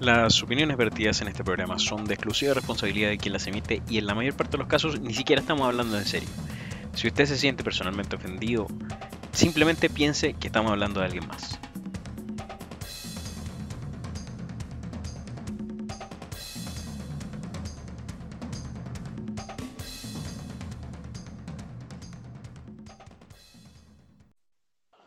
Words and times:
Las 0.00 0.44
opiniones 0.44 0.76
vertidas 0.76 1.20
en 1.22 1.26
este 1.26 1.42
programa 1.42 1.76
son 1.76 2.04
de 2.04 2.14
exclusiva 2.14 2.54
responsabilidad 2.54 3.08
de 3.08 3.18
quien 3.18 3.32
las 3.32 3.48
emite 3.48 3.82
y 3.90 3.98
en 3.98 4.06
la 4.06 4.14
mayor 4.14 4.36
parte 4.36 4.52
de 4.52 4.58
los 4.58 4.68
casos 4.68 5.00
ni 5.00 5.12
siquiera 5.12 5.42
estamos 5.42 5.66
hablando 5.66 5.98
en 5.98 6.04
serio. 6.04 6.28
Si 6.94 7.08
usted 7.08 7.26
se 7.26 7.36
siente 7.36 7.64
personalmente 7.64 8.14
ofendido, 8.14 8.68
simplemente 9.32 9.90
piense 9.90 10.34
que 10.34 10.46
estamos 10.46 10.70
hablando 10.70 11.00
de 11.00 11.06
alguien 11.06 11.26
más. 11.26 11.58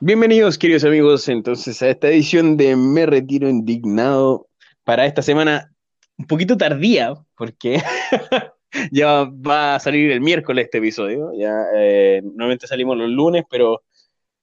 Bienvenidos, 0.02 0.58
queridos 0.58 0.84
amigos, 0.84 1.30
entonces 1.30 1.82
a 1.82 1.89
esta 1.89 2.10
edición 2.10 2.58
de 2.58 2.76
Me 2.76 3.05
Retiro 3.05 3.48
Indignado 3.48 4.50
para 4.92 5.05
esta 5.05 5.21
semana 5.21 5.73
un 6.18 6.27
poquito 6.27 6.58
tardía, 6.58 7.13
porque 7.38 7.82
ya 8.91 9.23
va 9.23 9.76
a 9.76 9.80
salir 9.80 10.12
el 10.12 10.20
miércoles 10.20 10.66
este 10.66 10.80
episodio. 10.80 11.32
Ya 11.34 11.63
eh, 11.77 12.20
normalmente 12.22 12.68
salimos 12.68 12.98
los 12.98 13.09
lunes, 13.09 13.46
pero 13.49 13.84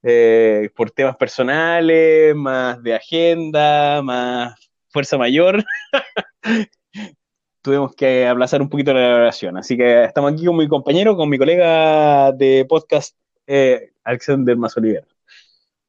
eh, 0.03 0.71
por 0.75 0.91
temas 0.91 1.19
personales, 1.19 2.35
más 2.35 2.83
de 2.83 2.95
agenda, 2.95 4.01
más 4.01 4.55
fuerza 4.89 5.19
mayor, 5.19 5.63
tuvimos 7.61 7.95
que 7.95 8.27
aplazar 8.27 8.63
un 8.63 8.71
poquito 8.71 8.95
la 8.95 9.01
grabación. 9.01 9.59
Así 9.59 9.77
que 9.77 10.05
estamos 10.05 10.33
aquí 10.33 10.47
con 10.47 10.57
mi 10.57 10.67
compañero, 10.67 11.15
con 11.15 11.29
mi 11.29 11.37
colega 11.37 12.33
de 12.33 12.65
podcast, 12.67 13.15
eh, 13.47 13.91
Alexander 14.03 14.57
Mazoliver. 14.57 15.07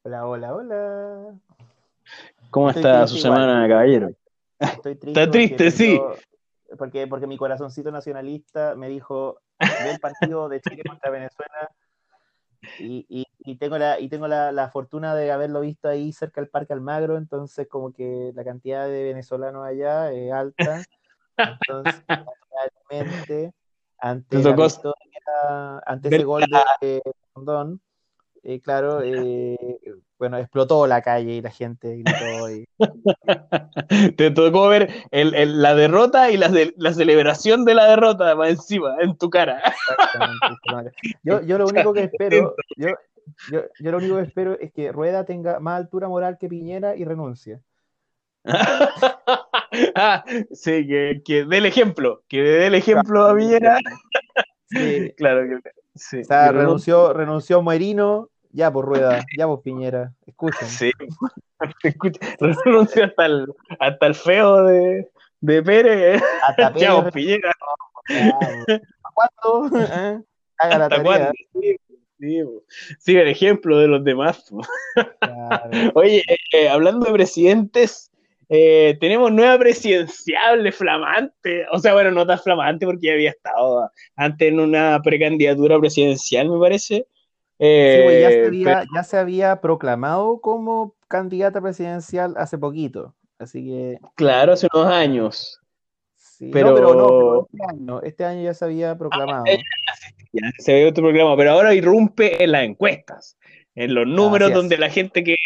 Hola, 0.02 0.26
hola, 0.26 0.54
hola. 0.54 1.34
¿Cómo 2.50 2.68
está 2.68 3.06
su 3.06 3.16
semana, 3.16 3.66
caballero? 3.66 4.10
Estoy 4.60 4.96
triste. 4.96 5.20
Está 5.20 5.30
triste, 5.30 5.70
sí. 5.70 6.00
Porque, 6.78 7.06
porque 7.08 7.26
mi 7.26 7.36
corazoncito 7.36 7.90
nacionalista 7.90 8.76
me 8.76 8.88
dijo, 8.88 9.40
ve 9.58 9.90
el 9.90 9.98
partido 9.98 10.48
de 10.48 10.60
Chile 10.60 10.84
contra 10.86 11.10
Venezuela 11.10 11.70
y, 12.78 13.26
y, 13.38 13.56
tengo, 13.56 13.78
la, 13.78 13.98
y 13.98 14.08
tengo 14.08 14.28
la, 14.28 14.52
la, 14.52 14.68
fortuna 14.68 15.14
de 15.14 15.32
haberlo 15.32 15.62
visto 15.62 15.88
ahí 15.88 16.12
cerca 16.12 16.40
del 16.40 16.50
Parque 16.50 16.72
Almagro, 16.72 17.16
entonces 17.16 17.66
como 17.68 17.92
que 17.92 18.32
la 18.34 18.44
cantidad 18.44 18.86
de 18.86 19.02
venezolanos 19.02 19.66
allá 19.66 20.12
es 20.12 20.32
alta. 20.32 20.84
Entonces, 21.36 22.04
realmente, 22.90 23.52
ante, 23.98 24.38
la 24.38 24.52
victoria, 24.52 25.82
ante 25.86 26.08
ese 26.08 26.24
gol 26.24 26.44
de 26.80 27.02
Rondón, 27.34 27.80
eh, 28.42 28.60
claro, 28.60 29.02
eh, 29.02 29.56
bueno, 30.18 30.36
explotó 30.38 30.86
la 30.86 31.02
calle 31.02 31.32
y 31.32 31.40
la 31.40 31.50
gente 31.50 31.96
gritó. 31.96 32.50
Y... 32.50 32.66
Te 34.16 34.30
tocó 34.30 34.68
ver 34.68 34.90
el, 35.10 35.34
el, 35.34 35.62
la 35.62 35.74
derrota 35.74 36.30
y 36.30 36.36
la, 36.36 36.48
de, 36.48 36.74
la, 36.76 36.92
celebración 36.92 37.64
de 37.64 37.74
la 37.74 37.86
derrota 37.86 38.34
más 38.34 38.50
encima, 38.50 38.96
en 39.00 39.16
tu 39.16 39.30
cara. 39.30 39.62
Yo, 41.22 41.40
yo 41.42 41.58
lo 41.58 41.66
único 41.68 41.92
que 41.92 42.04
espero, 42.04 42.54
yo, 42.76 42.88
yo, 43.50 43.62
yo, 43.78 43.90
lo 43.90 43.98
único 43.98 44.16
que 44.16 44.22
espero 44.22 44.58
es 44.58 44.72
que 44.72 44.92
Rueda 44.92 45.24
tenga 45.24 45.58
más 45.60 45.78
altura 45.78 46.08
moral 46.08 46.36
que 46.38 46.48
Piñera 46.48 46.96
y 46.96 47.04
renuncie. 47.04 47.60
ah, 49.94 50.24
sí, 50.52 50.86
que, 50.86 51.22
que 51.24 51.44
dé 51.44 51.58
el 51.58 51.66
ejemplo, 51.66 52.24
que 52.28 52.42
dé 52.42 52.66
el 52.66 52.74
ejemplo 52.74 53.24
a 53.24 53.34
Piñera. 53.34 53.78
Sí. 54.66 55.12
claro 55.16 55.48
que 55.48 55.70
sí. 56.00 56.20
O 56.20 56.24
sea, 56.24 56.52
renunció, 56.52 57.12
renunció 57.12 57.62
Merino, 57.62 58.30
ya 58.52 58.72
por 58.72 58.86
rueda, 58.86 59.24
ya 59.36 59.46
por 59.46 59.62
Piñera, 59.62 60.12
escuchen. 60.26 60.68
Sí, 60.68 60.90
renunció 62.64 63.04
hasta 63.04 63.26
el, 63.26 63.46
hasta 63.78 64.06
el 64.06 64.14
feo 64.14 64.64
de, 64.64 65.10
de 65.40 65.62
Pérez. 65.62 66.22
Hasta 66.48 66.74
ya 66.76 67.02
por 67.02 67.12
Piñera. 67.12 67.52
¿Cuándo? 69.14 69.78
¿Eh? 69.78 70.20
Haga 70.58 70.78
la 70.78 70.88
tarea. 70.88 71.32
Sí, 71.52 71.76
sí, 72.18 72.42
sí, 72.98 73.16
el 73.16 73.28
ejemplo 73.28 73.78
de 73.78 73.88
los 73.88 74.04
demás. 74.04 74.50
Claro. 75.20 75.70
Oye, 75.94 76.22
eh, 76.52 76.68
hablando 76.68 77.06
de 77.06 77.12
presidentes, 77.12 78.09
eh, 78.52 78.98
tenemos 79.00 79.30
nueva 79.30 79.56
presidenciable 79.60 80.72
flamante. 80.72 81.66
O 81.70 81.78
sea, 81.78 81.92
bueno, 81.92 82.10
no 82.10 82.26
tan 82.26 82.40
flamante 82.40 82.84
porque 82.84 83.06
ya 83.06 83.12
había 83.12 83.30
estado 83.30 83.88
antes 84.16 84.48
en 84.48 84.58
una 84.58 85.00
precandidatura 85.04 85.78
presidencial, 85.78 86.50
me 86.50 86.58
parece. 86.58 87.06
Eh, 87.60 88.02
pues, 88.04 88.20
ya, 88.20 88.30
se 88.30 88.46
había, 88.46 88.84
ya, 88.92 89.02
se 89.04 89.16
había, 89.18 89.60
proclamado 89.60 90.40
como 90.40 90.96
candidata 91.06 91.60
presidencial 91.60 92.34
hace 92.36 92.58
poquito. 92.58 93.14
Así 93.38 93.64
que. 93.64 93.98
Claro, 94.16 94.54
hace 94.54 94.66
unos 94.74 94.88
años. 94.88 95.60
Sí, 96.16 96.50
pero... 96.52 96.70
No, 96.70 96.74
pero 96.74 96.94
no, 96.94 97.46
este 97.46 97.64
año, 97.70 98.02
este 98.02 98.24
año 98.24 98.42
ya 98.42 98.54
se 98.54 98.64
había 98.64 98.98
proclamado. 98.98 99.44
Ah, 99.46 99.58
ya, 100.32 100.50
se 100.58 100.72
había 100.72 100.88
otro 100.88 101.04
programa, 101.04 101.36
pero 101.36 101.52
ahora 101.52 101.72
irrumpe 101.72 102.42
en 102.42 102.50
las 102.50 102.64
encuestas, 102.64 103.36
en 103.76 103.94
los 103.94 104.08
números 104.08 104.52
donde 104.52 104.76
la 104.76 104.90
gente 104.90 105.22
que 105.22 105.36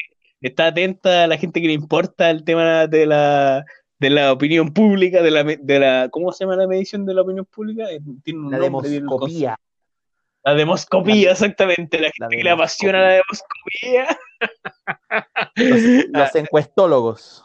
está 0.41 0.67
atenta, 0.67 1.27
la 1.27 1.39
gente 1.39 1.61
que 1.61 1.69
le 1.69 1.73
importa 1.73 2.31
el 2.31 2.45
tema 2.45 2.87
de 2.87 3.07
la, 3.07 3.65
de 3.99 4.11
la 4.11 4.33
opinión 4.33 4.73
pública, 4.73 5.23
de 5.23 5.31
la, 5.31 5.45
de 5.45 5.79
la, 5.79 6.09
¿cómo 6.11 6.33
se 6.33 6.45
llama 6.45 6.57
la 6.57 6.67
medición 6.67 7.07
de 7.07 7.15
la 7.15 7.23
opinión 7.23 7.47
pública? 7.47 7.85
Tiene 8.23 8.41
un 8.41 8.51
la 8.51 8.59
demoscopía. 8.59 9.59
La 10.45 10.55
demoscopía, 10.55 11.33
exactamente. 11.33 11.99
La 11.99 12.11
gente 12.11 12.37
que 12.37 12.45
le 12.45 12.51
apasiona 12.51 13.01
la 13.01 13.23
demoscopía. 13.23 14.19
Los, 16.13 16.35
encuestólogos. 16.35 17.44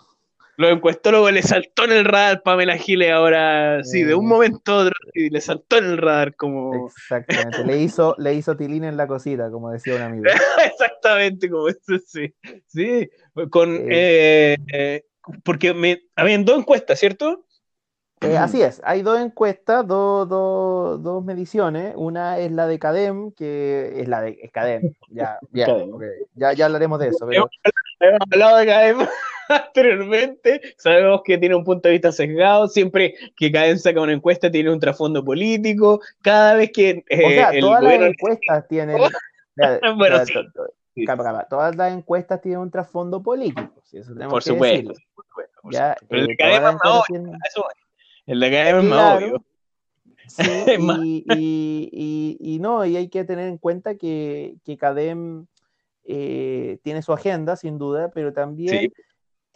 Los 0.59 0.73
encuestólogos 0.73 1.31
le 1.31 1.41
saltó 1.41 1.85
en 1.85 1.93
el 1.93 2.03
radar 2.03 2.43
Pamela 2.43 2.75
Giles 2.75 3.13
ahora, 3.13 3.81
sí, 3.85 4.03
de 4.03 4.13
un 4.13 4.25
eh. 4.25 4.27
momento 4.27 4.73
a 4.73 4.77
otro, 4.79 4.93
y 5.13 5.29
le 5.29 5.39
saltó 5.39 5.77
en 5.77 5.85
el 5.85 5.97
radar 5.97 6.35
como... 6.35 6.89
Exactamente, 6.89 7.63
le 7.63 7.77
hizo, 7.77 8.13
le 8.17 8.33
hizo 8.33 8.57
tilín 8.57 8.83
en 8.83 8.97
la 8.97 9.07
cosita, 9.07 9.49
como 9.49 9.71
decía 9.71 9.95
un 9.95 10.01
amigo. 10.01 10.25
Exactamente, 10.65 11.49
como 11.49 11.69
eso, 11.69 11.97
sí. 12.05 12.35
Sí, 12.67 13.09
con... 13.49 13.73
Eh, 13.89 14.57
eh, 14.73 15.05
porque 15.45 15.73
me, 15.73 16.01
habían 16.17 16.43
dos 16.43 16.59
encuestas, 16.59 16.99
¿cierto? 16.99 17.45
Eh, 18.19 18.35
así 18.35 18.61
es, 18.61 18.81
hay 18.83 19.01
dos 19.01 19.17
encuestas, 19.17 19.87
dos, 19.87 20.27
dos, 20.27 21.01
dos, 21.01 21.23
mediciones. 21.23 21.93
Una 21.95 22.37
es 22.37 22.51
la 22.51 22.67
de 22.67 22.79
CADEM, 22.79 23.31
que 23.31 23.93
es 24.01 24.09
la 24.09 24.19
de 24.19 24.37
es 24.41 24.51
CADEM. 24.51 24.93
Ya, 25.07 25.39
ya, 25.53 25.73
okay. 25.73 26.09
ya, 26.33 26.51
ya, 26.51 26.65
hablaremos 26.65 26.99
de 26.99 27.07
eso. 27.07 27.25
Pero... 27.25 27.49
Hemos 28.01 28.19
hablado 28.29 28.57
de 28.57 28.65
CADEM 28.65 28.97
anteriormente. 29.49 30.61
Sabemos 30.77 31.21
que 31.25 31.37
tiene 31.37 31.55
un 31.55 31.63
punto 31.63 31.89
de 31.89 31.93
vista 31.93 32.11
sesgado. 32.11 32.67
Siempre 32.67 33.15
que 33.35 33.51
CADEM 33.51 33.77
saca 33.77 34.01
una 34.01 34.13
encuesta, 34.13 34.49
tiene 34.49 34.71
un 34.71 34.79
trasfondo 34.79 35.23
político. 35.23 35.99
Cada 36.21 36.55
vez 36.55 36.71
que. 36.71 37.03
Eh, 37.09 37.25
o 37.25 37.29
sea, 37.29 37.49
el 37.49 37.61
todas 37.61 37.81
gobierno... 37.81 38.05
las 38.05 38.13
encuestas 38.13 38.67
tienen. 38.67 38.97
bueno, 39.97 40.25
sí. 40.25 40.33
Sí. 40.95 41.05
Todas 41.49 41.75
las 41.75 41.93
encuestas 41.93 42.41
tienen 42.41 42.59
un 42.59 42.71
trasfondo 42.71 43.21
político. 43.21 43.81
Si 43.83 43.97
eso 43.97 44.13
por, 44.29 44.43
supuesto, 44.43 44.93
por, 45.13 45.25
supuesto, 45.25 45.59
por 45.61 45.73
ya, 45.73 45.95
supuesto. 45.99 46.07
Pero 46.09 46.21
eh, 46.21 46.27
el 46.29 46.37
CADEM 46.37 46.77
no, 46.83 47.03
tienen... 47.07 47.33
eso 47.47 47.65
el 48.25 48.39
de 48.39 48.51
CADEM 48.51 48.77
es 48.79 48.83
más 48.83 49.17
obvio. 49.17 49.43
Sí, 50.27 50.43
y, 50.77 51.25
y, 51.33 51.89
y, 51.91 52.37
y, 52.39 52.59
no, 52.59 52.85
y 52.85 52.95
hay 52.95 53.09
que 53.09 53.23
tener 53.23 53.47
en 53.47 53.57
cuenta 53.57 53.95
que, 53.95 54.57
que 54.63 54.77
CADEM 54.77 55.47
eh, 56.03 56.79
tiene 56.83 57.01
su 57.01 57.13
agenda, 57.13 57.55
sin 57.55 57.77
duda, 57.77 58.11
pero 58.11 58.33
también 58.33 58.79
sí. 58.79 58.93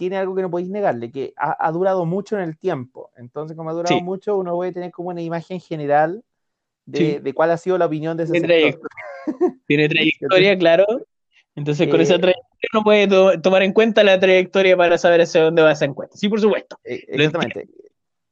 Tiene 0.03 0.17
algo 0.17 0.35
que 0.35 0.41
no 0.41 0.51
podéis 0.51 0.69
negarle, 0.69 1.11
que 1.11 1.33
ha, 1.37 1.55
ha, 1.65 1.71
durado 1.71 2.05
mucho 2.05 2.35
en 2.35 2.43
el 2.43 2.57
tiempo. 2.57 3.09
Entonces, 3.15 3.55
como 3.55 3.69
ha 3.69 3.73
durado 3.73 3.95
sí. 3.95 4.03
mucho, 4.03 4.35
uno 4.35 4.53
puede 4.53 4.73
tener 4.73 4.91
como 4.91 5.09
una 5.09 5.21
imagen 5.21 5.61
general 5.61 6.23
de, 6.85 6.97
sí. 6.97 7.19
de 7.19 7.33
cuál 7.33 7.51
ha 7.51 7.57
sido 7.57 7.77
la 7.77 7.85
opinión 7.85 8.17
de 8.17 8.23
ese 8.23 8.33
tiene 8.33 8.47
sector. 8.47 8.89
Trayectoria. 8.89 9.61
tiene 9.65 9.89
trayectoria, 9.89 10.57
claro. 10.57 10.85
Entonces, 11.55 11.87
con 11.87 12.01
eh, 12.01 12.03
esa 12.03 12.19
trayectoria 12.19 12.69
uno 12.73 12.83
puede 12.83 13.07
to 13.07 13.41
tomar 13.41 13.63
en 13.63 13.71
cuenta 13.71 14.03
la 14.03 14.19
trayectoria 14.19 14.75
para 14.75 14.97
saber 14.97 15.21
hacia 15.21 15.43
dónde 15.43 15.61
va 15.61 15.71
esa 15.71 15.85
encuesta. 15.85 16.17
Sí, 16.17 16.27
por 16.27 16.41
supuesto. 16.41 16.77
Eh, 16.83 17.05
exactamente. 17.07 17.69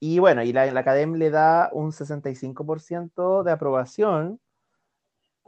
Y 0.02 0.20
bueno, 0.20 0.44
y 0.44 0.52
la, 0.52 0.70
la 0.72 0.84
CADEM 0.84 1.16
le 1.16 1.30
da 1.30 1.70
un 1.72 1.92
65% 1.92 3.44
de 3.44 3.52
aprobación. 3.52 4.42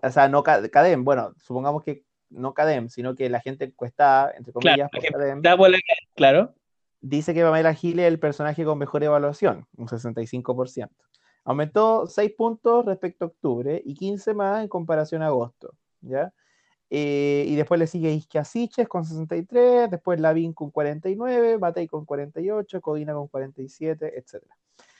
O 0.01 0.09
sea, 0.09 0.29
no 0.29 0.43
CADEM, 0.43 1.03
bueno, 1.03 1.33
supongamos 1.37 1.83
que 1.83 2.03
no 2.33 2.53
CADEM, 2.53 2.89
sino 2.89 3.15
que 3.15 3.29
la 3.29 3.39
gente 3.39 3.65
encuestada, 3.65 4.33
entre 4.37 4.53
comillas, 4.53 4.89
claro, 4.91 5.07
por 5.09 5.19
CADEM, 5.19 5.41
da 5.41 5.57
claro. 6.15 6.53
dice 7.01 7.33
que 7.33 7.43
Pamela 7.43 7.73
Giles 7.73 8.05
es 8.05 8.11
el 8.11 8.19
personaje 8.19 8.65
con 8.65 8.77
mejor 8.77 9.03
evaluación, 9.03 9.67
un 9.77 9.87
65%. 9.87 10.89
Aumentó 11.45 12.07
6 12.07 12.31
puntos 12.37 12.85
respecto 12.85 13.25
a 13.25 13.27
octubre 13.27 13.81
y 13.83 13.93
15 13.95 14.33
más 14.33 14.61
en 14.61 14.69
comparación 14.69 15.21
a 15.21 15.27
agosto. 15.27 15.73
¿ya? 16.01 16.33
Eh, 16.89 17.45
y 17.47 17.55
después 17.55 17.79
le 17.79 17.87
sigue 17.87 18.11
Isquiasiches 18.11 18.87
con 18.87 19.03
63, 19.03 19.89
después 19.89 20.19
Lavín 20.19 20.53
con 20.53 20.69
49, 20.69 21.57
Matei 21.57 21.87
con 21.87 22.05
48, 22.05 22.81
Codina 22.81 23.13
con 23.13 23.27
47, 23.27 24.13
etc. 24.17 24.43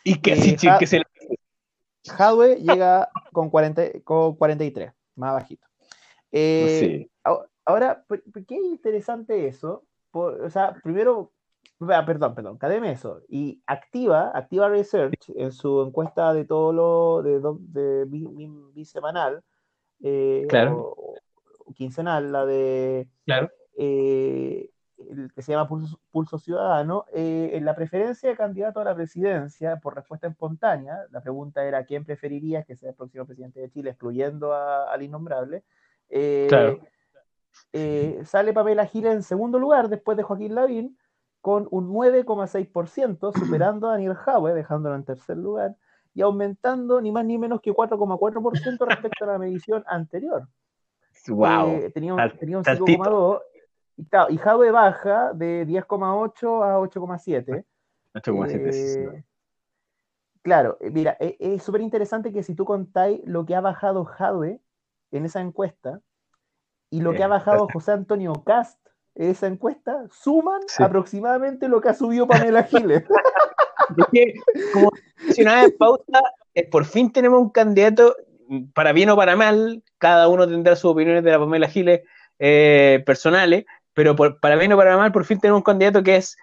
Isquiasiches, 0.04 0.64
eh, 0.64 0.78
que 0.80 0.88
se 0.88 1.02
Hadwe 2.18 2.56
llega 2.56 3.10
con, 3.32 3.50
40, 3.50 4.02
con 4.04 4.36
43, 4.36 4.92
más 5.16 5.34
bajito. 5.34 5.68
Eh, 6.32 6.80
sí. 6.80 7.12
Ahora, 7.66 8.04
¿por 8.08 8.22
qué 8.46 8.56
es 8.56 8.64
interesante 8.64 9.48
eso? 9.48 9.84
Por, 10.12 10.42
o 10.42 10.50
sea, 10.50 10.74
primero, 10.84 11.32
ah, 11.90 12.06
perdón, 12.06 12.36
perdón, 12.36 12.58
cademe 12.58 12.92
eso. 12.92 13.22
Y 13.28 13.62
Activa, 13.66 14.32
Activa 14.34 14.70
Research, 14.70 15.30
en 15.36 15.52
su 15.52 15.82
encuesta 15.82 16.34
de 16.34 16.46
todo 16.46 16.74
lo 16.74 17.24
de, 17.24 17.40
de, 17.60 18.06
bisemanal, 18.74 19.44
eh, 20.02 20.46
o, 20.70 21.16
quincenal, 21.76 22.32
la 22.32 22.46
de 22.46 23.08
claro. 23.26 23.50
Eh, 23.78 24.70
el 25.10 25.34
que 25.34 25.42
se 25.42 25.52
llama 25.52 25.68
Pulso, 25.68 26.38
Ciudadano, 26.38 27.06
eh, 27.14 27.52
en 27.54 27.66
la 27.66 27.76
preferencia 27.76 28.30
de 28.30 28.38
candidato 28.38 28.80
a 28.80 28.86
la 28.86 28.96
presidencia 28.96 29.78
por 29.78 29.96
respuesta 29.96 30.28
espontánea, 30.28 30.98
la 31.12 31.22
pregunta 31.22 31.66
era 31.66 31.86
quién 31.86 32.06
preferiría 32.06 32.64
que 32.64 32.76
sea 32.76 32.90
el 32.90 32.96
próximo 32.96 33.26
presidente 33.26 33.60
de 33.60 33.70
Chile, 33.70 33.90
excluyendo 33.92 34.54
al 34.54 35.02
innombrable. 35.02 35.64
claro. 36.48 36.80
Sale 38.26 38.54
Pamela 38.54 38.86
Giles 38.86 39.14
en 39.14 39.24
segundo 39.24 39.60
lugar 39.60 39.90
después 39.90 40.18
de 40.18 40.24
Joaquín 40.24 40.56
Lavín 40.56 40.98
con 41.44 41.68
un 41.72 41.90
9,6%, 41.90 43.38
superando 43.38 43.90
a 43.90 43.92
Daniel 43.92 44.16
Jaue, 44.16 44.54
dejándolo 44.54 44.96
en 44.96 45.04
tercer 45.04 45.36
lugar, 45.36 45.76
y 46.14 46.22
aumentando 46.22 47.02
ni 47.02 47.12
más 47.12 47.26
ni 47.26 47.38
menos 47.38 47.60
que 47.60 47.74
4,4% 47.74 48.88
respecto 48.88 49.26
a 49.26 49.28
la 49.28 49.38
medición 49.38 49.84
anterior. 49.86 50.48
Wow. 51.28 51.68
Eh, 51.68 51.92
tenía 51.94 52.14
un, 52.14 52.20
5,2%. 52.20 53.42
Y, 53.98 54.34
y 54.34 54.38
Jaue 54.38 54.72
baja 54.72 55.34
de 55.34 55.68
10,8 55.68 56.64
a 56.64 56.80
8,7. 56.80 57.66
8,7. 58.14 58.70
Eh, 58.74 59.24
claro, 60.42 60.78
eh, 60.80 60.92
mira, 60.92 61.18
es 61.20 61.62
súper 61.62 61.82
interesante 61.82 62.32
que 62.32 62.44
si 62.44 62.56
tú 62.56 62.64
contáis 62.64 63.20
lo 63.26 63.46
que 63.46 63.54
ha 63.54 63.62
bajado 63.62 64.06
Jaue 64.06 64.62
en 65.12 65.26
esa 65.26 65.42
encuesta 65.42 66.00
y 66.94 67.02
lo 67.02 67.14
que 67.14 67.24
ha 67.24 67.28
bajado 67.28 67.68
José 67.74 67.92
Antonio 67.92 68.34
Cast 68.46 68.78
esa 69.16 69.48
encuesta 69.48 70.06
suman 70.12 70.62
aproximadamente 70.78 71.68
lo 71.68 71.82
que 71.82 71.90
ha 71.90 71.94
subido 71.96 72.28
Pamela 72.28 72.64
Giles. 72.70 73.04
como 74.72 74.92
mencionaba 75.26 75.64
en 75.64 75.76
pauta, 75.76 76.22
por 76.72 76.86
fin 76.86 77.12
tenemos 77.12 77.42
un 77.42 77.50
candidato, 77.50 78.16
para 78.76 78.94
bien 78.94 79.10
o 79.10 79.16
para 79.16 79.36
mal, 79.36 79.82
cada 79.98 80.28
uno 80.28 80.48
tendrá 80.48 80.76
sus 80.76 80.92
opiniones 80.92 81.24
de 81.24 81.32
la 81.32 81.40
Pamela 81.40 81.68
Giles 81.68 82.02
eh, 82.38 83.02
personales, 83.08 83.66
pero 83.94 84.16
para 84.16 84.56
bien 84.56 84.74
o 84.74 84.78
para 84.78 84.96
mal, 84.96 85.12
por 85.12 85.26
fin 85.26 85.40
tenemos 85.40 85.62
un 85.62 85.64
candidato 85.64 86.04
que 86.04 86.18
es 86.18 86.38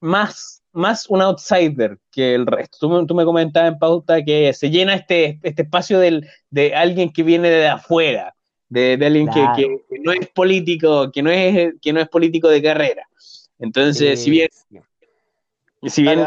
más, 0.00 0.62
más 0.72 1.08
un 1.08 1.22
outsider 1.22 1.98
que 2.10 2.34
el 2.34 2.46
resto. 2.46 3.06
Tú, 3.06 3.14
me 3.14 3.24
comentabas 3.24 3.72
en 3.72 3.78
pauta 3.78 4.22
que 4.22 4.52
se 4.52 4.68
llena 4.68 4.94
este, 4.94 5.40
este 5.42 5.62
espacio 5.62 5.98
de 5.98 6.74
alguien 6.74 7.10
que 7.10 7.22
viene 7.22 7.48
de 7.48 7.68
afuera 7.68 8.34
de, 8.68 8.98
alguien 9.04 9.28
que, 9.56 9.80
no 10.00 10.12
es 10.12 10.28
político, 10.28 11.10
que 11.10 11.22
no 11.22 11.30
es, 11.30 11.74
que 11.80 11.92
no 11.92 12.00
es 12.00 12.08
político 12.08 12.48
de 12.48 12.62
carrera. 12.62 13.08
Entonces, 13.58 14.22
si 14.22 14.30
bien, 14.30 14.48
si 15.82 16.02
bien 16.02 16.20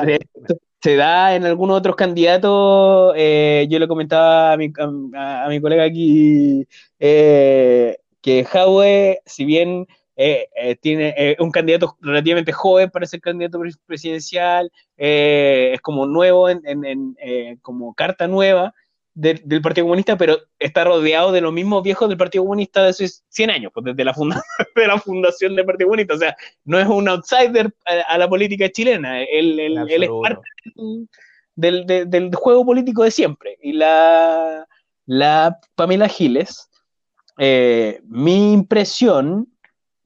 se 0.81 0.95
da 0.95 1.35
en 1.35 1.45
algunos 1.45 1.77
otros 1.77 1.95
candidatos, 1.95 3.13
eh, 3.15 3.67
yo 3.69 3.77
le 3.77 3.87
comentaba 3.87 4.53
a 4.53 4.57
mi, 4.57 4.71
a, 5.15 5.45
mi 5.47 5.61
colega 5.61 5.83
aquí 5.83 6.67
eh, 6.99 7.97
que 8.21 8.45
Howe, 8.51 9.21
si 9.25 9.45
bien 9.45 9.87
eh, 10.15 10.75
tiene 10.81 11.35
un 11.39 11.51
candidato 11.51 11.95
relativamente 12.01 12.51
joven 12.51 12.89
para 12.89 13.05
ser 13.05 13.21
candidato 13.21 13.59
presidencial, 13.85 14.71
es 14.97 15.81
como 15.81 16.07
nuevo, 16.07 16.49
en, 16.49 17.15
como 17.61 17.93
carta 17.93 18.27
nueva, 18.27 18.73
del 19.21 19.61
Partido 19.61 19.85
Comunista, 19.85 20.17
pero 20.17 20.39
está 20.57 20.83
rodeado 20.83 21.31
de 21.31 21.41
los 21.41 21.53
mismos 21.53 21.83
viejos 21.83 22.09
del 22.09 22.17
Partido 22.17 22.43
Comunista 22.43 22.81
de 22.81 22.89
hace 22.89 23.07
100 23.29 23.49
años, 23.51 23.71
pues 23.73 23.85
desde 23.85 24.03
la, 24.03 24.13
de 24.75 24.87
la 24.87 24.99
fundación 24.99 25.55
del 25.55 25.65
Partido 25.65 25.87
Comunista. 25.87 26.15
O 26.15 26.17
sea, 26.17 26.35
no 26.65 26.79
es 26.79 26.87
un 26.87 27.07
outsider 27.07 27.71
a, 28.07 28.17
la 28.17 28.27
política 28.27 28.69
chilena, 28.69 29.21
él, 29.21 29.59
es 29.59 30.09
parte 30.21 30.49
del, 31.55 32.35
juego 32.35 32.65
político 32.65 33.03
de 33.03 33.11
siempre. 33.11 33.57
Y 33.61 33.73
la, 33.73 34.67
la 35.05 35.59
Pamela 35.75 36.07
Giles, 36.07 36.69
eh, 37.37 38.01
mi 38.05 38.53
impresión 38.53 39.50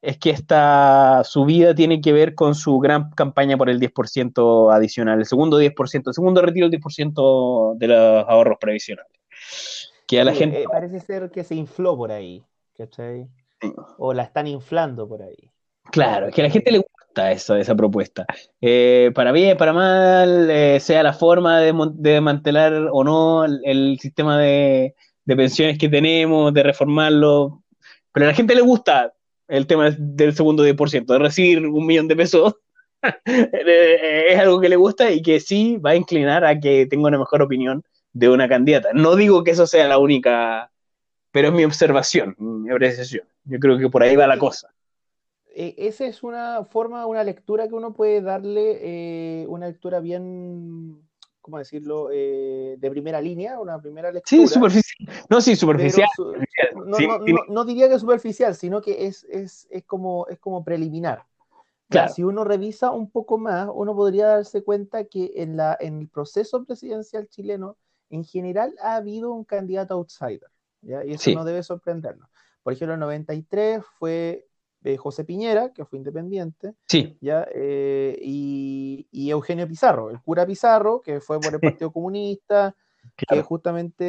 es 0.05 0.17
que 0.17 0.29
esta 0.29 1.23
subida 1.23 1.73
tiene 1.73 1.99
que 1.99 2.13
ver 2.13 2.35
con 2.35 2.53
su 2.53 2.77
gran 2.79 3.09
campaña 3.11 3.57
por 3.57 3.69
el 3.69 3.79
10% 3.79 4.73
adicional, 4.73 5.19
el 5.19 5.25
segundo 5.25 5.59
10%, 5.59 6.03
el 6.07 6.13
segundo 6.13 6.41
retiro 6.41 6.69
del 6.69 6.79
10% 6.79 7.75
de 7.77 7.87
los 7.87 8.25
ahorros 8.27 8.57
previsionales. 8.59 9.11
Que 10.07 10.21
a 10.21 10.23
la 10.23 10.33
gente... 10.33 10.61
Eh, 10.61 10.65
parece 10.71 10.99
ser 10.99 11.31
que 11.31 11.43
se 11.43 11.55
infló 11.55 11.97
por 11.97 12.11
ahí, 12.11 12.43
¿cachai? 12.77 13.27
O 13.97 14.13
la 14.13 14.23
están 14.23 14.45
inflando 14.45 15.07
por 15.07 15.23
ahí. 15.23 15.51
Claro, 15.91 16.29
que 16.29 16.41
a 16.41 16.45
la 16.45 16.51
gente 16.51 16.71
le 16.71 16.79
gusta 16.79 17.31
eso, 17.31 17.55
esa 17.55 17.73
propuesta. 17.73 18.25
Eh, 18.61 19.11
para 19.15 19.31
bien, 19.31 19.57
para 19.57 19.73
mal, 19.73 20.49
eh, 20.51 20.79
sea 20.79 21.01
la 21.01 21.13
forma 21.13 21.59
de, 21.59 21.73
de 21.93 22.21
mantener 22.21 22.89
o 22.91 23.03
no 23.03 23.45
el, 23.45 23.97
sistema 23.99 24.37
de, 24.37 24.93
de 25.25 25.35
pensiones 25.35 25.79
que 25.79 25.89
tenemos, 25.89 26.53
de 26.53 26.61
reformarlo, 26.61 27.63
pero 28.11 28.27
a 28.27 28.29
la 28.29 28.35
gente 28.35 28.53
le 28.53 28.61
gusta 28.61 29.14
el 29.47 29.67
tema 29.67 29.91
del 29.91 30.33
segundo 30.33 30.65
10%, 30.65 31.05
de 31.05 31.19
recibir 31.19 31.65
un 31.65 31.85
millón 31.85 32.07
de 32.07 32.15
pesos, 32.15 32.55
es 33.25 34.39
algo 34.39 34.59
que 34.59 34.69
le 34.69 34.75
gusta 34.75 35.11
y 35.11 35.21
que 35.21 35.39
sí 35.39 35.77
va 35.77 35.91
a 35.91 35.95
inclinar 35.95 36.45
a 36.45 36.59
que 36.59 36.85
tenga 36.87 37.07
una 37.07 37.19
mejor 37.19 37.41
opinión 37.41 37.83
de 38.13 38.29
una 38.29 38.47
candidata. 38.47 38.89
No 38.93 39.15
digo 39.15 39.43
que 39.43 39.51
eso 39.51 39.67
sea 39.67 39.87
la 39.87 39.97
única, 39.97 40.71
pero 41.31 41.49
es 41.49 41.53
mi 41.53 41.65
observación, 41.65 42.35
mi 42.37 42.71
apreciación. 42.71 43.27
Yo 43.43 43.59
creo 43.59 43.77
que 43.77 43.89
por 43.89 44.03
ahí 44.03 44.15
va 44.15 44.27
la 44.27 44.37
cosa. 44.39 44.73
E, 45.53 45.75
esa 45.77 46.05
es 46.05 46.23
una 46.23 46.65
forma, 46.65 47.05
una 47.05 47.23
lectura 47.23 47.67
que 47.67 47.75
uno 47.75 47.93
puede 47.93 48.21
darle, 48.21 48.79
eh, 48.81 49.45
una 49.47 49.67
lectura 49.67 49.99
bien 49.99 51.01
¿cómo 51.45 51.59
decirlo?, 51.59 52.09
eh, 52.11 52.75
de 52.79 52.89
primera 52.89 53.21
línea, 53.21 53.59
una 53.59 53.79
primera 53.79 54.11
lectura. 54.11 54.41
Sí, 54.41 54.47
superficial. 54.47 55.07
No, 55.29 55.39
sí, 55.39 55.55
superficial. 55.55 56.07
no, 57.49 57.65
diría 57.65 57.87
que 57.87 57.99
superficial, 57.99 58.55
sino 58.55 58.81
que 58.81 59.05
es, 59.05 59.25
es, 59.25 59.67
es, 59.69 59.83
como, 59.83 60.25
es 60.27 60.39
como 60.39 60.63
preliminar. 60.63 61.23
Claro. 61.87 62.11
Si 62.11 62.23
uno 62.23 62.45
revisa 62.45 62.89
un 62.89 63.11
poco 63.11 63.37
más, 63.37 63.69
uno 63.71 63.95
podría 63.95 64.25
darse 64.25 64.63
cuenta 64.63 65.03
que 65.03 65.33
en, 65.35 65.55
la, 65.55 65.77
en 65.79 65.99
el 65.99 66.07
proceso 66.07 66.65
presidencial 66.65 67.27
chileno, 67.29 67.77
en 68.09 68.23
general, 68.23 68.73
ha 68.81 68.95
habido 68.95 69.31
un 69.31 69.43
candidato 69.43 69.93
outsider. 69.93 70.49
¿ya? 70.81 71.05
Y 71.05 71.13
eso 71.13 71.29
no 71.35 71.45
debe 71.45 71.61
sorprendernos. 71.61 72.27
Por 72.63 72.73
ejemplo, 72.73 72.95
en 72.95 73.01
93 73.01 73.83
fue 73.99 74.47
José 74.97 75.23
Piñera, 75.23 75.73
que 75.73 75.85
fue 75.85 75.97
independiente, 75.97 76.73
sí. 76.87 77.17
¿ya? 77.21 77.47
Eh, 77.53 78.17
y, 78.21 79.29
Eugenio 79.29 79.67
Pizarro, 79.67 80.11
el 80.11 80.21
cura 80.21 80.45
Pizarro, 80.45 81.01
que 81.01 81.19
fue 81.19 81.39
por 81.39 81.53
el 81.53 81.59
Partido 81.83 81.91
Comunista, 81.91 82.75
que 83.15 83.41
justamente 83.41 84.05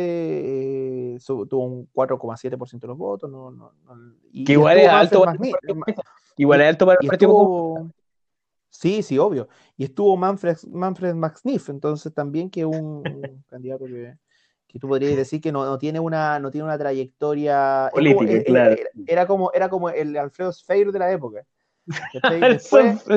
eh, 1.14 1.18
tuvo 1.26 1.64
un 1.64 1.88
4,7% 1.92 2.80
de 2.80 2.86
los 2.86 2.98
votos. 2.98 3.30
No, 3.30 3.50
no, 3.50 3.72
y, 4.32 4.44
que 4.44 4.52
igual 4.52 4.78
es 4.78 4.88
alto. 4.88 5.24
igual 6.36 6.60
es 6.60 6.68
alto 6.68 6.86
para 6.86 6.98
el 7.00 7.08
Partido 7.08 7.32
Comunista. 7.32 7.96
Sí, 8.68 9.02
sí, 9.02 9.18
obvio. 9.18 9.48
Y 9.76 9.84
estuvo 9.84 10.16
Manfred, 10.16 10.58
Manfred 10.70 11.14
Maxniff, 11.14 11.70
entonces 11.70 12.12
también 12.12 12.50
que 12.50 12.66
un 12.66 13.02
candidato 13.48 13.86
que, 13.86 14.18
que 14.76 14.80
tú 14.80 14.88
podrías 14.88 15.16
decir 15.16 15.40
que 15.40 15.52
no, 15.52 15.64
no, 15.64 15.78
tiene, 15.78 15.98
una, 15.98 16.38
no 16.38 16.50
tiene 16.50 16.64
una 16.64 16.76
trayectoria 16.76 17.88
política, 17.92 18.32
eh, 18.32 18.44
claro. 18.44 18.76
Era, 19.06 19.26
como, 19.26 19.50
era 19.52 19.70
como 19.70 19.88
el 19.88 20.14
Alfredo 20.18 20.52
Sfeir 20.52 20.92
de 20.92 20.98
la 20.98 21.10
época. 21.10 21.46
Después, 22.40 23.02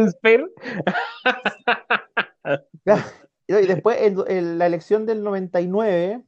y 3.48 3.54
después 3.66 4.14
la 4.30 4.66
elección 4.68 5.06
del 5.06 5.22
99, 5.24 6.24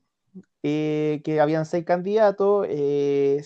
eh, 0.63 1.21
que 1.23 1.39
habían 1.39 1.65
seis 1.65 1.85
candidatos, 1.85 2.65
eh, 2.69 3.41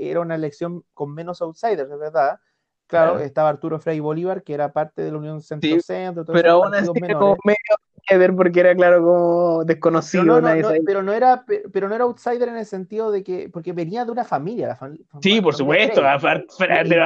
era 0.00 0.20
una 0.20 0.34
elección 0.34 0.82
con 0.92 1.14
menos 1.14 1.40
outsiders, 1.40 1.88
es 1.90 1.98
verdad. 1.98 2.40
Claro, 2.88 3.20
estaba 3.20 3.50
Arturo 3.50 3.78
Frei 3.78 4.00
Bolívar, 4.00 4.42
que 4.42 4.54
era 4.54 4.72
parte 4.72 5.02
de 5.02 5.12
la 5.12 5.18
Unión 5.18 5.40
Centro-Centro. 5.42 6.24
pero 6.32 6.52
aún 6.52 6.74
así 6.74 6.86
como 6.88 7.36
medio 7.44 7.76
que 8.08 8.18
ver 8.18 8.34
porque 8.34 8.60
era 8.60 8.74
claro 8.74 9.02
como 9.02 9.64
desconocido. 9.64 10.24
Pero 10.24 10.40
no, 10.40 10.70
pero 10.84 11.02
no, 11.02 11.12
era, 11.12 11.44
pero 11.72 11.88
no 11.88 11.94
era 11.94 12.04
outsider 12.04 12.48
en 12.48 12.56
el 12.56 12.66
sentido 12.66 13.10
de 13.10 13.22
que, 13.22 13.48
porque 13.50 13.72
venía 13.72 14.04
de 14.04 14.10
una 14.10 14.24
familia. 14.24 14.68
La 14.68 14.92
sí, 15.20 15.40
por 15.40 15.54
supuesto, 15.54 16.00
de 16.00 16.06
la 16.06 16.18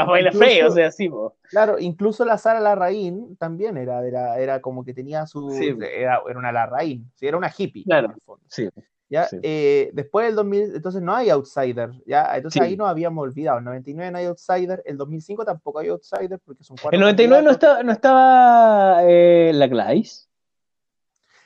familia 0.06 0.32
Frey, 0.32 0.62
o 0.62 0.70
sea, 0.70 0.90
sí. 0.90 1.10
Claro, 1.50 1.78
incluso 1.78 2.24
la 2.24 2.38
Sara 2.38 2.60
Larraín 2.60 3.36
también 3.36 3.76
era, 3.76 4.06
era, 4.06 4.38
era 4.38 4.60
como 4.60 4.84
que 4.84 4.94
tenía 4.94 5.26
su, 5.26 5.50
era, 5.52 6.22
era, 6.26 6.38
una 6.38 6.52
Larraín, 6.52 7.10
sí, 7.14 7.26
era 7.26 7.36
una 7.36 7.52
hippie. 7.56 7.84
Claro, 7.84 8.14
sí. 8.48 8.68
¿ya? 9.12 9.28
Eh, 9.42 9.90
después 9.92 10.26
del 10.26 10.36
2000, 10.36 10.76
entonces 10.76 11.02
no 11.02 11.14
hay 11.14 11.28
outsider, 11.28 11.90
¿ya? 12.06 12.34
Entonces 12.34 12.62
ahí 12.62 12.76
nos 12.78 12.88
habíamos 12.88 13.22
olvidado, 13.22 13.58
el 13.58 13.64
99 13.64 14.10
no 14.10 14.18
hay 14.18 14.24
outsider, 14.24 14.82
el 14.86 14.96
2005 14.96 15.44
tampoco 15.44 15.80
hay 15.80 15.88
outsider 15.88 16.40
porque 16.42 16.64
son 16.64 16.78
cuatro. 16.80 16.96
El 16.96 17.00
99 17.00 17.42
no 17.44 17.50
estaba, 17.50 17.82
no 17.82 17.92
estaba 17.92 19.02
eh, 19.04 19.50
la 19.52 19.66
Gladys. 19.66 20.30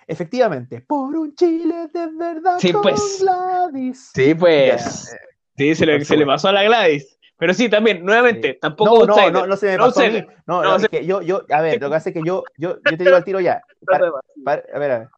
Efectivamente, 0.09 0.81
por 0.83 1.17
un 1.17 1.35
Chile 1.35 1.89
de 1.93 2.07
verdad 2.13 2.59
sí, 2.59 2.73
pues, 2.73 3.19
Gladys. 3.21 4.13
Sí, 4.15 4.35
pues. 4.35 5.17
Sí, 5.57 5.75
se 5.75 5.87
le, 5.87 6.05
se 6.05 6.17
le, 6.17 6.25
pasó 6.25 6.49
a 6.49 6.53
la 6.53 6.63
Gladys. 6.63 7.19
Pero 7.39 7.53
sí, 7.53 7.69
también, 7.69 8.05
nuevamente, 8.05 8.55
tampoco. 8.55 9.05
No, 9.05 9.17
no, 9.17 9.31
no, 9.31 9.47
no 9.47 9.57
se 9.57 9.67
me 9.67 9.79
pasó 9.79 10.01
a 10.01 10.09
mí. 10.09 10.25
No, 10.47 10.63
no, 10.63 10.77
es 10.77 10.89
que 10.89 11.05
yo, 11.05 11.23
yo, 11.23 11.43
a 11.51 11.61
ver, 11.61 11.81
lo 11.81 11.91
que 11.91 11.97
hace 11.97 12.11
es 12.11 12.15
que 12.15 12.23
yo, 12.25 12.45
yo, 12.57 12.77
yo 12.77 12.97
te 12.97 13.05
digo 13.05 13.17
al 13.17 13.25
tiro 13.25 13.41
ya. 13.41 13.63
a 13.93 13.99
ver, 13.99 14.65
a 14.73 14.79
ver. 14.79 15.09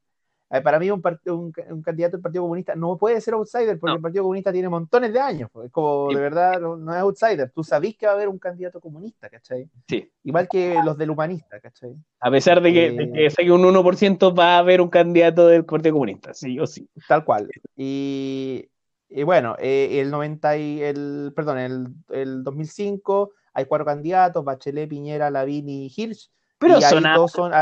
Para 0.49 0.79
mí 0.79 0.91
un, 0.91 1.03
un, 1.27 1.53
un, 1.71 1.83
candidato 1.83 2.17
del 2.17 2.23
Partido 2.23 2.45
Comunista 2.45 2.75
no 2.75 2.97
puede 2.97 3.21
ser 3.21 3.35
outsider 3.35 3.79
porque 3.79 3.97
el 3.97 4.01
Partido 4.01 4.25
Comunista 4.25 4.51
tiene 4.51 4.71
montones 4.71 5.13
de 5.13 5.21
años. 5.21 5.51
Pues. 5.53 5.67
Es 5.67 5.73
como, 5.73 6.09
de 6.09 6.21
verdad, 6.21 6.59
no, 6.59 6.95
es 6.95 7.01
outsider. 7.01 7.51
Tú 7.51 7.63
sabís 7.63 7.99
que 7.99 8.07
va 8.07 8.13
a 8.13 8.15
haber 8.15 8.29
un 8.29 8.39
candidato 8.39 8.81
comunista, 8.81 9.29
¿cachai? 9.29 9.69
Sí. 9.87 10.11
Igual 10.25 10.49
que 10.49 10.81
los 10.83 10.97
del 10.97 11.11
humanista, 11.11 11.61
¿cachai? 11.61 11.95
A 12.21 12.31
pesar 12.31 12.63
de 12.63 12.73
que, 12.73 12.93
de 12.93 13.13
que 13.13 13.27
eh, 13.27 13.31
saque 13.31 13.53
un 13.53 13.63
1%, 13.63 14.39
va 14.39 14.57
a 14.57 14.59
haber 14.59 14.81
un 14.81 14.89
candidato 14.89 15.47
del 15.47 15.67
Partido 15.67 15.93
Comunista, 15.93 16.33
sí 16.33 16.59
o 16.59 16.67
sí. 16.67 16.89
Tal 17.07 17.27
cual. 17.27 17.51
Y, 17.77 18.71
y 19.11 19.23
bueno, 19.25 19.55
eh, 19.59 20.01
el 20.01 20.11
90 20.11 20.57
y 20.57 20.83
el, 20.83 21.33
perdón, 21.37 21.59
el, 21.59 21.89
el 22.09 22.43
2005 22.43 23.33
hay 23.53 23.67
cuatro 23.67 23.85
candidatos, 23.85 24.45
Bachelet, 24.45 24.89
Piñera, 24.89 25.31
Lavín 25.31 25.69
y 25.69 25.93
Hirsch. 25.95 26.31
Pero 26.59 26.79
y 26.79 26.83
son, 26.83 27.05
son 27.29 27.53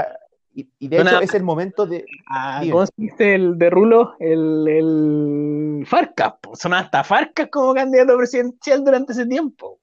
y, 0.79 0.89
de 0.89 1.03
hecho 1.03 1.21
es 1.21 1.35
el 1.35 1.43
momento 1.43 1.87
de. 1.87 2.07
Ah, 2.29 2.63
¿Cómo 2.71 2.87
se 2.87 2.93
dice 2.97 3.35
el 3.35 3.59
de 3.59 3.69
Rulo? 3.69 4.15
El, 4.19 4.67
el 4.67 5.87
Farcas. 5.87 6.35
Son 6.55 6.73
hasta 6.73 7.05
Farcas 7.05 7.49
como 7.51 7.75
candidato 7.75 8.17
presidencial 8.17 8.83
durante 8.83 9.13
ese 9.13 9.27
tiempo. 9.27 9.81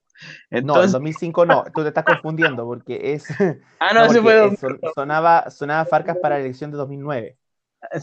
No, 0.50 0.82
en 0.82 0.92
2005 0.92 1.46
no, 1.46 1.63
tú 1.74 1.82
te 1.82 1.89
estás 1.89 2.06
confundiendo 2.06 2.65
porque 2.65 3.13
es. 3.13 3.27
Ah, 3.80 3.94
no, 3.94 4.10
se 4.13 4.22
puede. 4.22 4.58
sonaba, 4.96 5.50
sonaba 5.51 5.86
Farcas 5.86 6.18
para 6.18 6.36
la 6.36 6.42
elección 6.42 6.72
de 6.72 6.77
2009. 6.77 7.38
Ah, 7.92 8.00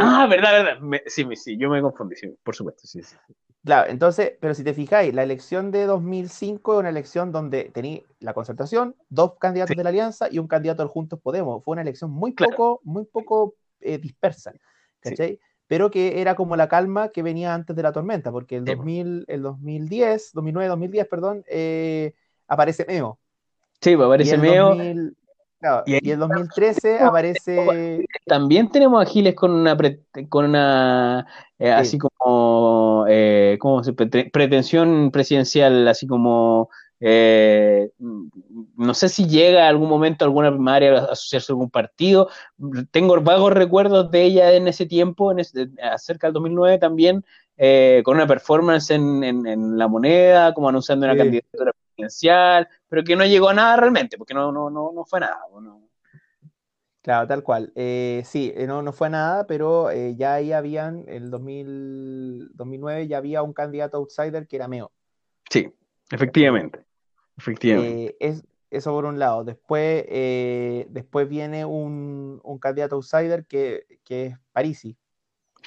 ah, 0.00 0.26
verdad, 0.26 0.80
verdad. 0.80 1.00
sí, 1.06 1.24
sí, 1.36 1.56
yo 1.56 1.70
me 1.70 1.80
confundí, 1.80 2.16
sí, 2.16 2.34
por 2.42 2.54
supuesto, 2.54 2.86
sí, 2.86 3.02
sí. 3.02 3.16
Claro, 3.64 3.88
entonces, 3.88 4.32
pero 4.40 4.54
si 4.54 4.64
te 4.64 4.74
fijáis, 4.74 5.14
la 5.14 5.22
elección 5.22 5.70
de 5.70 5.84
2005 5.86 6.74
es 6.74 6.80
una 6.80 6.88
elección 6.88 7.30
donde 7.30 7.70
tenía 7.72 8.00
la 8.18 8.34
concertación, 8.34 8.96
dos 9.08 9.34
candidatos 9.38 9.76
de 9.76 9.84
la 9.84 9.90
alianza 9.90 10.26
y 10.28 10.40
un 10.40 10.48
candidato 10.48 10.82
del 10.82 10.90
Juntos 10.90 11.20
Podemos. 11.20 11.62
Fue 11.62 11.72
una 11.72 11.82
elección 11.82 12.10
muy 12.10 12.32
poco, 12.32 12.80
muy 12.82 13.04
poco 13.04 13.54
eh, 13.80 13.98
dispersa, 13.98 14.52
¿cachai? 14.98 15.38
Pero 15.68 15.92
que 15.92 16.20
era 16.20 16.34
como 16.34 16.56
la 16.56 16.68
calma 16.68 17.10
que 17.10 17.22
venía 17.22 17.54
antes 17.54 17.76
de 17.76 17.82
la 17.84 17.92
tormenta, 17.92 18.32
porque 18.32 18.56
el, 18.56 18.64
2000, 18.64 19.26
el 19.28 19.42
2010, 19.42 20.32
2009, 20.32 20.68
2010, 20.68 21.06
perdón, 21.06 21.44
eh, 21.48 22.14
aparece 22.48 22.84
Meo. 22.84 23.20
Sí, 23.80 23.94
pues 23.94 24.06
aparece 24.06 24.38
Meo 24.38 24.74
y, 25.86 26.10
en 26.10 26.18
2013 26.18 26.98
aparece. 27.00 28.04
También 28.26 28.70
tenemos 28.70 29.02
a 29.02 29.06
Giles 29.06 29.34
con 29.34 29.52
una, 29.52 29.76
con 30.28 30.44
una 30.46 31.26
eh, 31.58 31.70
así 31.70 31.98
como, 31.98 33.06
eh, 33.08 33.58
pretensión 34.32 35.10
presidencial, 35.12 35.86
así 35.86 36.06
como, 36.06 36.70
eh, 36.98 37.90
no 38.76 38.94
sé 38.94 39.08
si 39.08 39.28
llega 39.28 39.66
a 39.66 39.68
algún 39.68 39.88
momento 39.88 40.24
a 40.24 40.26
alguna 40.26 40.50
primaria 40.50 40.92
a 40.92 41.12
asociarse 41.12 41.52
a 41.52 41.54
algún 41.54 41.70
partido. 41.70 42.28
Tengo 42.90 43.20
vagos 43.20 43.52
recuerdos 43.52 44.10
de 44.10 44.22
ella 44.22 44.52
en 44.52 44.66
ese 44.68 44.86
tiempo, 44.86 45.32
en 45.32 45.38
acerca 45.82 46.26
del 46.26 46.34
2009 46.34 46.78
también, 46.78 47.24
con 48.04 48.16
una 48.16 48.26
performance 48.26 48.90
en, 48.90 49.78
la 49.78 49.86
moneda, 49.86 50.54
como 50.54 50.68
anunciando 50.68 51.06
una 51.06 51.16
candidatura 51.16 51.72
pero 52.88 53.04
que 53.04 53.16
no 53.16 53.24
llegó 53.24 53.48
a 53.48 53.54
nada 53.54 53.76
realmente, 53.76 54.18
porque 54.18 54.34
no, 54.34 54.52
no, 54.52 54.70
no, 54.70 54.92
no 54.92 55.04
fue 55.04 55.20
nada. 55.20 55.40
Claro, 57.02 57.26
tal 57.26 57.42
cual. 57.42 57.72
Eh, 57.74 58.22
sí, 58.24 58.52
eh, 58.54 58.66
no, 58.66 58.80
no 58.80 58.92
fue 58.92 59.10
nada, 59.10 59.46
pero 59.46 59.90
eh, 59.90 60.14
ya 60.16 60.34
ahí 60.34 60.52
habían, 60.52 61.00
en 61.08 61.24
el 61.24 61.30
2009 61.30 63.08
ya 63.08 63.18
había 63.18 63.42
un 63.42 63.52
candidato 63.52 63.96
outsider 63.96 64.46
que 64.46 64.56
era 64.56 64.68
Meo. 64.68 64.92
Sí, 65.50 65.68
efectivamente. 66.10 66.84
Efectivamente. 67.36 68.16
es, 68.20 68.44
eso 68.70 68.92
por 68.92 69.04
un 69.04 69.18
lado. 69.18 69.42
Después, 69.42 70.04
después 70.88 71.28
viene 71.28 71.64
un, 71.64 72.40
candidato 72.60 72.96
outsider 72.96 73.46
que, 73.46 73.84
es 74.08 74.34
Parisi. 74.52 74.96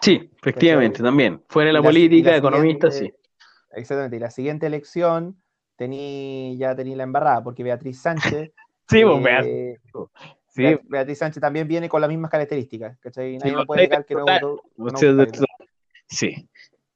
Sí, 0.02 0.32
efectivamente, 0.38 1.04
también. 1.04 1.44
Fuera 1.50 1.68
de 1.68 1.74
la, 1.74 1.84
política, 1.84 2.36
economista, 2.36 2.90
sí. 2.90 3.14
Exactamente. 3.74 4.16
Y 4.16 4.20
la 4.20 4.32
siguiente 4.32 4.68
elección 4.68 5.38
tení, 5.76 6.58
ya 6.58 6.76
tenía 6.76 6.98
la 6.98 7.04
embarrada, 7.04 7.44
porque 7.44 7.64
Beatriz 7.64 8.00
Sánchez. 8.02 8.52
sí, 8.90 9.04
pues, 9.04 9.46
eh, 9.46 9.80
sí. 10.48 10.64
Beatriz 10.84 11.18
Sánchez 11.20 11.42
también 11.42 11.68
viene 11.68 11.90
con 11.90 12.02
las 12.02 12.10
mismas 12.10 12.32
características, 12.32 12.98
¿cachai? 13.00 13.38
Nadie 13.38 13.56
sí, 13.58 13.66
puede 13.66 13.82
negar 13.82 14.06
que 14.06 14.16
no 14.16 14.26
Sí. 16.08 16.48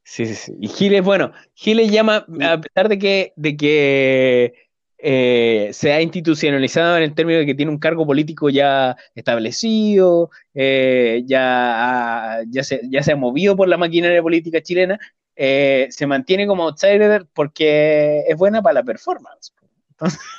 Sí, 0.09 0.25
sí, 0.25 0.33
sí. 0.33 0.55
Y 0.59 0.67
Giles, 0.69 1.03
bueno, 1.03 1.33
Giles 1.53 1.91
llama, 1.91 2.25
a 2.41 2.59
pesar 2.59 2.89
de 2.89 2.97
que, 2.97 3.31
de 3.35 3.55
que 3.55 4.53
eh, 4.97 5.69
se 5.71 5.93
ha 5.93 6.01
institucionalizado 6.01 6.97
en 6.97 7.03
el 7.03 7.13
término 7.13 7.37
de 7.37 7.45
que 7.45 7.53
tiene 7.53 7.71
un 7.71 7.77
cargo 7.77 8.07
político 8.07 8.49
ya 8.49 8.97
establecido, 9.13 10.31
eh, 10.55 11.21
ya, 11.27 12.39
ya, 12.47 12.63
se, 12.63 12.81
ya 12.89 13.03
se 13.03 13.11
ha 13.11 13.15
movido 13.15 13.55
por 13.55 13.67
la 13.67 13.77
maquinaria 13.77 14.21
política 14.21 14.61
chilena, 14.61 14.99
eh, 15.41 15.87
se 15.89 16.05
mantiene 16.05 16.45
como 16.45 16.63
outsider 16.65 17.25
porque 17.33 18.25
es 18.27 18.35
buena 18.35 18.61
para 18.61 18.73
la 18.73 18.83
performance. 18.83 19.53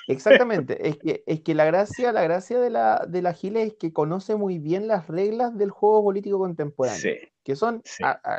Exactamente, 0.08 0.86
es 0.86 0.98
que, 0.98 1.24
es 1.26 1.40
que 1.40 1.54
la 1.54 1.64
gracia, 1.64 2.12
la 2.12 2.22
gracia 2.22 2.60
de 2.60 2.68
la, 2.68 3.06
de 3.08 3.22
la 3.22 3.32
Gile 3.32 3.62
es 3.62 3.74
que 3.74 3.94
conoce 3.94 4.36
muy 4.36 4.58
bien 4.58 4.88
las 4.88 5.08
reglas 5.08 5.56
del 5.56 5.70
juego 5.70 6.04
político 6.04 6.38
contemporáneo, 6.38 7.14
que 7.42 7.56
son, 7.56 7.82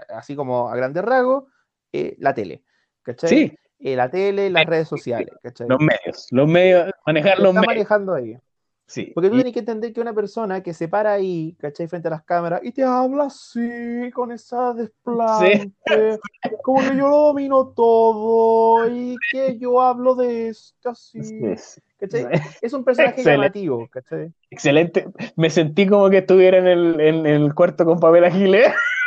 así 0.10 0.36
como 0.36 0.70
a 0.70 0.76
grandes 0.76 1.04
rasgos, 1.04 1.46
eh, 1.94 2.16
la 2.20 2.36
tele, 2.36 2.64
¿cachai? 3.02 3.58
Eh, 3.80 3.96
la 3.96 4.12
tele, 4.12 4.52
las 4.52 4.66
redes 4.68 4.88
sociales, 4.88 5.34
Los 5.68 5.80
medios, 5.80 6.28
los 6.30 6.48
medios, 6.48 6.92
manejar 7.08 7.40
los 7.40 7.56
medios. 7.56 7.66
manejando 7.66 8.14
ahí. 8.14 8.38
Porque 9.14 9.30
tú 9.30 9.36
tienes 9.36 9.54
que 9.54 9.60
entender 9.60 9.94
que 9.94 10.02
una 10.02 10.14
persona 10.14 10.62
que 10.62 10.74
se 10.74 10.88
para 10.88 11.14
ahí, 11.14 11.56
¿cachai? 11.60 11.88
Frente 11.88 12.08
a 12.08 12.12
las 12.12 12.24
cámaras 12.24 12.62
y 12.64 12.72
te 12.72 12.84
habla 12.84 13.26
así, 13.26 14.12
con 14.14 14.32
esa 14.32 14.74
desplante, 14.74 16.20
como 16.64 16.82
que 16.82 16.98
yo 16.98 17.08
lo 17.08 17.18
domino 17.18 17.68
todo 17.68 18.88
y 18.90 19.16
que 19.32 19.58
yo 19.58 19.82
hablo 19.82 20.16
de 20.16 20.50
esto 20.50 20.90
así. 20.90 21.20
¿cachai? 22.02 22.26
Es 22.62 22.74
un 22.74 22.84
personaje 22.84 23.24
llamativo, 23.24 23.88
¿cachai? 23.88 24.34
Excelente. 24.50 25.08
Me 25.36 25.50
sentí 25.50 25.88
como 25.88 26.10
que 26.10 26.20
estuviera 26.20 26.58
en 26.58 26.68
el, 26.68 27.00
en, 27.00 27.26
el 27.26 27.54
cuarto 27.54 27.86
con 27.86 28.00
Pamela 28.00 28.32
Giles. 28.32 28.72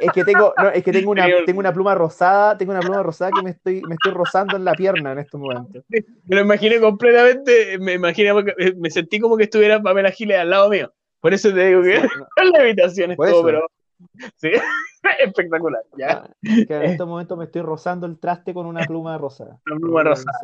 Es 0.00 0.12
que, 0.12 0.24
tengo, 0.24 0.54
es 0.74 0.82
que 0.82 0.92
tengo 0.92 1.10
una, 1.10 1.26
tengo 1.46 1.60
una 1.60 1.72
pluma 1.72 1.94
rosada, 1.94 2.56
tengo 2.58 2.72
una 2.72 2.80
pluma 2.80 3.02
rosada 3.02 3.30
que 3.32 3.42
me 3.42 3.50
estoy, 3.50 3.82
me 3.82 3.94
estoy 3.94 4.12
rozando 4.12 4.56
en 4.56 4.64
la 4.64 4.72
pierna 4.72 5.12
en 5.12 5.18
estos 5.18 5.40
momentos. 5.40 5.84
Me 5.88 6.36
lo 6.36 6.40
imaginé 6.40 6.80
completamente, 6.80 7.78
me 7.78 7.94
imaginé, 7.94 8.32
me 8.76 8.90
sentí 8.90 9.20
como 9.20 9.36
que 9.36 9.44
estuviera 9.44 9.80
Pamela 9.80 10.10
Giles 10.10 10.38
al 10.38 10.50
lado 10.50 10.68
mío. 10.68 10.92
Por 11.20 11.34
eso 11.34 11.52
te 11.52 11.66
digo 11.66 11.82
que 11.82 12.00
la 12.52 12.60
habitación 12.60 13.10
es 13.12 13.16
todo, 13.16 13.44
pero 13.44 13.66
sí, 14.36 14.50
espectacular. 15.24 15.82
¿ya? 15.96 16.24
Ah, 16.24 16.30
que 16.42 16.74
en 16.74 16.82
estos 16.82 17.08
momentos 17.08 17.36
me 17.36 17.44
estoy 17.44 17.62
rozando 17.62 18.06
el 18.06 18.18
traste 18.18 18.54
con 18.54 18.66
una 18.66 18.84
pluma 18.84 19.18
rosada. 19.18 19.58
Una 19.66 19.76
pluma 19.76 20.02
rosada. 20.04 20.38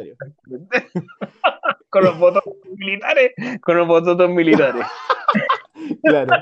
con 1.91 2.05
los 2.05 2.19
botones 2.19 2.59
militares, 2.77 3.33
con 3.61 3.77
los 3.79 3.87
botones 3.87 4.31
militares. 4.31 4.87
claro. 6.03 6.33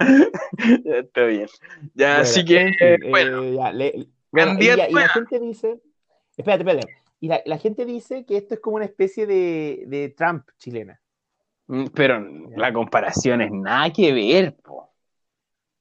Está 0.84 1.24
bien. 1.24 1.46
Ya, 1.94 2.20
así 2.20 2.44
que, 2.44 2.72
eh, 2.80 2.96
bueno. 3.08 3.44
y, 3.44 3.54
la 4.32 5.08
gente 5.08 5.38
dice, 5.38 5.80
espérate, 6.36 6.62
espérate. 6.62 7.00
Y 7.20 7.28
la, 7.28 7.58
gente 7.58 7.84
dice 7.84 8.24
que 8.24 8.38
esto 8.38 8.54
es 8.54 8.60
como 8.60 8.76
una 8.76 8.86
especie 8.86 9.26
de, 9.26 10.14
Trump 10.16 10.46
chilena. 10.58 10.98
Mm, 11.66 11.86
pero 11.94 12.18
la 12.56 12.72
comparación 12.72 13.42
es 13.42 13.52
nada 13.52 13.90
que 13.92 14.12
ver, 14.12 14.56
po. 14.56 14.90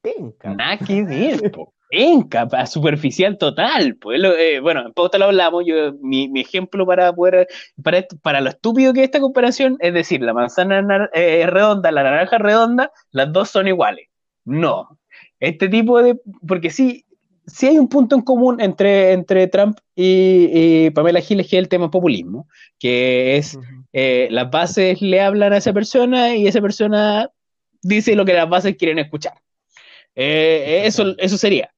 Penca. 0.01 0.53
Nada 0.53 0.77
que 0.77 1.03
ver, 1.03 1.49
po. 1.51 1.73
Penca, 1.89 2.47
superficial 2.67 3.37
total. 3.37 3.95
Pues, 3.95 4.21
eh, 4.21 4.59
bueno, 4.59 4.81
en 4.85 4.93
te 4.93 5.17
lo 5.17 5.25
hablamos. 5.25 5.63
Yo, 5.65 5.93
mi, 6.01 6.29
ejemplo 6.39 6.85
para 6.85 7.13
poder, 7.13 7.47
para, 7.81 8.05
para 8.21 8.41
lo 8.41 8.49
estúpido 8.49 8.93
que 8.93 8.99
es 8.99 9.05
esta 9.05 9.21
comparación, 9.21 9.77
es 9.79 9.93
decir, 9.93 10.21
la 10.21 10.33
manzana 10.33 11.09
eh, 11.13 11.47
redonda, 11.47 11.91
la 11.91 12.03
naranja 12.03 12.37
redonda, 12.37 12.91
las 13.11 13.31
dos 13.31 13.49
son 13.49 13.67
iguales. 13.69 14.08
No. 14.45 14.99
Este 15.39 15.69
tipo 15.69 16.01
de. 16.01 16.19
Porque 16.47 16.69
sí, 16.69 17.05
sí 17.45 17.67
hay 17.67 17.77
un 17.77 17.87
punto 17.87 18.15
en 18.15 18.21
común 18.21 18.61
entre, 18.61 19.13
entre 19.13 19.47
Trump 19.47 19.77
y, 19.95 20.89
Pamela 20.91 21.21
Giles, 21.21 21.47
que 21.47 21.57
es 21.57 21.63
el 21.63 21.69
tema 21.69 21.89
populismo, 21.91 22.47
que 22.77 23.37
es 23.37 23.57
eh, 23.93 24.27
las 24.31 24.49
bases 24.49 25.01
le 25.01 25.21
hablan 25.21 25.53
a 25.53 25.57
esa 25.57 25.73
persona 25.73 26.35
y 26.35 26.47
esa 26.47 26.61
persona 26.61 27.29
dice 27.81 28.15
lo 28.15 28.25
que 28.25 28.33
las 28.33 28.49
bases 28.49 28.75
quieren 28.75 28.99
escuchar. 28.99 29.33
Eh, 30.15 30.83
eso, 30.85 31.15
eso 31.17 31.37
sería. 31.37 31.73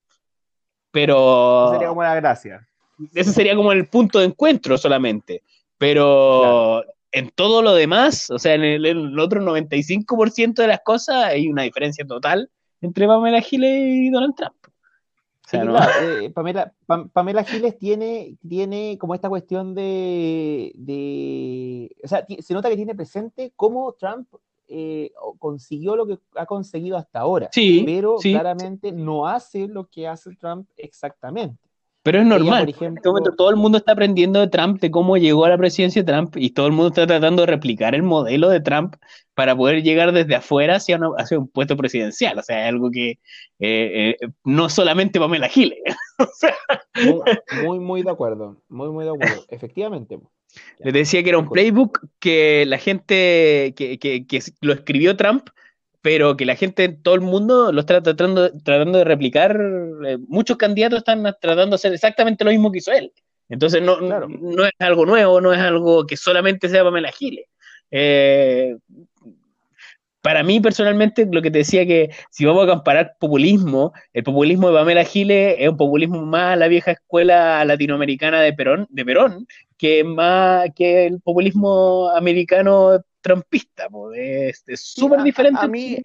Pero. 0.91 1.65
Eso 1.65 1.73
sería 1.73 1.87
como 1.89 2.03
la 2.03 2.15
gracia. 2.15 2.67
Ese 3.13 3.31
sería 3.31 3.55
como 3.55 3.71
el 3.71 3.87
punto 3.87 4.19
de 4.19 4.25
encuentro 4.25 4.77
solamente. 4.77 5.43
Pero 5.77 6.83
en 7.11 7.29
todo 7.29 7.61
lo 7.61 7.73
demás, 7.73 8.29
o 8.29 8.39
sea, 8.39 8.55
en 8.55 8.63
el, 8.63 8.85
en 8.85 8.97
el 8.97 9.19
otro 9.19 9.41
95% 9.41 10.61
de 10.61 10.67
las 10.67 10.81
cosas 10.81 11.25
hay 11.25 11.49
una 11.49 11.63
diferencia 11.63 12.05
total 12.05 12.49
entre 12.81 13.07
Pamela 13.07 13.41
Giles 13.41 13.81
y 13.81 14.09
Donald 14.09 14.35
Trump. 14.35 14.55
eh, 16.01 16.29
Pamela, 16.29 16.73
Pamela, 17.11 17.43
Giles 17.43 17.77
tiene, 17.77 18.37
tiene 18.47 18.97
como 18.97 19.13
esta 19.13 19.27
cuestión 19.27 19.75
de, 19.75 20.73
O 22.03 22.07
sea, 22.07 22.25
se 22.39 22.53
nota 22.53 22.69
que 22.69 22.77
tiene 22.77 22.95
presente 22.95 23.51
cómo 23.55 23.91
Trump 23.93 24.29
eh, 24.69 25.11
consiguió 25.39 25.97
lo 25.97 26.07
que 26.07 26.17
ha 26.35 26.45
conseguido 26.45 26.95
hasta 26.95 27.19
ahora. 27.19 27.49
Sí, 27.51 27.83
pero 27.85 28.15
claramente 28.17 28.93
no 28.93 29.27
hace 29.27 29.67
lo 29.67 29.89
que 29.89 30.07
hace 30.07 30.33
Trump 30.35 30.69
exactamente. 30.77 31.59
Pero 32.03 32.19
es 32.19 32.25
normal. 32.25 32.63
en 32.63 32.97
este 32.97 33.09
momento 33.09 33.31
todo 33.37 33.51
el 33.51 33.55
mundo 33.57 33.77
está 33.77 33.91
aprendiendo 33.91 34.39
de 34.39 34.47
Trump, 34.47 34.81
de 34.81 34.89
cómo 34.89 35.17
llegó 35.17 35.45
a 35.45 35.49
la 35.49 35.57
presidencia 35.57 36.01
de 36.01 36.11
Trump, 36.11 36.35
y 36.35 36.49
todo 36.49 36.65
el 36.65 36.73
mundo 36.73 36.87
está 36.87 37.05
tratando 37.05 37.43
de 37.43 37.47
replicar 37.47 37.93
el 37.93 38.01
modelo 38.01 38.49
de 38.49 38.59
Trump 38.59 38.95
para 39.35 39.55
poder 39.55 39.83
llegar 39.83 40.11
desde 40.11 40.35
afuera 40.35 40.77
hacia, 40.77 40.97
un 40.97 41.47
puesto 41.47 41.77
presidencial. 41.77 42.39
O 42.39 42.43
sea, 42.43 42.63
es 42.63 42.69
algo 42.69 42.89
que 42.89 43.11
eh, 43.59 44.15
eh, 44.19 44.27
no 44.43 44.69
solamente 44.69 45.19
Pamela 45.19 45.47
Giles. 45.47 45.77
muy, 47.63 47.79
muy, 47.79 48.01
de 48.01 48.11
acuerdo. 48.11 48.57
Muy, 48.67 48.89
muy 48.89 49.05
de 49.05 49.11
acuerdo. 49.11 49.45
Efectivamente. 49.49 50.19
Les 50.79 50.93
decía 50.93 51.23
que 51.23 51.29
era 51.29 51.37
un 51.37 51.49
playbook 51.49 52.07
que 52.19 52.65
la 52.65 52.77
gente 52.77 53.73
que, 53.77 53.97
que, 53.99 54.25
que 54.25 54.41
lo 54.61 54.73
escribió 54.73 55.15
Trump 55.15 55.49
pero 56.01 56.35
que 56.35 56.45
la 56.45 56.55
gente, 56.55 56.89
todo 56.89 57.15
el 57.15 57.21
mundo 57.21 57.71
lo 57.71 57.81
está 57.81 58.01
tratando, 58.01 58.51
tratando 58.63 58.97
de 58.99 59.03
replicar. 59.03 59.59
Eh, 60.05 60.17
muchos 60.27 60.57
candidatos 60.57 60.99
están 60.99 61.23
tratando 61.39 61.71
de 61.71 61.75
hacer 61.75 61.93
exactamente 61.93 62.43
lo 62.43 62.51
mismo 62.51 62.71
que 62.71 62.79
hizo 62.79 62.91
él. 62.91 63.11
Entonces 63.49 63.81
no, 63.81 63.99
no, 63.99 64.65
es 64.65 64.71
algo 64.79 65.05
nuevo, 65.05 65.41
no 65.41 65.53
es 65.53 65.59
algo 65.59 66.05
que 66.05 66.17
solamente 66.17 66.69
sea 66.69 66.83
Pamela 66.83 67.11
Giles. 67.11 67.45
Eh, 67.91 68.77
para 70.21 70.43
mí 70.43 70.59
personalmente, 70.59 71.27
lo 71.29 71.41
que 71.41 71.51
te 71.51 71.59
decía 71.59 71.85
que 71.85 72.11
si 72.29 72.45
vamos 72.45 72.63
a 72.63 72.69
comparar 72.69 73.15
populismo, 73.19 73.91
el 74.13 74.23
populismo 74.23 74.69
de 74.69 74.75
Pamela 74.75 75.03
Giles 75.03 75.55
es 75.59 75.67
un 75.67 75.77
populismo 75.77 76.21
más 76.21 76.53
a 76.53 76.55
la 76.55 76.67
vieja 76.67 76.91
escuela 76.91 77.65
latinoamericana 77.65 78.39
de 78.41 78.53
Perón, 78.53 78.87
de 78.89 79.05
Perón 79.05 79.47
que 79.77 80.03
más 80.03 80.69
que 80.75 81.07
el 81.07 81.19
populismo 81.21 82.09
americano 82.11 83.03
trumpista, 83.21 83.87
es 84.15 84.63
súper 84.75 85.23
diferente. 85.23 85.59
A, 85.61 85.67
mí, 85.67 85.97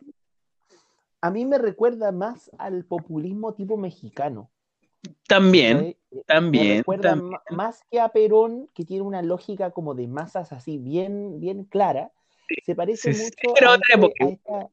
a 1.20 1.30
mí 1.30 1.44
me 1.44 1.58
recuerda 1.58 2.12
más 2.12 2.50
al 2.58 2.84
populismo 2.84 3.54
tipo 3.54 3.76
mexicano. 3.76 4.50
También, 5.28 5.96
también. 6.26 6.68
Me 6.68 6.76
recuerda 6.78 7.20
más 7.50 7.82
que 7.90 8.00
a 8.00 8.08
Perón, 8.08 8.68
que 8.74 8.84
tiene 8.84 9.02
una 9.02 9.22
lógica 9.22 9.70
como 9.70 9.94
de 9.94 10.06
masas 10.06 10.52
así 10.52 10.78
bien, 10.78 11.40
bien 11.40 11.64
clara. 11.64 12.12
se 12.64 12.74
parece 12.74 13.10
mucho 13.10 13.56
Era 13.56 13.72
otra 13.72 13.94
época. 13.94 14.68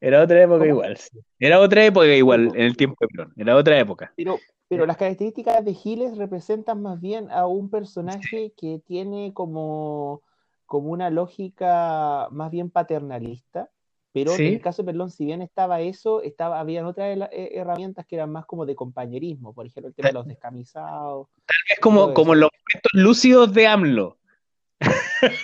Era 0.00 0.22
otra 0.22 0.42
época 0.42 0.66
igual. 0.66 0.98
Era 1.38 1.60
otra 1.60 1.84
época 1.84 2.14
igual 2.14 2.48
en 2.54 2.60
el 2.60 2.76
tiempo 2.76 2.96
de 3.00 3.08
Perón. 3.08 3.32
Era 3.36 3.56
otra 3.56 3.78
época. 3.78 4.12
Pero, 4.16 4.38
pero 4.68 4.86
las 4.86 4.96
características 4.96 5.64
de 5.64 5.74
Giles 5.74 6.16
representan 6.18 6.82
más 6.82 7.00
bien 7.00 7.30
a 7.30 7.46
un 7.46 7.70
personaje 7.70 8.52
que 8.56 8.80
tiene 8.86 9.32
como 9.32 10.22
como 10.66 10.90
una 10.90 11.10
lógica 11.10 12.28
más 12.30 12.50
bien 12.50 12.70
paternalista, 12.70 13.70
pero 14.12 14.32
en 14.36 14.46
el 14.46 14.60
caso 14.60 14.82
de 14.82 14.86
Perlón, 14.86 15.10
si 15.10 15.24
bien 15.24 15.42
estaba 15.42 15.80
eso, 15.80 16.22
estaba, 16.22 16.60
habían 16.60 16.86
otras 16.86 17.18
eh, 17.32 17.50
herramientas 17.54 18.06
que 18.06 18.14
eran 18.14 18.30
más 18.30 18.46
como 18.46 18.64
de 18.64 18.76
compañerismo, 18.76 19.52
por 19.52 19.66
ejemplo, 19.66 19.88
el 19.88 19.94
tema 19.94 20.10
de 20.10 20.12
los 20.12 20.26
descamisados. 20.28 21.26
Tal 21.44 21.56
vez 21.68 21.80
como, 21.80 22.14
como 22.14 22.36
los 22.36 22.48
momentos 22.52 22.90
lúcidos 22.92 23.52
de 23.52 23.66
AMLO. 23.66 24.16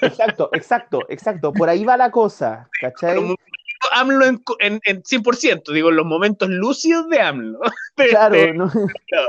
Exacto, 0.02 0.50
exacto, 0.52 1.00
exacto. 1.08 1.52
Por 1.52 1.68
ahí 1.68 1.84
va 1.84 1.96
la 1.96 2.12
cosa, 2.12 2.68
¿cachai? 2.80 3.34
AMLO 3.92 4.26
en, 4.26 4.42
en, 4.84 5.02
100%, 5.02 5.72
digo, 5.72 5.90
los 5.90 6.06
momentos 6.06 6.48
lúcidos 6.48 7.08
de 7.08 7.20
AMLO. 7.20 7.60
Claro, 7.96 8.34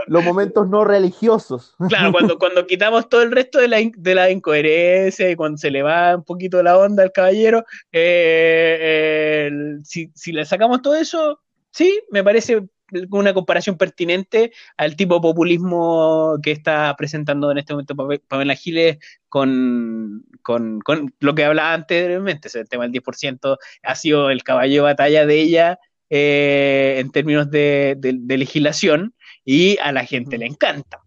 los 0.08 0.24
momentos 0.24 0.70
no 0.70 0.86
religiosos. 0.86 1.76
Claro, 1.90 2.14
cuando, 2.14 2.40
cuando 2.40 2.66
quitamos 2.66 3.10
todo 3.10 3.22
el 3.22 3.32
resto 3.32 3.60
de 3.60 3.68
la, 3.68 3.80
de 3.94 4.16
la 4.16 4.32
incoherencia 4.32 5.30
y 5.30 5.36
cuando 5.36 5.58
se 5.58 5.72
le 5.72 5.82
va 5.82 6.16
un 6.16 6.24
poquito 6.24 6.64
la 6.64 6.78
onda 6.78 7.04
al 7.04 7.12
caballero, 7.12 7.66
eh, 7.92 9.52
si, 9.84 10.10
si 10.16 10.32
le 10.32 10.46
sacamos 10.46 10.82
todo 10.82 10.96
eso, 10.96 11.42
sí, 11.72 12.02
me 12.12 12.24
parece 12.24 12.64
una 13.10 13.34
comparación 13.34 13.78
pertinente 13.78 14.52
al 14.78 14.96
tipo 14.96 15.16
de 15.16 15.22
populismo 15.22 16.38
que 16.42 16.52
está 16.52 16.96
presentando 16.98 17.52
en 17.52 17.58
este 17.58 17.74
momento 17.74 17.96
Pamela 18.28 18.56
Giles 18.56 18.98
con, 19.30 20.26
con, 20.42 20.82
lo 21.20 21.36
que 21.36 21.46
hablaba 21.46 21.74
anteriormente, 21.74 22.50
el 22.54 22.68
tema 22.68 22.88
del 22.88 22.94
10% 22.94 23.58
ha 23.84 23.96
sido 23.96 24.30
el 24.30 24.44
caballo 24.44 24.76
de 24.76 24.82
batalla 24.82 25.26
de 25.26 25.40
ella 25.40 25.80
eh, 26.10 26.96
en 27.00 27.12
términos 27.12 27.50
de, 27.50 27.98
legislación 28.28 29.14
y 29.46 29.78
a 29.80 29.92
la 29.92 30.04
gente 30.04 30.38
le 30.38 30.46
encanta. 30.46 31.02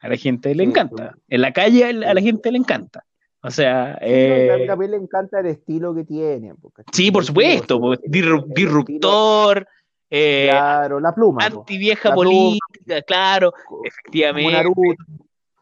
A 0.00 0.08
la 0.08 0.16
gente 0.16 0.54
le 0.54 0.64
encanta. 0.64 1.16
En 1.28 1.40
la 1.40 1.52
calle 1.52 1.84
a 1.84 2.14
la 2.14 2.20
gente 2.20 2.50
le 2.50 2.58
encanta. 2.58 3.04
O 3.46 3.50
sea, 3.50 3.98
eh, 4.00 4.66
mí 4.78 4.88
le 4.88 4.96
encanta 4.96 5.40
el 5.40 5.46
estilo 5.46 5.94
que 5.94 6.04
tiene. 6.04 6.54
sí, 6.92 7.10
por 7.10 7.26
supuesto, 7.26 7.78
disruptor, 8.06 9.68
eh, 10.16 10.46
claro, 10.48 11.00
la 11.00 11.12
pluma. 11.12 11.44
Antivieja 11.44 12.14
política, 12.14 13.02
claro, 13.04 13.52
efectivamente. 13.82 14.70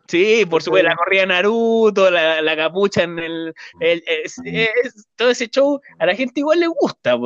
Sí, 0.07 0.45
por 0.45 0.63
supuesto, 0.63 0.91
la 0.91 0.95
corrida 0.95 1.25
Naruto, 1.25 2.11
la, 2.11 2.57
capucha 2.57 3.05
en 3.05 3.19
el, 3.19 3.55
todo 5.17 5.31
ese 5.31 5.49
show, 5.49 5.81
a 5.99 6.05
la 6.05 6.15
gente 6.15 6.41
igual 6.41 6.61
le 6.61 6.67
gusta, 6.67 7.17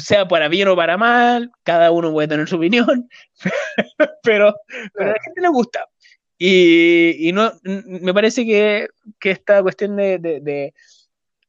sea 0.00 0.26
para 0.26 0.48
bien 0.48 0.68
o 0.68 0.76
para 0.76 0.96
mal, 0.96 1.52
cada 1.64 1.90
uno 1.90 2.10
puede 2.12 2.28
tener 2.28 2.48
su 2.48 2.56
opinión, 2.56 3.10
pero, 4.22 4.54
pero 4.94 5.10
a 5.10 5.12
la 5.12 5.20
gente 5.22 5.40
le 5.42 5.48
gusta. 5.48 5.86
Y, 6.38 7.30
no, 7.34 7.52
me 7.62 8.14
parece 8.14 8.46
que, 8.46 8.88
esta 9.22 9.62
cuestión 9.62 9.96
de, 9.96 10.18
de, 10.18 10.72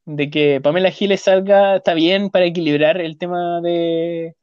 de 0.03 0.29
que 0.29 0.59
Pamela 0.61 0.91
Giles 0.91 1.21
salga 1.21 1.77
está 1.77 1.93
bien 1.93 2.29
para 2.29 2.45
equilibrar 2.47 2.99
el 2.99 3.17
tema 3.17 3.61
de, 3.61 4.35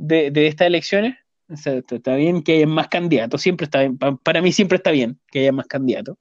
de, 0.00 0.46
estas 0.46 0.66
elecciones. 0.66 1.16
está 1.48 2.14
bien 2.14 2.42
que 2.42 2.54
haya 2.54 2.66
más 2.66 2.88
candidatos, 2.88 3.42
siempre 3.42 3.64
está 3.64 3.80
bien, 3.80 3.98
para 3.98 4.42
mí 4.42 4.52
siempre 4.52 4.76
está 4.76 4.90
bien 4.90 5.18
que 5.30 5.40
haya 5.40 5.52
más 5.52 5.66
candidatos. 5.66 6.16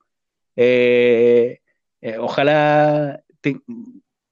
Eh, 0.55 1.61
eh, 2.01 2.17
ojalá 2.17 3.23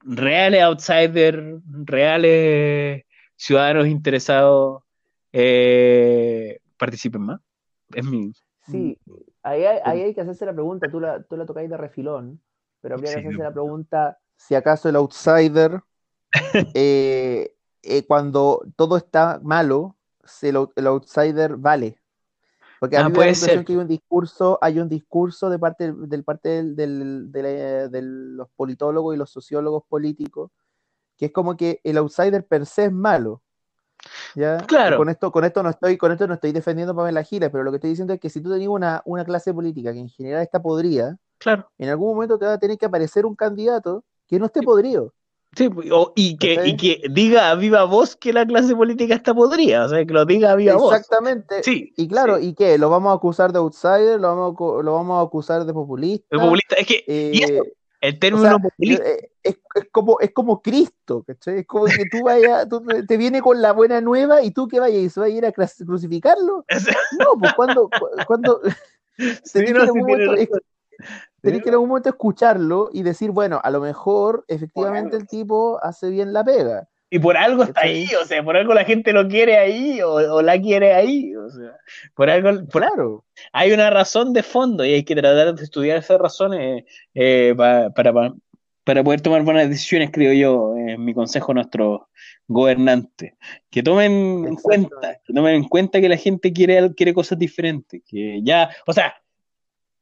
reales 0.00 0.62
outsiders, 0.62 1.62
reales 1.84 3.04
ciudadanos 3.36 3.86
interesados 3.86 4.82
eh, 5.32 6.60
participen 6.76 7.22
más. 7.22 7.40
Es 7.94 8.04
mi... 8.04 8.32
Sí, 8.70 8.98
ahí 9.42 9.64
hay, 9.64 10.14
que 10.14 10.20
hacerse 10.20 10.44
la 10.44 10.52
pregunta, 10.52 10.90
tú 10.90 11.00
la, 11.00 11.22
tú 11.22 11.38
la 11.38 11.46
tocáis 11.46 11.70
de 11.70 11.78
refilón, 11.78 12.38
pero 12.82 12.96
habría 12.96 13.14
que 13.14 13.20
hacerse 13.20 13.42
la 13.42 13.52
pregunta 13.52 14.18
si 14.36 14.54
acaso 14.54 14.90
el 14.90 14.96
outsider 14.96 15.80
Eh, 16.74 17.54
cuando 18.06 18.62
todo 18.76 18.96
está 18.96 19.40
malo, 19.42 19.96
el, 20.42 20.86
outsider 20.86 21.56
vale. 21.56 21.98
Porque 22.80 22.96
a 22.96 23.00
ah, 23.00 23.08
mí 23.08 23.18
me 23.18 23.32
da 23.32 23.64
que 23.64 23.72
hay 23.72 23.78
un 23.78 23.88
discurso, 23.88 24.58
hay 24.62 24.78
un 24.78 24.88
discurso 24.88 25.50
de 25.50 25.58
parte 25.58 25.92
del 25.92 26.22
parte 26.22 26.62
del, 26.62 27.32
de 27.32 28.02
los 28.02 28.48
politólogos 28.50 29.14
y 29.14 29.18
los 29.18 29.30
sociólogos 29.30 29.82
políticos, 29.88 30.52
que 31.16 31.26
es 31.26 31.32
como 31.32 31.56
que 31.56 31.80
el 31.82 31.98
outsider 31.98 32.46
per 32.46 32.66
se 32.66 32.86
es 32.86 32.92
malo. 32.92 33.42
¿ya? 34.36 34.58
Claro. 34.58 34.96
Con 34.96 35.08
esto, 35.08 35.32
con 35.32 35.44
esto 35.44 35.62
no 35.62 35.70
estoy, 35.70 35.96
con 35.96 36.12
esto 36.12 36.26
no 36.28 36.34
estoy 36.34 36.52
defendiendo 36.52 36.94
para 36.94 37.10
la 37.10 37.24
gira, 37.24 37.50
pero 37.50 37.64
lo 37.64 37.72
que 37.72 37.76
estoy 37.76 37.90
diciendo 37.90 38.14
es 38.14 38.20
que 38.20 38.30
si 38.30 38.40
tú 38.40 38.50
tenías 38.50 38.70
una, 38.70 39.02
una 39.04 39.24
clase 39.24 39.52
política 39.52 39.92
que 39.92 39.98
en 39.98 40.08
general 40.08 40.42
está 40.42 40.62
podrida, 40.62 41.18
claro. 41.38 41.68
en 41.78 41.88
algún 41.88 42.14
momento 42.14 42.38
te 42.38 42.46
va 42.46 42.54
a 42.54 42.58
tener 42.58 42.78
que 42.78 42.86
aparecer 42.86 43.26
un 43.26 43.34
candidato 43.34 44.04
que 44.28 44.38
no 44.38 44.46
esté 44.46 44.62
podrido. 44.62 45.14
Sí, 45.56 45.68
y, 46.14 46.36
que, 46.36 46.66
y 46.66 46.76
que 46.76 47.02
diga 47.10 47.50
a 47.50 47.54
viva 47.54 47.84
voz 47.84 48.14
que 48.14 48.32
la 48.32 48.46
clase 48.46 48.76
política 48.76 49.14
está 49.14 49.34
podrida, 49.34 49.86
o 49.86 49.88
sea, 49.88 50.04
que 50.04 50.12
lo 50.12 50.24
diga 50.24 50.52
a 50.52 50.54
viva 50.54 50.76
voz. 50.76 50.94
Exactamente. 50.94 51.62
Sí, 51.62 51.92
y 51.96 52.06
claro, 52.06 52.38
¿y 52.38 52.54
qué? 52.54 52.78
¿Lo 52.78 52.90
vamos 52.90 53.12
a 53.12 53.16
acusar 53.16 53.52
de 53.52 53.58
outsider? 53.58 54.20
¿Lo 54.20 54.28
vamos 54.28 54.54
a, 54.54 54.82
lo 54.82 54.94
vamos 54.94 55.18
a 55.18 55.26
acusar 55.26 55.64
de 55.64 55.72
populista? 55.72 56.26
De 56.30 56.38
populista, 56.38 56.76
es 56.76 56.86
que 56.86 57.04
eh, 57.08 57.60
el 58.00 58.18
término 58.18 58.58
populista. 58.60 59.08
Eh, 59.08 59.30
es, 59.42 59.56
como, 59.90 60.20
es 60.20 60.32
como 60.32 60.60
Cristo, 60.60 61.24
¿cachai? 61.26 61.60
Es 61.60 61.66
como 61.66 61.86
que 61.86 62.04
tú 62.10 62.24
vayas, 62.24 62.68
tú 62.68 62.84
te 63.06 63.16
viene 63.16 63.40
con 63.40 63.62
la 63.62 63.72
buena 63.72 64.00
nueva 64.00 64.42
y 64.42 64.50
tú 64.50 64.68
que 64.68 64.78
vayas 64.78 65.00
y 65.00 65.10
se 65.10 65.20
va 65.20 65.26
a 65.26 65.30
ir 65.30 65.46
a 65.46 65.52
crucificarlo. 65.52 66.64
no, 67.18 67.38
pues 67.38 67.54
cuando, 67.54 67.88
cuando 68.26 68.60
sí, 69.44 69.64
no, 69.72 69.86
Tenés 71.40 71.62
que 71.62 71.68
en 71.68 71.74
algún 71.74 71.88
momento 71.88 72.08
escucharlo 72.08 72.90
y 72.92 73.02
decir, 73.02 73.30
bueno, 73.30 73.60
a 73.62 73.70
lo 73.70 73.80
mejor 73.80 74.44
efectivamente 74.48 75.16
el 75.16 75.26
tipo 75.26 75.78
hace 75.82 76.10
bien 76.10 76.32
la 76.32 76.44
pega. 76.44 76.88
Y 77.10 77.18
por 77.18 77.36
algo 77.38 77.62
está 77.62 77.82
ahí, 77.82 78.06
o 78.20 78.24
sea, 78.26 78.42
por 78.42 78.56
algo 78.56 78.74
la 78.74 78.84
gente 78.84 79.14
lo 79.14 79.26
quiere 79.28 79.56
ahí 79.56 80.00
o, 80.02 80.42
la 80.42 80.60
quiere 80.60 80.92
ahí, 80.92 81.34
o 81.34 81.48
sea, 81.48 81.76
por 82.14 82.28
algo, 82.28 82.66
claro. 82.68 83.24
Hay 83.52 83.72
una 83.72 83.88
razón 83.88 84.34
de 84.34 84.42
fondo 84.42 84.84
y 84.84 84.92
hay 84.92 85.04
que 85.04 85.14
tratar 85.14 85.54
de 85.54 85.64
estudiar 85.64 85.96
esas 85.96 86.18
razones 86.18 86.84
eh, 87.14 87.54
para, 87.56 87.90
para, 87.90 88.34
para 88.84 89.04
poder 89.04 89.22
tomar 89.22 89.42
buenas 89.42 89.70
decisiones, 89.70 90.10
creo 90.12 90.34
yo, 90.34 90.74
es 90.76 90.98
mi 90.98 91.14
consejo 91.14 91.52
a 91.52 91.54
nuestros 91.54 92.00
gobernantes. 92.46 93.34
Que 93.70 93.82
tomen 93.82 94.46
en 94.46 94.56
cuenta, 94.56 95.20
que 95.24 95.32
tomen 95.32 95.54
en 95.54 95.64
cuenta 95.64 96.00
que 96.00 96.08
la 96.08 96.16
gente 96.16 96.52
quiere, 96.52 96.94
quiere 96.94 97.14
cosas 97.14 97.38
diferentes, 97.38 98.02
que 98.06 98.40
ya, 98.42 98.70
o 98.86 98.92
sea, 98.92 99.14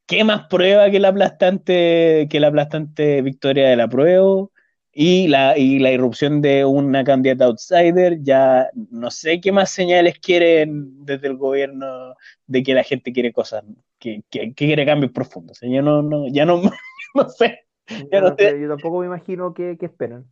¿qué 0.07 0.25
más 0.25 0.47
prueba 0.49 0.91
que 0.91 1.01
la 1.01 1.09
aplastante, 1.09 2.29
que 2.31 2.41
la 2.41 2.49
aplastante 2.49 3.23
victoria 3.23 3.69
de 3.69 3.77
la 3.77 3.89
prueba? 3.89 4.47
Y 4.93 5.29
la, 5.29 5.59
y 5.59 5.79
la 5.79 5.93
irrupción 5.93 6.41
de 6.41 6.65
una 6.65 7.05
candidata 7.05 7.45
outsider, 7.45 8.23
ya 8.23 8.71
no 8.91 9.11
sé 9.11 9.43
qué 9.43 9.53
más 9.53 9.71
señales 9.71 10.19
quieren 10.19 11.05
desde 11.05 11.29
el 11.29 11.37
gobierno 11.37 12.15
de 12.47 12.63
que 12.63 12.73
la 12.73 12.83
gente 12.83 13.13
quiere 13.13 13.31
cosas, 13.31 13.63
que, 13.99 14.23
que, 14.31 14.55
quiere 14.55 14.87
cambios 14.87 15.13
profundos. 15.13 15.59
Yo 15.61 15.83
no, 15.83 16.01
no, 16.03 16.27
ya 16.29 16.47
no, 16.47 16.63
no 17.15 17.29
sé. 17.29 17.67
Yo, 18.11 18.35
tampoco 18.35 19.01
me 19.01 19.07
imagino 19.07 19.53
qué, 19.53 19.77
esperan. 19.81 20.27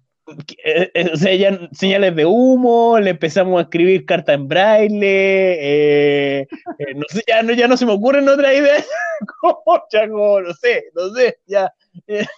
Eh, 0.64 0.90
eh, 0.94 1.10
o 1.12 1.16
sea, 1.16 1.34
ya 1.34 1.68
señales 1.72 2.16
de 2.16 2.24
humo, 2.24 2.98
le 2.98 3.10
empezamos 3.10 3.58
a 3.58 3.64
escribir 3.64 4.06
cartas 4.06 4.36
en 4.36 4.48
braille, 4.48 5.58
eh, 5.60 6.46
no 6.94 7.04
sé, 7.08 7.22
ya 7.26 7.42
no, 7.42 7.52
ya 7.52 7.68
no 7.68 7.76
se 7.76 7.84
me 7.84 7.92
ocurren 7.92 8.28
otras 8.28 8.54
ideas. 8.54 8.86
como, 9.40 10.40
no 10.40 10.54
sé, 10.54 10.84
no 10.94 11.10
sé, 11.14 11.38
ya. 11.46 11.72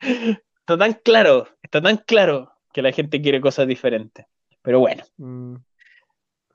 está 0.00 0.78
tan 0.78 0.92
claro, 1.02 1.48
está 1.62 1.80
tan 1.80 1.96
claro 1.98 2.52
que 2.72 2.82
la 2.82 2.92
gente 2.92 3.22
quiere 3.22 3.40
cosas 3.40 3.66
diferentes. 3.66 4.26
Pero 4.62 4.80
bueno. 4.80 5.02
Mm. 5.16 5.56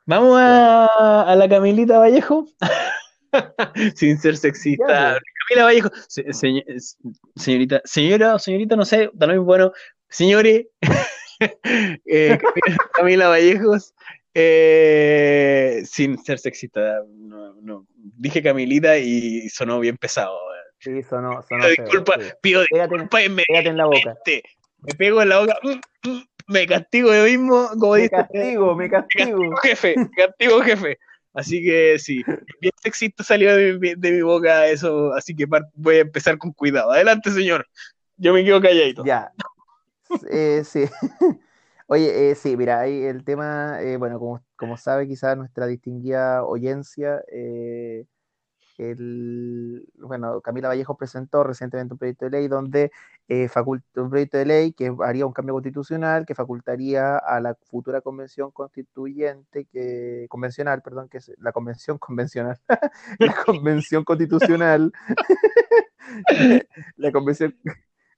Vamos 0.07 0.39
a, 0.39 1.23
a 1.23 1.35
la 1.35 1.49
Camilita 1.49 1.97
Vallejo. 1.97 2.45
Sin 3.95 4.19
ser 4.19 4.37
sexista. 4.37 4.85
Pues. 4.85 5.35
Camila 5.47 5.65
Vallejo, 5.65 5.89
señorita, 7.35 7.81
señora 7.83 8.35
o 8.35 8.39
señorita, 8.39 8.75
no 8.75 8.85
sé, 8.85 9.11
también 9.17 9.45
bueno, 9.45 9.71
señores, 10.09 10.67
eh, 12.05 12.37
Camila, 12.93 13.27
Vallejos, 13.27 13.93
eh, 14.33 15.81
sin 15.85 16.17
ser 16.23 16.39
sexista, 16.39 17.01
no, 17.07 17.53
no, 17.61 17.87
dije 17.95 18.43
Camilita 18.43 18.97
y 18.97 19.49
sonó 19.49 19.79
bien 19.79 19.97
pesado. 19.97 20.37
Sí, 20.79 21.01
sonó, 21.03 21.41
sonó 21.49 21.63
pido 21.63 21.69
disculpa, 21.69 22.13
pido 22.41 22.63
disculpa 22.69 23.21
en, 23.23 23.39
en 23.47 23.77
la 23.77 23.85
boca. 23.85 24.15
Me 24.81 24.93
pego 24.95 25.21
en 25.21 25.29
la 25.29 25.39
boca, 25.39 25.57
mm, 25.63 26.09
mm, 26.09 26.23
me 26.47 26.67
castigo 26.67 27.13
yo 27.13 27.23
mismo, 27.23 27.69
como 27.79 27.93
me 27.93 28.09
Castigo, 28.09 28.75
me 28.75 28.89
castigo, 28.89 29.37
me 29.37 29.49
castigo. 29.49 29.55
jefe, 29.63 29.95
me 29.97 30.09
castigo, 30.09 30.61
jefe. 30.61 30.99
Así 31.33 31.63
que 31.63 31.97
sí, 31.97 32.23
bien 32.61 32.73
sexista 32.81 33.23
salió 33.23 33.55
de 33.55 33.77
mi, 33.79 33.95
de 33.95 34.11
mi, 34.11 34.21
boca 34.21 34.67
eso, 34.67 35.13
así 35.13 35.35
que 35.35 35.45
voy 35.73 35.95
a 35.95 36.01
empezar 36.01 36.37
con 36.37 36.53
cuidado. 36.53 36.91
Adelante, 36.91 37.31
señor. 37.31 37.67
Yo 38.17 38.33
me 38.33 38.45
quedo 38.45 38.61
calladito. 38.61 39.03
Ya. 39.05 39.31
Eh, 40.29 40.63
sí. 40.65 40.85
Oye, 41.87 42.31
eh, 42.31 42.35
sí, 42.35 42.57
mira, 42.57 42.79
ahí 42.79 43.03
el 43.03 43.23
tema, 43.23 43.81
eh, 43.81 43.97
bueno, 43.97 44.19
como, 44.19 44.43
como 44.55 44.75
sabe 44.77 45.07
quizás 45.07 45.37
nuestra 45.37 45.67
distinguida 45.67 46.43
oyencia, 46.43 47.23
eh, 47.31 48.05
el, 48.77 49.87
bueno, 49.99 50.41
Camila 50.41 50.67
Vallejo 50.69 50.97
presentó 50.97 51.43
recientemente 51.43 51.93
un 51.93 51.97
proyecto 51.99 52.25
de 52.25 52.31
ley 52.31 52.47
donde 52.47 52.91
eh, 53.27 53.49
un 53.95 54.09
proyecto 54.09 54.37
de 54.37 54.45
ley 54.45 54.73
que 54.73 54.93
haría 55.03 55.25
un 55.25 55.33
cambio 55.33 55.53
constitucional 55.53 56.25
que 56.25 56.35
facultaría 56.35 57.17
a 57.17 57.39
la 57.39 57.55
futura 57.55 58.01
convención 58.01 58.51
constituyente, 58.51 59.65
que, 59.65 60.27
convencional, 60.29 60.81
perdón, 60.81 61.09
que 61.09 61.19
es 61.19 61.31
la 61.39 61.51
convención 61.51 61.97
convencional, 61.97 62.59
la 63.19 63.35
convención 63.45 64.03
constitucional, 64.03 64.91
la 66.97 67.11
convención 67.11 67.55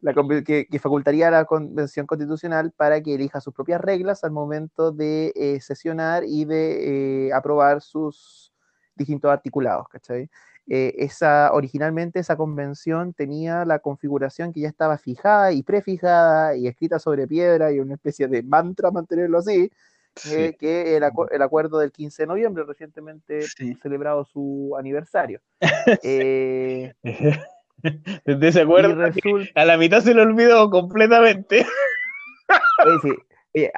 la, 0.01 0.13
que, 0.13 0.67
que, 0.67 0.79
facultaría 0.79 1.27
a 1.27 1.31
la 1.31 1.45
Convención 1.45 2.05
Constitucional 2.05 2.71
para 2.71 3.01
que 3.01 3.15
elija 3.15 3.41
sus 3.41 3.53
propias 3.53 3.81
reglas 3.81 4.23
al 4.23 4.31
momento 4.31 4.91
de 4.91 5.33
eh, 5.35 5.59
sesionar 5.59 6.23
y 6.25 6.45
de 6.45 7.27
eh, 7.27 7.33
aprobar 7.33 7.81
sus 7.81 8.53
distintos 8.95 9.31
articulados, 9.31 9.87
¿cachai? 9.89 10.29
Eh, 10.69 10.95
esa, 10.97 11.51
originalmente 11.53 12.19
esa 12.19 12.35
convención 12.35 13.13
tenía 13.13 13.63
la 13.63 13.79
configuración 13.79 14.51
que 14.51 14.59
ya 14.59 14.67
estaba 14.67 14.97
fijada 14.97 15.53
y 15.53 15.63
prefijada 15.63 16.57
y 16.57 16.67
escrita 16.67 16.99
sobre 16.99 17.25
piedra 17.25 17.71
y 17.71 17.79
una 17.79 17.93
especie 17.93 18.27
de 18.27 18.43
mantra, 18.43 18.91
mantenerlo 18.91 19.37
así, 19.37 19.71
eh, 20.29 20.57
que 20.59 20.97
el, 20.97 21.03
el, 21.31 21.41
acuerdo 21.41 21.79
del 21.79 21.93
15 21.93 22.23
de 22.23 22.27
noviembre, 22.27 22.65
recientemente 22.65 23.43
celebrado 23.81 24.25
su 24.25 24.75
aniversario. 24.77 25.39
Desde 28.25 28.47
ese 28.47 28.61
acuerdo, 28.61 28.95
a 29.55 29.65
la 29.65 29.77
mitad 29.77 30.01
se 30.01 30.13
lo 30.13 30.23
olvidó 30.23 30.69
completamente. 30.69 31.65
sí, 33.03 33.69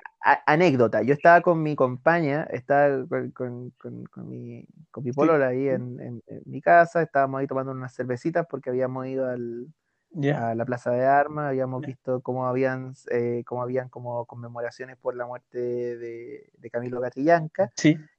anécdota, 0.46 1.02
yo 1.02 1.14
estaba 1.14 1.42
con 1.42 1.62
mi 1.62 1.76
compañía, 1.76 2.44
estaba 2.52 3.06
con, 3.34 3.74
mi, 4.26 4.66
con 4.92 5.04
mi 5.04 5.12
polola 5.12 5.48
ahí 5.48 5.70
en, 5.70 6.22
mi 6.46 6.62
casa, 6.62 7.02
estábamos 7.02 7.40
ahí 7.40 7.48
tomando 7.48 7.72
unas 7.72 7.94
cervecitas 7.94 8.46
porque 8.50 8.70
habíamos 8.70 9.08
ido 9.08 9.28
al, 9.28 9.68
a 10.36 10.56
la 10.56 10.66
Plaza 10.66 10.92
de 10.92 11.06
Armas, 11.06 11.48
habíamos 11.50 11.82
visto 11.86 12.22
cómo 12.22 12.48
habían, 12.48 12.94
eh, 13.12 13.44
cómo 13.46 13.62
habían 13.62 13.90
como 13.90 14.26
conmemoraciones 14.26 14.98
por 14.98 15.16
la 15.16 15.26
muerte 15.26 15.60
de, 15.98 16.52
Camilo 16.72 17.02
Catrillanca, 17.02 17.72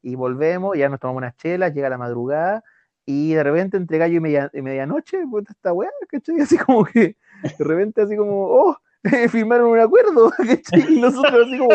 y 0.02 0.14
volvemos, 0.14 0.76
ya 0.76 0.88
nos 0.88 1.00
tomamos 1.00 1.18
unas 1.18 1.36
chelas, 1.36 1.74
llega 1.74 1.88
la 1.88 1.98
madrugada, 1.98 2.64
y 3.10 3.34
de 3.34 3.42
repente 3.42 3.76
entre 3.76 3.98
gallo 3.98 4.16
y, 4.16 4.20
media, 4.20 4.50
medianoche, 4.52 5.18
puta 5.28 5.52
esta 5.52 5.72
weá, 5.72 5.90
¿cachai? 6.08 6.36
Así 6.40 6.56
como 6.56 6.84
que, 6.84 7.16
de 7.58 7.64
repente 7.64 8.02
así 8.02 8.16
como, 8.16 8.46
oh, 8.46 8.76
firmaron 9.30 9.68
un 9.70 9.80
acuerdo, 9.80 10.30
y 10.88 11.00
nosotros 11.00 11.46
así 11.46 11.58
como, 11.58 11.74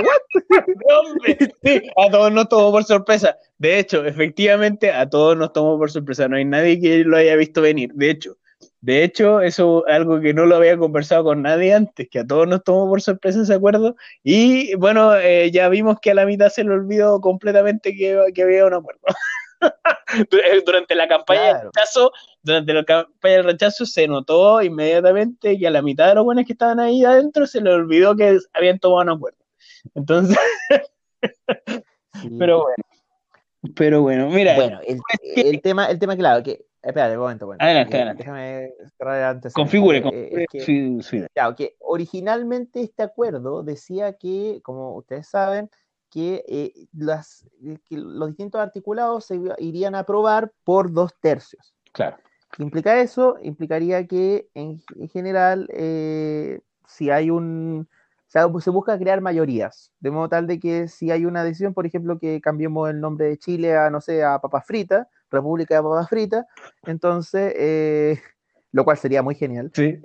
a 1.97 2.11
todos 2.11 2.31
nos 2.31 2.47
tomó 2.47 2.71
por 2.71 2.83
sorpresa. 2.83 3.37
De 3.57 3.79
hecho, 3.79 4.05
efectivamente, 4.05 4.91
a 4.91 5.09
todos 5.09 5.35
nos 5.35 5.51
tomó 5.51 5.77
por 5.77 5.91
sorpresa. 5.91 6.27
No 6.27 6.37
hay 6.37 6.45
nadie 6.45 6.79
que 6.79 7.03
lo 7.03 7.17
haya 7.17 7.35
visto 7.35 7.61
venir. 7.61 7.91
De 7.93 8.11
hecho, 8.11 8.37
de 8.81 9.03
hecho, 9.03 9.41
eso 9.41 9.85
es 9.87 9.95
algo 9.95 10.21
que 10.21 10.33
no 10.33 10.45
lo 10.45 10.55
había 10.55 10.77
conversado 10.77 11.23
con 11.23 11.41
nadie 11.41 11.73
antes, 11.73 12.07
que 12.09 12.19
a 12.19 12.27
todos 12.27 12.47
nos 12.47 12.63
tomó 12.63 12.87
por 12.87 13.01
sorpresa 13.01 13.41
ese 13.41 13.55
acuerdo. 13.55 13.95
Y 14.23 14.75
bueno, 14.75 15.15
eh, 15.15 15.49
ya 15.51 15.67
vimos 15.69 15.97
que 15.99 16.11
a 16.11 16.13
la 16.13 16.25
mitad 16.27 16.49
se 16.49 16.63
le 16.63 16.71
olvidó 16.71 17.19
completamente 17.19 17.95
que, 17.95 18.19
que 18.35 18.43
había 18.43 18.67
un 18.67 18.75
acuerdo. 18.75 19.01
Durante 20.65 20.95
la 20.95 21.07
campaña 21.07 21.53
del 21.53 21.61
rechazo, 21.67 22.11
durante 22.41 22.73
la 22.73 22.83
campaña 22.83 23.35
del 23.35 23.43
rechazo 23.45 23.85
se 23.85 24.07
notó 24.07 24.61
inmediatamente 24.61 25.57
que 25.57 25.67
a 25.67 25.71
la 25.71 25.81
mitad 25.81 26.07
de 26.07 26.15
los 26.15 26.25
buenos 26.25 26.45
que 26.45 26.53
estaban 26.53 26.79
ahí 26.79 27.03
adentro 27.03 27.47
se 27.47 27.61
les 27.61 27.73
olvidó 27.73 28.15
que 28.15 28.37
habían 28.53 28.79
tomado 28.79 29.01
un 29.01 29.17
acuerdo. 29.17 29.39
Entonces, 29.93 30.37
pero 32.39 32.63
bueno. 32.63 32.75
Pero 33.75 34.01
bueno, 34.03 34.29
mira. 34.29 34.55
Bueno, 34.55 34.79
el, 35.23 35.61
tema, 35.61 35.87
el 35.87 35.97
tema 35.97 36.15
claro, 36.15 36.43
que 36.43 36.65
Espérate 36.85 37.15
un 37.15 37.23
momento, 37.23 37.47
bueno. 37.47 37.63
Adelante, 37.63 37.95
adelante. 37.95 38.23
Déjame 38.23 38.73
cerrar 38.95 39.23
antes. 39.23 39.53
Configure, 39.53 40.03
configure 40.03 40.45
que, 40.51 41.27
Claro, 41.33 41.55
que 41.55 41.75
originalmente 41.79 42.81
este 42.81 43.01
acuerdo 43.01 43.63
decía 43.63 44.13
que, 44.13 44.59
como 44.61 44.95
ustedes 44.95 45.27
saben, 45.27 45.71
que, 46.15 46.45
eh, 46.47 46.87
las, 46.93 47.45
eh, 47.61 47.77
que 47.89 47.97
los 47.97 48.29
distintos 48.29 48.61
articulados 48.61 49.25
se 49.25 49.37
irían 49.57 49.95
a 49.95 49.99
aprobar 49.99 50.53
por 50.63 50.93
dos 50.93 51.13
tercios. 51.19 51.75
Claro. 51.91 52.15
¿Qué 52.53 52.63
implica 52.63 53.01
eso? 53.01 53.35
Implicaría 53.41 54.07
que 54.07 54.47
en, 54.53 54.81
general, 55.09 55.67
eh, 55.73 56.61
si 56.87 57.09
hay 57.09 57.29
un, 57.29 57.89
se 58.27 58.69
busca 58.69 58.97
crear 58.97 59.19
mayorías, 59.19 59.91
de 59.99 60.09
modo 60.09 60.29
tal 60.29 60.47
de 60.47 60.57
que 60.57 60.87
si 60.87 61.11
hay 61.11 61.25
una 61.25 61.43
decisión, 61.43 61.73
por 61.73 61.85
ejemplo, 61.85 62.17
que 62.17 62.39
cambiemos 62.39 62.89
el 62.89 63.01
nombre 63.01 63.25
de 63.25 63.37
Chile 63.37 63.75
a, 63.75 63.89
no 63.89 63.99
sé, 63.99 64.23
a 64.23 64.39
Papas 64.39 64.65
Frita, 64.65 65.09
República 65.29 65.75
de 65.75 65.83
Papas 65.83 66.07
Frita, 66.07 66.45
entonces, 66.85 68.21
lo 68.71 68.85
cual 68.85 68.97
sería 68.97 69.21
muy 69.21 69.35
genial, 69.35 69.69
sí. 69.73 69.99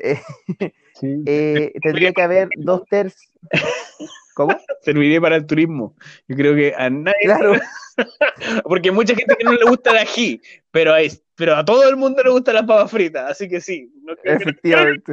tendría 1.81 2.13
que 2.13 2.23
haber 2.23 2.49
dos 2.57 2.85
tercios. 2.87 3.33
¿Cómo? 4.35 4.55
Serviría 4.83 5.21
para 5.21 5.37
el 5.37 5.47
turismo. 5.47 5.97
Yo 6.29 6.37
creo 6.37 6.55
que 6.55 6.75
a 6.77 6.91
nadie. 6.91 7.17
Claro. 7.25 7.53
Porque 8.65 8.91
mucha 8.91 9.15
gente 9.15 9.37
que 9.37 9.45
no 9.45 9.53
le 9.53 9.65
gusta 9.65 9.91
el 9.91 9.99
ají, 9.99 10.41
pero, 10.71 10.95
pero 11.35 11.57
a 11.57 11.65
todo 11.65 11.89
el 11.89 11.97
mundo 11.97 12.23
le 12.23 12.31
gusta 12.31 12.53
la 12.53 12.65
papa 12.65 12.89
frita, 12.89 13.29
así 13.29 13.49
que 13.49 13.61
sí. 13.61 13.93
Efectivamente. 14.25 15.13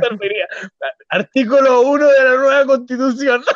Artículo 1.09 1.81
1 1.81 2.07
de 2.07 2.23
la 2.23 2.35
nueva 2.35 2.65
constitución. 2.65 3.43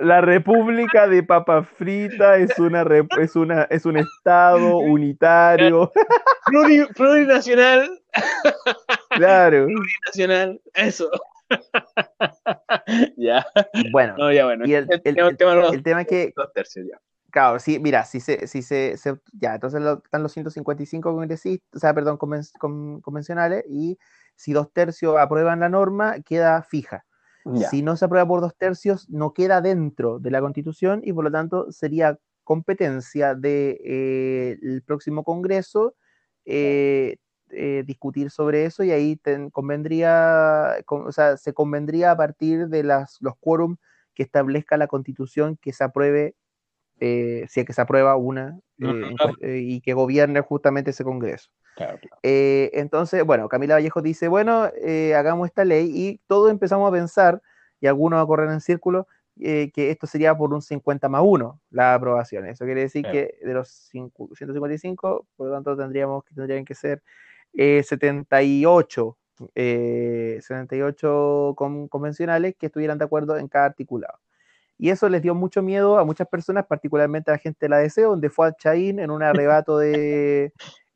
La 0.00 0.20
República 0.20 1.08
de 1.08 1.22
Papa 1.22 1.64
Frita 1.64 2.36
es 2.36 2.58
una 2.58 2.84
es 3.20 3.34
una 3.34 3.62
es 3.64 3.86
un 3.86 3.96
estado 3.96 4.76
unitario. 4.78 5.90
plurinacional. 6.94 7.90
Claro. 9.10 9.66
Plurinacional, 9.66 10.60
eso. 10.74 11.10
ya. 13.16 13.46
Bueno, 13.90 14.14
no, 14.16 14.32
ya 14.32 14.44
bueno. 14.44 14.66
Y 14.66 14.74
el, 14.74 14.86
el, 14.90 15.36
tema, 15.82 16.02
es 16.02 16.06
que. 16.06 16.32
Dos 16.36 16.52
tercios 16.52 16.86
ya. 16.90 17.00
Claro, 17.30 17.58
sí, 17.58 17.78
mira, 17.78 18.04
si 18.04 18.20
se, 18.20 18.46
si 18.46 18.60
se, 18.60 18.96
se 18.98 19.14
ya, 19.32 19.54
entonces 19.54 19.80
lo, 19.80 20.02
están 20.04 20.22
los 20.22 20.32
155 20.32 21.10
congresistas, 21.10 21.66
o 21.74 21.78
sea, 21.78 21.94
perdón, 21.94 22.18
conven, 22.18 22.42
con, 22.58 23.00
convencionales, 23.00 23.64
y 23.68 23.98
si 24.36 24.52
dos 24.52 24.70
tercios 24.70 25.16
aprueban 25.18 25.60
la 25.60 25.70
norma, 25.70 26.20
queda 26.20 26.62
fija. 26.62 27.06
Ya. 27.44 27.68
Si 27.70 27.82
no 27.82 27.96
se 27.96 28.04
aprueba 28.04 28.28
por 28.28 28.40
dos 28.40 28.54
tercios, 28.56 29.08
no 29.08 29.32
queda 29.32 29.60
dentro 29.60 30.18
de 30.18 30.30
la 30.30 30.40
constitución 30.40 31.00
y 31.02 31.12
por 31.12 31.24
lo 31.24 31.32
tanto 31.32 31.72
sería 31.72 32.18
competencia 32.44 33.34
del 33.34 33.40
de, 33.40 34.58
eh, 34.76 34.80
próximo 34.84 35.24
Congreso 35.24 35.96
eh, 36.44 37.16
eh, 37.52 37.82
discutir 37.86 38.30
sobre 38.30 38.64
eso 38.64 38.82
y 38.82 38.90
ahí 38.90 39.16
ten, 39.16 39.50
convendría, 39.50 40.76
con, 40.84 41.06
o 41.06 41.12
sea, 41.12 41.36
se 41.36 41.52
convendría 41.52 42.10
a 42.10 42.16
partir 42.16 42.68
de 42.68 42.82
las, 42.82 43.18
los 43.20 43.34
quórum 43.38 43.76
que 44.14 44.22
establezca 44.22 44.76
la 44.76 44.86
constitución 44.86 45.56
que 45.60 45.72
se 45.72 45.84
apruebe, 45.84 46.34
eh, 47.00 47.46
si 47.48 47.60
es 47.60 47.66
que 47.66 47.72
se 47.72 47.80
aprueba 47.80 48.16
una 48.16 48.58
eh, 49.40 49.58
y 49.62 49.80
que 49.80 49.94
gobierne 49.94 50.40
justamente 50.40 50.90
ese 50.90 51.04
Congreso. 51.04 51.50
Claro, 51.76 51.98
claro. 51.98 52.18
entonces, 52.22 53.24
bueno, 53.24 53.48
Camila 53.48 53.74
Vallejo 53.74 54.02
dice, 54.02 54.28
bueno, 54.28 54.70
hagamos 55.16 55.48
esta 55.48 55.64
ley 55.64 55.90
y 55.94 56.20
todos 56.26 56.50
empezamos 56.50 56.86
a 56.88 56.92
pensar, 56.92 57.40
y 57.80 57.86
algunos 57.86 58.22
a 58.22 58.26
correr 58.26 58.50
en 58.50 58.60
círculo, 58.60 59.06
eh, 59.40 59.70
que 59.72 59.90
esto 59.90 60.06
sería 60.06 60.36
por 60.36 60.52
un 60.52 60.60
50 60.60 61.08
más 61.08 61.22
1 61.24 61.60
la 61.70 61.94
aprobación. 61.94 62.46
Eso 62.46 62.66
quiere 62.66 62.82
decir 62.82 63.02
que 63.02 63.38
de 63.42 63.54
los 63.54 63.68
5, 63.90 64.30
155, 64.36 65.26
por 65.36 65.46
lo 65.46 65.54
tanto 65.54 65.76
tendríamos 65.76 66.22
que 66.24 66.34
tendrían 66.34 66.64
que 66.66 66.74
ser 66.74 67.02
eh, 67.54 67.82
78, 67.82 69.16
eh, 69.54 70.38
78 70.40 71.54
con, 71.56 71.88
convencionales 71.88 72.54
que 72.58 72.66
estuvieran 72.66 72.98
de 72.98 73.04
acuerdo 73.04 73.36
en 73.36 73.48
cada 73.48 73.66
articulado. 73.66 74.18
Y 74.78 74.90
eso 74.90 75.08
les 75.08 75.22
dio 75.22 75.34
mucho 75.34 75.62
miedo 75.62 75.98
a 75.98 76.04
muchas 76.04 76.26
personas, 76.28 76.66
particularmente 76.66 77.30
a 77.30 77.34
la 77.34 77.38
gente 77.38 77.58
de 77.60 77.68
la 77.68 77.78
DC, 77.78 78.02
donde 78.02 78.30
fue 78.30 78.48
a 78.48 78.52
Chaín 78.52 78.98
en 78.98 79.10
un 79.10 79.22
arrebato 79.22 79.78
de, 79.78 80.52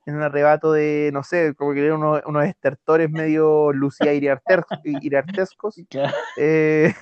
en 0.07 0.17
un 0.17 0.23
arrebato 0.23 0.73
de, 0.73 1.11
no 1.13 1.23
sé, 1.23 1.55
como 1.55 1.75
que 1.75 1.85
eran 1.85 1.99
unos, 1.99 2.23
unos 2.27 2.45
estertores 2.45 3.11
medio 3.11 3.73
Lucía 3.73 4.13
iriartescos. 4.15 5.77
Eh, 6.39 6.93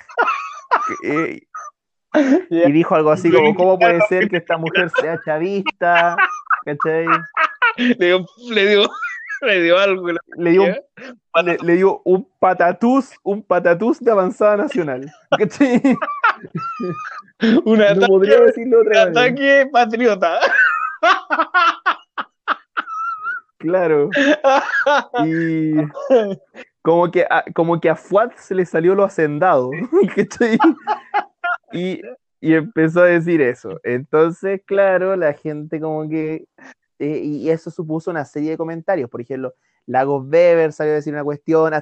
eh, 1.05 1.40
y 2.51 2.73
dijo 2.73 2.95
algo 2.95 3.11
así 3.11 3.31
como, 3.31 3.55
¿cómo 3.55 3.79
puede 3.79 4.01
ser 4.09 4.29
que 4.29 4.37
esta 4.37 4.57
mujer 4.57 4.90
sea 5.01 5.21
chavista? 5.25 6.17
¿Cachai? 6.64 7.07
Le 7.77 8.07
dio, 8.07 8.25
le 8.51 8.69
dio, 8.69 8.88
le 9.46 9.62
dio 9.62 9.78
algo. 9.78 10.09
Le 10.37 10.50
dio, 10.50 10.62
un, 10.62 11.44
le, 11.44 11.59
le, 11.62 11.76
dio 11.76 12.02
un 12.04 12.28
patatús, 12.38 13.12
un 13.22 13.42
patatús 13.42 14.00
de 14.00 14.11
avanzada 14.11 14.57
nacional. 14.57 15.11
Un 17.64 17.80
ataque, 17.80 18.00
no 18.00 18.07
podría 18.07 18.40
decirlo 18.40 18.80
otra 18.80 19.04
un 19.04 19.09
ataque 19.09 19.68
patriota. 19.72 20.40
Claro. 23.59 24.11
Y 25.24 25.74
como 26.83 27.11
que 27.11 27.26
a, 27.28 27.44
como 27.54 27.80
que 27.80 27.88
a 27.88 27.96
Fuad 27.96 28.30
se 28.37 28.54
le 28.54 28.66
salió 28.66 28.94
lo 28.94 29.04
hacendado. 29.04 29.70
y, 31.72 32.00
y 32.40 32.54
empezó 32.54 33.00
a 33.00 33.07
decir 33.07 33.40
eso. 33.40 33.80
Entonces, 33.83 34.61
claro, 34.66 35.16
la 35.16 35.33
gente 35.33 35.80
como 35.80 36.09
que... 36.09 36.44
Eh, 37.05 37.21
y 37.25 37.51
eso 37.51 37.71
supuso 37.71 38.11
una 38.11 38.25
serie 38.25 38.51
de 38.51 38.57
comentarios. 38.57 39.11
Por 39.11 39.21
ejemplo, 39.21 39.55
Lagos 39.87 40.27
Weber 40.27 40.73
salió 40.73 40.93
a 40.93 40.97
decir 40.97 41.12
una 41.12 41.25
cuestión, 41.25 41.73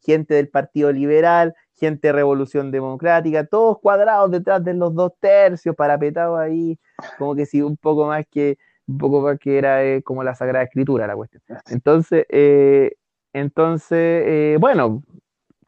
gente 0.00 0.34
del 0.34 0.48
Partido 0.48 0.92
Liberal, 0.92 1.54
gente 1.74 2.08
de 2.08 2.12
Revolución 2.12 2.70
Democrática, 2.70 3.44
todos 3.46 3.78
cuadrados 3.78 4.30
detrás 4.30 4.64
de 4.64 4.74
los 4.74 4.94
dos 4.94 5.12
tercios, 5.20 5.74
parapetados 5.76 6.38
ahí, 6.38 6.78
como 7.18 7.34
que 7.34 7.46
sí, 7.46 7.62
un 7.62 7.76
poco 7.76 8.06
más 8.06 8.24
que 8.30 8.58
un 8.86 8.96
poco 8.96 9.20
más 9.20 9.38
que 9.38 9.58
era 9.58 9.84
eh, 9.84 10.02
como 10.02 10.24
la 10.24 10.34
Sagrada 10.34 10.64
Escritura 10.64 11.06
la 11.06 11.14
cuestión. 11.14 11.42
Entonces, 11.68 12.24
eh, 12.30 12.94
entonces 13.34 13.98
eh, 13.98 14.56
bueno, 14.58 15.02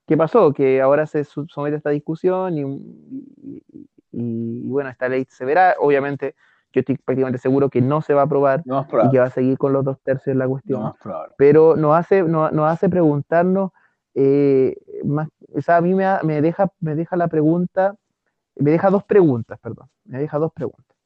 ¿qué 0.07 0.17
pasó? 0.17 0.53
Que 0.53 0.81
ahora 0.81 1.07
se 1.07 1.25
somete 1.25 1.75
a 1.75 1.79
esta 1.79 1.91
discusión 1.91 2.57
y, 2.57 3.63
y, 4.13 4.69
bueno, 4.69 4.91
esta 4.91 5.09
ley 5.09 5.27
se 5.29 5.45
verá. 5.45 5.77
Obviamente, 5.79 6.35
yo 6.73 6.81
estoy 6.81 6.97
prácticamente 6.97 7.39
seguro 7.39 7.69
que 7.69 7.81
no 7.81 8.01
se 8.03 8.15
va 8.15 8.23
a 8.23 8.25
aprobar 8.25 8.63
no 8.65 8.87
y 9.05 9.11
que 9.11 9.19
va 9.19 9.27
a 9.27 9.31
seguir 9.31 9.59
con 9.59 9.73
los 9.73 9.85
dos 9.85 10.01
tercios 10.03 10.37
la 10.37 10.47
cuestión. 10.47 10.83
No 10.83 10.97
Pero 11.37 11.77
nos 11.77 11.97
hace, 11.97 12.23
nos, 12.23 12.53
nos 12.53 12.71
hace 12.71 12.89
preguntarnos, 12.89 13.73
eh, 14.15 14.77
más, 15.05 15.29
o 15.55 15.61
sea, 15.61 15.79
a 15.79 15.81
mí 15.81 15.95
me, 15.95 16.07
me, 16.23 16.41
deja, 16.41 16.71
me 16.81 16.95
deja 16.95 17.17
la 17.17 17.29
pregunta, 17.29 17.97
me 18.57 18.71
deja 18.71 18.91
dos 18.91 19.05
preguntas, 19.05 19.59
perdón, 19.61 19.89
me 20.05 20.19
deja 20.19 20.39
dos 20.39 20.53
preguntas. 20.53 20.97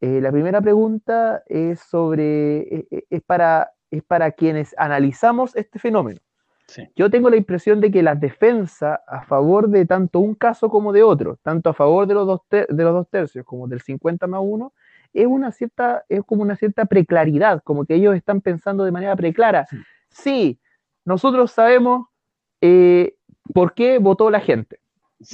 Eh, 0.00 0.20
la 0.20 0.32
primera 0.32 0.60
pregunta 0.60 1.42
es 1.46 1.80
sobre, 1.80 2.86
es, 2.90 3.04
es, 3.10 3.22
para, 3.22 3.72
es 3.90 4.02
para 4.02 4.32
quienes 4.32 4.74
analizamos 4.78 5.54
este 5.56 5.78
fenómeno. 5.78 6.20
Sí. 6.66 6.88
Yo 6.94 7.10
tengo 7.10 7.28
la 7.28 7.36
impresión 7.36 7.80
de 7.80 7.90
que 7.90 8.02
la 8.02 8.14
defensa 8.14 9.02
a 9.06 9.22
favor 9.22 9.68
de 9.68 9.84
tanto 9.86 10.20
un 10.20 10.34
caso 10.34 10.70
como 10.70 10.92
de 10.92 11.02
otro, 11.02 11.36
tanto 11.42 11.70
a 11.70 11.74
favor 11.74 12.06
de 12.06 12.14
los 12.14 12.26
dos, 12.26 12.40
de 12.48 12.84
los 12.84 12.94
dos 12.94 13.08
tercios 13.10 13.44
como 13.44 13.66
del 13.66 13.80
50 13.80 14.26
más 14.28 14.40
1, 14.42 14.72
es 15.12 15.26
una 15.26 15.52
cierta, 15.52 16.04
es 16.08 16.22
como 16.24 16.42
una 16.42 16.56
cierta 16.56 16.84
preclaridad, 16.84 17.62
como 17.62 17.84
que 17.84 17.94
ellos 17.94 18.14
están 18.14 18.40
pensando 18.40 18.84
de 18.84 18.92
manera 18.92 19.16
preclara. 19.16 19.66
Sí, 19.70 19.80
sí 20.10 20.60
nosotros 21.04 21.50
sabemos 21.52 22.06
eh, 22.60 23.14
por 23.54 23.74
qué 23.74 23.98
votó 23.98 24.30
la 24.30 24.40
gente. 24.40 24.78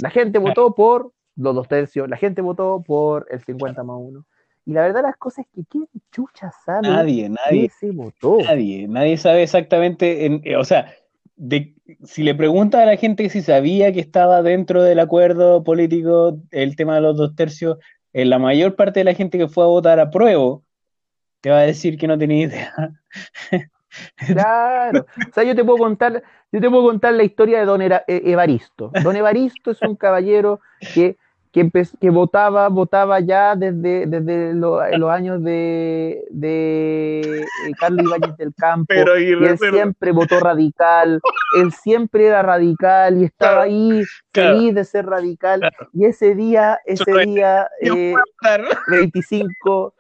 La 0.01 0.11
gente 0.11 0.39
votó 0.39 0.75
por 0.75 1.13
los 1.37 1.55
dos 1.55 1.69
tercios, 1.69 2.09
la 2.09 2.17
gente 2.17 2.41
votó 2.41 2.83
por 2.85 3.27
el 3.31 3.41
50 3.41 3.83
más 3.85 3.97
1. 4.01 4.25
Y 4.65 4.73
la 4.73 4.83
verdad 4.83 5.03
las 5.03 5.17
cosas 5.17 5.45
es 5.45 5.53
que 5.55 5.65
quién 5.69 5.87
chucha 6.11 6.51
sabe 6.65 6.89
nadie, 6.89 7.29
nadie, 7.29 7.71
se 7.71 7.93
votó. 7.93 8.39
Nadie, 8.43 8.89
nadie 8.89 9.17
sabe 9.17 9.45
exactamente, 9.45 10.27
en, 10.27 10.41
eh, 10.45 10.57
o 10.57 10.65
sea, 10.65 10.93
de, 11.37 11.75
si 12.03 12.25
le 12.25 12.35
preguntas 12.35 12.81
a 12.81 12.87
la 12.87 12.97
gente 12.97 13.29
si 13.29 13.43
sabía 13.43 13.93
que 13.93 14.01
estaba 14.01 14.43
dentro 14.43 14.83
del 14.83 14.99
acuerdo 14.99 15.63
político 15.63 16.41
el 16.51 16.75
tema 16.75 16.97
de 16.97 17.03
los 17.03 17.17
dos 17.17 17.37
tercios, 17.37 17.77
eh, 18.17 18.25
la 18.25 18.39
mayor 18.39 18.77
parte 18.77 19.01
de 19.01 19.05
la 19.05 19.13
gente 19.13 19.37
que 19.37 19.47
fue 19.47 19.63
a 19.63 19.67
votar 19.67 20.01
a 20.01 20.11
prueba 20.11 20.61
te 21.43 21.51
va 21.51 21.59
a 21.59 21.67
decir 21.67 21.99
que 21.99 22.09
no 22.09 22.19
tenía 22.19 22.47
idea. 22.47 22.75
Claro, 24.15 25.07
o 25.31 25.33
sea, 25.33 25.43
yo 25.43 25.55
te 25.55 25.65
puedo 25.65 25.79
contar, 25.79 26.23
yo 26.53 26.61
te 26.61 26.69
puedo 26.69 26.83
contar 26.83 27.15
la 27.15 27.23
historia 27.23 27.61
de 27.61 27.65
Don 27.65 27.81
Era, 27.81 28.05
eh, 28.07 28.21
Evaristo. 28.27 28.91
Don 29.03 29.17
Evaristo 29.17 29.71
es 29.71 29.81
un 29.81 29.97
caballero 29.97 30.61
que 30.93 31.17
que, 31.57 31.71
que, 31.99 32.11
votaba, 32.11 32.69
votaba 32.69 33.21
ya 33.21 33.57
desde, 33.57 34.07
desde 34.07 34.53
lo, 34.53 34.87
los 34.99 35.11
años 35.11 35.43
de, 35.43 36.23
de 36.29 37.21
eh, 37.41 37.73
Carlos 37.81 38.05
Ibáñez 38.05 38.37
del 38.37 38.55
Campo. 38.55 38.85
Pero, 38.89 39.19
y, 39.19 39.31
él 39.31 39.57
pero... 39.59 39.73
siempre 39.73 40.13
votó 40.13 40.39
radical, 40.39 41.19
él 41.57 41.73
siempre 41.73 42.27
era 42.27 42.43
radical 42.43 43.23
y 43.23 43.25
estaba 43.25 43.65
claro, 43.65 43.71
ahí 43.71 44.03
claro, 44.33 44.59
feliz 44.59 44.75
de 44.75 44.85
ser 44.85 45.07
radical. 45.07 45.61
Claro. 45.61 45.89
Y 45.95 46.05
ese 46.05 46.35
día, 46.35 46.79
ese 46.85 47.11
día 47.25 47.69
eh, 47.81 48.15
25, 48.89 49.95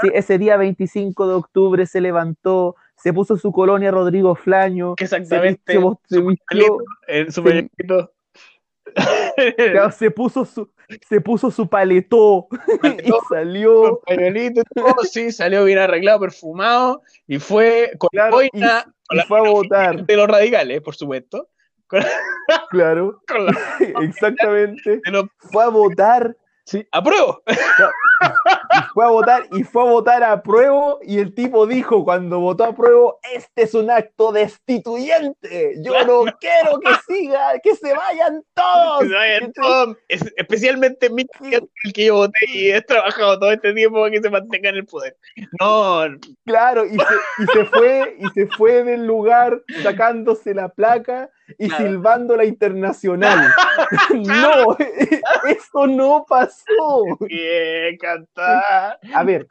sí, 0.00 0.10
ese 0.14 0.38
día 0.38 0.56
25 0.56 1.28
de 1.28 1.34
octubre 1.34 1.84
se 1.84 2.00
levantó, 2.00 2.74
se 2.96 3.12
puso 3.12 3.36
su 3.36 3.52
colonia 3.52 3.90
Rodrigo 3.90 4.34
Flaño. 4.34 4.94
Exactamente. 4.96 5.74
Se, 5.74 5.78
se, 6.08 6.24
se 6.48 6.66
el 7.08 7.32
super 7.32 7.68
claro, 7.76 8.11
se 9.98 10.10
puso 10.10 10.44
su 10.44 10.70
se 11.08 11.20
puso 11.20 11.50
su 11.50 11.68
paletó, 11.68 12.48
paletó 12.82 13.18
y 13.18 13.34
salió 13.34 14.00
pañuelito, 14.06 14.62
todo, 14.74 14.94
sí, 15.10 15.32
salió 15.32 15.64
bien 15.64 15.78
arreglado, 15.78 16.20
perfumado 16.20 17.02
y 17.26 17.38
fue 17.38 17.92
con 17.98 18.08
claro, 18.10 18.30
la 18.30 18.36
boina, 18.36 18.84
y, 18.86 18.90
con 19.06 19.16
y 19.16 19.16
la 19.16 19.24
fue 19.24 19.38
a 19.38 19.50
votar 19.50 20.04
de 20.04 20.16
los 20.16 20.28
radicales, 20.28 20.80
por 20.82 20.94
supuesto. 20.94 21.48
Con, 21.86 22.02
claro, 22.70 23.22
con 23.28 23.46
la, 23.46 23.52
exactamente. 24.02 25.00
Los, 25.06 25.26
fue 25.38 25.64
a 25.64 25.68
votar. 25.68 26.36
Sí, 26.64 26.86
apruebo. 26.92 27.42
Fue 28.94 29.04
a 29.04 29.08
votar 29.08 29.46
y 29.50 29.64
fue 29.64 29.82
a 29.82 29.86
votar 29.86 30.22
a 30.22 30.42
prueba 30.42 30.96
y 31.02 31.18
el 31.18 31.34
tipo 31.34 31.66
dijo 31.66 32.04
cuando 32.04 32.38
votó 32.40 32.64
a 32.64 32.74
prueba 32.74 33.14
este 33.34 33.62
es 33.62 33.74
un 33.74 33.90
acto 33.90 34.32
destituyente. 34.32 35.74
Yo 35.82 36.04
no 36.04 36.24
quiero 36.40 36.78
que 36.78 36.90
siga 37.06 37.58
que 37.62 37.74
se 37.74 37.92
vayan 37.92 38.42
todos 38.54 39.00
que 39.00 39.08
se 39.08 39.14
vayan 39.14 39.52
todos. 39.52 39.96
Es, 40.08 40.22
especialmente 40.36 41.10
mi 41.10 41.26
el 41.50 41.92
que 41.92 42.06
yo 42.06 42.14
voté 42.14 42.38
y 42.48 42.70
he 42.70 42.80
trabajado 42.82 43.38
todo 43.38 43.52
este 43.52 43.72
tiempo 43.74 44.00
para 44.00 44.10
que 44.10 44.20
se 44.20 44.30
mantenga 44.30 44.68
en 44.70 44.76
el 44.76 44.86
poder. 44.86 45.16
No. 45.60 46.04
Claro 46.46 46.86
y 46.86 46.96
se, 46.96 47.42
y 47.42 47.46
se 47.52 47.64
fue 47.66 48.16
y 48.18 48.28
se 48.28 48.46
fue 48.46 48.84
del 48.84 49.06
lugar 49.06 49.62
sacándose 49.82 50.54
la 50.54 50.68
placa 50.68 51.28
y 51.58 51.70
silbando 51.70 52.36
la 52.36 52.44
internacional. 52.44 53.48
no, 54.14 54.76
eso 55.48 55.86
no 55.86 56.24
pasó. 56.28 57.04
¡Qué 57.28 57.96
cantar! 58.00 58.98
A 59.14 59.24
ver, 59.24 59.46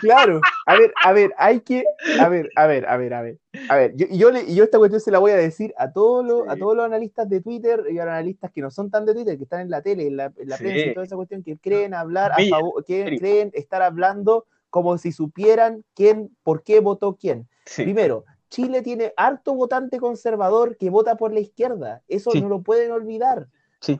claro, 0.00 0.40
a 0.66 0.74
ver, 0.76 0.92
a 1.04 1.12
ver, 1.12 1.34
hay 1.38 1.60
que, 1.60 1.84
a 2.20 2.28
ver, 2.28 2.48
a 2.56 2.66
ver, 2.66 2.88
a 2.88 2.96
ver, 2.96 3.14
a 3.14 3.22
ver. 3.22 3.38
A 3.68 3.76
ver, 3.76 3.92
yo, 3.96 4.06
yo, 4.10 4.30
yo 4.30 4.64
esta 4.64 4.78
cuestión 4.78 5.00
se 5.00 5.10
la 5.10 5.18
voy 5.18 5.30
a 5.32 5.36
decir 5.36 5.74
a 5.76 5.92
todos 5.92 6.24
los, 6.24 6.48
a 6.48 6.56
todos 6.56 6.74
los 6.74 6.86
analistas 6.86 7.28
de 7.28 7.40
Twitter 7.40 7.84
y 7.90 7.98
a 7.98 8.04
los 8.04 8.12
analistas 8.12 8.50
que 8.50 8.62
no 8.62 8.70
son 8.70 8.90
tan 8.90 9.04
de 9.04 9.12
Twitter, 9.14 9.36
que 9.36 9.44
están 9.44 9.60
en 9.60 9.70
la 9.70 9.82
tele, 9.82 10.06
en 10.06 10.16
la, 10.16 10.30
prensa 10.30 10.86
y 10.86 10.94
toda 10.94 11.04
esa 11.04 11.16
cuestión, 11.16 11.42
que 11.42 11.58
creen 11.58 11.92
hablar 11.92 12.32
a 12.32 12.36
favor, 12.48 12.84
que 12.84 13.18
creen 13.18 13.50
estar 13.52 13.82
hablando 13.82 14.46
como 14.70 14.96
si 14.96 15.12
supieran 15.12 15.84
quién, 15.94 16.34
por 16.42 16.62
qué 16.62 16.80
votó 16.80 17.18
quién. 17.20 17.46
Primero, 17.76 18.24
Chile 18.52 18.82
tiene 18.82 19.14
harto 19.16 19.54
votante 19.54 19.98
conservador 19.98 20.76
que 20.76 20.90
vota 20.90 21.16
por 21.16 21.32
la 21.32 21.40
izquierda. 21.40 22.02
Eso 22.06 22.32
no 22.34 22.50
lo 22.50 22.60
pueden 22.60 22.92
olvidar. 22.92 23.48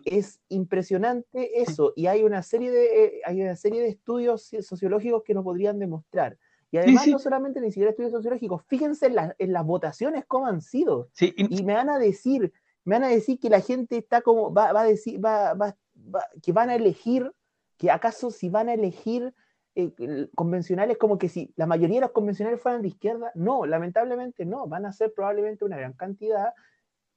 Es 0.05 0.41
impresionante 0.51 1.63
eso. 1.63 1.95
Y 1.97 2.07
hay 2.07 2.23
una 2.23 2.43
serie 2.43 2.71
de, 2.71 3.05
eh, 3.05 3.21
hay 3.25 3.41
una 3.41 3.57
serie 3.57 3.81
de 3.81 3.89
estudios 3.89 4.51
sociológicos 4.61 5.23
que 5.23 5.33
nos 5.33 5.43
podrían 5.43 5.79
demostrar. 5.79 6.37
Y 6.71 6.77
además, 6.77 7.07
no 7.09 7.19
solamente 7.19 7.63
ni 7.63 7.71
siquiera 7.71 7.91
estudios 7.93 8.13
sociológicos, 8.13 8.63
fíjense 8.67 9.07
en, 9.07 9.53
las 9.55 9.65
votaciones 9.65 10.27
cómo 10.27 10.47
han 10.47 10.61
sido. 10.61 11.09
Y 11.19 11.63
me 11.63 11.73
van 11.73 11.89
a 11.89 11.99
decir, 11.99 12.53
me 12.85 12.97
van 12.97 13.05
a 13.05 13.09
decir 13.09 13.41
que 13.41 13.49
la 13.49 13.61
gente 13.61 13.97
está 13.97 14.21
como, 14.21 14.53
va, 14.53 14.69
a 14.79 14.85
decir, 14.85 15.25
va, 15.25 15.55
va, 15.55 15.75
que 16.43 16.53
van 16.53 16.69
a 16.69 16.75
elegir, 16.75 17.33
que 17.79 17.91
acaso 17.91 18.31
si 18.31 18.51
van 18.51 18.69
a 18.69 18.75
elegir 18.75 19.33
eh, 19.75 20.29
convencionales 20.35 20.99
como 20.99 21.17
que 21.19 21.31
si 21.31 21.51
la 21.57 21.67
mayoría 21.67 21.97
de 21.97 22.03
los 22.03 22.11
convencionales 22.11 22.61
fueran 22.61 22.83
de 22.83 22.89
izquierda, 22.89 23.33
no, 23.35 23.65
lamentablemente 23.65 24.45
no, 24.45 24.67
van 24.67 24.85
a 24.85 24.93
ser 24.93 25.15
probablemente 25.15 25.65
una 25.65 25.79
gran 25.79 25.95
cantidad, 25.95 26.53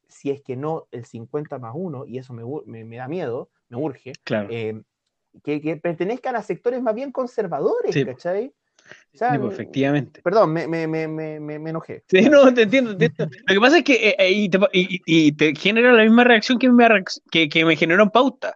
si 0.07 0.31
es 0.31 0.41
que 0.41 0.55
no 0.55 0.87
el 0.91 1.03
50 1.03 1.59
más 1.59 1.73
1, 1.75 2.05
y 2.07 2.17
eso 2.17 2.33
me, 2.33 2.43
me, 2.85 2.95
da 2.95 3.09
miedo, 3.09 3.49
me 3.67 3.77
urge, 3.77 4.13
eh, 4.49 4.81
que, 5.43 5.79
pertenezcan 5.83 6.37
a 6.37 6.43
sectores 6.43 6.81
más 6.81 6.95
bien 6.95 7.11
conservadores, 7.11 7.93
¿cachai? 8.05 8.53
sí, 9.11 9.25
pues, 9.39 9.53
efectivamente. 9.53 10.21
Perdón, 10.21 10.53
me, 10.53 10.65
me, 10.65 10.87
me, 10.87 11.07
me, 11.07 11.69
enojé. 11.69 12.03
Sí, 12.07 12.29
no, 12.29 12.53
te 12.53 12.61
entiendo, 12.61 12.91
Lo 12.91 12.97
que 12.97 13.59
pasa 13.59 13.79
es 13.79 13.83
que 13.83 14.15
eh, 14.17 14.31
y, 14.31 14.47
te, 14.47 14.59
y, 14.71 15.31
te, 15.33 15.53
genera 15.55 15.91
la 15.91 16.03
misma 16.03 16.23
reacción 16.23 16.57
que 16.57 16.69
me, 16.69 16.87
que, 17.31 17.49
que 17.49 17.65
me 17.65 17.75
generó 17.75 18.03
en 18.03 18.11
pauta 18.11 18.55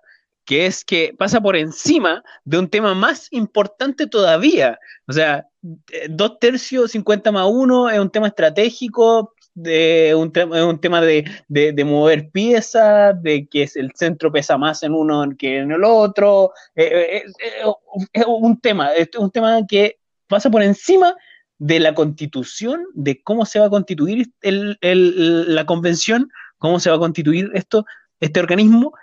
que 0.49 0.65
es 0.65 0.83
que 0.83 1.13
pasa 1.15 1.39
por 1.39 1.55
encima 1.55 2.23
de 2.43 2.57
un 2.57 2.67
tema 2.67 2.95
más 2.95 3.27
importante 3.29 4.07
todavía. 4.07 4.79
O 5.07 5.13
sea, 5.13 5.47
eh, 5.91 6.07
dos 6.09 6.39
tercios, 6.39 6.89
50 6.93 7.31
más 7.31 7.45
uno, 7.47 7.87
es 7.87 7.99
un 7.99 8.09
tema 8.09 8.29
estratégico, 8.29 9.35
de 9.53 10.15
un, 10.15 10.33
un 10.51 10.81
tema 10.81 11.01
de, 11.01 11.23
de, 11.49 11.83
mover 11.83 12.31
piezas, 12.31 13.21
de 13.21 13.47
que 13.47 13.69
el 13.75 13.91
centro 13.93 14.31
pesa 14.31 14.57
más 14.57 14.81
en 14.81 14.95
uno 14.95 15.23
que 15.37 15.59
en 15.59 15.71
el 15.71 15.83
otro. 15.83 16.51
Eh, 16.75 17.21
eh, 17.21 17.63
es 18.11 18.25
un 18.25 18.59
tema, 18.59 18.91
es 18.93 19.09
un 19.19 19.29
tema 19.29 19.59
que 19.67 19.99
pasa 20.27 20.49
por 20.49 20.63
encima 20.63 21.13
de 21.59 21.79
la 21.79 21.93
constitución, 21.93 22.87
de 22.95 23.21
cómo 23.21 23.45
se 23.45 23.59
va 23.59 23.67
a 23.67 23.69
constituir 23.69 24.31
el, 24.41 24.79
el, 24.81 25.53
la 25.53 25.67
convención, 25.67 26.31
cómo 26.57 26.79
se 26.79 26.89
va 26.89 26.95
a 26.95 26.99
constituir 26.99 27.51
esto, 27.53 27.85
este 28.19 28.39
organismo, 28.39 28.93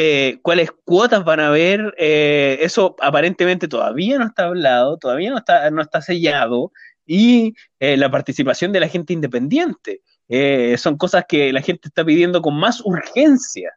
eh, 0.00 0.38
cuáles 0.42 0.70
cuotas 0.84 1.24
van 1.24 1.40
a 1.40 1.48
haber, 1.48 1.92
eh, 1.98 2.58
eso 2.60 2.94
aparentemente 3.00 3.66
todavía 3.66 4.16
no 4.18 4.26
está 4.26 4.44
hablado, 4.44 4.96
todavía 4.96 5.30
no 5.30 5.38
está, 5.38 5.70
no 5.72 5.82
está 5.82 6.00
sellado, 6.00 6.70
y 7.04 7.54
eh, 7.80 7.96
la 7.96 8.08
participación 8.08 8.70
de 8.70 8.80
la 8.80 8.88
gente 8.88 9.12
independiente. 9.12 10.02
son 10.76 10.96
cosas 10.98 11.24
que 11.28 11.52
la 11.52 11.62
gente 11.62 11.88
está 11.88 12.04
pidiendo 12.04 12.42
con 12.42 12.54
más 12.54 12.80
urgencia 12.84 13.72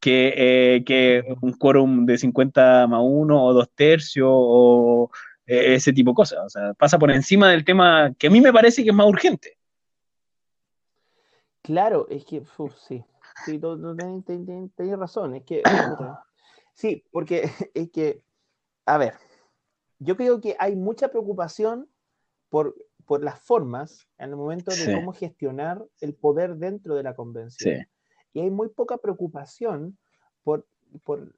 que, 0.00 0.82
que 0.86 1.24
un 1.42 1.52
quórum 1.52 2.06
de 2.06 2.16
50 2.16 2.86
más 2.86 3.00
1 3.02 3.44
o 3.44 3.52
dos 3.52 3.68
tercios 3.74 4.30
o 4.30 5.10
ese 5.46 5.92
tipo 5.92 6.12
de 6.12 6.14
cosas. 6.14 6.38
O 6.46 6.48
sea, 6.48 6.74
pasa 6.74 6.98
por 6.98 7.10
encima 7.10 7.50
del 7.50 7.64
tema 7.64 8.14
que 8.18 8.28
a 8.28 8.30
mí 8.30 8.40
me 8.40 8.52
parece 8.52 8.82
que 8.82 8.90
es 8.90 8.96
más 8.96 9.08
urgente. 9.08 9.58
Claro, 11.62 12.06
es 12.08 12.24
que, 12.24 12.42
sí, 12.88 13.04
Sí, 13.44 13.60
tenés 13.60 14.98
razón. 14.98 15.34
Es 15.34 15.44
que. 15.44 15.62
sí, 16.74 17.04
porque 17.10 17.42
es 17.74 17.90
que. 17.90 18.22
A 18.86 18.98
ver. 18.98 19.14
Yo 19.98 20.16
creo 20.16 20.40
que 20.40 20.56
hay 20.58 20.76
mucha 20.76 21.08
preocupación 21.08 21.88
por, 22.50 22.74
por 23.06 23.24
las 23.24 23.40
formas 23.40 24.06
en 24.18 24.30
el 24.30 24.36
momento 24.36 24.70
de 24.70 24.94
cómo 24.94 25.12
gestionar 25.12 25.82
el 26.00 26.14
poder 26.14 26.56
dentro 26.56 26.94
de 26.94 27.02
la 27.02 27.14
convención. 27.14 27.86
Y 28.34 28.40
hay 28.40 28.50
muy 28.50 28.68
poca 28.68 28.98
preocupación 28.98 29.98
por, 30.42 30.66
por. 31.02 31.34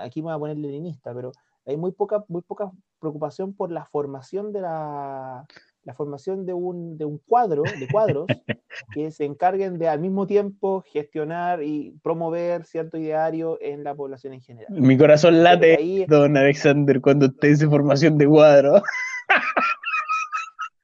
Aquí 0.00 0.22
me 0.22 0.26
voy 0.26 0.34
a 0.34 0.38
poner 0.38 0.56
leninista, 0.56 1.14
pero 1.14 1.32
hay 1.66 1.76
muy 1.76 1.92
poca, 1.92 2.24
muy 2.28 2.40
poca 2.40 2.72
preocupación 2.98 3.52
por 3.54 3.70
la 3.70 3.84
formación 3.84 4.52
de 4.52 4.62
la, 4.62 5.46
la 5.88 5.94
formación 5.94 6.44
de 6.44 6.52
un, 6.52 6.98
de 6.98 7.06
un 7.06 7.16
cuadro, 7.16 7.62
de 7.62 7.88
cuadros, 7.88 8.26
que 8.94 9.10
se 9.10 9.24
encarguen 9.24 9.78
de 9.78 9.88
al 9.88 10.00
mismo 10.00 10.26
tiempo 10.26 10.84
gestionar 10.86 11.62
y 11.62 11.94
promover 12.02 12.66
cierto 12.66 12.98
ideario 12.98 13.56
en 13.62 13.84
la 13.84 13.94
población 13.94 14.34
en 14.34 14.42
general. 14.42 14.70
Mi 14.70 14.98
corazón 14.98 15.42
late, 15.42 16.04
don 16.06 16.36
Alexander, 16.36 17.00
cuando 17.00 17.24
usted 17.24 17.48
dice 17.48 17.66
formación 17.66 18.18
de 18.18 18.26
cuadro. 18.26 18.82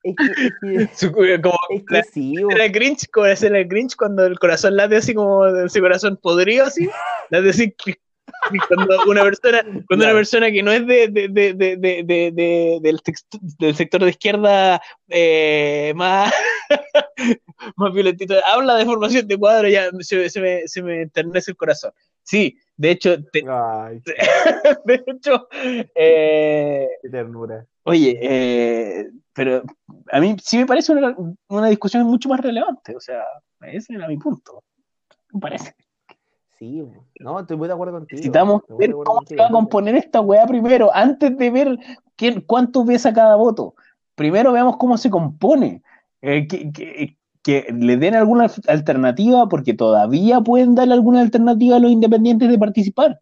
Es 0.07 0.15
que, 0.17 0.83
es 0.83 1.01
que, 1.01 1.09
como 1.43 1.57
es 1.71 1.83
que 1.89 2.03
sí, 2.13 2.35
el 2.37 2.73
Grinch, 2.73 3.09
como 3.11 3.27
Grinch 3.27 3.97
cuando 3.97 4.27
el 4.27 4.39
corazón 4.39 4.77
late 4.77 4.97
así 4.97 5.15
como 5.15 5.47
ese 5.47 5.81
corazón 5.81 6.19
podrido 6.21 6.67
así, 6.67 6.91
es 7.31 7.43
decir, 7.43 7.75
cuando 8.69 9.05
una 9.07 9.23
persona, 9.23 9.63
cuando 9.87 10.05
una 10.05 10.15
persona 10.15 10.51
que 10.51 10.63
no 10.63 10.73
es 10.73 10.87
de, 10.87 11.09
de, 11.09 11.29
de, 11.29 11.55
del, 12.83 13.01
del, 13.59 13.75
sector 13.75 14.03
de 14.03 14.11
izquierda 14.11 14.81
eh, 15.09 15.93
más, 15.97 16.33
más 17.77 17.93
violentito 17.93 18.35
habla 18.47 18.77
de 18.77 18.85
formación 18.85 19.27
de 19.27 19.39
cuadro, 19.39 19.69
ya 19.69 19.91
se, 20.01 20.29
se, 20.29 20.41
me, 20.41 20.69
se 20.69 20.83
me 20.83 21.03
enternece 21.03 21.53
el 21.53 21.57
corazón. 21.57 21.93
Sí, 22.23 22.59
de 22.77 22.91
hecho, 22.91 23.17
de 24.85 25.05
hecho, 25.07 25.49
eh, 25.95 26.89
Qué 27.03 27.09
ternura. 27.11 27.67
Oye, 27.83 28.19
eh, 28.21 29.11
pero 29.35 29.63
a 30.11 30.21
mí 30.21 30.37
sí 30.43 30.57
me 30.57 30.67
parece 30.67 30.93
una, 30.93 31.15
una 31.49 31.69
discusión 31.69 32.05
mucho 32.05 32.29
más 32.29 32.41
relevante, 32.41 32.97
o 32.97 33.01
sea, 33.01 33.23
ese 33.61 33.95
era 33.95 34.09
mi 34.09 34.17
punto, 34.17 34.65
me 35.33 35.41
parece. 35.41 35.75
Sí, 36.59 36.83
no, 37.21 37.41
estoy 37.41 37.57
muy 37.57 37.69
de 37.69 37.75
acuerdo 37.75 37.95
contigo. 37.95 38.17
Necesitamos 38.17 38.63
ver 38.79 38.93
cómo 38.93 39.21
se 39.27 39.37
va 39.37 39.47
a 39.47 39.51
componer 39.51 39.97
esta 39.97 40.21
weá 40.21 40.47
primero, 40.47 40.91
antes 40.95 41.37
de 41.37 41.51
ver 41.51 41.79
quién, 42.17 42.41
cuánto 42.43 42.85
pesa 42.85 43.13
cada 43.13 43.37
voto. 43.37 43.75
Primero 44.15 44.53
veamos 44.53 44.77
cómo 44.77 44.97
se 44.97 45.11
compone. 45.11 45.83
Eh, 46.23 46.47
que, 46.47 47.67
le 47.71 47.97
den 47.99 48.15
alguna 48.15 48.51
alternativa, 48.69 49.47
porque 49.49 49.75
todavía 49.75 50.41
pueden 50.41 50.75
darle 50.75 50.95
alguna 50.95 51.21
alternativa 51.21 51.77
a 51.77 51.79
los 51.79 51.91
independientes 51.91 52.49
de 52.49 52.59
participar. 52.59 53.21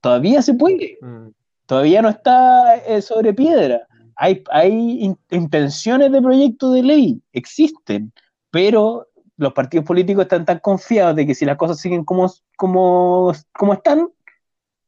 Todavía 0.00 0.42
se 0.42 0.54
puede. 0.54 0.96
Mm. 1.00 1.30
Todavía 1.66 2.02
no 2.02 2.08
está 2.08 2.76
eh, 2.76 3.02
sobre 3.02 3.34
piedra. 3.34 3.88
Hay, 4.16 4.44
hay 4.52 5.12
intenciones 5.30 6.12
de 6.12 6.22
proyecto 6.22 6.70
de 6.70 6.82
ley, 6.84 7.20
existen, 7.32 8.12
pero 8.50 9.08
los 9.36 9.52
partidos 9.52 9.84
políticos 9.84 10.24
están 10.24 10.44
tan 10.44 10.58
confiados 10.58 11.16
de 11.16 11.26
que 11.26 11.34
si 11.34 11.44
las 11.44 11.56
cosas 11.56 11.78
siguen 11.80 12.04
como, 12.04 12.32
como, 12.56 13.32
como 13.52 13.74
están, 13.74 14.08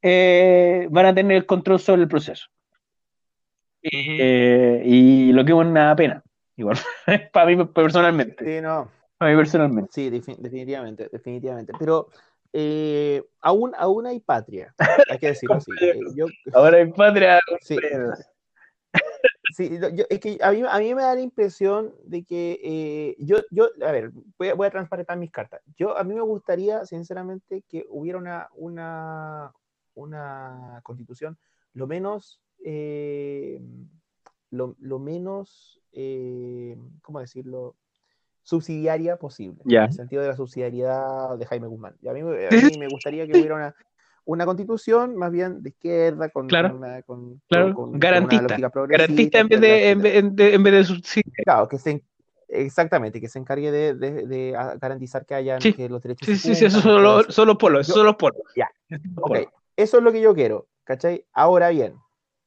eh, 0.02 0.86
van 0.90 1.06
a 1.06 1.14
tener 1.14 1.36
el 1.36 1.46
control 1.46 1.80
sobre 1.80 2.02
el 2.02 2.08
proceso. 2.08 2.46
Eh, 3.82 4.82
y 4.84 5.32
lo 5.32 5.44
que 5.44 5.52
es 5.52 5.58
una 5.58 5.94
pena, 5.96 6.22
igual, 6.56 6.76
para 7.32 7.46
mí 7.46 7.64
personalmente. 7.66 8.44
Sí, 8.44 8.60
no. 8.60 8.90
Para 9.18 9.30
mí 9.30 9.36
personalmente. 9.36 9.90
Sí, 9.92 10.10
definitivamente, 10.10 11.08
definitivamente. 11.10 11.72
Pero 11.78 12.08
eh, 12.52 13.22
aún, 13.40 13.72
aún 13.76 14.06
hay 14.06 14.20
patria, 14.20 14.74
hay 15.10 15.18
que 15.18 15.28
decirlo 15.28 15.56
así. 15.56 15.70
Ahora 16.54 16.78
hay 16.78 16.92
patria. 16.92 17.40
Sí. 17.60 17.76
Sí, 19.56 19.70
es 20.10 20.20
que 20.20 20.38
a 20.42 20.52
mí, 20.52 20.62
a 20.68 20.78
mí 20.78 20.94
me 20.94 21.00
da 21.00 21.14
la 21.14 21.20
impresión 21.22 21.94
de 22.04 22.24
que 22.24 22.60
eh, 22.62 23.16
yo, 23.18 23.38
yo, 23.50 23.70
a 23.82 23.90
ver, 23.90 24.12
voy 24.36 24.48
a, 24.48 24.54
voy 24.54 24.66
a, 24.66 24.70
transparentar 24.70 25.16
mis 25.16 25.30
cartas. 25.30 25.62
Yo, 25.78 25.96
a 25.96 26.04
mí 26.04 26.14
me 26.14 26.20
gustaría, 26.20 26.84
sinceramente, 26.84 27.64
que 27.66 27.86
hubiera 27.88 28.18
una, 28.18 28.50
una, 28.54 29.54
una 29.94 30.80
constitución 30.82 31.38
lo 31.72 31.86
menos, 31.86 32.38
eh, 32.66 33.62
lo, 34.50 34.76
lo, 34.78 34.98
menos, 34.98 35.80
eh, 35.92 36.76
¿cómo 37.00 37.20
decirlo? 37.20 37.76
subsidiaria 38.42 39.16
posible, 39.16 39.62
en 39.64 39.84
el 39.84 39.92
sentido 39.92 40.20
de 40.20 40.28
la 40.28 40.36
subsidiariedad 40.36 41.36
de 41.38 41.46
Jaime 41.46 41.66
Guzmán. 41.66 41.96
Y 42.02 42.08
a 42.08 42.12
mí, 42.12 42.20
a 42.20 42.24
mí 42.24 42.78
me 42.78 42.88
gustaría 42.88 43.26
que 43.26 43.32
hubiera 43.32 43.54
una, 43.54 43.74
una 44.26 44.44
constitución 44.44 45.16
más 45.16 45.30
bien 45.32 45.62
de 45.62 45.70
izquierda, 45.70 46.28
con, 46.28 46.46
claro, 46.48 46.76
una, 46.76 47.00
con, 47.02 47.40
claro. 47.48 47.90
garantista, 47.92 48.58
garantista 48.88 49.38
en 49.38 49.48
vez 49.48 49.60
de, 49.60 49.88
en, 49.90 50.02
vez 50.62 50.72
de 50.74 50.84
subsidiar. 50.84 51.44
Claro, 51.44 51.68
que 51.68 51.78
se, 51.78 52.04
Exactamente, 52.48 53.20
que 53.20 53.28
se 53.28 53.40
encargue 53.40 53.72
de, 53.72 53.94
de- 53.94 54.26
de 54.26 54.52
garantizar 54.80 55.26
que 55.26 55.34
haya 55.34 55.60
Sí. 55.60 55.72
que 55.72 55.88
los 55.88 56.00
derechos 56.00 56.26
Sí, 56.26 56.36
sí, 56.36 56.54
sí, 56.54 56.64
eso 56.66 56.80
son 56.80 57.02
los, 57.02 57.22
eso. 57.22 57.32
son 57.32 57.48
los 57.48 57.56
polos, 57.56 57.88
Yo- 57.88 57.94
son 57.94 58.06
los 58.06 58.14
polos. 58.16 58.40
Ya. 58.54 58.70
Eso 59.76 59.98
es 59.98 60.02
lo 60.02 60.12
que 60.12 60.20
yo 60.20 60.32
quiero, 60.34 60.68
¿cachai? 60.84 61.24
Ahora 61.32 61.70
bien, 61.70 61.94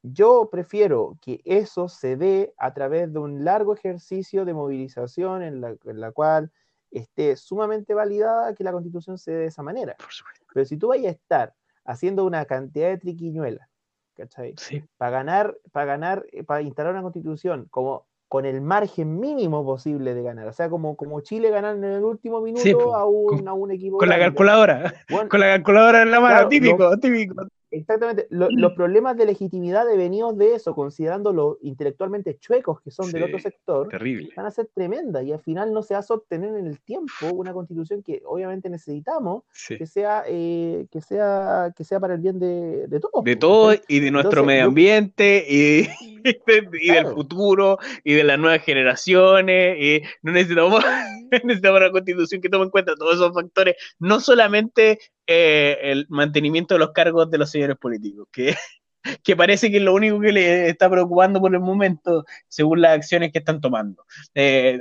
yo 0.02 0.48
prefiero 0.50 1.18
que 1.22 1.42
eso 1.44 1.90
se 1.90 2.16
dé 2.16 2.54
a 2.58 2.74
través 2.74 3.12
de 3.12 3.20
un 3.20 3.44
largo 3.44 3.74
ejercicio 3.74 4.46
de 4.46 4.54
movilización 4.54 5.44
en 5.44 5.60
la, 5.62 5.76
en 5.86 6.00
la 6.00 6.12
cual 6.14 6.50
esté 6.92 7.36
sumamente 7.36 7.94
validada 7.94 8.56
que 8.56 8.64
la 8.64 8.72
constitución 8.72 9.18
se 9.18 9.32
dé 9.32 9.38
de 9.40 9.46
esa 9.48 9.64
manera. 9.64 9.96
Por 10.00 10.12
supuesto. 10.12 10.46
Pero 10.54 10.66
si 10.66 10.78
tú 10.78 10.88
vayas 10.88 11.08
a 11.08 11.16
estar 11.16 11.54
haciendo 11.86 12.26
una 12.26 12.46
cantidad 12.46 12.90
de 12.90 12.98
triquiñuelas, 12.98 13.68
¿cachai? 14.16 14.56
Sí. 14.58 14.84
Para 14.98 15.12
ganar, 15.12 15.58
para 15.72 15.86
ganar, 15.86 16.26
para 16.46 16.62
instalar 16.62 16.94
una 16.94 17.02
constitución 17.04 17.68
como 17.72 18.06
con 18.28 18.46
el 18.46 18.62
margen 18.62 19.20
mínimo 19.20 19.66
posible 19.66 20.14
de 20.14 20.22
ganar, 20.22 20.48
o 20.48 20.54
sea, 20.54 20.70
como, 20.70 20.96
como 20.96 21.22
Chile 21.22 21.50
ganar 21.50 21.76
en 21.78 21.84
el 21.84 22.04
último 22.04 22.42
minuto 22.42 22.64
Sí, 22.64 22.70
a, 22.94 23.06
un, 23.06 23.26
con- 23.26 23.48
a 23.48 23.54
un 23.54 23.72
equipo 23.72 23.98
Con 23.98 24.10
la 24.10 24.20
calculadora, 24.20 24.94
Bueno, 25.10 25.30
con 25.30 25.40
la 25.40 25.48
calculadora 25.48 26.04
en 26.04 26.12
la 26.12 26.20
mano, 26.20 26.36
Claro, 26.36 26.50
típico, 26.50 26.98
típico. 27.00 27.48
Exactamente. 27.72 28.28
Lo- 28.32 28.48
Mm. 28.50 28.58
los 28.60 28.74
problemas 28.74 29.16
de 29.18 29.26
legitimidad 29.28 29.86
devenidos 29.86 30.38
de 30.38 30.56
eso, 30.56 30.74
considerando 30.74 31.32
los 31.34 31.58
intelectualmente 31.62 32.38
chuecos 32.40 32.82
que 32.82 32.90
son 32.92 33.12
del 33.12 33.24
otro 33.24 33.40
sector, 33.40 33.88
Terrible. 33.90 34.30
van 34.36 34.46
a 34.48 34.52
ser 34.52 34.70
tremendas 34.74 35.24
y 35.24 35.32
al 35.32 35.40
final 35.40 35.72
no 35.74 35.84
se 35.84 35.94
va 35.94 36.00
a 36.00 36.04
sostener 36.04 36.56
en 36.56 36.66
el 36.68 36.80
tiempo 36.82 37.28
una 37.34 37.54
constitución 37.54 38.02
que 38.02 38.22
obviamente 38.26 38.70
necesitamos 38.70 39.44
Sí. 39.52 39.78
que 39.78 39.86
sea, 39.86 40.24
eh, 40.28 40.88
que 40.92 41.02
sea, 41.02 41.72
que 41.76 41.84
sea 41.84 42.00
para 42.00 42.16
el 42.16 42.22
bien 42.22 42.40
de, 42.40 42.88
de 42.88 43.00
todos. 43.00 43.24
De 43.24 43.36
po, 43.36 43.40
todo 43.40 43.68
¿cachai? 43.70 43.84
y 43.88 44.00
de 44.00 44.12
nuestro 44.12 44.32
Entonces, 44.42 44.48
medio 44.56 44.66
ambiente 44.68 45.46
y, 45.48 45.88
y 46.82 46.92
del 46.92 47.08
futuro 47.08 47.78
y 48.04 48.14
de 48.14 48.24
las 48.24 48.40
nuevas 48.40 48.64
generaciones. 48.64 49.78
Y 49.80 50.02
no 50.22 50.32
necesitamos, 50.32 50.84
necesitamos 51.44 51.80
una 51.82 51.92
constitución 51.92 52.42
que 52.42 52.50
tome 52.50 52.66
en 52.66 52.70
cuenta 52.72 52.96
todos 52.96 53.16
esos 53.16 53.34
factores, 53.34 53.76
no 54.00 54.20
solamente 54.20 55.00
eh, 55.28 55.78
el 55.84 56.06
mantenimiento 56.10 56.76
de 56.76 56.80
los 56.80 56.92
cargos 56.92 57.30
de 57.30 57.38
los 57.38 57.52
señores 57.52 57.78
políticos, 57.78 58.28
que, 58.32 58.56
que 59.24 59.36
parece 59.36 59.70
que 59.72 59.78
es 59.78 59.84
lo 59.84 59.94
único 59.94 60.20
que 60.20 60.32
le 60.32 60.70
está 60.70 60.90
preocupando 60.90 61.40
por 61.40 61.54
el 61.54 61.62
momento, 61.62 62.26
según 62.48 62.82
las 62.82 62.96
acciones 62.98 63.32
que 63.32 63.40
están 63.40 63.62
tomando. 63.62 64.04
Eh, 64.36 64.80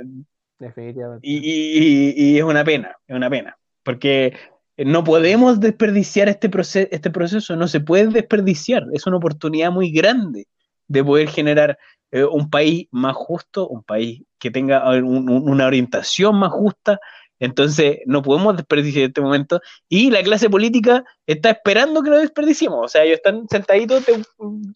Definitivamente. 0.57 1.25
y, 1.27 1.37
y- 1.37 2.13
y- 2.17 2.33
y 2.33 2.37
es 2.37 2.43
una 2.43 2.63
pena, 2.65 2.97
es 3.07 3.15
una 3.15 3.29
pena, 3.29 3.57
porque 3.83 4.33
no 4.77 5.03
podemos 5.03 5.59
desperdiciar 5.59 6.27
este, 6.29 6.49
proce- 6.49 6.89
este 6.91 7.09
proceso, 7.11 7.55
no 7.55 7.67
se 7.67 7.79
puede 7.79 8.07
desperdiciar, 8.07 8.83
es 8.93 9.05
una 9.07 9.17
oportunidad 9.17 9.71
muy 9.71 9.91
grande 9.91 10.47
de 10.89 11.03
poder 11.03 11.29
generar 11.29 11.77
eh, 12.11 12.23
un 12.25 12.49
país 12.49 12.87
más 12.91 13.15
justo, 13.15 13.67
un 13.67 13.83
país 13.83 14.23
que 14.39 14.49
tenga 14.51 14.89
un- 14.97 15.29
un- 15.29 15.47
una 15.49 15.67
orientación 15.67 16.35
más 16.39 16.51
justa, 16.51 16.99
entonces 17.39 17.99
no 18.07 18.21
podemos 18.23 18.57
desperdiciar 18.57 19.05
este 19.05 19.21
momento. 19.21 19.61
Y 19.87 20.09
la 20.09 20.21
clase 20.23 20.49
política 20.49 21.03
está 21.27 21.51
esperando 21.51 22.01
que 22.01 22.09
lo 22.09 22.17
desperdiciemos, 22.17 22.79
o 22.83 22.87
sea, 22.87 23.03
ellos 23.03 23.17
están 23.17 23.47
sentaditos, 23.49 24.03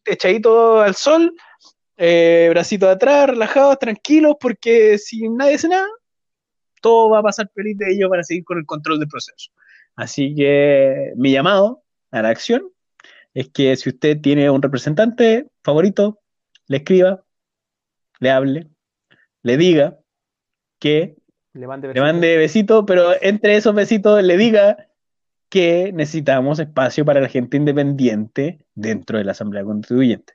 echaditos 0.05 0.83
al 0.85 0.95
sol, 0.95 1.33
eh, 1.97 2.47
bracitos 2.51 2.89
atrás, 2.89 3.29
relajados, 3.31 3.79
tranquilos, 3.79 4.35
porque 4.39 4.97
si 4.99 5.27
nadie 5.27 5.55
hace 5.55 5.67
nada, 5.69 5.87
todo 6.81 7.09
va 7.09 7.19
a 7.19 7.23
pasar 7.23 7.49
pelita 7.53 7.89
y 7.89 7.95
ellos 7.95 8.09
van 8.09 8.19
a 8.19 8.23
seguir 8.23 8.43
con 8.43 8.57
el 8.59 8.65
control 8.65 8.99
del 8.99 9.07
proceso. 9.07 9.51
Así 9.95 10.35
que 10.35 11.13
mi 11.15 11.31
llamado 11.31 11.83
a 12.11 12.21
la 12.21 12.29
acción 12.29 12.63
es 13.33 13.49
que 13.49 13.75
si 13.75 13.89
usted 13.89 14.19
tiene 14.21 14.49
un 14.49 14.61
representante 14.61 15.47
favorito, 15.63 16.19
le 16.67 16.77
escriba, 16.77 17.23
le 18.19 18.29
hable, 18.31 18.69
le 19.43 19.57
diga 19.57 19.99
que 20.79 21.17
Le 21.53 21.67
mande 21.67 21.87
le 21.93 22.01
besitos. 22.01 22.01
mande 22.01 22.37
besitos, 22.37 22.83
pero 22.87 23.13
entre 23.21 23.55
esos 23.57 23.75
besitos 23.75 24.23
le 24.23 24.37
diga 24.37 24.89
que 25.49 25.91
necesitamos 25.93 26.59
espacio 26.59 27.05
para 27.05 27.21
la 27.21 27.29
gente 27.29 27.57
independiente 27.57 28.65
dentro 28.75 29.17
de 29.19 29.23
la 29.25 29.33
Asamblea 29.33 29.63
Constituyente. 29.63 30.33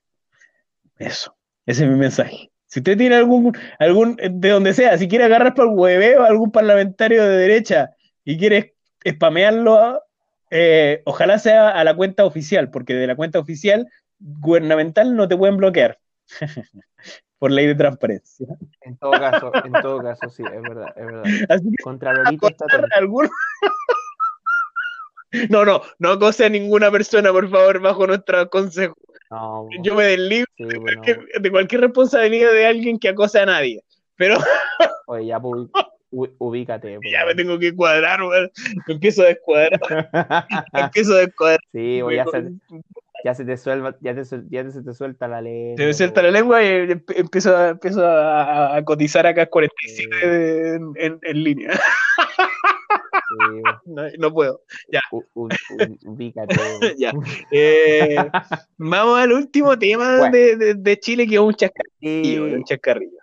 Eso, 0.99 1.36
ese 1.66 1.84
es 1.84 1.90
mi 1.90 1.96
mensaje. 1.96 2.51
Si 2.66 2.80
usted 2.80 2.99
tiene 2.99 3.16
algún, 3.16 3.57
algún, 3.78 4.16
de 4.16 4.51
donde 4.51 4.74
sea, 4.74 4.99
si 4.99 5.09
quiere 5.09 5.24
agarrar 5.24 5.55
para 5.55 5.68
el 5.68 5.74
hueveo 5.76 6.22
a 6.22 6.28
algún 6.28 6.51
parlamentario 6.53 7.22
de 7.24 7.36
derecha 7.36 7.90
y 8.24 8.38
quiere 8.38 8.76
spamearlo, 9.07 10.03
eh, 10.51 11.03
ojalá 11.05 11.38
sea 11.38 11.70
a 11.70 11.84
la 11.84 11.94
cuenta 11.94 12.24
oficial, 12.24 12.70
porque 12.70 12.94
de 12.94 13.07
la 13.07 13.16
cuenta 13.16 13.38
oficial 13.38 13.88
gubernamental 14.18 15.14
no 15.14 15.28
te 15.28 15.36
pueden 15.36 15.57
bloquear 15.57 15.99
por 17.38 17.51
ley 17.53 17.66
de 17.66 17.74
transparencia. 17.74 18.46
En 18.82 18.96
todo 18.96 19.12
caso, 19.12 19.53
en 19.64 19.72
todo 19.72 20.03
caso, 20.03 20.28
sí, 20.30 20.42
es 20.42 20.62
verdad, 20.62 20.92
es 20.96 21.05
verdad. 21.05 21.22
Así 21.49 21.70
que 21.70 21.82
Contralorito 21.82 22.49
está 22.49 22.66
algún- 22.96 23.28
No, 25.51 25.64
no, 25.64 25.82
no 25.99 26.11
acose 26.12 26.46
a 26.46 26.49
ninguna 26.49 26.90
persona, 26.90 27.30
por 27.30 27.49
favor, 27.51 27.80
bajo 27.80 28.07
nuestro 28.07 28.49
consejo. 28.49 28.96
No, 29.30 29.68
Yo 29.82 29.94
me 29.94 30.05
desligo 30.05 30.46
sí, 30.57 30.64
bueno. 30.64 31.03
de 31.38 31.51
cualquier 31.51 31.82
responsabilidad 31.82 32.51
de 32.53 32.66
alguien 32.66 32.99
que 32.99 33.11
acose 33.11 33.38
a 33.38 33.44
nadie. 33.46 33.84
Pero 34.16 34.38
Oye, 35.07 35.26
ya, 35.26 35.38
ubícate. 36.11 36.97
pues. 36.97 37.13
ya 37.13 37.25
me 37.27 37.35
tengo 37.35 37.59
que 37.59 37.75
cuadrar, 37.75 38.23
weón. 38.23 38.51
Me 38.87 38.95
empiezo 38.95 39.23
a 39.23 39.27
descuadrar, 39.27 39.81
me 40.73 40.81
empiezo 40.81 41.15
a 41.15 41.19
descuadrar. 41.19 41.61
Sí, 41.73 41.99
pues, 42.03 42.17
ya 42.17 42.25
se, 42.27 42.45
ya 43.25 43.35
se 43.35 43.45
te 43.45 43.57
suelta, 43.57 43.97
ya 44.01 44.15
te, 44.15 44.23
ya 44.49 44.71
se 44.71 44.83
te 44.83 44.95
suelta 44.95 45.29
la 45.29 45.41
lengua. 45.43 45.77
Se 45.77 45.87
me 45.87 45.95
suelta 45.95 46.23
la 46.23 46.31
lengua 46.31 46.63
y 46.63 46.67
em- 46.67 47.03
empiezo, 47.17 47.57
a- 47.57 47.69
empiezo 47.71 48.07
a, 48.07 48.77
a 48.77 48.85
cotizar 48.85 49.27
acá 49.27 49.47
47 49.47 50.75
en, 50.77 50.93
en- 50.97 51.19
en 51.23 51.45
línea. 51.45 51.73
Sí, 51.73 51.79
No, 53.87 54.03
no 54.19 54.33
puedo. 54.33 54.63
u- 55.13 55.23
u- 55.35 55.49
ubícate. 56.07 56.55
Ya. 56.97 57.13
Eh, 57.51 58.17
vamos 58.79 59.19
al 59.19 59.33
último 59.33 59.79
tema 59.79 60.19
Bueno. 60.19 60.33
de, 60.37 60.57
de- 60.57 60.75
de 60.75 60.97
Chile, 60.99 61.27
que 61.27 61.35
es 61.35 61.41
un 61.41 61.55
chascarrillo. 61.55 62.45
Un 62.45 62.65
chascarrillo. 62.65 63.18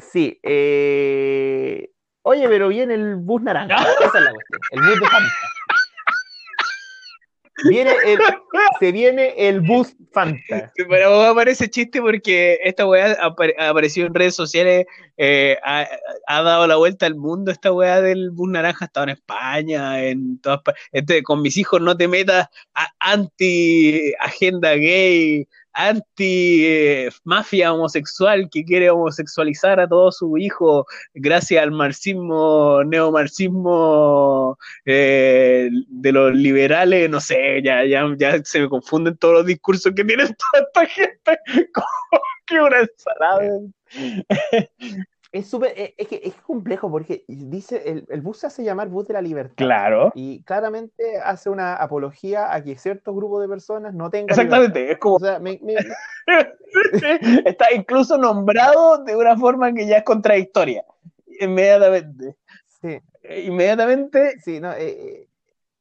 Sí, 0.00 0.38
eh, 0.42 1.90
oye, 2.22 2.48
pero 2.48 2.68
viene 2.68 2.94
el 2.94 3.16
bus 3.16 3.42
naranja. 3.42 3.74
Esa 4.00 4.18
es 4.18 4.24
la 4.24 4.32
cuestión. 4.32 4.60
El 4.72 4.80
bus 4.82 5.00
de 5.00 5.06
Fanta. 5.06 5.32
Viene 7.68 7.90
el, 8.06 8.18
se 8.78 8.90
viene 8.90 9.34
el 9.36 9.60
bus 9.60 9.94
Fanta. 10.12 10.72
Pero 10.74 11.10
vos 11.10 11.26
aparece 11.26 11.68
chiste 11.68 12.00
porque 12.00 12.58
esta 12.64 12.86
weá 12.86 13.12
apare- 13.20 13.54
apareció 13.58 14.06
en 14.06 14.14
redes 14.14 14.34
sociales, 14.34 14.86
eh, 15.18 15.58
ha, 15.62 15.86
ha 16.26 16.42
dado 16.42 16.66
la 16.66 16.76
vuelta 16.76 17.04
al 17.04 17.16
mundo 17.16 17.50
esta 17.52 17.70
weá 17.70 18.00
del 18.00 18.30
bus 18.30 18.48
naranja, 18.50 18.84
ha 18.84 18.86
estado 18.86 19.04
en 19.04 19.10
España, 19.10 20.02
en 20.02 20.40
todas 20.40 20.62
partes. 20.62 20.82
Este, 20.90 21.22
con 21.22 21.42
mis 21.42 21.58
hijos 21.58 21.82
no 21.82 21.94
te 21.94 22.08
metas 22.08 22.48
a- 22.74 22.92
anti 22.98 24.14
agenda 24.20 24.72
gay, 24.76 25.46
anti 25.72 26.66
eh, 26.66 27.10
mafia 27.24 27.72
homosexual 27.72 28.48
que 28.50 28.64
quiere 28.64 28.90
homosexualizar 28.90 29.80
a 29.80 29.88
todos 29.88 30.18
sus 30.18 30.38
hijos 30.38 30.84
gracias 31.14 31.62
al 31.62 31.70
marxismo, 31.70 32.82
neomarxismo 32.84 34.58
eh, 34.84 35.70
de 35.88 36.12
los 36.12 36.34
liberales, 36.34 37.08
no 37.10 37.20
sé, 37.20 37.62
ya, 37.62 37.84
ya, 37.84 38.04
ya 38.18 38.42
se 38.44 38.60
me 38.60 38.68
confunden 38.68 39.16
todos 39.16 39.34
los 39.34 39.46
discursos 39.46 39.92
que 39.94 40.04
tiene 40.04 40.24
toda 40.52 40.64
esta 40.66 40.86
gente, 40.86 41.38
como 41.74 42.22
que 42.46 42.60
una 42.60 42.80
ensalada. 42.80 43.60
Es 45.32 45.46
súper, 45.48 45.72
es, 45.76 45.92
es 45.96 46.08
que 46.08 46.20
es 46.24 46.34
complejo 46.42 46.90
porque 46.90 47.24
dice, 47.28 47.82
el, 47.88 48.04
el 48.08 48.20
bus 48.20 48.38
se 48.38 48.48
hace 48.48 48.64
llamar 48.64 48.88
bus 48.88 49.06
de 49.06 49.14
la 49.14 49.22
libertad. 49.22 49.54
Claro, 49.56 50.10
Y 50.16 50.42
claramente 50.42 51.18
hace 51.24 51.50
una 51.50 51.76
apología 51.76 52.52
a 52.52 52.62
que 52.64 52.76
ciertos 52.76 53.14
grupos 53.14 53.42
de 53.42 53.48
personas 53.48 53.94
no 53.94 54.10
tengan 54.10 54.30
exactamente, 54.30 54.90
es 54.90 54.98
como, 54.98 55.16
O 55.16 55.20
sea, 55.20 55.38
me- 55.38 55.60
me- 55.62 55.76
está 57.46 57.72
incluso 57.74 58.18
nombrado 58.18 59.04
de 59.04 59.16
una 59.16 59.36
forma 59.36 59.72
que 59.72 59.86
ya 59.86 59.98
es 59.98 60.04
contradictoria, 60.04 60.84
inmediatamente, 61.40 62.36
sí, 62.80 62.98
Eh, 63.22 63.42
inmediatamente, 63.46 64.40
sí, 64.40 64.60
no, 64.60 64.72
eh, 64.72 65.28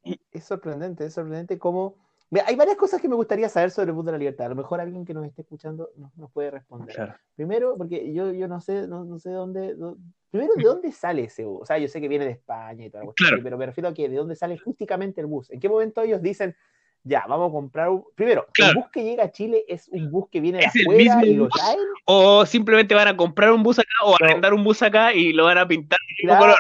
eh, 0.04 0.18
es 0.32 0.43
sorprendente, 0.43 1.06
es 1.06 1.14
sorprendente 1.14 1.58
cómo... 1.58 1.95
Mira, 2.32 2.46
hay 2.48 2.56
varias 2.56 2.78
cosas 2.78 3.02
que 3.02 3.10
me 3.10 3.16
gustaría 3.16 3.50
saber 3.50 3.72
sobre 3.72 3.88
el 3.90 3.94
bus 3.94 4.06
de 4.06 4.12
la 4.12 4.18
libertad. 4.20 4.46
A 4.46 4.50
lo 4.50 4.56
mejor 4.56 4.80
alguien 4.80 5.04
que 5.06 5.14
nos 5.16 5.26
esté 5.26 5.42
escuchando 5.42 5.90
nos, 5.98 6.16
nos 6.16 6.32
puede 6.32 6.52
responder. 6.52 6.94
claro, 6.96 7.16
Primero, 7.36 7.76
porque 7.78 8.14
yo, 8.14 8.32
yo 8.32 8.48
no 8.48 8.62
sé, 8.62 8.88
no, 8.88 9.04
no 9.04 9.18
sé 9.18 9.32
dónde. 9.32 9.76
dó- 9.76 9.98
primero, 10.30 10.54
¿de 10.56 10.64
dónde 10.64 10.92
sale 10.92 11.24
ese 11.24 11.44
bus? 11.46 11.64
O 11.64 11.66
sea, 11.66 11.80
yo 11.80 11.88
sé 11.88 12.00
que 12.00 12.08
viene 12.08 12.26
de 12.26 12.32
España 12.32 12.86
y 12.86 12.90
cuestión, 12.92 13.14
Claro. 13.16 13.40
pero 13.44 13.58
me 13.58 13.66
refiero 13.66 13.90
a 13.90 13.94
que 13.96 14.08
de 14.08 14.16
dónde 14.16 14.36
sale 14.36 14.58
físicamente 14.60 15.22
el 15.22 15.28
bus. 15.28 15.50
¿En 15.50 15.60
qué 15.60 15.68
momento 15.68 16.02
ellos 16.04 16.22
dicen, 16.22 16.56
ya, 17.04 17.24
vamos 17.28 17.50
a 17.50 17.54
comprar 17.54 17.90
un. 17.90 18.04
Primero, 18.14 18.46
Claro. 18.54 18.74
¿el 18.74 18.78
bus 18.84 18.92
que 18.92 19.04
llega 19.04 19.24
a 19.24 19.32
Chile 19.32 19.64
es 19.68 19.88
un 19.88 20.12
bus 20.12 20.28
que 20.30 20.40
viene 20.42 20.60
de 20.60 20.66
afuera 20.66 21.26
y 21.26 21.34
lo 21.34 21.46
bus. 21.46 21.54
traen? 21.54 21.80
o 22.12 22.46
simplemente 22.46 22.94
van 22.94 23.08
a 23.08 23.16
comprar 23.18 23.52
un 23.52 23.64
bus 23.64 23.80
acá 23.80 23.90
o 24.06 24.10
No. 24.12 24.16
arrendar 24.26 24.54
un 24.54 24.64
bus 24.64 24.82
acá 24.84 25.14
y 25.14 25.32
lo 25.34 25.46
van 25.46 25.58
a 25.60 25.68
pintar 25.68 25.98
de 26.00 26.28
Claro, 26.28 26.40
color. 26.42 26.58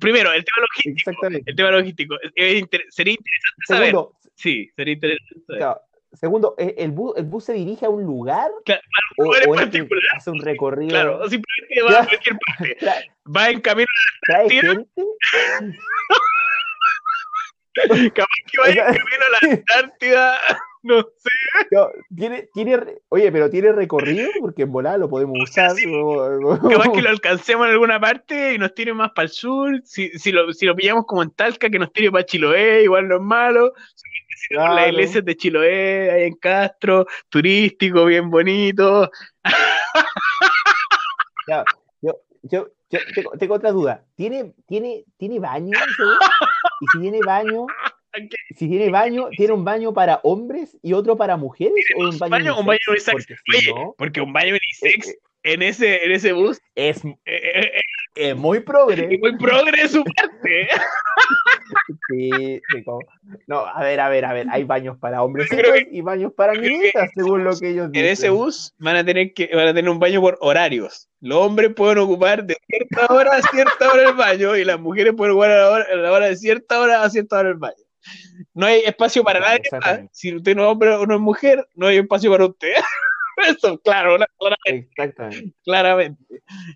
Primero, 0.00 0.32
el 0.32 0.44
tema 0.44 0.66
logístico, 0.66 1.10
exactamente. 1.10 1.50
el 1.50 1.56
tema 1.56 1.70
logístico, 1.70 2.14
inter- 2.36 2.84
sería 2.90 3.12
interesante 3.14 3.64
saber, 3.66 3.86
Segundo, 3.90 4.14
sí, 4.34 4.70
sería 4.76 4.94
interesante 4.94 5.42
claro, 5.46 5.80
segundo, 6.12 6.54
¿e-, 6.58 6.74
¿el 6.78 6.92
bus, 6.92 7.16
¿el 7.16 7.24
bus 7.24 7.44
se 7.44 7.52
dirige 7.52 7.86
a 7.86 7.88
un 7.88 8.04
lugar? 8.04 8.50
Claro, 8.64 8.82
¿O, 9.18 9.24
lugar 9.24 9.42
en 9.42 9.48
o 9.48 9.52
que 9.52 9.58
particular. 9.58 10.02
hace 10.16 10.30
un 10.30 10.38
recorrido? 10.40 10.90
Claro, 10.90 11.28
simplemente 11.28 11.82
va 11.82 12.00
a 12.02 12.06
cualquier 12.06 12.36
parte. 12.46 12.76
Va 13.36 13.48
en 13.48 13.60
camino, 13.62 13.88
¿Trae 14.26 14.48
Tira. 14.48 14.68
gente? 14.74 14.90
capaz 18.14 18.28
que 18.46 18.58
va 18.60 18.68
en 18.68 18.76
camino 18.76 19.24
a 19.24 19.30
la 19.30 19.38
Antártida. 19.52 20.38
No 20.86 21.00
sé. 21.00 21.30
No, 21.70 21.88
¿tiene, 22.14 22.48
tiene, 22.52 22.78
oye, 23.08 23.32
pero 23.32 23.48
¿tiene 23.48 23.72
recorrido? 23.72 24.28
Porque 24.40 24.62
en 24.62 24.70
volada 24.72 24.98
lo 24.98 25.08
podemos 25.08 25.38
usar. 25.42 25.72
o- 25.94 26.58
Capaz 26.68 26.92
que 26.92 27.00
lo 27.02 27.08
alcancemos 27.08 27.66
en 27.66 27.72
alguna 27.72 27.98
parte 27.98 28.52
y 28.54 28.58
nos 28.58 28.74
tire 28.74 28.92
más 28.92 29.10
para 29.12 29.24
el 29.24 29.30
sur. 29.32 29.80
Si, 29.84 30.10
si, 30.18 30.30
lo, 30.30 30.52
si 30.52 30.66
lo 30.66 30.76
pillamos 30.76 31.06
como 31.06 31.22
en 31.22 31.30
Talca, 31.30 31.70
que 31.70 31.78
nos 31.78 31.90
tire 31.92 32.10
para 32.12 32.26
Chiloé, 32.26 32.82
igual 32.84 33.08
no 33.08 33.16
es 33.16 33.22
malo. 33.22 33.72
Si 33.94 34.48
tenemos 34.50 34.74
las 34.74 34.84
Claro. 34.84 34.92
iglesias 34.92 35.24
de 35.24 35.36
Chiloé, 35.38 36.10
ahí 36.10 36.22
en 36.24 36.34
Castro, 36.34 37.06
turístico, 37.30 38.04
bien 38.04 38.28
bonito. 38.30 39.10
Ya, 41.48 41.64
yo, 42.02 42.12
yo, 42.42 42.68
yo 42.90 42.98
tengo, 43.14 43.30
tengo 43.38 43.54
otra 43.54 43.70
duda. 43.72 44.04
¿Tiene, 44.16 44.54
tiene, 44.66 45.04
¿tiene 45.16 45.38
baño? 45.40 45.72
Y 46.80 46.86
si 46.88 47.00
tiene 47.00 47.20
baño. 47.24 47.66
Si 48.56 48.68
tiene 48.68 48.90
baño, 48.90 49.28
¿tiene 49.36 49.52
un 49.52 49.64
baño 49.64 49.92
para 49.94 50.20
hombres 50.22 50.76
y 50.82 50.92
otro 50.92 51.16
para 51.16 51.36
mujeres? 51.36 51.74
¿O 51.96 52.08
un 52.08 52.18
baño, 52.18 52.30
baño- 52.30 52.58
un 52.60 52.66
baño 52.66 52.78
unisex? 52.88 53.12
Porque 53.12 53.34
si 53.36 53.56
Oye, 53.72 53.80
no, 53.80 53.94
porque 53.98 54.20
un 54.20 54.32
baño 54.32 54.54
eh, 54.54 54.58
unisex 54.82 55.08
eh, 55.08 55.18
en 55.44 55.62
ese, 55.62 56.04
en 56.04 56.12
ese 56.12 56.32
bus 56.32 56.58
es, 56.74 57.04
eh, 57.04 57.16
eh, 57.26 57.70
eh, 57.76 57.80
es 58.16 58.36
muy 58.36 58.60
progre. 58.60 59.08
es 59.14 59.20
muy 59.20 59.36
progre 59.36 59.82
de 59.82 59.88
su 59.88 60.02
parte. 60.04 60.68
Sí, 62.08 62.30
sí, 62.70 62.84
como- 62.84 63.00
No, 63.46 63.60
a 63.66 63.82
ver, 63.82 63.98
a 64.00 64.08
ver, 64.08 64.24
a 64.24 64.32
ver. 64.32 64.46
Hay 64.50 64.64
baños 64.64 64.98
para 64.98 65.22
hombres 65.22 65.48
creo 65.48 65.74
y 65.90 66.00
baños 66.02 66.32
para 66.34 66.52
que 66.52 66.60
niñitas, 66.68 67.10
según 67.14 67.44
lo 67.44 67.56
que 67.58 67.70
ellos 67.70 67.86
En 67.86 67.92
dicen. 67.92 68.06
ese 68.10 68.30
bus 68.30 68.74
van 68.78 68.96
a 68.96 69.04
tener 69.04 69.32
que 69.32 69.48
van 69.54 69.68
a 69.68 69.74
tener 69.74 69.90
un 69.90 69.98
baño 69.98 70.20
por 70.20 70.36
horarios. 70.40 71.08
Los 71.20 71.38
hombres 71.38 71.72
pueden 71.74 71.98
ocupar 71.98 72.44
de 72.44 72.56
cierta 72.66 73.06
hora 73.12 73.36
a 73.36 73.42
cierta 73.42 73.90
hora 73.92 74.08
el 74.10 74.14
baño 74.14 74.56
y 74.56 74.64
las 74.64 74.78
mujeres 74.78 75.14
pueden 75.16 75.32
ocupar 75.32 75.50
a 75.52 75.56
la 75.56 75.70
hora, 75.70 75.86
a 75.92 75.96
la 75.96 76.12
hora 76.12 76.26
de 76.26 76.36
cierta 76.36 76.80
hora 76.80 77.02
a 77.02 77.10
cierta 77.10 77.38
hora 77.38 77.48
el 77.48 77.54
baño. 77.56 77.83
No 78.54 78.66
hay 78.66 78.80
espacio 78.80 79.22
para 79.24 79.40
nadie 79.40 79.62
más. 79.72 80.00
Si 80.12 80.34
usted 80.34 80.54
no 80.56 80.62
es 80.64 80.68
hombre 80.68 80.90
o 80.94 81.06
no 81.06 81.14
es 81.14 81.20
mujer, 81.20 81.66
no 81.74 81.86
hay 81.86 81.98
espacio 81.98 82.30
para 82.30 82.46
usted. 82.46 82.72
Eso, 83.48 83.78
claro, 83.80 84.16
clara- 84.38 84.56
Exactamente. 84.64 85.52
claramente. 85.64 86.22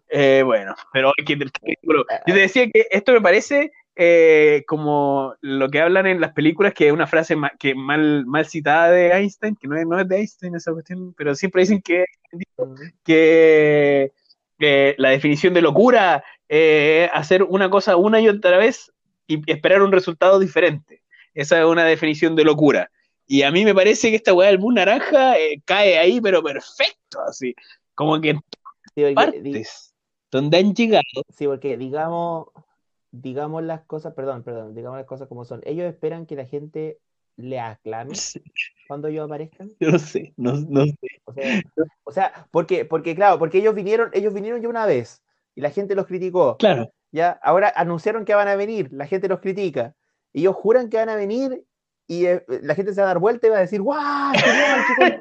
Eh, 0.08 0.42
bueno, 0.44 0.74
pero 0.92 1.12
hay 1.16 1.24
que 1.24 1.36
pero 1.36 2.04
Ah, 2.10 2.20
Yo 2.26 2.34
te 2.34 2.40
decía 2.40 2.68
que 2.70 2.86
esto 2.90 3.12
me 3.12 3.20
parece 3.20 3.70
eh, 3.94 4.64
como 4.66 5.34
lo 5.40 5.68
que 5.68 5.80
hablan 5.80 6.06
en 6.06 6.20
las 6.20 6.32
películas, 6.32 6.72
que 6.74 6.88
es 6.88 6.92
una 6.92 7.06
frase 7.06 7.36
ma- 7.36 7.52
que 7.58 7.74
mal, 7.76 8.26
mal 8.26 8.44
citada 8.46 8.90
de 8.90 9.12
Einstein, 9.12 9.56
que 9.56 9.68
no 9.68 9.76
es, 9.76 9.86
no 9.86 9.98
es 10.00 10.08
de 10.08 10.16
Einstein 10.18 10.54
esa 10.56 10.72
cuestión, 10.72 11.14
pero 11.14 11.34
siempre 11.34 11.62
dicen 11.62 11.80
que, 11.80 12.04
que 13.04 14.12
eh, 14.60 14.94
la 14.98 15.10
definición 15.10 15.54
de 15.54 15.62
locura 15.62 16.24
es 16.48 17.10
hacer 17.12 17.42
una 17.42 17.70
cosa 17.70 17.96
una 17.96 18.20
y 18.20 18.28
otra 18.28 18.58
vez 18.58 18.92
y 19.26 19.40
esperar 19.50 19.82
un 19.82 19.92
resultado 19.92 20.38
diferente. 20.38 20.97
Esa 21.38 21.60
es 21.60 21.64
una 21.64 21.84
definición 21.84 22.34
de 22.34 22.42
locura. 22.42 22.90
Y 23.24 23.42
a 23.42 23.52
mí 23.52 23.64
me 23.64 23.72
parece 23.72 24.10
que 24.10 24.16
esta 24.16 24.34
weá 24.34 24.48
del 24.48 24.58
bus 24.58 24.74
naranja 24.74 25.38
eh, 25.38 25.62
cae 25.64 25.96
ahí, 25.96 26.20
pero 26.20 26.42
perfecto, 26.42 27.20
así. 27.28 27.54
Como 27.94 28.20
que 28.20 28.30
en 28.30 28.40
Sí, 28.96 29.02
porque, 29.02 29.14
partes 29.14 29.94
donde 30.32 30.58
han 30.58 30.74
llegado. 30.74 31.04
sí, 31.32 31.46
porque 31.46 31.76
digamos, 31.76 32.48
digamos 33.12 33.62
las 33.62 33.82
cosas, 33.82 34.14
perdón, 34.14 34.42
perdón, 34.42 34.74
digamos 34.74 34.98
las 34.98 35.06
cosas 35.06 35.28
como 35.28 35.44
son. 35.44 35.60
Ellos 35.64 35.86
esperan 35.86 36.26
que 36.26 36.34
la 36.34 36.44
gente 36.44 36.98
le 37.36 37.60
aclame 37.60 38.14
cuando 38.88 39.06
ellos 39.06 39.26
aparezcan. 39.26 39.70
Yo 39.78 39.92
no 39.92 39.98
sé, 40.00 40.34
no, 40.36 40.54
no 40.54 40.86
sé. 40.86 40.96
O 41.24 41.32
sea, 41.32 41.62
o 42.02 42.10
sea, 42.12 42.48
porque, 42.50 42.84
porque 42.84 43.14
claro, 43.14 43.38
porque 43.38 43.58
ellos 43.58 43.76
vinieron, 43.76 44.10
ellos 44.12 44.34
vinieron 44.34 44.60
ya 44.60 44.68
una 44.68 44.86
vez 44.86 45.22
y 45.54 45.60
la 45.60 45.70
gente 45.70 45.94
los 45.94 46.06
criticó. 46.06 46.56
Claro, 46.56 46.90
Ya, 47.12 47.38
ahora 47.44 47.72
anunciaron 47.76 48.24
que 48.24 48.34
van 48.34 48.48
a 48.48 48.56
venir, 48.56 48.88
la 48.92 49.06
gente 49.06 49.28
los 49.28 49.38
critica. 49.38 49.94
Y 50.38 50.42
ellos 50.42 50.54
juran 50.54 50.88
que 50.88 50.98
van 50.98 51.08
a 51.08 51.16
venir 51.16 51.64
y 52.06 52.24
eh, 52.24 52.42
la 52.62 52.74
gente 52.74 52.94
se 52.94 53.00
va 53.00 53.08
a 53.08 53.14
dar 53.14 53.18
vuelta 53.18 53.46
y 53.46 53.50
va 53.50 53.58
a 53.58 53.60
decir, 53.60 53.82
¡guau! 53.82 54.32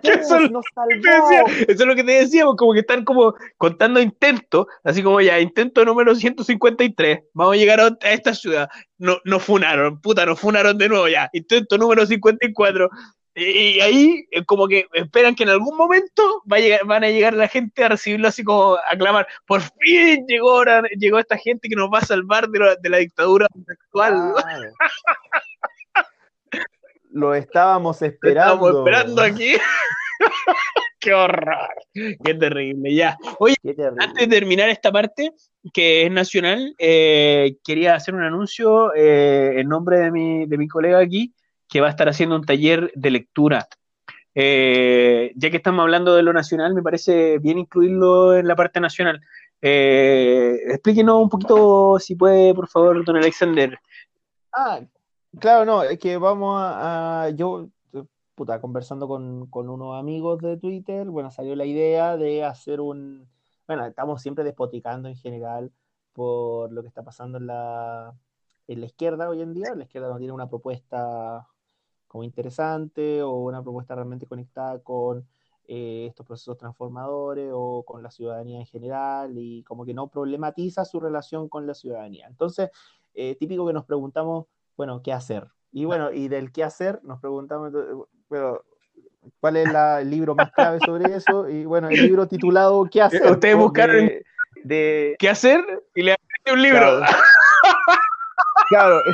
¡Qué 0.01 0.09
Eso 0.13 0.39
nos 0.41 0.63
salvó! 0.73 1.47
eso 1.49 1.65
es 1.67 1.85
lo 1.85 1.95
que 1.95 2.03
te 2.03 2.11
decíamos, 2.13 2.55
como 2.55 2.73
que 2.73 2.79
están 2.79 3.03
como 3.03 3.33
contando 3.57 3.99
intentos, 3.99 4.67
así 4.83 5.03
como 5.03 5.19
ya, 5.19 5.39
intento 5.39 5.83
número 5.83 6.15
153, 6.15 7.23
vamos 7.33 7.55
a 7.55 7.57
llegar 7.57 7.81
a, 7.81 7.97
esta 8.03 8.33
ciudad, 8.33 8.69
no, 8.99 9.17
no 9.25 9.39
funaron, 9.39 9.99
puta, 9.99 10.25
nos 10.25 10.39
funaron 10.39 10.77
de 10.77 10.87
nuevo 10.87 11.07
ya, 11.09 11.29
intento 11.33 11.77
número 11.77 12.05
54, 12.05 12.89
y, 13.39 13.79
ahí 13.81 14.27
eh, 14.31 14.43
como 14.45 14.67
que 14.67 14.87
esperan 14.93 15.35
que 15.35 15.43
en 15.43 15.49
algún 15.49 15.77
momento 15.77 16.41
va 16.51 16.57
a 16.57 16.59
llegar, 16.59 16.85
van 16.85 17.03
a 17.03 17.09
llegar 17.09 17.33
la 17.33 17.47
gente 17.47 17.83
a 17.83 17.89
recibirlo 17.89 18.27
así 18.27 18.43
como 18.43 18.75
a 18.75 18.81
aclamar, 18.89 19.27
por 19.45 19.61
fin 19.61 20.25
llegó 20.27 20.51
ahora, 20.51 20.81
llegó 20.97 21.19
esta 21.19 21.37
gente 21.37 21.69
que 21.69 21.75
nos 21.75 21.89
va 21.93 21.99
a 21.99 22.05
salvar 22.05 22.49
de 22.49 22.59
la, 22.59 22.75
de 22.75 22.89
la 22.89 22.97
dictadura 22.97 23.45
actual. 23.67 24.33
Lo 27.11 27.35
estábamos 27.35 28.01
Lo 28.01 28.07
esperando. 28.07 28.53
Estamos 28.53 28.77
esperando 28.79 29.21
aquí. 29.21 29.53
Qué 30.99 31.13
horror. 31.13 31.69
Qué 31.93 32.33
terrible. 32.33 32.93
Ya. 32.93 33.17
Oye, 33.37 33.55
terrible. 33.63 34.03
antes 34.03 34.27
de 34.27 34.35
terminar 34.35 34.69
esta 34.69 34.91
parte, 34.91 35.31
que 35.71 36.07
es 36.07 36.11
nacional, 36.11 36.73
eh, 36.79 37.57
quería 37.63 37.93
hacer 37.93 38.15
un 38.15 38.23
anuncio 38.23 38.95
eh, 38.95 39.59
en 39.59 39.69
nombre 39.69 39.99
de 39.99 40.11
mi, 40.11 40.47
de 40.47 40.57
mi 40.57 40.67
colega 40.67 40.97
aquí, 40.97 41.33
que 41.67 41.81
va 41.81 41.87
a 41.87 41.89
estar 41.91 42.07
haciendo 42.09 42.35
un 42.35 42.45
taller 42.45 42.91
de 42.95 43.11
lectura. 43.11 43.67
Eh, 44.35 45.31
ya 45.35 45.49
que 45.49 45.57
estamos 45.57 45.81
hablando 45.81 46.15
de 46.15 46.21
lo 46.23 46.31
nacional, 46.31 46.73
me 46.73 46.83
parece 46.83 47.39
bien 47.39 47.57
incluirlo 47.57 48.35
en 48.35 48.47
la 48.47 48.55
parte 48.55 48.79
nacional. 48.79 49.19
Eh, 49.61 50.59
explíquenos 50.67 51.23
un 51.23 51.29
poquito, 51.29 51.97
si 51.99 52.15
puede, 52.15 52.53
por 52.53 52.67
favor, 52.67 53.03
don 53.03 53.17
Alexander. 53.17 53.77
Ah, 54.53 54.81
claro, 55.39 55.65
no, 55.65 55.83
es 55.83 55.97
que 55.97 56.17
vamos 56.17 56.61
a, 56.61 57.23
a- 57.23 57.29
yo, 57.31 57.67
puta, 58.35 58.61
conversando 58.61 59.07
con, 59.07 59.47
con 59.47 59.67
unos 59.69 59.99
amigos 59.99 60.39
de 60.41 60.57
Twitter, 60.57 61.07
bueno, 61.07 61.31
salió 61.31 61.55
la 61.55 61.65
idea 61.65 62.15
de 62.17 62.43
hacer 62.43 62.79
un, 62.79 63.27
bueno, 63.67 63.87
estamos 63.87 64.21
siempre 64.21 64.43
despoticando 64.43 65.09
en 65.09 65.15
general 65.15 65.71
por 66.13 66.71
lo 66.71 66.83
que 66.83 66.87
está 66.87 67.01
pasando 67.03 67.39
en 67.39 67.47
la, 67.47 68.13
en 68.67 68.79
la 68.79 68.85
izquierda 68.85 69.27
hoy 69.29 69.41
en 69.41 69.55
día, 69.55 69.73
la 69.75 69.83
izquierda 69.85 70.09
no 70.09 70.17
tiene 70.17 70.33
una 70.33 70.47
propuesta 70.47 71.47
como 72.07 72.23
interesante 72.23 73.21
o 73.21 73.31
una 73.31 73.61
propuesta 73.61 73.95
realmente 73.95 74.25
conectada 74.25 74.79
con 74.79 75.27
eh, 75.67 76.05
estos 76.09 76.25
procesos 76.25 76.57
transformadores 76.57 77.51
o 77.53 77.83
con 77.85 78.01
la 78.01 78.09
ciudadanía 78.09 78.59
en 78.59 78.65
general 78.65 79.33
y 79.37 79.63
como 79.63 79.85
que 79.85 79.93
no 79.93 80.07
problematiza 80.07 80.85
su 80.85 80.99
relación 80.99 81.49
con 81.49 81.67
la 81.67 81.73
ciudadanía. 81.73 82.27
Entonces, 82.27 82.69
eh, 83.13 83.35
típico 83.35 83.67
que 83.67 83.73
nos 83.73 83.83
preguntamos, 83.85 84.45
bueno, 84.77 85.01
¿qué 85.03 85.11
hacer? 85.11 85.45
Y 85.71 85.83
bueno, 85.85 86.11
y 86.13 86.29
del 86.29 86.51
qué 86.53 86.63
hacer 86.63 87.01
nos 87.03 87.19
preguntamos, 87.19 87.73
bueno, 88.29 88.61
¿cuál 89.41 89.57
es 89.57 89.69
la- 89.71 89.99
el 89.99 90.09
libro 90.09 90.35
más 90.35 90.51
clave 90.53 90.79
sobre 90.79 91.13
eso? 91.13 91.49
Y 91.49 91.65
bueno, 91.65 91.89
el 91.89 92.01
libro 92.01 92.27
titulado 92.27 92.85
¿Qué 92.89 93.01
hacer? 93.01 93.29
Ustedes 93.29 93.57
buscaron- 93.57 94.05
de, 94.07 94.23
de- 94.63 95.15
¿Qué 95.19 95.29
hacer? 95.29 95.65
Y 95.95 96.03
le 96.03 96.15
un 96.51 96.61
libro. 96.61 96.79
Claro, 96.79 97.01
claro, 98.69 98.99
eh, 98.99 99.13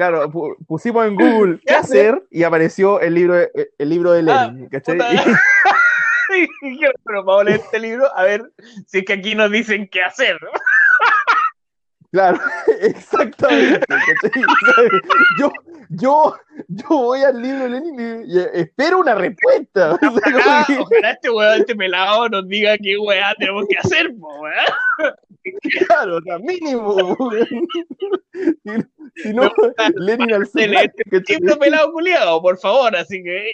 claro, 0.00 0.30
pu- 0.30 0.56
pusimos 0.66 1.06
en 1.06 1.14
Google 1.14 1.60
¿qué 1.66 1.74
hacer? 1.74 2.22
Y 2.30 2.42
apareció 2.42 3.00
el 3.00 3.12
libro, 3.14 3.36
el, 3.38 3.50
el 3.76 3.88
libro 3.88 4.12
de 4.12 4.22
Lenin, 4.22 4.66
¿cachai? 4.70 4.96
puta. 4.96 5.12
Y- 5.14 6.46
Y 6.62 6.70
dije, 6.70 6.86
pero 7.04 7.24
vamos 7.24 7.40
a 7.42 7.44
leer 7.44 7.60
este 7.60 7.78
libro 7.80 8.06
a 8.16 8.22
ver 8.22 8.42
si 8.86 8.98
es 8.98 9.04
que 9.04 9.12
aquí 9.14 9.34
nos 9.34 9.50
dicen 9.50 9.88
qué 9.90 10.00
hacer. 10.00 10.38
Claro, 12.12 12.38
exactamente. 12.80 13.80
¿cachai? 13.86 14.42
Yo, 15.38 15.50
yo, 15.90 16.36
yo 16.68 16.86
voy 16.88 17.22
al 17.22 17.42
libro 17.42 17.64
de 17.64 17.68
Lenin 17.70 18.24
y, 18.26 18.38
espero 18.60 18.98
una 19.00 19.14
respuesta. 19.16 19.92
Ojalá, 20.02 20.66
ojalá 20.80 21.10
este 21.10 21.30
weón, 21.30 21.60
este 21.60 21.74
pelado 21.76 22.28
nos 22.28 22.46
diga 22.48 22.78
qué 22.78 22.96
weá 22.96 23.34
tenemos 23.36 23.64
que 23.68 23.76
hacer, 23.78 24.10
po, 24.18 24.28
weón. 24.40 25.14
claro, 25.86 26.18
o 26.18 26.22
sea, 26.22 26.38
mínimo. 26.38 27.16
Si, 28.32 29.22
si 29.22 29.34
no, 29.34 29.50
Lenin 29.96 30.32
al 30.32 30.42
este 30.42 30.68
libro 30.68 31.58
pelado 31.58 31.92
culiado, 31.92 32.40
por 32.40 32.58
favor, 32.58 32.94
así 32.94 33.22
que 33.22 33.52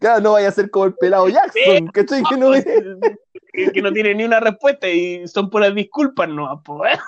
Claro, 0.00 0.20
no 0.20 0.32
vaya 0.32 0.48
a 0.48 0.52
ser 0.52 0.70
como 0.70 0.86
el 0.86 0.94
pelado 0.94 1.28
Jackson, 1.28 1.86
¿cachai? 1.88 2.22
Que 2.28 2.36
no 2.36 2.54
es. 2.54 2.64
que, 2.64 3.82
no 3.82 3.92
tiene 3.92 4.14
ni 4.14 4.24
una 4.24 4.40
respuesta 4.40 4.88
y 4.88 5.28
son 5.28 5.50
puras 5.50 5.74
disculpas, 5.74 6.28
no, 6.28 6.62
po, 6.64 6.76
weón. 6.76 6.98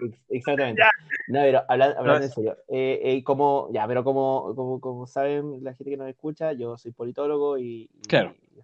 Ex- 0.00 0.18
Exactamente. 0.28 0.82
Ya. 0.82 0.90
No, 1.28 1.40
pero 1.40 1.64
hablando, 1.68 1.98
hablando 1.98 2.18
No, 2.20 2.24
en 2.24 2.30
serio, 2.30 2.56
eh, 2.68 3.00
eh, 3.02 3.24
como, 3.24 3.68
ya, 3.72 3.86
pero 3.86 4.02
como, 4.04 4.54
como, 4.54 4.80
como 4.80 5.06
saben 5.06 5.62
la 5.62 5.74
gente 5.74 5.90
que 5.90 5.96
nos 5.96 6.08
escucha, 6.08 6.52
yo 6.52 6.76
soy 6.76 6.92
politólogo 6.92 7.58
y, 7.58 7.88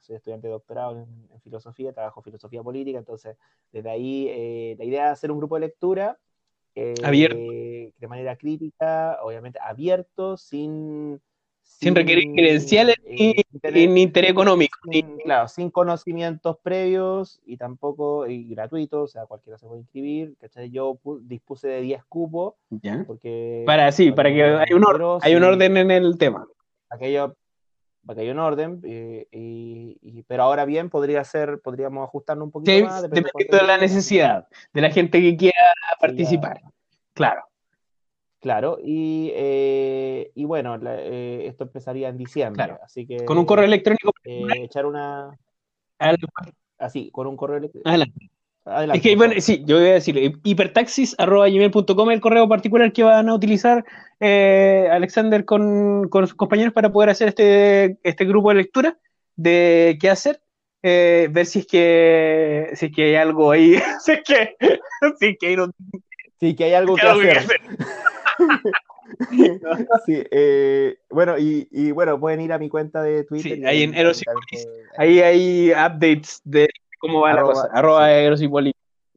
soy 0.01 0.17
estudiante 0.17 0.47
de 0.47 0.53
doctorado 0.53 0.93
en, 0.93 1.29
en 1.33 1.41
filosofía, 1.41 1.93
trabajo 1.93 2.23
filosofía 2.23 2.63
política, 2.63 2.99
entonces 2.99 3.37
desde 3.73 3.91
ahí 3.91 4.29
eh, 4.29 4.77
la 4.79 4.85
idea 4.85 5.07
es 5.07 5.13
hacer 5.13 5.31
un 5.31 5.39
grupo 5.39 5.57
de 5.57 5.61
lectura 5.63 6.19
eh, 6.75 6.95
Abierto. 7.03 7.37
de 7.37 8.09
manera 8.09 8.37
crítica, 8.37 9.19
obviamente 9.23 9.59
abierto, 9.61 10.37
sin, 10.37 11.21
sin, 11.69 11.95
requerir 11.95 12.35
credenciales 12.35 12.97
ni, 13.07 13.35
ni, 13.73 14.03
interés 14.03 14.31
económico. 14.31 14.79
claro, 15.23 15.47
sin 15.49 15.71
conocimientos 15.71 16.57
previos 16.63 17.41
y 17.47 17.57
tampoco 17.57 18.27
y 18.27 18.49
gratuito, 18.49 19.03
o 19.03 19.07
sea, 19.07 19.27
cualquiera 19.27 19.59
se 19.59 19.67
puede 19.67 19.81
inscribir. 19.81 20.35
¿cachai? 20.41 20.71
Yo 20.71 20.99
dispuse 21.21 21.69
de 21.69 21.81
10 21.83 22.05
cupos. 22.05 22.55
¿Ya? 22.71 23.05
Porque, 23.07 23.63
para, 23.67 23.93
sí, 23.93 24.11
para, 24.11 24.31
que, 24.31 24.43
hay 24.43 24.73
un, 24.73 24.85
hay 25.23 25.35
un 25.37 25.45
orden 25.45 25.77
en 25.77 25.91
el 25.91 26.19
tema. 26.19 26.47
Aquello, 26.91 27.37
para 28.05 28.17
que 28.17 28.23
haya 28.23 28.33
un 28.33 28.39
orden, 28.39 28.81
y, 28.83 30.23
pero 30.27 30.45
ahora 30.45 30.65
bien 30.65 30.89
podría 30.89 31.23
ser, 31.25 31.61
podríamos 31.61 32.05
ajustarnos 32.05 32.47
un 32.47 32.51
poquito 32.51 32.87
más. 32.87 33.03
Dependiendo 33.03 33.57
de 33.59 33.67
la 33.67 33.77
necesidad, 33.77 34.49
de 34.73 34.81
la 34.81 34.91
gente 34.91 35.21
que 35.21 35.37
quiera 35.37 35.61
participar. 36.01 36.63
Claro. 37.13 37.43
Claro, 38.49 38.79
y, 38.83 39.31
eh, 39.35 40.31
y 40.35 40.47
bueno, 40.47 40.81
eh, 40.83 41.43
esto 41.49 41.65
empezaría 41.65 42.09
en 42.09 42.17
diciembre, 42.17 42.79
así 42.83 43.07
que... 43.07 43.27
Con 43.27 43.37
un 43.37 43.45
correo 43.45 43.67
electrónico. 43.67 44.11
Eh, 44.25 44.41
echar 44.63 44.87
una... 44.87 45.39
Así, 46.79 47.11
con 47.11 47.27
un 47.27 47.37
correo 47.37 47.59
electrónico. 47.59 47.87
Adelante. 47.91 48.31
es 48.95 49.03
que, 49.03 49.17
bueno, 49.17 49.35
sí, 49.37 49.63
yo 49.67 49.77
voy 49.79 49.91
a 49.91 49.93
decir, 49.93 50.41
hipertaxis.gmail.com 50.43 52.11
es 52.11 52.15
el 52.15 52.21
correo 52.23 52.49
particular 52.49 52.91
que 52.91 53.03
van 53.03 53.29
a 53.29 53.35
utilizar 53.35 53.85
Alexander 54.19 55.45
con, 55.45 56.09
con, 56.09 56.27
sus 56.27 56.35
compañeros 56.35 56.73
para 56.73 56.91
poder 56.91 57.11
hacer 57.11 57.29
este, 57.29 57.99
este 58.03 58.25
grupo 58.25 58.49
de 58.49 58.55
lectura 58.55 58.97
de 59.37 59.99
qué 60.01 60.09
hacer. 60.09 60.41
ver 60.83 61.45
si 61.45 61.59
es 61.59 61.67
que 61.67 62.71
si 62.77 62.87
es 62.87 62.93
que 62.93 63.05
hay 63.09 63.15
algo 63.17 63.51
ahí, 63.51 63.75
si 64.03 64.13
es 64.13 64.23
que, 64.25 64.57
si 65.19 65.27
es 65.27 65.37
que 65.39 65.49
hay, 65.49 66.55
que 66.55 66.65
hay 66.65 66.73
algo 66.73 66.97
que, 66.97 67.03
hacer. 67.03 67.47
sí, 70.07 70.23
eh, 70.31 70.99
bueno, 71.11 71.39
y, 71.39 71.69
y, 71.71 71.91
bueno, 71.93 72.19
pueden 72.21 72.41
ir 72.41 72.53
a 72.53 72.59
mi 72.59 72.69
cuenta 72.69 73.03
de 73.03 73.25
Twitter. 73.25 73.59
Sí, 73.59 73.65
ahí 73.65 73.83
en 73.83 73.95
Eros 73.95 74.23
Ahí 74.97 75.21
hay 75.21 75.71
updates 75.71 76.41
de 76.45 76.69
cómo 76.99 77.21
va 77.23 77.35
la 77.35 77.43
cosa. 77.43 77.69
Arroba 77.73 78.13
Eros 78.13 78.41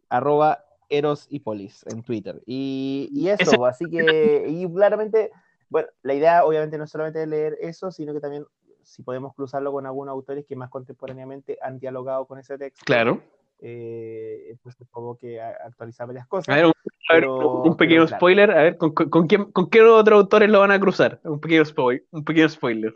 Arroba 0.09 0.63
Eros 0.89 1.27
en 1.29 2.03
Twitter. 2.03 2.41
Y, 2.45 3.09
y 3.13 3.29
eso, 3.29 3.65
así 3.65 3.85
que, 3.85 4.45
y 4.47 4.71
claramente, 4.71 5.31
bueno, 5.69 5.87
la 6.03 6.13
idea 6.13 6.45
obviamente 6.45 6.77
no 6.77 6.85
es 6.85 6.91
solamente 6.91 7.25
leer 7.25 7.57
eso, 7.61 7.91
sino 7.91 8.13
que 8.13 8.19
también 8.19 8.45
si 8.83 9.03
podemos 9.03 9.33
cruzarlo 9.35 9.71
con 9.71 9.85
algunos 9.85 10.11
autores 10.11 10.45
que 10.45 10.55
más 10.55 10.69
contemporáneamente 10.69 11.57
han 11.61 11.79
dialogado 11.79 12.25
con 12.25 12.39
ese 12.39 12.57
texto. 12.57 12.83
Claro. 12.85 13.21
Eh, 13.63 14.47
entonces 14.49 14.87
como 14.89 15.17
que 15.19 15.39
actualizar 15.39 16.07
varias 16.07 16.27
cosas. 16.27 16.49
A 16.49 17.13
ver, 17.13 17.27
un, 17.27 17.77
pequeño 17.77 18.07
spoiler, 18.07 18.49
a 18.51 18.63
ver, 18.63 18.77
¿con, 18.77 18.91
con, 18.93 19.27
quién, 19.27 19.51
¿con 19.51 19.69
qué 19.69 19.81
otros 19.81 20.21
autores 20.21 20.49
lo 20.49 20.59
van 20.61 20.71
a 20.71 20.79
cruzar? 20.79 21.19
Un 21.23 21.39
pequeño, 21.39 21.63
spoiler, 21.63 22.03
un 22.09 22.23
pequeño 22.23 22.49
spoiler. 22.49 22.93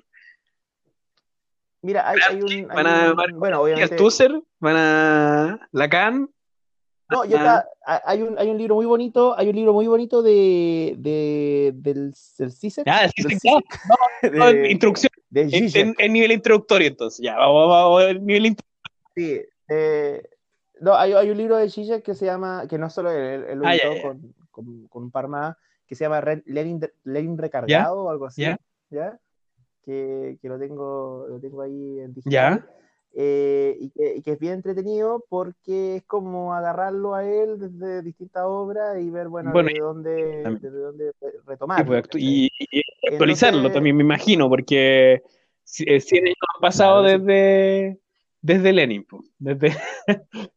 Mira, 1.82 2.10
hay, 2.10 2.18
hay 2.28 2.42
un... 2.42 2.68
van 2.68 2.88
a, 2.88 3.14
bueno, 3.36 3.62
obviamente... 3.62 3.96
Tusser, 3.96 4.42
van 4.60 4.76
a 4.76 5.70
Lacan. 5.72 6.30
No, 7.10 7.24
yo 7.26 7.38
hay 7.86 8.24
un, 8.24 8.40
hay 8.40 8.50
un 8.50 8.58
libro 8.58 8.74
muy 8.74 8.88
bonito, 8.88 9.38
hay 9.38 9.50
un 9.50 9.56
libro 9.56 9.74
muy 9.74 9.86
bonito 9.86 10.24
de, 10.24 10.96
de 10.98 11.72
del, 11.76 12.16
del 12.40 12.52
CISEC. 12.60 12.88
Ah, 12.88 13.08
del 13.16 13.40
no, 14.34 14.52
no, 14.52 14.66
introducción. 14.66 15.12
en, 15.32 15.94
en, 16.00 16.14
nivel 16.14 16.32
introductorio, 16.32 16.88
entonces, 16.88 17.24
ya, 17.24 17.36
vamos, 17.36 17.70
vamos, 17.70 18.04
vamos 18.04 18.22
nivel 18.24 18.48
introductorio. 18.48 18.72
Sí, 19.16 19.42
eh, 19.70 20.24
no, 20.82 20.96
hay, 20.96 21.14
hay, 21.14 21.30
un 21.30 21.38
libro 21.38 21.58
de 21.58 21.70
Zizek 21.70 22.04
que 22.04 22.16
se 22.16 22.26
llama, 22.26 22.68
que 22.68 22.78
no 22.78 22.90
solo 22.90 23.12
él, 23.12 23.46
él 23.50 23.60
lo 23.60 23.68
ah, 23.68 23.74
con, 24.02 24.34
con, 24.52 24.88
con, 24.88 25.04
un 25.04 25.12
par 25.12 25.28
más, 25.28 25.56
que 25.88 25.96
se 25.96 26.06
llama 26.06 26.22
Lenin, 26.46 26.80
Lenin 27.04 27.38
Recargado 27.38 28.04
o 28.04 28.10
algo 28.10 28.26
así. 28.26 28.44
¿Ya? 28.90 29.20
Que, 29.84 30.38
que, 30.42 30.50
lo, 30.50 30.58
tengo, 30.58 31.28
lo 31.30 31.40
tengo 31.40 31.62
ahí 31.62 32.00
en 32.00 32.14
digital. 32.14 32.68
Eh, 33.18 33.78
y, 33.80 33.90
que, 33.92 34.16
y, 34.18 34.22
que, 34.22 34.32
es 34.32 34.40
bien 34.40 34.56
entretenido 34.56 35.24
porque 35.30 35.98
es 35.98 36.04
como 36.04 36.54
agarrarlo 36.54 37.16
a 37.16 37.24
él 37.24 37.58
desde 37.58 38.02
distintas 38.02 38.44
obras 38.46 39.00
y 39.00 39.10
ver, 39.10 39.30
bueno, 39.30 39.54
desde, 39.54 39.80
dónde, 39.80 40.44
desde 40.60 40.78
dónde 40.78 41.12
retomar. 41.46 41.86
Pues, 41.86 42.04
y, 42.16 42.52
y, 42.60 42.82
actualizarlo 43.10 43.72
también, 43.72 43.96
me 43.96 44.04
imagino, 44.04 44.50
porque 44.50 45.24
100 45.64 45.88
eh, 45.90 46.22
años 46.24 46.36
han 46.56 46.62
pasado 46.62 47.04
desde, 47.04 48.00
desde 48.42 48.74
Lenin, 48.74 49.06
pues, 49.06 49.24
desde... 49.40 49.78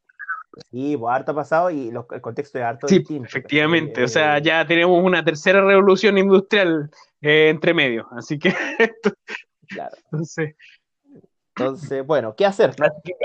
Sí, 0.71 0.97
pues 0.97 1.15
harto 1.15 1.33
ha 1.33 1.35
pasado 1.35 1.71
y 1.71 1.89
el 1.89 2.21
contexto 2.21 2.59
es 2.59 2.65
harto 2.65 2.89
sí, 2.89 3.05
Efectivamente, 3.25 4.03
o 4.03 4.09
sea, 4.09 4.39
ya 4.39 4.67
tenemos 4.67 5.03
una 5.03 5.25
tercera 5.25 5.65
revolución 5.65 6.19
industrial 6.19 6.91
eh, 7.21 7.49
entre 7.51 7.75
medio, 7.75 8.07
así 8.13 8.39
que. 8.39 8.53
claro. 9.69 9.97
Entonces, 10.05 10.55
entonces, 11.59 12.07
bueno, 12.07 12.35
¿qué 12.37 12.47
hacer? 12.47 12.71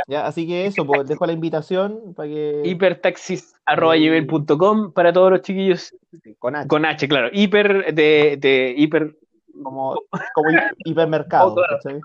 Ya, 0.07 0.25
así 0.25 0.47
que 0.47 0.65
eso, 0.65 0.85
pues 0.85 1.07
dejo 1.07 1.25
la 1.25 1.31
invitación 1.33 2.13
para 2.15 2.29
que. 2.29 2.61
Hipertaxis.com 2.65 4.93
para 4.93 5.11
todos 5.13 5.31
los 5.31 5.41
chiquillos. 5.41 5.95
Con 6.39 6.55
H. 6.55 6.67
Con 6.67 6.85
H, 6.85 7.07
claro. 7.07 7.29
Hiper 7.31 7.93
de, 7.93 8.37
de 8.39 8.73
hiper 8.75 9.15
como, 9.61 9.95
como 10.33 10.49
hipermercado. 10.85 11.55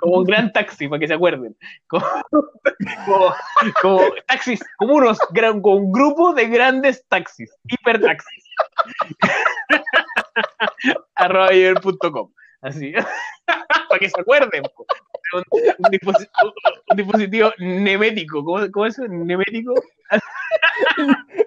Como, 0.01 0.18
un 0.18 0.24
gran 0.24 0.53
taxi, 0.53 0.88
para 0.88 1.01
que 1.01 1.09
se 1.09 1.14
acuerden. 1.14 1.57
Como, 1.88 2.12
taxis, 4.26 4.61
como 4.76 4.94
unos 4.94 5.18
gran, 5.30 5.61
con 5.61 5.78
un 5.78 5.92
grupo 5.92 6.34
de 6.34 6.46
grandes 6.49 7.05
taxis, 7.09 7.51
hipertaxis. 7.64 8.44
arroba 11.14 11.51
Así. 12.61 12.92
para 13.88 13.99
que 13.99 14.11
se 14.11 14.20
acuerden. 14.20 14.62
Un, 15.33 15.91
dispositivo, 16.97 17.53
nemético. 17.59 18.45
¿Cómo, 18.45 18.70
cómo 18.70 18.87
es? 18.87 18.99
¿Nemético? 18.99 19.74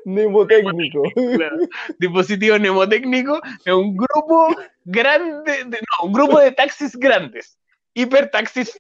Mnemotécnico. 0.06 1.04
Dispositivo 2.00 2.58
mnemotécnico 2.58 3.42
es 3.66 3.74
un 3.74 3.96
grupo 3.96 4.56
grande, 4.86 5.64
de, 5.66 5.80
no, 5.80 6.06
un 6.06 6.14
grupo 6.14 6.40
de 6.40 6.52
taxis 6.52 6.96
grandes. 6.96 7.58
Hipertaxis. 7.94 8.80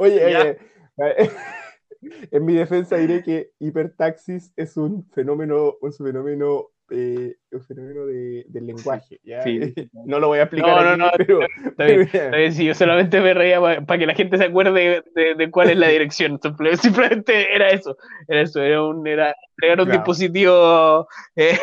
Oye, 0.00 0.58
eh, 0.98 1.30
en 2.30 2.44
mi 2.44 2.54
defensa 2.54 2.96
diré 2.96 3.22
que 3.22 3.52
hipertaxis 3.58 4.52
es 4.56 4.76
un 4.76 5.08
fenómeno, 5.10 5.76
un 5.80 5.92
fenómeno 5.92 6.68
eh, 6.90 7.36
un 7.52 7.64
fenómeno 7.64 8.06
de, 8.06 8.44
del 8.48 8.66
lenguaje. 8.66 9.20
¿ya? 9.24 9.42
no 10.04 10.18
lo 10.18 10.28
voy 10.28 10.38
a 10.38 10.42
explicar. 10.42 10.84
No, 10.84 10.96
no, 10.96 10.96
no. 10.96 11.10
Pero, 11.16 11.42
está, 11.42 11.84
bien, 11.84 12.00
está 12.00 12.36
bien, 12.36 12.52
sí, 12.52 12.64
yo 12.64 12.74
solamente 12.74 13.20
me 13.20 13.34
reía 13.34 13.60
para, 13.60 13.98
que 13.98 14.06
la 14.06 14.14
gente 14.14 14.36
se 14.36 14.44
acuerde 14.44 15.02
de, 15.14 15.34
de, 15.34 15.50
cuál 15.50 15.70
es 15.70 15.76
la 15.76 15.88
dirección. 15.88 16.40
Simplemente 16.80 17.54
era 17.54 17.70
eso. 17.70 17.96
Era 18.28 18.40
eso. 18.42 18.60
Era 18.60 18.82
un, 18.82 19.06
era, 19.06 19.34
era 19.62 19.82
un 19.82 19.90
dispositivo 19.90 21.06
eh, 21.36 21.58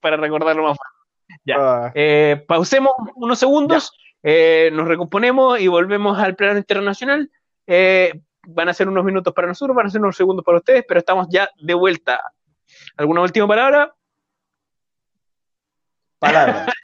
para 0.00 0.16
recordarlo 0.16 0.62
más 0.62 0.76
fácil. 0.76 1.40
Ya. 1.44 1.56
Ah. 1.58 1.92
Eh, 1.94 2.44
pausemos 2.46 2.92
unos 3.14 3.38
segundos, 3.38 3.92
nos 4.22 4.88
recomponemos 4.88 5.60
y 5.60 5.68
volvemos 5.68 6.18
al 6.18 6.36
plano 6.36 6.58
internacional. 6.58 7.30
van 7.66 8.68
a 8.68 8.74
ser 8.74 8.88
unos 8.88 9.04
minutos 9.04 9.32
para 9.32 9.48
nosotros, 9.48 9.76
van 9.76 9.86
a 9.86 9.90
ser 9.90 10.00
unos 10.00 10.16
segundos 10.16 10.44
para 10.44 10.58
ustedes, 10.58 10.84
pero 10.86 11.00
estamos 11.00 11.28
ya 11.30 11.48
de 11.60 11.74
vuelta 11.74 12.20
¿Alguna 12.96 13.22
última 13.22 13.46
palabra? 13.46 13.94
Palabra. 16.18 16.66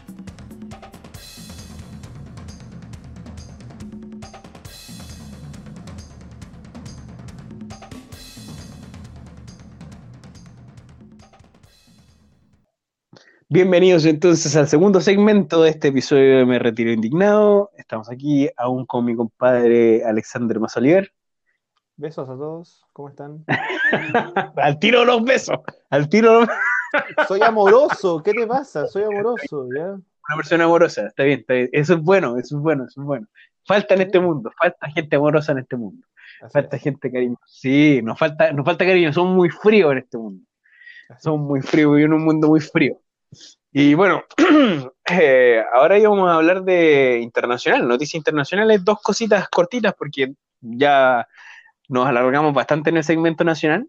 Bienvenidos 13.55 14.07
entonces 14.07 14.57
al 14.57 14.67
segundo 14.67 15.03
segmento 15.03 15.63
de 15.63 15.69
este 15.69 15.89
episodio 15.89 16.39
de 16.39 16.47
Me 16.47 16.59
Retiro 16.59 16.91
Indignado. 16.91 17.71
Estamos 17.77 18.11
aquí 18.11 18.49
aún 18.57 18.87
con 18.87 19.05
mi 19.05 19.15
compadre 19.15 20.03
Alexander 20.07 20.59
Mazoliver. 20.59 21.13
Besos 22.03 22.29
a 22.29 22.33
todos, 22.33 22.85
¿cómo 22.93 23.11
están? 23.11 23.45
al 24.57 24.77
tiro 24.81 25.05
los 25.05 25.23
besos, 25.23 25.57
al 25.89 26.09
tiro 26.09 26.45
Soy 27.29 27.41
amoroso, 27.43 28.21
¿qué 28.25 28.33
te 28.33 28.45
pasa? 28.45 28.89
Soy 28.89 29.05
amoroso, 29.05 29.69
¿ya? 29.73 29.85
Una 29.93 30.37
persona 30.37 30.65
amorosa, 30.65 31.07
está 31.07 31.23
bien, 31.23 31.39
está 31.39 31.55
bien. 31.55 31.69
Eso 31.71 31.95
es 31.95 32.01
bueno, 32.01 32.37
eso 32.39 32.57
es 32.57 32.61
bueno, 32.61 32.87
eso 32.87 33.01
es 33.01 33.07
bueno. 33.07 33.29
Falta 33.65 33.95
en 33.95 34.01
este 34.01 34.19
mundo, 34.19 34.51
falta 34.61 34.91
gente 34.91 35.15
amorosa 35.15 35.53
en 35.53 35.59
este 35.59 35.77
mundo. 35.77 36.05
falta 36.53 36.77
gente 36.77 37.09
cariño. 37.09 37.37
Sí, 37.47 38.01
nos 38.03 38.19
falta, 38.19 38.53
nos 38.53 38.65
falta 38.65 38.85
cariño, 38.85 39.13
son 39.13 39.37
muy 39.37 39.49
fríos 39.51 39.93
en 39.93 39.99
este 39.99 40.19
mundo. 40.19 40.45
Son 41.21 41.39
muy 41.39 41.63
fríos, 41.63 42.01
y 42.01 42.03
en 42.03 42.15
un 42.15 42.25
mundo 42.25 42.49
muy 42.49 42.59
frío. 42.59 43.01
Y 43.71 43.95
bueno, 43.95 44.25
eh, 45.09 45.63
ahora 45.73 46.01
íbamos 46.01 46.29
a 46.29 46.35
hablar 46.35 46.65
de 46.65 47.21
internacional, 47.23 47.87
noticias 47.87 48.17
internacionales, 48.17 48.85
dos 48.85 49.01
cositas 49.01 49.49
cortitas, 49.49 49.95
porque 49.97 50.35
ya 50.61 51.29
nos 51.93 52.07
alargamos 52.07 52.55
bastante 52.55 52.91
en 52.91 52.97
el 52.97 53.05
segmento 53.05 53.45
nacional. 53.45 53.87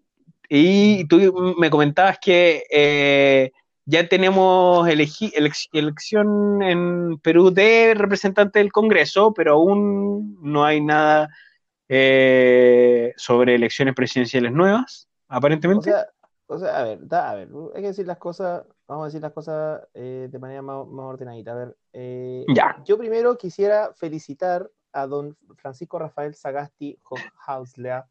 Y 0.50 1.08
tú 1.08 1.56
me 1.58 1.70
comentabas 1.70 2.20
que 2.20 2.64
eh, 2.70 3.52
ya 3.86 4.08
tenemos 4.10 4.88
elección 4.90 6.62
en 6.62 7.18
Perú 7.20 7.50
de 7.52 7.94
representante 7.96 8.60
del 8.60 8.74
Congreso, 8.74 9.34
pero 9.34 9.54
aún 9.54 10.38
no 10.42 10.66
hay 10.66 10.82
nada 10.82 11.30
eh, 11.88 13.14
sobre 13.16 13.56
elecciones 13.56 13.96
presidenciales 13.96 14.52
nuevas, 14.52 15.08
aparentemente. 15.30 15.94
O 16.48 16.58
sea, 16.60 16.78
a 16.78 16.84
ver, 16.84 17.00
a 17.10 17.36
ver, 17.36 17.50
hay 17.74 17.82
que 17.82 17.88
decir 17.88 18.06
las 18.06 18.18
cosas, 18.18 18.64
vamos 18.86 19.04
a 19.04 19.06
decir 19.06 19.22
las 19.22 19.32
cosas 19.32 19.82
eh, 19.94 20.28
de 20.30 20.40
manera 20.40 20.62
más, 20.62 20.86
ordenadita. 20.88 21.54
A 21.54 21.56
ver, 21.56 21.78
eh, 21.94 22.46
yo 22.84 22.98
primero 22.98 23.38
quisiera 23.38 23.94
felicitar 23.96 24.70
a 24.94 25.08
don 25.08 25.36
Francisco 25.58 26.00
Rafael 26.00 26.36
Sagasti 26.36 26.98
Hausler, 27.46 28.04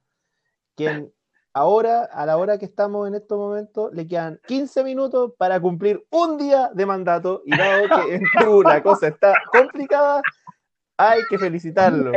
quien 0.74 1.12
ahora, 1.55 2.05
a 2.05 2.26
la 2.26 2.37
hora 2.37 2.59
que 2.59 2.64
estamos 2.64 3.07
en 3.09 3.14
estos 3.14 3.39
momentos, 3.39 3.93
le 3.93 4.07
quedan 4.07 4.41
15 4.47 4.85
minutos 4.85 5.33
para 5.37 5.61
cumplir 5.61 6.05
un 6.11 6.39
día 6.39 6.70
de 6.74 6.87
mandato 6.87 7.43
y 7.45 7.57
dado 7.57 7.85
que 7.89 8.14
en 8.14 8.22
Perú 8.39 8.62
la 8.62 8.83
cosa 8.83 9.09
está 9.09 9.35
complicada, 9.53 10.22
hay 10.97 11.22
que 11.28 11.39
felicitarlo. 11.39 12.12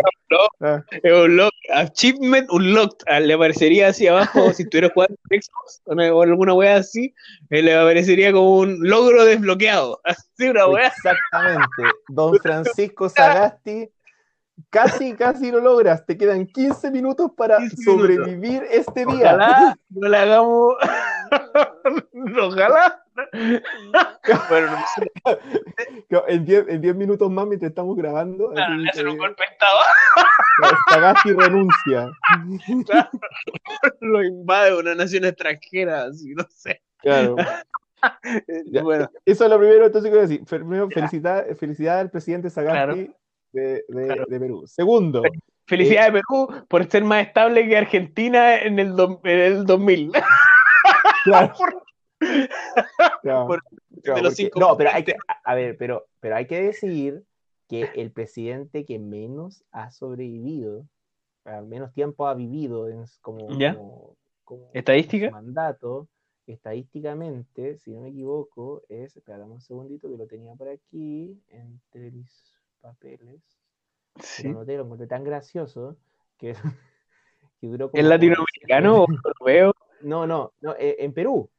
Ah. 0.61 0.83
Es 1.03 1.11
un 1.11 1.37
lock, 1.37 1.53
achievement 1.73 2.47
unlocked. 2.51 3.05
Ah, 3.07 3.19
le 3.19 3.33
aparecería 3.33 3.87
así 3.87 4.07
abajo, 4.07 4.53
si 4.53 4.63
estuviera 4.63 4.91
jugando 4.93 5.15
Xbox 5.29 5.81
o 5.85 6.21
alguna 6.21 6.53
wea 6.53 6.77
así, 6.77 7.13
eh, 7.49 7.61
le 7.61 7.75
aparecería 7.75 8.31
como 8.31 8.59
un 8.59 8.77
logro 8.81 9.25
desbloqueado. 9.25 10.01
Así 10.05 10.49
una 10.49 10.67
wea. 10.67 10.87
Exactamente. 10.87 11.83
Don 12.09 12.37
Francisco 12.39 13.09
Sagasti 13.09 13.89
Casi, 14.69 15.15
casi 15.15 15.51
lo 15.51 15.59
logras. 15.59 16.05
Te 16.05 16.17
quedan 16.17 16.47
15 16.47 16.91
minutos 16.91 17.31
para 17.35 17.57
sobrevivir 17.83 18.63
este 18.69 19.05
día. 19.05 19.35
Ojalá 19.35 19.77
no 19.89 20.07
le 20.07 20.17
hagamos. 20.17 20.75
Ojalá. 22.41 23.03
bueno, 24.49 24.77
no 26.09 26.23
en 26.27 26.45
10 26.45 26.95
minutos 26.95 27.29
más, 27.31 27.47
mientras 27.47 27.69
estamos 27.69 27.95
grabando. 27.97 28.49
Claro, 28.49 28.75
le 28.75 28.89
hacen 28.89 29.07
un 29.07 29.17
golpe 29.17 29.43
de 29.43 29.53
estado. 29.53 29.79
Sagasti 30.89 31.33
renuncia. 31.33 32.11
Lo 34.01 34.23
invade 34.23 34.77
una 34.77 34.95
nación 34.95 35.25
extranjera, 35.25 36.03
así, 36.05 36.33
no 36.33 36.45
sé. 36.49 36.81
Claro. 36.99 37.35
bueno. 38.83 39.09
Eso 39.25 39.45
es 39.45 39.49
lo 39.49 39.57
primero, 39.57 39.85
entonces 39.85 40.11
quiero 40.11 40.27
decir. 40.27 40.43
Primero, 40.45 40.89
felicidad, 40.89 41.45
felicidad 41.55 41.99
al 41.99 42.09
presidente 42.09 42.49
Sagasti 42.49 43.11
de, 43.55 44.39
Perú. 44.39 44.63
Segundo. 44.67 45.23
Felicidades 45.67 46.09
eh, 46.09 46.11
Perú 46.13 46.65
por 46.67 46.89
ser 46.89 47.03
más 47.03 47.25
estable 47.25 47.67
que 47.67 47.77
Argentina 47.77 48.57
en 48.57 48.79
el, 48.79 48.95
en 49.23 49.39
el 49.39 49.65
2000. 49.65 50.11
Claro. 51.25 51.55
no, 53.23 54.77
pero 54.77 54.89
hay 54.93 55.03
que, 55.03 55.15
a 55.43 55.55
ver, 55.55 55.75
pero, 55.75 56.05
pero 56.19 56.35
hay 56.35 56.45
que 56.45 56.61
decir 56.61 57.23
que 57.67 57.89
el 57.95 58.11
presidente 58.11 58.85
que 58.85 58.99
menos 58.99 59.63
ha 59.71 59.89
sobrevivido, 59.89 60.85
menos 61.67 61.91
tiempo 61.93 62.27
ha 62.27 62.35
vivido 62.35 62.89
en, 62.89 63.05
como, 63.21 63.47
como, 64.43 64.69
¿Estadística? 64.73 65.31
mandato, 65.31 66.07
estadísticamente, 66.47 67.77
si 67.79 67.91
no 67.91 68.01
me 68.01 68.09
equivoco, 68.09 68.83
es, 68.89 69.15
espera, 69.17 69.45
un 69.45 69.61
segundito 69.61 70.09
que 70.09 70.17
lo 70.17 70.27
tenía 70.27 70.53
por 70.55 70.69
aquí, 70.69 71.41
entre 71.49 72.11
papeles. 72.85 73.41
Sí. 74.19 74.47
Lo 74.47 74.59
noté, 74.59 74.77
lo 74.77 74.83
encontré 74.83 75.07
tan 75.07 75.23
gracioso 75.23 75.97
que, 76.37 76.53
que 77.59 77.67
duró 77.67 77.89
como. 77.89 77.99
¿Es 77.99 78.07
latinoamericano 78.07 79.03
o 79.03 79.07
europeo? 79.09 79.73
No, 80.01 80.27
no, 80.27 80.53
no 80.61 80.75
eh, 80.77 80.97
en 80.99 81.13
Perú. 81.13 81.49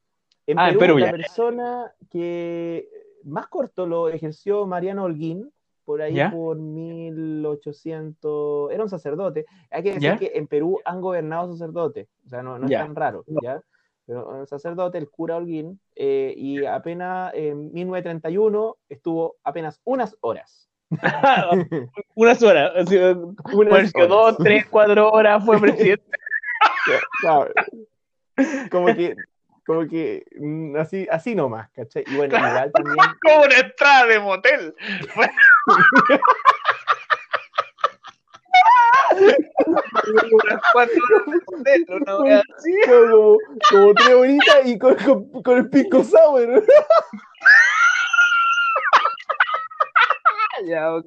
En 0.46 0.58
ah, 0.58 0.68
Perú, 0.68 0.80
en 0.80 0.86
Perú 0.86 0.98
la 0.98 1.10
persona 1.10 1.92
que 2.10 2.88
más 3.24 3.48
corto 3.48 3.86
lo 3.86 4.08
ejerció 4.08 4.66
Mariano 4.66 5.04
Holguín, 5.04 5.52
por 5.84 6.00
ahí 6.00 6.18
por 6.30 6.56
1800, 6.56 8.70
era 8.70 8.84
un 8.84 8.88
sacerdote. 8.88 9.44
Hay 9.70 9.82
que 9.82 9.94
decir 9.94 10.16
que 10.18 10.32
en 10.34 10.46
Perú 10.46 10.80
han 10.84 11.00
gobernado 11.00 11.52
sacerdotes, 11.52 12.08
o 12.24 12.28
sea, 12.28 12.42
no, 12.42 12.58
no 12.58 12.66
es 12.66 12.72
tan 12.72 12.94
raro, 12.94 13.24
¿ya? 13.42 13.60
Pero 14.06 14.28
un 14.28 14.46
sacerdote, 14.46 14.98
el 14.98 15.10
cura 15.10 15.36
Holguín, 15.36 15.80
eh, 15.96 16.32
y 16.36 16.64
apenas 16.64 17.34
en 17.34 17.72
1931 17.72 18.76
estuvo 18.88 19.36
apenas 19.42 19.80
unas 19.84 20.16
horas. 20.20 20.66
Unas 22.14 22.42
horas. 22.42 22.72
Así, 22.76 22.96
Unas 22.96 23.92
dos, 23.92 24.36
tres, 24.38 24.66
cuatro 24.66 25.10
horas 25.10 25.44
fue 25.44 25.60
presidente. 25.60 26.04
Como 28.70 28.86
que, 28.94 29.16
como 29.66 29.88
que 29.88 30.24
mm, 30.38 30.76
así, 30.76 31.08
así 31.10 31.34
nomás, 31.34 31.70
¿cachai? 31.70 32.04
Y 32.06 32.16
bueno, 32.16 32.36
igual 32.36 32.70
también. 32.70 32.96
Como 33.22 33.44
una 33.44 33.58
entrada 33.58 34.06
de 34.06 34.20
motel. 34.20 34.74
Como, 42.86 43.38
como, 43.70 43.94
tres 43.94 44.14
horitas 44.14 44.66
y 44.66 44.78
con, 44.78 44.94
con, 44.96 45.42
con 45.42 45.58
el 45.58 45.70
pico 45.70 46.04
sour. 46.04 46.62
Ya, 50.66 50.94
ok. 50.94 51.06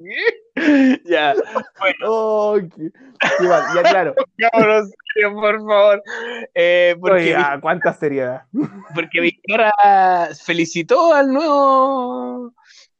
Ya, 1.04 1.34
bueno. 1.78 2.52
Okay. 2.52 2.90
Igual, 3.40 3.62
ya 3.74 3.82
claro. 3.82 4.14
Cabrón, 4.52 4.90
por 5.34 5.56
favor. 5.58 6.02
Eh, 6.54 6.96
porque, 7.00 7.36
cuánta 7.60 7.92
seriedad. 7.94 8.44
Porque 8.94 9.20
Victoria 9.20 9.72
felicitó 10.44 11.14
al 11.14 11.32
nuevo, 11.32 12.52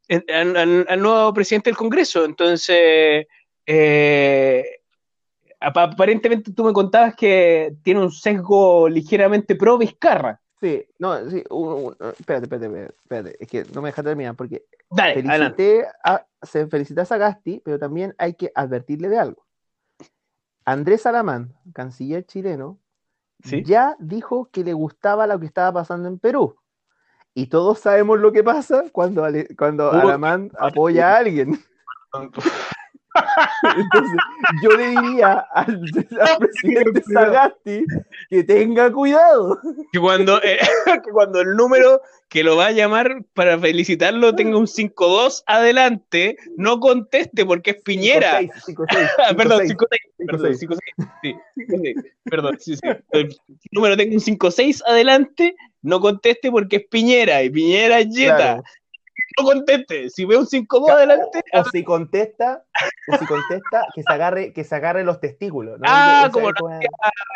al, 0.09 0.87
al, 0.89 1.01
nuevo 1.01 1.35
presidente 1.35 1.71
del 1.71 1.77
Congreso. 1.77 2.25
Entonces, 2.25 3.27
eh, 3.67 4.81
aparentemente 5.61 6.53
tú 6.53 6.65
me 6.65 6.73
contabas 6.73 7.15
que 7.15 7.75
tiene 7.83 8.01
un 8.01 8.11
sesgo 8.11 8.89
ligeramente 8.89 9.55
pro 9.55 9.79
Vizcarra. 9.79 10.41
Sí, 10.61 10.85
no, 10.99 11.31
sí, 11.31 11.43
espérate, 12.19 12.45
espérate, 12.45 12.95
espérate, 13.03 13.37
es 13.41 13.49
que 13.49 13.65
no 13.73 13.81
me 13.81 13.89
deja 13.89 14.03
terminar 14.03 14.35
porque 14.35 14.65
Dale, 14.91 15.15
felicité 15.15 15.87
a, 16.05 16.27
se 16.43 16.67
felicita 16.67 17.03
a 17.03 17.05
Sagasti, 17.05 17.63
pero 17.65 17.79
también 17.79 18.15
hay 18.19 18.35
que 18.35 18.51
advertirle 18.55 19.09
de 19.09 19.19
algo. 19.19 19.47
Andrés 20.65 21.07
Alamán, 21.07 21.55
canciller 21.73 22.25
chileno, 22.27 22.79
ya 23.43 23.97
dijo 23.99 24.51
que 24.53 24.65
le 24.65 24.75
gustaba 24.75 25.27
lo 25.27 25.41
que 25.41 25.47
estaba 25.47 25.73
pasando 25.73 26.09
en 26.09 26.19
Perú. 26.19 26.57
Y 27.33 27.47
todos 27.47 27.79
sabemos 27.79 28.19
lo 28.19 28.33
que 28.33 28.45
pasa 28.45 28.85
cuando, 28.93 29.27
cuando 29.57 29.93
Alamán 29.93 30.51
apoya 30.59 31.15
a 31.15 31.19
alguien. 31.19 31.59
Entonces, 33.77 34.17
yo 34.63 34.71
le 34.71 34.89
diría 34.89 35.47
al, 35.53 35.81
presidente 36.39 37.03
Sagasti 37.13 37.85
que 38.29 38.45
tenga 38.45 38.93
cuidado. 38.93 39.59
Que 39.93 39.99
cuando, 39.99 40.43
eh, 40.43 40.59
que 41.05 41.11
cuando 41.11 41.41
el 41.41 41.57
número 41.57 42.01
que 42.29 42.45
lo 42.45 42.57
va 42.57 42.67
a 42.67 42.73
llamar 42.73 43.25
para 43.35 43.59
felicitarlo 43.59 44.35
tenga 44.37 44.57
un 44.57 44.67
5-2 44.67 45.43
adelante, 45.47 46.37
no 46.57 46.79
conteste 46.79 47.45
porque 47.45 47.73
es 47.73 47.83
Piñera. 47.83 48.41
5 48.65 48.85
perdón, 49.37 49.63
5-6. 49.63 49.77
Perdón, 50.27 50.53
5-6. 50.53 50.79
Sí, 51.23 51.35
perdón, 52.25 52.57
sí, 52.61 52.77
sí. 52.77 52.83
El 53.11 53.37
número 53.73 53.97
tenga 53.97 54.15
un 54.15 54.21
5-6 54.21 54.83
adelante, 54.87 55.57
no 55.83 56.01
conteste 56.01 56.51
porque 56.53 56.77
es 56.77 56.85
Piñera 56.89 57.43
y 57.43 57.51
Piñera 57.51 57.99
es 57.99 58.15
Jetta 58.15 58.63
no 59.39 59.45
conteste. 59.45 60.11
Si 60.11 60.25
ve 60.25 60.37
un 60.37 60.47
5-2 60.47 60.91
adelante. 60.91 61.43
O, 61.53 61.65
si 61.65 61.85
contesta, 61.85 62.65
o 63.09 63.17
si 63.17 63.27
contesta, 63.27 63.87
que 63.95 64.03
se 64.03 64.13
agarre, 64.13 64.53
que 64.53 64.65
se 64.65 64.75
agarre 64.75 65.05
los 65.05 65.21
testículos. 65.21 65.81
Ah, 65.85 66.31
como 66.33 66.51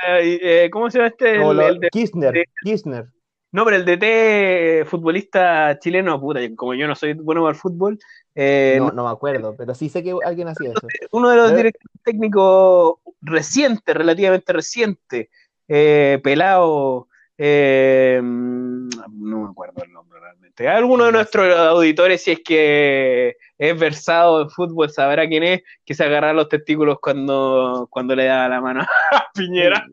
eh, 0.09 0.69
¿Cómo 0.73 0.91
se 0.91 0.99
llama 0.99 1.09
este? 1.09 1.37
el, 1.37 1.81
de, 1.81 1.89
Kirchner, 1.91 2.45
Kirchner. 2.63 3.07
No, 3.53 3.65
pero 3.65 3.77
el 3.77 3.85
DT 3.85 4.85
futbolista 4.89 5.79
chileno, 5.79 6.21
puta, 6.21 6.41
como 6.57 6.75
yo 6.75 6.89
no 6.89 6.97
soy 6.97 7.13
bueno 7.15 7.43
para 7.43 7.55
el 7.55 7.61
fútbol. 7.61 7.99
Eh, 8.35 8.79
no, 8.81 8.91
no, 8.91 9.05
me 9.05 9.11
acuerdo, 9.11 9.55
pero 9.57 9.77
sí 9.77 9.89
sé 9.89 10.03
que 10.03 10.13
alguien 10.25 10.49
hacía 10.49 10.71
eso. 10.71 10.89
Uno 11.13 11.31
de 11.31 11.37
los 11.37 11.55
directores 11.55 12.01
técnicos 12.03 12.97
recientes, 13.21 13.95
relativamente 13.95 14.53
reciente, 14.53 15.31
eh, 15.69 16.21
pelado, 16.25 17.07
eh, 17.37 18.21
no 18.23 19.41
me 19.41 19.51
acuerdo 19.51 19.83
el 19.83 19.93
nombre 19.93 20.21
realmente. 20.21 20.69
Alguno 20.69 21.07
de 21.07 21.13
nuestros 21.13 21.57
auditores, 21.57 22.23
si 22.23 22.33
es 22.33 22.41
que 22.45 23.37
es 23.59 23.79
versado 23.79 24.43
en 24.43 24.51
fútbol, 24.51 24.91
sabrá 24.91 25.27
quién 25.29 25.43
es, 25.43 25.63
que 25.85 25.95
se 25.95 26.05
agarra 26.05 26.33
los 26.33 26.49
testículos 26.49 26.99
cuando, 27.01 27.89
cuando 27.91 28.15
le 28.15 28.27
da 28.27 28.49
la 28.49 28.61
mano 28.61 28.83
a 28.83 28.87
Piñera. 29.35 29.85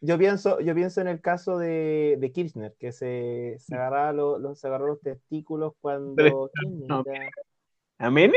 Yo, 0.00 0.18
pienso, 0.18 0.60
yo 0.60 0.74
pienso 0.74 1.00
en 1.00 1.08
el 1.08 1.20
caso 1.20 1.58
de, 1.58 2.16
de 2.18 2.32
Kirchner, 2.32 2.74
que 2.78 2.92
se, 2.92 3.56
se, 3.58 3.74
agarraba 3.74 4.12
los, 4.12 4.64
agarró 4.64 4.86
los 4.88 5.00
testículos 5.00 5.74
cuando. 5.80 6.50
¿A 7.98 8.10
Menem? 8.10 8.32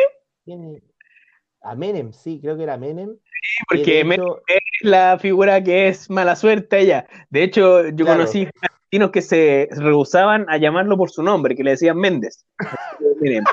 A 1.66 1.76
Menem, 1.76 2.14
sí, 2.14 2.40
creo 2.40 2.56
que 2.56 2.64
era 2.64 2.78
Menem. 2.78 3.16
Sí, 3.16 3.64
porque 3.68 4.04
Menem 4.04 4.28
es 4.48 4.62
la 4.82 5.18
figura 5.20 5.64
que 5.64 5.88
es 5.88 6.10
mala 6.10 6.36
suerte 6.36 6.80
ella. 6.80 7.08
De 7.30 7.44
hecho, 7.44 7.90
yo 7.90 8.06
conocí 8.06 8.48
argentinos 8.62 9.12
que 9.12 9.22
se 9.22 9.68
rehusaban 9.72 10.46
a 10.48 10.58
llamarlo 10.58 10.96
por 10.96 11.10
su 11.10 11.24
nombre, 11.24 11.56
que 11.56 11.64
le 11.64 11.72
decían 11.72 11.98
Méndez. 11.98 12.46
Miren, 13.20 13.44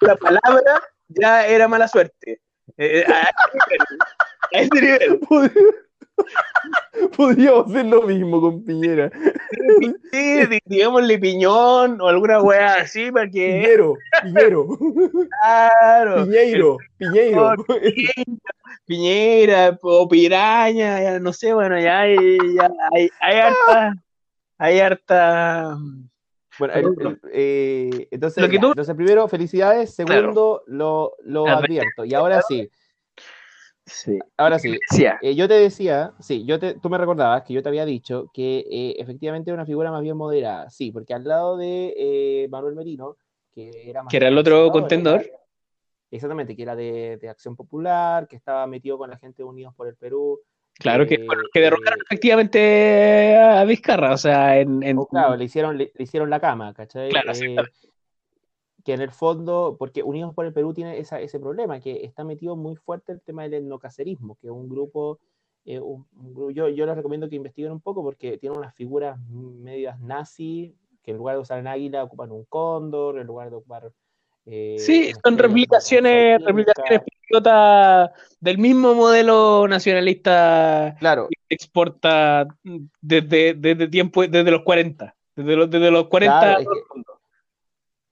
la 0.00 0.16
palabra 0.16 0.82
ya 1.08 1.46
era 1.46 1.68
mala 1.68 1.88
suerte. 1.88 2.40
Eh, 2.78 3.04
a 3.06 3.30
ese 4.60 4.80
nivel. 4.80 5.20
Podríamos 7.16 7.70
hacer 7.70 7.86
lo 7.86 8.02
mismo 8.02 8.40
con 8.40 8.64
Piñera. 8.64 9.10
Sí, 10.12 10.40
digámosle 10.66 11.18
piñón 11.18 12.00
o 12.00 12.08
alguna 12.08 12.40
weá 12.42 12.74
así 12.82 13.10
para 13.10 13.28
que. 13.30 13.62
Piñero, 13.62 13.94
Piñero. 14.22 14.66
Claro. 15.40 16.24
Piñeiro, 16.24 16.76
Piñeiro. 16.98 17.54
Piñera 18.86 19.78
o 19.82 20.08
piraña, 20.08 21.02
ya, 21.02 21.18
no 21.20 21.32
sé, 21.32 21.54
bueno, 21.54 21.80
ya 21.80 22.00
hay, 22.00 22.16
ya 22.56 22.70
hay, 22.92 23.08
hay 23.20 23.38
harta. 23.38 23.94
Hay 24.58 24.80
harta. 24.80 25.78
Bueno, 26.58 26.74
el- 26.74 26.84
el- 27.06 27.20
eh, 27.32 28.08
entonces, 28.10 28.42
Lo 28.42 28.48
que 28.48 28.56
ya, 28.56 28.60
tú- 28.60 28.68
entonces, 28.68 28.94
primero, 28.94 29.26
felicidades. 29.28 29.94
Segundo, 29.94 30.62
lo, 30.66 31.14
lo 31.24 31.46
advierto. 31.48 32.04
Y 32.04 32.14
ahora 32.14 32.42
sí, 32.42 32.70
Sí. 33.86 34.18
ahora 34.36 34.58
sí. 34.58 34.78
Decía, 34.90 35.18
Eh, 35.22 35.34
yo 35.34 35.46
te 35.48 35.54
decía, 35.54 36.12
sí, 36.20 36.44
yo 36.46 36.58
te, 36.58 36.74
tú 36.74 36.88
me 36.88 36.98
recordabas 36.98 37.42
que 37.42 37.52
yo 37.54 37.62
te 37.62 37.68
había 37.68 37.84
dicho 37.84 38.30
que 38.32 38.60
eh, 38.70 38.96
efectivamente 38.98 39.50
era 39.50 39.56
una 39.56 39.66
figura 39.66 39.90
más 39.90 40.02
bien 40.02 40.16
moderada. 40.16 40.70
Sí, 40.70 40.90
porque 40.90 41.14
al 41.14 41.24
lado 41.24 41.56
de 41.56 41.94
eh, 41.96 42.48
Manuel 42.50 42.74
Merino, 42.74 43.16
que 43.54 43.90
era 43.90 44.02
más 44.02 44.10
Que 44.10 44.16
era 44.16 44.28
el 44.28 44.38
otro 44.38 44.70
contendor. 44.70 45.20
era- 45.22 45.38
exactamente, 46.10 46.56
que 46.56 46.62
era 46.62 46.76
de, 46.76 47.18
de 47.20 47.28
Acción 47.28 47.56
Popular, 47.56 48.26
que 48.28 48.36
estaba 48.36 48.66
metido 48.66 48.98
con 48.98 49.10
la 49.10 49.18
gente 49.18 49.42
de 49.42 49.44
Unidos 49.48 49.74
por 49.74 49.88
el 49.88 49.96
Perú. 49.96 50.40
claro 50.78 51.06
que, 51.06 51.14
eh, 51.16 51.26
que 51.52 51.60
derrocaron 51.60 51.98
eh, 52.00 52.02
efectivamente 52.06 53.36
a 53.36 53.64
Vizcarra, 53.64 54.12
o 54.14 54.18
sea, 54.18 54.58
en, 54.58 54.82
en- 54.82 54.98
o 54.98 55.06
claro, 55.06 55.36
le 55.36 55.44
hicieron, 55.44 55.76
le, 55.76 55.92
le 55.94 56.04
hicieron 56.04 56.30
la 56.30 56.40
cama, 56.40 56.72
¿cachai? 56.74 57.10
Claro, 57.10 57.32
Eh. 57.32 57.56
Que 58.84 58.92
en 58.92 59.00
el 59.00 59.10
fondo, 59.10 59.76
porque 59.78 60.02
Unidos 60.02 60.34
por 60.34 60.44
el 60.46 60.52
Perú 60.52 60.74
tiene 60.74 60.98
esa- 60.98 61.20
ese 61.20 61.40
problema, 61.40 61.80
que 61.80 62.04
está 62.04 62.22
metido 62.22 62.54
muy 62.54 62.76
fuerte 62.76 63.12
el 63.12 63.20
tema 63.22 63.42
del 63.44 63.54
etnocacerismo, 63.54 64.36
que 64.40 64.48
es 64.48 64.52
un 64.52 64.68
grupo, 64.68 65.18
eh, 65.64 65.80
un- 65.80 66.06
un 66.16 66.52
yo, 66.52 66.68
yo 66.68 66.84
les 66.86 66.94
recomiendo 66.94 67.28
que 67.28 67.36
investiguen 67.36 67.72
un 67.72 67.80
poco 67.80 68.02
porque 68.02 68.36
tiene 68.36 68.56
unas 68.58 68.74
figuras 68.74 69.18
medias 69.30 69.98
nazi, 70.00 70.74
que 71.02 71.12
en 71.12 71.16
lugar 71.16 71.36
de 71.36 71.42
usar 71.42 71.60
un 71.60 71.66
águila 71.66 72.04
ocupan 72.04 72.30
un 72.32 72.44
cóndor, 72.44 73.18
en 73.18 73.26
lugar 73.26 73.48
de 73.50 73.56
ocupar... 73.56 73.90
eh, 74.46 74.76
Sí, 74.78 75.10
son 75.24 75.38
replicaciones, 75.38 76.44
replicaciones 76.44 77.00
patriotas 77.00 78.10
del 78.40 78.58
mismo 78.58 78.94
modelo 78.94 79.66
nacionalista 79.66 80.94
Claro, 80.98 81.28
que 81.28 81.54
exporta 81.54 82.46
desde, 83.00 83.54
desde 83.54 83.88
tiempo, 83.88 84.26
desde 84.26 84.50
los 84.50 84.62
40. 84.62 85.14
Desde 85.34 85.56
los, 85.56 85.70
desde 85.70 85.90
los 85.90 86.08
40 86.08 86.38
Claro, 86.40 86.60
es 86.60 86.68
que- 86.68 87.13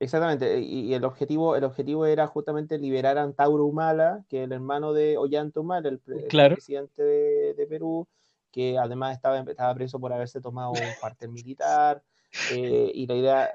Exactamente, 0.02 0.58
y, 0.58 0.80
y 0.86 0.94
el 0.94 1.04
objetivo, 1.04 1.54
el 1.54 1.62
objetivo 1.62 2.06
era 2.06 2.26
justamente 2.26 2.76
liberar 2.76 3.18
a 3.18 3.22
Antauro 3.22 3.64
Humala, 3.64 4.24
que 4.28 4.40
es 4.40 4.44
el 4.46 4.52
hermano 4.52 4.92
de 4.92 5.16
Ollanta 5.16 5.60
Humala, 5.60 5.88
el, 5.88 6.00
pre- 6.00 6.16
el 6.16 6.28
Claro. 6.28 6.56
presidente 6.56 7.02
de, 7.04 7.54
de 7.54 7.66
Perú, 7.68 8.08
que 8.50 8.76
además 8.78 9.14
estaba, 9.14 9.38
estaba 9.38 9.74
preso 9.74 10.00
por 10.00 10.12
haberse 10.12 10.40
tomado 10.40 10.72
un 10.72 10.94
cuartel 10.94 11.28
militar, 11.32 12.02
eh, 12.50 12.90
y 12.92 13.06
la 13.06 13.14
idea 13.14 13.50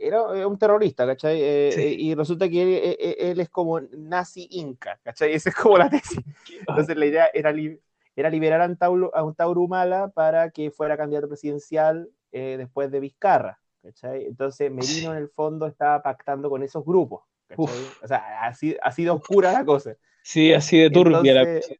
era, 0.00 0.18
era 0.36 0.46
un 0.46 0.56
terrorista, 0.56 1.04
¿cachai? 1.04 1.42
Eh, 1.42 1.72
Sí. 1.74 1.80
eh, 1.82 1.96
y 1.98 2.14
resulta 2.14 2.48
que 2.48 2.62
él, 2.62 2.96
él- 3.00 3.16
él 3.18 3.40
es 3.40 3.50
como 3.50 3.80
nazi 3.80 4.46
inca, 4.52 5.00
¿cachai? 5.02 5.32
Esa 5.34 5.48
es 5.50 5.56
como 5.56 5.78
la 5.78 5.90
tesis. 5.90 6.24
Entonces 6.60 6.96
la 6.96 7.06
idea 7.06 7.28
era, 7.34 7.50
li- 7.52 7.80
era 8.14 8.30
liberar 8.30 8.60
a 8.60 8.64
Antauro, 8.64 9.10
a 9.16 9.20
Antauro 9.20 9.60
Humala 9.62 10.10
para 10.14 10.50
que 10.50 10.70
fuera 10.70 10.96
candidato 10.96 11.26
presidencial 11.28 12.08
eh, 12.30 12.54
después 12.56 12.90
de 12.92 13.00
Vizcarra. 13.00 13.58
¿Cachai? 13.82 14.26
Entonces 14.26 14.70
Merino 14.70 15.12
en 15.12 15.18
el 15.18 15.28
fondo 15.28 15.66
estaba 15.66 16.02
pactando 16.02 16.50
con 16.50 16.62
esos 16.62 16.84
grupos. 16.84 17.22
O 17.56 18.06
sea, 18.06 18.44
así, 18.44 18.76
así 18.82 19.04
de 19.04 19.10
oscura 19.10 19.52
la 19.52 19.64
cosa. 19.64 19.96
Sí, 20.22 20.52
así 20.52 20.78
de 20.78 20.90
turbia 20.90 21.34
la 21.34 21.42
Entonces, 21.42 21.78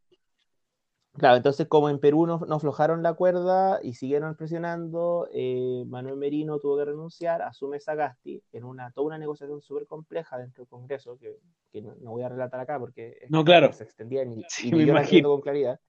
Claro, 1.18 1.36
entonces 1.36 1.66
como 1.66 1.90
en 1.90 1.98
Perú 1.98 2.26
no, 2.26 2.38
no 2.46 2.54
aflojaron 2.54 3.02
la 3.02 3.14
cuerda 3.14 3.80
y 3.82 3.94
siguieron 3.94 4.36
presionando, 4.36 5.28
eh, 5.32 5.82
Manuel 5.88 6.16
Merino 6.16 6.60
tuvo 6.60 6.78
que 6.78 6.84
renunciar, 6.84 7.42
asume 7.42 7.80
Sagasti 7.80 8.40
en 8.52 8.62
una, 8.62 8.92
toda 8.92 9.08
una 9.08 9.18
negociación 9.18 9.60
súper 9.60 9.86
compleja 9.88 10.38
dentro 10.38 10.62
del 10.62 10.68
Congreso, 10.68 11.18
que, 11.18 11.40
que 11.72 11.82
no, 11.82 11.96
no 12.00 12.12
voy 12.12 12.22
a 12.22 12.28
relatar 12.28 12.60
acá 12.60 12.78
porque 12.78 13.26
No, 13.30 13.44
claro. 13.44 13.72
se 13.72 13.82
extendía 13.82 14.22
y, 14.22 14.44
Sí, 14.48 14.68
y 14.68 14.72
me 14.72 14.84
ni 14.84 14.90
imagino. 14.90 15.30
con 15.30 15.40
claridad. 15.40 15.80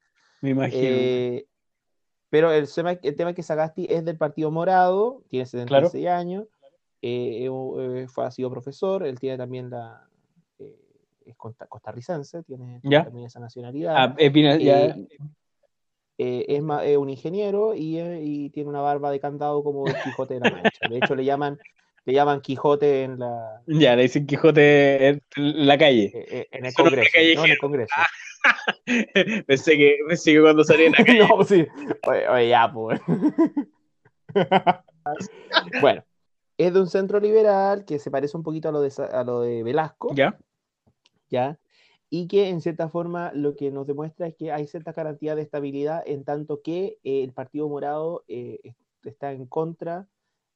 Me 0.42 0.50
imagino. 0.50 0.82
Eh, 0.84 1.46
pero 2.30 2.52
el 2.52 2.72
tema, 2.72 2.92
el 2.94 3.16
tema 3.16 3.30
es 3.32 3.36
que 3.36 3.44
Sagasti 3.44 3.88
es 3.90 4.06
del 4.06 4.18
Partido 4.18 4.52
Morado, 4.52 5.24
tiene 5.30 5.46
76 5.46 6.08
años, 6.08 6.46
eh, 7.02 7.48
eh, 7.50 8.08
fue, 8.08 8.26
ha 8.26 8.32
sido 8.32 8.50
profesor, 8.52 9.06
él 9.06 9.20
tiene 9.20 9.38
también 9.38 9.70
la... 9.70 10.08
eh, 10.60 10.76
es 11.26 11.36
costa- 11.38 11.68
costarricense, 11.68 12.44
tiene 12.44 12.80
Ya. 12.84 13.04
también 13.04 13.28
esa 13.28 13.40
nacionalidad. 13.40 13.96
Ah, 13.98 14.16
eh, 14.18 14.32
ya- 14.64 14.96
Eh, 16.22 16.46
es, 16.50 16.62
ma- 16.62 16.82
un 16.98 17.10
ingeniero 17.10 17.74
y, 17.74 17.98
y 17.98 18.50
tiene 18.50 18.68
una 18.70 18.82
barba 18.82 19.10
de 19.10 19.22
candado 19.22 19.64
como 19.64 19.88
el 19.88 19.96
Quijote 20.04 20.34
de 20.34 20.40
la 20.42 20.50
Mancha. 20.50 20.90
De 20.90 20.98
hecho, 20.98 21.16
le 21.16 21.24
llaman, 21.24 21.58
le 22.04 22.14
llaman 22.14 22.42
Quijote 22.42 23.04
en, 23.04 23.20
la, 23.20 23.62
ya, 23.68 23.96
le 23.96 24.02
dicen 24.02 24.28
Quijote 24.28 25.08
en 25.08 25.22
la 25.66 25.78
calle. 25.78 26.12
en 26.52 26.66
el 26.66 26.74
Congreso. 26.74 27.10
No, 27.36 27.46
en 27.46 27.52
el. 27.52 27.58
Congreso. 27.58 27.96
pensé, 29.48 29.78
que, 29.78 29.98
pensé 30.08 30.34
que 30.34 30.42
cuando 30.42 30.64
salía 30.64 30.88
en 30.88 30.92
la 30.94 30.98
calle. 31.06 31.20
no, 31.28 31.44
sí. 31.44 31.66
Oye, 32.08 32.28
oye, 32.30 32.50
ya, 32.50 32.72
pues. 32.72 33.00
bueno, 35.82 36.04
es 36.58 36.74
de 36.74 36.80
un 36.80 36.88
centro 36.88 37.20
liberal 37.20 37.86
que 37.86 38.00
se 38.00 38.12
parece 38.12 38.38
un 38.38 38.44
poquito 38.44 38.70
a 38.70 38.72
lo 38.72 38.82
de, 38.82 38.92
a 39.12 39.24
lo 39.24 39.42
de 39.42 39.64
Velasco, 39.64 40.14
Ya, 40.14 40.38
¿ya? 41.30 41.60
Y 42.12 42.28
que 42.28 42.50
en 42.50 42.60
cierta 42.62 42.90
forma 42.90 43.32
lo 43.36 43.56
que 43.56 43.70
nos 43.72 43.86
demuestra 43.86 44.28
es 44.28 44.36
que 44.36 44.52
hay 44.52 44.66
cierta 44.68 44.94
garantía 44.94 45.36
de 45.36 45.44
estabilidad 45.44 46.02
en 46.08 46.24
tanto 46.24 46.62
que 46.64 46.98
eh, 47.04 47.24
el 47.24 47.34
Partido 47.34 47.70
Morado 47.70 48.24
eh, 48.28 48.60
est- 48.64 48.78
está 49.06 49.32
en 49.32 49.46
contra 49.46 50.08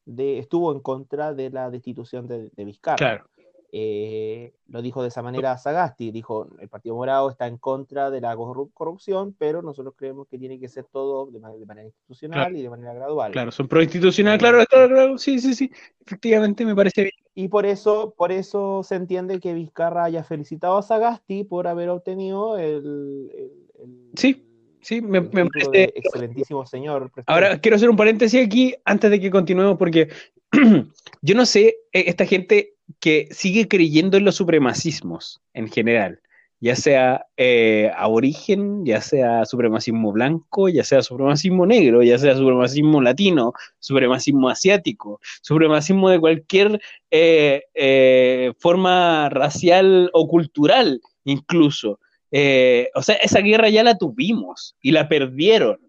de, 0.06 0.40
estuvo 0.40 0.72
en 0.74 0.80
contra 0.80 1.34
de 1.34 1.52
la 1.52 1.70
destitución 1.70 2.28
de, 2.28 2.50
de 2.50 2.66
Vizcarra. 2.66 2.98
claro. 2.98 3.30
Eh, 3.76 4.54
lo 4.68 4.84
dijo 4.84 5.02
de 5.02 5.08
esa 5.08 5.24
manera 5.24 5.58
Sagasti, 5.58 6.12
dijo, 6.12 6.48
el 6.60 6.70
Partido 6.70 6.94
Morado 6.94 7.32
está 7.32 7.48
en 7.48 7.58
contra 7.58 8.12
de 8.12 8.22
la 8.22 8.36
corru- 8.36 8.70
corrupción, 8.72 9.36
pero 9.36 9.64
nosotros 9.64 9.96
creemos 9.98 10.28
que 10.28 10.38
tiene 10.38 10.60
que 10.60 10.68
ser 10.70 10.86
todo 10.92 11.26
de, 11.32 11.40
ma- 11.40 11.52
de 11.52 11.66
manera 11.66 11.88
institucional 11.88 12.40
Claro. 12.40 12.56
y 12.56 12.62
de 12.62 12.70
manera 12.70 12.94
gradual. 12.94 13.32
Claro, 13.32 13.52
son 13.52 13.68
proinstitucionales, 13.68 14.38
claro, 14.40 14.64
claro, 14.70 14.88
claro, 14.94 15.18
sí, 15.18 15.40
sí, 15.40 15.56
sí, 15.56 15.72
efectivamente 16.06 16.64
me 16.68 16.76
parece 16.76 17.02
bien. 17.02 17.14
Y 17.34 17.48
por 17.48 17.66
eso, 17.66 18.14
por 18.16 18.32
eso 18.32 18.84
se 18.84 18.94
entiende 18.94 19.40
que 19.40 19.56
Vizcarra 19.56 20.04
haya 20.04 20.24
felicitado 20.24 20.78
a 20.78 20.84
Sagasti 20.84 21.44
por 21.44 21.66
haber 21.66 21.90
obtenido 21.90 22.60
el, 22.60 22.76
el- 23.36 23.52
el- 23.80 24.12
Sí, 24.16 24.46
sí, 24.82 25.02
me- 25.02 25.24
parece- 25.24 25.94
excelentísimo 25.98 26.64
señor. 26.68 27.10
presidente. 27.12 27.24
Ahora 27.34 27.58
quiero 27.60 27.78
hacer 27.78 27.90
un 27.90 27.98
paréntesis 27.98 28.46
aquí 28.46 28.76
antes 28.86 29.10
de 29.10 29.20
que 29.20 29.32
continuemos 29.32 29.80
porque 29.80 30.10
yo 31.24 31.34
no 31.36 31.48
sé, 31.48 31.70
eh, 31.92 32.04
esta 32.06 32.28
gente 32.28 32.73
que 33.00 33.28
sigue 33.32 33.68
creyendo 33.68 34.18
en 34.18 34.26
los 34.26 34.36
supremacismos 34.36 35.42
en 35.54 35.70
general, 35.70 36.22
ya 36.60 36.76
sea 36.76 37.26
eh, 37.38 37.92
aborigen, 37.98 38.86
ya 38.86 39.02
sea 39.02 39.46
supremacismo 39.46 40.12
blanco, 40.12 40.70
ya 40.70 40.84
sea 40.84 41.02
supremacismo 41.02 41.66
negro, 41.66 42.04
ya 42.04 42.18
sea 42.18 42.36
supremacismo 42.36 43.02
latino, 43.02 43.54
supremacismo 43.80 44.50
asiático, 44.50 45.20
supremacismo 45.42 46.10
de 46.10 46.20
cualquier 46.20 46.82
eh, 47.12 47.64
eh, 47.74 48.54
forma 48.60 49.30
racial 49.30 50.10
o 50.14 50.28
cultural 50.28 51.02
incluso. 51.26 52.00
Eh, 52.32 52.90
o 52.96 53.02
sea, 53.02 53.16
esa 53.16 53.40
guerra 53.42 53.70
ya 53.70 53.84
la 53.84 53.98
tuvimos 53.98 54.76
y 54.82 54.92
la 54.92 55.08
perdieron. 55.08 55.80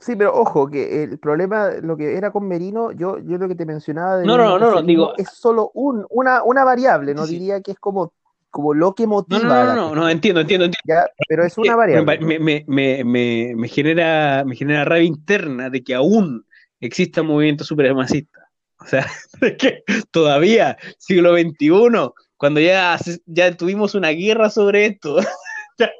Sí, 0.00 0.16
pero 0.16 0.34
ojo, 0.34 0.68
que 0.68 1.04
el 1.04 1.18
problema, 1.18 1.70
lo 1.80 1.96
que 1.96 2.16
era 2.16 2.32
con 2.32 2.48
Merino, 2.48 2.90
yo, 2.92 3.18
yo 3.18 3.38
lo 3.38 3.46
que 3.48 3.54
te 3.54 3.64
mencionaba 3.64 4.18
del 4.18 4.26
No, 4.26 4.36
no, 4.36 4.58
no, 4.58 4.70
no, 4.70 4.82
digo- 4.82 5.14
es 5.16 5.28
solo 5.30 5.70
un, 5.74 6.04
una, 6.10 6.42
una 6.42 6.64
variable, 6.64 7.14
no 7.14 7.26
Sí, 7.26 7.34
diría 7.34 7.60
que 7.60 7.72
es 7.72 7.78
como, 7.78 8.12
como 8.50 8.74
lo 8.74 8.94
que 8.94 9.06
motiva 9.06 9.44
No, 9.44 9.64
no, 9.64 9.74
no, 9.74 9.94
no, 9.94 10.08
entiendo, 10.08 10.40
entiendo, 10.40 10.66
entiendo. 10.66 10.82
¿ya? 11.02 11.08
pero 11.28 11.44
es 11.44 11.56
una 11.58 11.76
variable. 11.76 12.18
me, 12.18 12.38
me, 12.66 13.04
me, 13.04 13.54
me, 13.54 13.68
genera, 13.68 14.44
me 14.44 14.56
genera 14.56 14.84
rabia 14.84 15.04
interna 15.04 15.70
de 15.70 15.82
que 15.84 15.94
aún 15.94 16.44
exista 16.80 17.22
un 17.22 17.28
movimiento 17.28 17.64
supremacista. 17.64 18.48
O 18.80 18.86
sea, 18.86 19.06
de 19.40 19.56
que 19.56 19.84
todavía, 20.10 20.76
siglo 20.98 21.34
XXI, 21.34 22.12
cuando 22.36 22.60
ya, 22.60 22.98
ya 23.26 23.56
tuvimos 23.56 23.94
una 23.94 24.10
guerra 24.10 24.50
sobre 24.50 24.86
esto, 24.86 25.18
ya, 25.78 25.90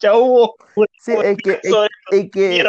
ya 0.00 0.14
hubo 0.14 0.56
una 0.74 0.86
Sí, 1.00 1.12
es 1.12 1.36
que, 1.38 1.60
es, 1.62 1.74
es 2.10 2.30
que. 2.30 2.64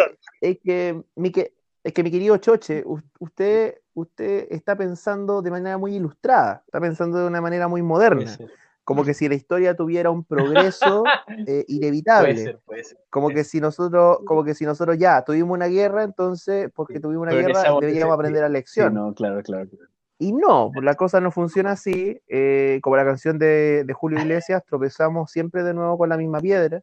Es 0.52 0.60
que, 0.64 1.02
mi, 1.16 1.32
que, 1.32 1.54
es 1.84 1.94
que 1.94 2.04
mi 2.04 2.12
querido 2.12 2.38
Choche, 2.38 2.84
usted, 3.20 3.76
usted 3.94 4.48
está 4.50 4.76
pensando 4.76 5.42
de 5.42 5.52
manera 5.52 5.78
muy 5.78 5.96
ilustrada, 5.96 6.64
está 6.66 6.80
pensando 6.80 7.18
de 7.20 7.28
una 7.28 7.42
manera 7.42 7.68
muy 7.68 7.82
moderna. 7.82 8.38
como 8.84 9.04
que 9.04 9.14
si 9.14 9.28
la 9.28 9.36
historia 9.36 9.76
tuviera 9.76 10.10
un 10.10 10.24
progreso 10.24 11.04
eh, 11.48 11.66
inevitable. 11.68 12.34
Puede 12.34 12.44
ser, 12.46 12.60
puede 12.66 12.84
ser. 12.84 12.98
Como 13.10 13.30
que 13.30 13.44
si 13.44 13.60
nosotros, 13.60 14.20
como 14.26 14.44
que 14.44 14.54
si 14.54 14.66
nosotros 14.66 14.98
ya 14.98 15.24
tuvimos 15.24 15.54
una 15.56 15.68
guerra, 15.68 16.04
entonces, 16.04 16.70
porque 16.74 17.00
tuvimos 17.00 17.24
una 17.28 17.34
guerra, 17.34 17.64
deberíamos 17.82 18.14
aprender 18.14 18.42
la 18.44 18.48
Sí, 18.48 18.54
lección. 18.54 18.94
no, 18.94 19.14
claro, 19.14 19.42
claro. 19.44 19.70
claro. 19.70 19.86
Y 20.20 20.32
no, 20.34 20.72
pues 20.74 20.84
la 20.84 20.96
cosa 20.96 21.20
no 21.22 21.32
funciona 21.32 21.72
así. 21.74 22.20
eh, 22.28 22.80
como 22.82 22.96
la 22.96 23.06
canción 23.06 23.38
de, 23.38 23.84
de 23.86 23.94
Julio 23.94 24.20
Iglesias, 24.20 24.64
tropezamos 24.66 25.30
siempre 25.32 25.64
de 25.64 25.74
nuevo 25.74 25.98
con 25.98 26.10
la 26.10 26.18
misma 26.18 26.40
piedra. 26.40 26.82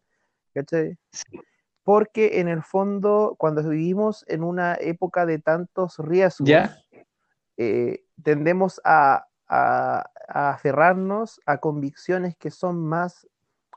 ¿cachai? 0.55 0.97
Sí. 1.11 1.41
Porque 1.85 2.41
en 2.41 2.49
el 2.49 2.63
fondo, 2.63 3.35
cuando 3.39 3.63
vivimos 3.69 4.25
en 4.29 4.43
una 4.43 4.75
época 4.75 5.27
de 5.27 5.39
tantos 5.39 5.99
riesgos, 5.99 6.49
eh, 7.57 8.05
tendemos 8.23 8.81
a, 8.85 9.27
a- 9.49 10.11
a 10.29 10.51
aferrarnos 10.51 11.41
a 11.47 11.59
convicciones 11.59 12.37
que 12.37 12.51
son 12.51 12.85
más, 12.87 13.29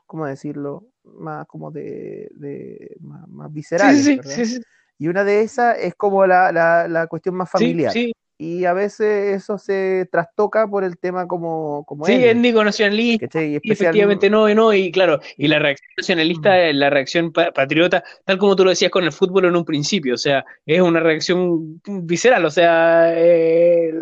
¿cómo 0.06 0.26
decirlo? 0.26 0.86
Más 1.04 1.46
como 1.46 1.70
de, 1.70 2.30
de- 2.34 2.96
más, 3.00 3.28
más 3.28 3.52
viscerales. 3.52 4.04
sí, 4.04 4.18
sí, 4.24 4.46
sí, 4.46 4.62
Y 4.98 5.08
una 5.08 5.22
de 5.24 5.42
esas 5.42 5.78
es 5.78 5.94
como 5.94 6.26
la, 6.26 6.50
la- 6.50 6.88
la 6.88 7.06
cuestión 7.06 7.34
más 7.36 7.50
familiar. 7.50 7.92
sí. 7.92 8.12
Y 8.40 8.66
a 8.66 8.72
veces 8.72 9.34
eso 9.42 9.58
se 9.58 10.08
trastoca 10.12 10.68
por 10.68 10.84
el 10.84 10.96
tema 10.96 11.26
como, 11.26 11.84
como 11.86 12.04
Sí, 12.06 12.12
étnico, 12.12 12.30
étnico 12.30 12.64
nacionalista. 12.64 13.42
Y 13.42 13.54
Y 13.54 13.56
especial- 13.56 13.72
efectivamente 13.72 14.30
no, 14.30 14.48
y 14.48 14.54
no, 14.54 14.72
y 14.72 14.92
claro, 14.92 15.18
y 15.36 15.48
la 15.48 15.58
reacción 15.58 15.90
nacionalista, 15.96 16.56
la 16.72 16.88
reacción 16.88 17.32
pa- 17.32 17.50
patriota, 17.50 18.04
tal 18.24 18.38
como 18.38 18.54
tú 18.54 18.62
lo 18.62 18.70
decías 18.70 18.92
con 18.92 19.02
el 19.02 19.10
fútbol 19.10 19.46
en 19.46 19.56
un 19.56 19.64
principio, 19.64 20.14
o 20.14 20.18
sea, 20.18 20.44
es 20.64 20.80
una 20.80 21.00
reacción 21.00 21.80
visceral, 21.84 22.44
o 22.44 22.50
sea, 22.52 23.12
eh, 23.16 23.92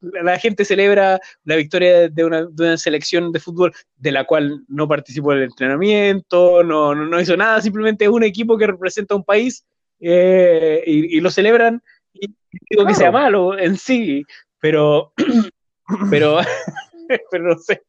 la 0.00 0.40
gente 0.40 0.64
celebra 0.64 1.20
la 1.44 1.54
victoria 1.54 2.08
de 2.08 2.24
una, 2.24 2.46
de 2.46 2.64
una 2.64 2.76
selección 2.76 3.30
de 3.30 3.38
fútbol 3.38 3.72
de 3.96 4.10
la 4.10 4.24
cual 4.24 4.64
no 4.66 4.88
participó 4.88 5.32
en 5.34 5.38
el 5.38 5.44
entrenamiento, 5.44 6.64
no, 6.64 6.96
no, 6.96 7.06
no 7.06 7.20
hizo 7.20 7.36
nada, 7.36 7.60
simplemente 7.60 8.06
es 8.06 8.10
un 8.10 8.24
equipo 8.24 8.58
que 8.58 8.66
representa 8.66 9.14
a 9.14 9.18
un 9.18 9.24
país 9.24 9.64
eh, 10.00 10.82
y, 10.84 11.16
y 11.16 11.20
lo 11.20 11.30
celebran, 11.30 11.80
y 12.14 12.34
digo 12.70 12.86
que 12.86 12.94
sea 12.94 13.10
malo 13.10 13.58
en 13.58 13.76
sí, 13.76 14.24
pero, 14.60 15.12
pero, 16.10 16.38
pero 17.30 17.44
no 17.44 17.58
sé, 17.58 17.82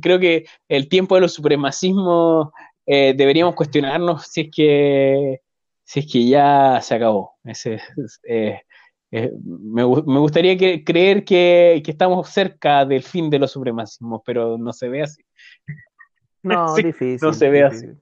creo 0.00 0.18
que 0.18 0.46
el 0.68 0.88
tiempo 0.88 1.14
de 1.16 1.22
los 1.22 1.32
supremacismos 1.32 2.50
eh, 2.86 3.14
deberíamos 3.16 3.54
cuestionarnos 3.54 4.26
si 4.26 4.42
es 4.42 4.48
que 4.54 5.40
si 5.84 6.00
es 6.00 6.12
que 6.12 6.28
ya 6.28 6.78
se 6.80 6.94
acabó. 6.94 7.36
Ese, 7.42 7.80
eh, 8.28 8.60
eh, 9.10 9.32
me, 9.42 9.82
me 9.84 10.18
gustaría 10.20 10.56
que, 10.56 10.84
creer 10.84 11.24
que, 11.24 11.82
que 11.84 11.90
estamos 11.90 12.28
cerca 12.28 12.84
del 12.84 13.02
fin 13.02 13.28
de 13.28 13.40
los 13.40 13.50
supremacismos, 13.50 14.22
pero 14.24 14.56
no 14.56 14.72
se 14.72 14.88
ve 14.88 15.02
así. 15.02 15.22
No, 16.44 16.68
Sí, 16.76 16.84
difícil. 16.84 17.18
no 17.20 17.32
se 17.32 17.50
ve 17.50 17.64
difícil. 17.64 18.00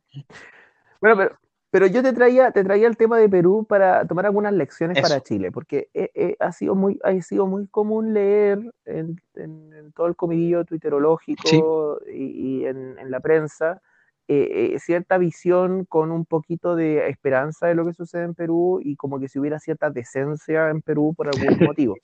Bueno, 1.00 1.16
pero, 1.16 1.38
pero 1.70 1.86
yo 1.86 2.02
te 2.02 2.12
traía, 2.12 2.50
te 2.52 2.64
traía 2.64 2.88
el 2.88 2.96
tema 2.96 3.18
de 3.18 3.28
Perú 3.28 3.66
para 3.68 4.06
tomar 4.06 4.26
algunas 4.26 4.52
lecciones 4.54 4.98
Eso. 4.98 4.98
para 4.98 5.20
Chile, 5.22 5.52
porque 5.52 5.90
eh, 5.94 6.10
eh, 6.14 6.36
ha, 6.40 6.52
sido 6.52 6.74
muy, 6.74 6.98
ha 7.04 7.20
sido 7.22 7.46
muy 7.46 7.66
común 7.68 8.14
leer 8.14 8.58
en, 8.86 9.20
en- 9.34 9.72
en 9.74 9.92
todo 9.92 10.06
el 10.06 10.16
comidillo 10.16 10.64
twitterológico 10.64 12.00
y, 12.10 12.60
y 12.62 12.66
en, 12.66 12.98
en 12.98 13.10
la 13.10 13.20
prensa 13.20 13.82
eh, 14.28 14.72
eh, 14.74 14.78
cierta 14.80 15.18
visión 15.18 15.84
con 15.86 16.10
un 16.10 16.24
poquito 16.26 16.76
de 16.76 17.08
esperanza 17.08 17.66
de 17.68 17.74
lo 17.74 17.86
que 17.86 17.94
sucede 17.94 18.24
en 18.24 18.34
Perú 18.34 18.80
y 18.82 18.96
como 18.96 19.18
que 19.20 19.28
si 19.28 19.38
hubiera 19.38 19.58
cierta 19.58 19.90
decencia 19.90 20.70
en 20.70 20.82
Perú 20.82 21.14
por 21.16 21.28
algún 21.28 21.62
motivo. 21.62 22.00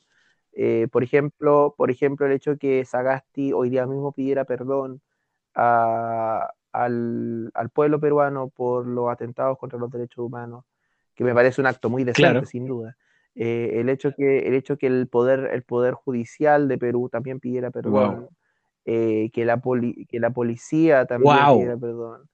Eh, 0.52 0.88
por 0.92 1.02
ejemplo, 1.04 1.74
por 1.76 1.90
ejemplo, 1.90 2.26
el 2.26 2.32
hecho 2.32 2.52
de 2.52 2.58
que 2.58 2.84
Sagasti 2.84 3.52
hoy 3.52 3.70
día 3.70 3.86
mismo 3.86 4.12
pidiera 4.12 4.44
perdón 4.44 5.02
a- 5.54 6.50
al, 6.74 7.50
al 7.54 7.70
pueblo 7.70 8.00
peruano 8.00 8.48
por 8.48 8.84
los 8.86 9.08
atentados 9.10 9.56
contra 9.58 9.78
los 9.78 9.90
derechos 9.90 10.24
humanos, 10.24 10.64
que 11.14 11.22
me 11.24 11.32
parece 11.32 11.60
un 11.60 11.68
acto 11.68 11.88
muy 11.88 12.02
decente, 12.02 12.30
Claro. 12.32 12.46
sin 12.46 12.66
duda. 12.66 12.96
Eh, 13.36 13.80
el 13.80 13.88
hecho 13.88 14.12
que 14.16 14.46
el 14.46 14.54
hecho 14.54 14.76
que 14.76 14.86
el 14.88 15.06
poder 15.08 15.50
el 15.52 15.62
poder 15.62 15.94
judicial 15.94 16.68
de 16.68 16.78
Perú 16.78 17.08
también 17.08 17.40
pidiera 17.40 17.70
perdón, 17.70 17.92
Wow. 17.92 18.28
eh, 18.84 19.30
que 19.32 19.44
la 19.44 19.56
poli- 19.58 20.06
que 20.06 20.20
la 20.20 20.30
policía 20.30 21.04
también 21.06 21.34
Wow. 21.34 21.54
pidiera 21.56 21.76
perdón, 21.76 22.28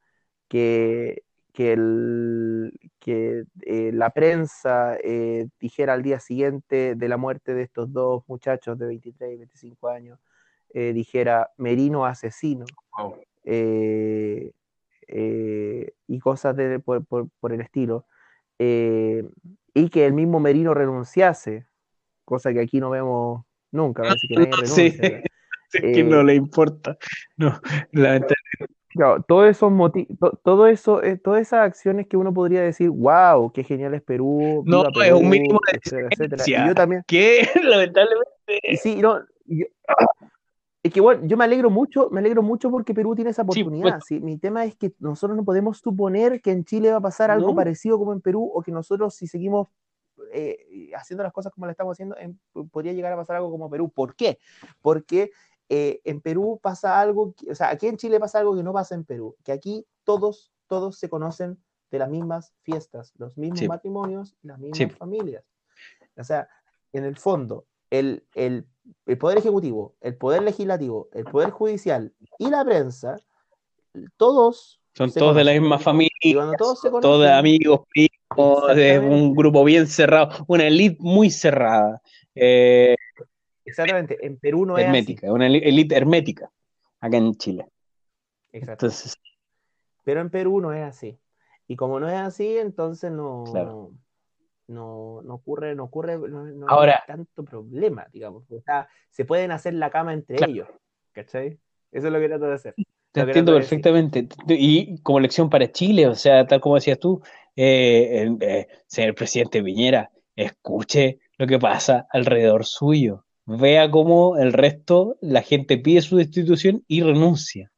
que 0.49 1.23
que, 1.53 1.73
el, 1.73 2.73
que 3.01 3.45
eh, 3.63 3.91
la 3.93 4.11
prensa 4.11 4.97
eh, 5.03 5.49
dijera 5.59 5.95
al 5.95 6.03
día 6.03 6.21
siguiente 6.21 6.95
de 6.95 7.09
la 7.09 7.17
muerte 7.17 7.55
de 7.55 7.63
estos 7.63 7.93
dos 7.93 8.23
muchachos 8.29 8.79
de 8.79 8.87
23 8.87 9.35
y 9.35 9.37
25 9.37 9.89
años, 9.89 10.19
dijera 10.73 11.51
Merino 11.57 12.07
asesino 12.07 12.65
Wow. 12.97 13.17
Eh, 13.45 14.53
eh, 15.09 15.93
y 16.07 16.19
cosas 16.21 16.57
de, 16.57 16.79
por, 16.81 17.05
por- 17.07 17.29
por 17.41 17.53
el 17.53 17.61
estilo, 17.61 18.07
eh, 18.59 19.25
y 19.75 19.89
que 19.91 20.07
el 20.07 20.13
mismo 20.13 20.41
Merino 20.41 20.75
renunciase, 20.75 21.67
cosa 22.25 22.53
que 22.53 22.61
aquí 22.61 22.81
no 22.81 22.91
vemos 22.91 23.45
nunca, 23.73 24.03
parece 24.03 24.29
que 24.29 24.35
nadie 24.37 24.53
Sí. 24.53 24.63
renuncia. 24.63 25.03
¿verdad? 25.03 25.25
Es 25.73 25.83
que 25.83 26.01
Eh, 26.01 26.05
no 26.05 26.23
le 26.23 26.35
importa. 26.35 26.99
No, 27.37 27.61
lamentablemente. 27.93 28.37
Claro, 28.93 29.23
todos 29.23 29.49
esos 29.49 29.73
todo 30.43 30.67
eso, 30.67 31.01
eh, 31.03 31.17
todas 31.17 31.43
esas 31.43 31.61
acciones 31.61 32.09
que 32.09 32.17
uno 32.17 32.35
podría 32.35 32.61
decir, 32.63 32.91
wow, 32.91 33.53
qué 33.53 33.63
genial 33.63 33.95
es 33.95 34.03
Perú, 34.03 34.65
No, 34.67 34.91
viva 34.91 35.07
es 35.07 35.13
un 35.13 35.19
Perú", 35.21 35.31
mínimo 35.31 35.61
de 35.71 35.79
etcétera, 35.79 36.09
etcétera. 36.11 36.45
Y 36.47 36.69
yo 36.69 36.75
también, 36.75 37.05
Que 37.07 37.49
lamentablemente. 37.63 38.61
y 38.65 38.77
sí, 38.77 38.97
no, 38.97 39.21
yo- 39.47 39.67
es 40.83 40.93
que 40.93 41.01
bueno, 41.01 41.27
yo 41.27 41.37
me 41.37 41.45
alegro 41.45 41.69
mucho, 41.71 42.09
me 42.11 42.21
alegro 42.21 42.43
mucho 42.43 42.71
porque 42.71 42.95
Perú 42.95 43.15
tiene 43.15 43.31
esa 43.33 43.43
Sí, 43.43 43.61
oportunidad. 43.63 44.01
sí. 44.07 44.19
Mi 44.21 44.39
tema 44.39 44.65
es 44.65 44.75
que 44.77 44.95
nosotros 44.99 45.37
no 45.37 45.45
podemos 45.45 45.79
suponer 45.79 46.41
que 46.41 46.53
en 46.53 46.65
Chile 46.65 46.91
va 46.91 46.97
a 46.99 47.01
pasar 47.03 47.31
algo 47.31 47.49
No. 47.49 47.55
parecido 47.55 47.99
como 47.99 48.13
en 48.13 48.21
Perú, 48.21 48.51
o 48.55 48.63
que 48.63 48.73
nosotros 48.73 49.15
si 49.15 49.27
seguimos 49.27 49.69
eh, 50.33 50.91
haciendo 50.95 51.23
las 51.23 51.33
cosas 51.33 51.53
como 51.53 51.67
las 51.67 51.73
estamos 51.73 51.93
haciendo, 51.93 52.17
en- 52.19 52.39
podría 52.71 52.93
llegar 52.93 53.13
a 53.13 53.17
pasar 53.17 53.37
algo 53.37 53.51
como 53.51 53.69
Perú. 53.71 53.91
¿Por 53.91 54.15
qué? 54.15 54.39
Porque 54.81 55.31
eh, 55.69 56.01
en 56.05 56.21
Perú 56.21 56.59
pasa 56.63 57.01
algo, 57.01 57.33
que- 57.35 57.51
o 57.51 57.55
sea, 57.55 57.71
aquí 57.71 57.87
en 57.87 57.97
Chile 57.97 58.19
pasa 58.21 58.39
algo 58.39 58.55
que 58.57 58.63
no 58.63 58.73
pasa 58.73 58.95
en 58.95 59.05
Perú, 59.05 59.37
que 59.45 59.53
aquí 59.53 59.87
todos, 60.05 60.53
todos 60.67 60.99
se 60.99 61.09
conocen 61.09 61.59
de 61.91 61.99
las 61.99 62.11
mismas 62.11 62.53
fiestas, 62.63 63.13
los 63.19 63.37
mismos 63.37 63.59
Sí. 63.61 63.69
matrimonios, 63.69 64.37
las 64.43 64.59
mismas 64.59 64.93
familias. 64.97 65.45
O 66.17 66.25
sea, 66.25 66.49
en 66.93 67.05
el 67.05 67.17
fondo, 67.17 67.67
el, 67.91 68.25
el, 68.35 68.67
el 69.07 69.19
poder 69.19 69.39
ejecutivo, 69.39 69.95
el 70.01 70.17
poder 70.17 70.43
legislativo, 70.43 71.09
el 71.13 71.25
poder 71.25 71.51
judicial 71.51 72.13
y 72.39 72.49
la 72.51 72.65
prensa, 72.65 73.17
todos 74.17 74.81
Son 74.95 75.11
todos 75.13 75.37
de 75.37 75.45
la 75.45 75.53
misma 75.53 75.79
familia, 75.79 76.11
Y 76.23 76.35
cuando 76.35 76.55
todos 76.57 76.81
se 76.81 76.89
todos 76.91 77.03
conocen, 77.05 77.33
amigos, 77.33 77.81
primos, 77.89 78.77
de 78.77 78.99
un 78.99 79.35
grupo 79.35 79.65
bien 79.65 79.87
cerrado, 79.87 80.45
una 80.47 80.67
elite 80.67 80.97
muy 81.01 81.31
cerrada, 81.31 82.01
eh, 82.35 82.95
exactamente, 83.65 84.17
en 84.25 84.39
Perú 84.39 84.67
no 84.67 84.79
es 84.79 84.85
así. 84.85 84.97
hermética, 84.97 85.33
una 85.33 85.47
eli- 85.47 85.63
elite 85.65 85.97
hermética, 85.97 86.51
acá 87.01 87.17
en 87.17 87.35
Chile. 87.35 87.67
Exacto. 88.53 88.87
Entonces, 88.87 89.17
Pero 90.05 90.21
en 90.21 90.31
Perú 90.31 90.61
no 90.61 90.73
es 90.73 90.83
así. 90.83 91.19
Y 91.69 91.77
como 91.77 92.01
no 92.01 92.09
es 92.09 92.17
así, 92.17 92.57
entonces 92.59 93.13
no, 93.13 93.45
Claro. 93.53 93.71
no, 93.71 93.91
no 94.71 95.35
ocurre, 95.35 95.75
no 95.75 95.85
ocurre, 95.85 96.17
no, 96.19 96.45
no 96.47 96.67
Ahora- 96.69 97.03
hay 97.07 97.15
tanto 97.17 97.45
problema, 97.45 98.07
digamos. 98.13 98.51
O 98.51 98.61
sea, 98.61 98.89
se 99.11 99.25
pueden 99.25 99.51
hacer 99.53 99.75
la 99.75 99.91
cama 99.91 100.13
entre 100.15 100.37
Claro. 100.37 100.53
ellos. 100.53 100.69
¿Cachai? 101.13 101.59
Eso 101.93 102.07
es 102.07 102.13
lo 102.13 102.21
que 102.21 102.29
trato 102.29 102.47
de 102.47 102.55
hacer. 102.55 102.75
te 103.13 103.21
entiendo 103.23 103.53
decir. 103.55 103.69
perfectamente. 103.83 104.29
Y 104.49 105.01
como 105.03 105.19
lección 105.21 105.51
para 105.51 105.71
Chile, 105.73 106.07
o 106.07 106.15
sea, 106.15 106.47
tal 106.47 106.61
como 106.61 106.77
decías 106.77 106.99
tú, 107.01 107.21
eh, 107.57 108.31
eh, 108.41 108.69
señor 108.87 109.15
presidente 109.17 109.63
Piñera, 109.63 110.11
escuche 110.37 111.19
lo 111.37 111.47
que 111.49 111.59
pasa 111.59 112.07
alrededor 112.13 112.65
suyo. 112.65 113.25
Vea 113.47 113.91
cómo 113.91 114.37
el 114.37 114.53
resto, 114.53 115.17
la 115.21 115.43
gente 115.43 115.77
pide 115.79 116.03
su 116.03 116.17
destitución 116.17 116.85
y 116.87 117.03
renuncia. 117.03 117.73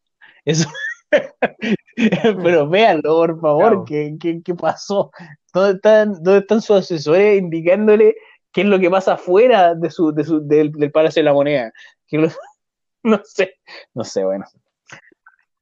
Eso. 0.44 0.68
Pero 2.42 2.68
véanlo, 2.68 3.02
por 3.16 3.40
favor, 3.40 3.68
Claro. 3.70 3.84
¿qué, 3.86 4.16
qué, 4.20 4.42
qué 4.42 4.54
pasó? 4.54 5.10
¿Dónde 5.52 5.74
están, 5.76 6.12
¿Dónde 6.22 6.38
están 6.40 6.60
sus 6.62 6.76
asesores 6.78 7.38
indicándole 7.38 8.16
qué 8.52 8.62
es 8.62 8.66
lo 8.66 8.78
que 8.78 8.90
pasa 8.90 9.14
afuera 9.14 9.74
de 9.74 9.90
su, 9.90 10.12
de 10.12 10.24
su, 10.24 10.46
del, 10.46 10.72
del 10.72 10.90
Palacio 10.92 11.20
de 11.20 11.24
la 11.24 11.32
Moneda? 11.34 11.72
Que 12.06 12.18
lo- 12.18 12.28
no 13.02 13.20
sé, 13.24 13.54
no 13.94 14.04
sé, 14.04 14.24
bueno. 14.24 14.44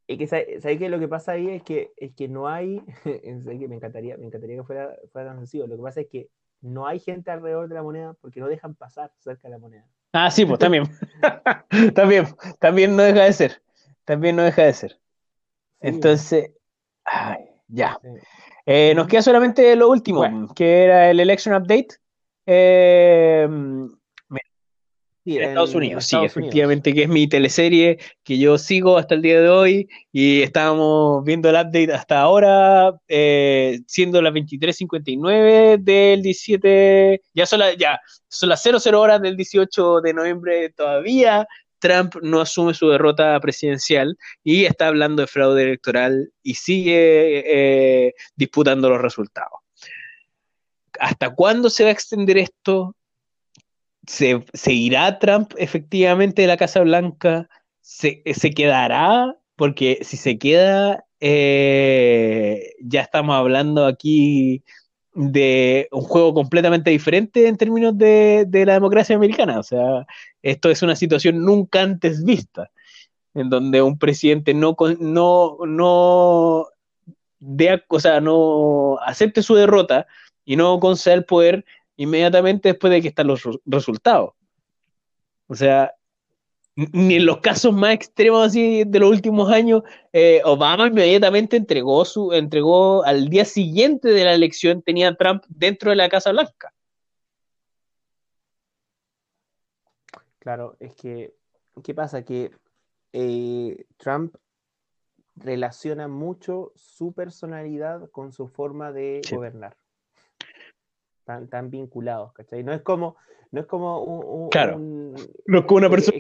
Y 0.07 0.18
que 0.18 0.26
sabes 0.26 0.61
que 0.78 0.89
lo 0.89 0.99
que 0.99 1.07
pasa 1.07 1.33
ahí 1.33 1.49
es 1.51 1.62
que, 1.62 1.93
es 1.97 2.12
que 2.16 2.26
no 2.26 2.49
hay, 2.49 2.83
¿sabes 3.05 3.59
qué? 3.61 3.68
me 3.68 3.76
encantaría, 3.76 4.16
me 4.16 4.26
encantaría 4.26 4.57
que 4.57 4.64
fuera, 4.64 4.97
fuera 5.12 5.28
tan 5.28 5.39
sencillo. 5.39 5.68
Lo 5.68 5.76
que 5.76 5.83
pasa 5.83 6.01
es 6.01 6.09
que 6.09 6.28
no 6.62 6.87
hay 6.87 6.99
gente 6.99 7.31
alrededor 7.31 7.68
de 7.68 7.76
la 7.76 7.83
moneda 7.83 8.14
porque 8.20 8.41
no 8.41 8.49
dejan 8.49 8.74
pasar 8.74 9.12
cerca 9.20 9.47
de 9.49 9.53
la 9.53 9.59
moneda. 9.59 9.87
Ah, 10.12 10.31
sí, 10.31 10.45
pues 10.45 10.59
también. 10.59 10.85
también, 11.95 12.26
también 12.59 12.97
no 12.97 13.05
deja 13.05 13.22
de 13.22 13.33
ser. 13.33 13.62
También 14.05 14.35
no 14.35 14.43
deja 14.43 14.62
de 14.64 14.72
ser. 14.72 14.99
Entonces, 15.81 16.51
ay, 17.05 17.45
ya. 17.68 17.99
sí. 18.03 18.09
Eh, 18.66 18.93
nos 18.95 19.09
queda 19.09 19.22
solamente 19.22 19.74
lo 19.74 19.89
último, 19.89 20.18
Bueno. 20.18 20.49
que 20.55 20.85
era 20.85 21.11
el 21.11 21.18
election 21.20 21.55
update. 21.55 21.89
Eh, 22.47 23.49
Sí, 25.22 25.37
en 25.37 25.51
Estados 25.51 25.74
Unidos, 25.74 26.07
sí, 26.07 26.16
efectivamente, 26.16 26.95
que 26.95 27.03
es 27.03 27.09
mi 27.09 27.28
teleserie 27.28 27.99
que 28.24 28.39
yo 28.39 28.57
sigo 28.57 28.97
hasta 28.97 29.14
el 29.14 29.20
día 29.20 29.39
de 29.43 29.51
hoy 29.51 29.89
y 30.11 30.41
estábamos 30.41 31.22
viendo 31.24 31.51
el 31.51 31.57
update 31.57 31.93
hasta 31.93 32.22
ahora, 32.22 32.95
eh, 33.07 33.81
siendo 33.87 34.22
las 34.22 34.33
23.59 34.33 35.76
del 35.76 36.22
17, 36.22 37.20
ya 37.35 37.45
son, 37.45 37.61
ya 37.78 38.01
son 38.28 38.49
las 38.49 38.62
00 38.62 38.99
horas 38.99 39.20
del 39.20 39.37
18 39.37 40.01
de 40.01 40.14
noviembre 40.14 40.70
todavía. 40.70 41.47
Trump 41.81 42.16
no 42.22 42.41
asume 42.41 42.74
su 42.74 42.89
derrota 42.89 43.39
presidencial 43.41 44.16
y 44.45 44.64
está 44.64 44.89
hablando 44.89 45.22
de 45.22 45.26
fraude 45.26 45.64
electoral 45.64 46.33
y 46.43 46.55
sigue 46.55 47.43
eh, 48.07 48.14
disputando 48.37 48.89
los 48.89 49.01
resultados. 49.01 49.59
¿Hasta 51.01 51.35
cuándo 51.35 51.70
se 51.70 51.85
va 51.85 51.89
a 51.89 51.93
extender 51.93 52.39
esto? 52.39 52.95
¿Se, 54.07 54.43
irá 54.72 55.18
Trump 55.18 55.53
efectivamente 55.57 56.43
de 56.43 56.49
la 56.49 56.57
Casa 56.57 56.81
Blanca? 56.81 57.49
¿Se, 57.81 58.22
quedará? 58.55 59.37
Porque 59.57 59.99
si 60.03 60.16
se 60.16 60.39
queda, 60.39 61.05
eh, 61.20 62.74
ya 62.83 63.03
estamos 63.03 63.35
hablando 63.35 63.87
aquí 63.87 64.64
de 65.29 65.89
un 65.93 66.01
juego 66.01 66.33
completamente 66.33 66.91
diferente 66.91 67.47
en 67.47 67.57
términos 67.57 67.97
de, 67.99 68.49
la 68.66 68.73
democracia 68.73 69.16
americana. 69.16 69.59
O 69.59 69.62
sea, 69.62 70.07
esto 70.43 70.71
es 70.71 70.83
una 70.83 70.97
situación 70.97 71.45
nunca 71.45 71.83
antes 71.83 72.25
vista, 72.25 72.71
en 73.35 73.51
donde 73.51 73.83
un 73.83 73.99
presidente 73.99 74.55
no, 74.55 74.75
no, 74.99 75.59
no, 75.66 76.66
o 77.89 78.01
sea, 78.01 78.21
no 78.21 78.99
acepte 79.05 79.43
su 79.43 79.55
derrota 79.55 80.07
y 80.45 80.57
no 80.57 80.81
conceda 80.81 81.14
el 81.14 81.25
poder 81.25 81.64
inmediatamente 81.97 82.71
después 82.71 82.91
de 82.91 83.03
que 83.03 83.09
están 83.09 83.27
los 83.27 83.43
resultados. 83.66 84.33
O 85.49 85.55
sea, 85.55 85.93
ni 86.93 87.16
en 87.16 87.26
los 87.26 87.39
casos 87.39 87.74
más 87.74 87.95
extremos 87.95 88.47
así 88.47 88.85
de 88.85 88.99
los 88.99 89.11
últimos 89.11 89.51
años, 89.51 89.83
eh, 90.12 90.41
Obama 90.45 90.87
inmediatamente 90.87 91.57
entregó 91.57 92.05
su, 92.05 92.33
entregó 92.33 93.05
al 93.05 93.28
día 93.28 93.45
siguiente 93.45 94.09
de 94.09 94.24
la 94.24 94.35
elección, 94.35 94.83
tenía 94.83 95.14
Trump 95.14 95.45
dentro 95.49 95.91
de 95.91 95.97
la 95.97 96.09
Casa 96.09 96.33
Blanca. 96.33 96.72
Claro, 100.39 100.76
es 100.81 100.95
que, 100.95 101.35
¿qué 101.83 101.95
pasa? 101.95 102.24
Que 102.24 102.51
eh, 103.12 103.85
Trump 103.99 104.37
relaciona 105.37 106.09
mucho 106.09 106.72
su 106.76 107.12
personalidad 107.12 108.11
con 108.11 108.33
su 108.33 108.49
forma 108.49 108.91
de 108.93 109.20
gobernar 109.31 109.76
tan, 111.49 111.70
vinculados, 111.70 112.33
¿cachai? 112.33 112.62
No 112.62 112.72
es 112.72 112.83
como, 112.83 113.16
no 113.51 113.61
es 113.61 113.66
como 113.66 114.03
un, 114.03 114.51
claro, 114.51 114.78
no 114.78 115.59
es 115.59 115.64
como 115.64 115.78
una 115.78 115.91
persona. 115.91 116.18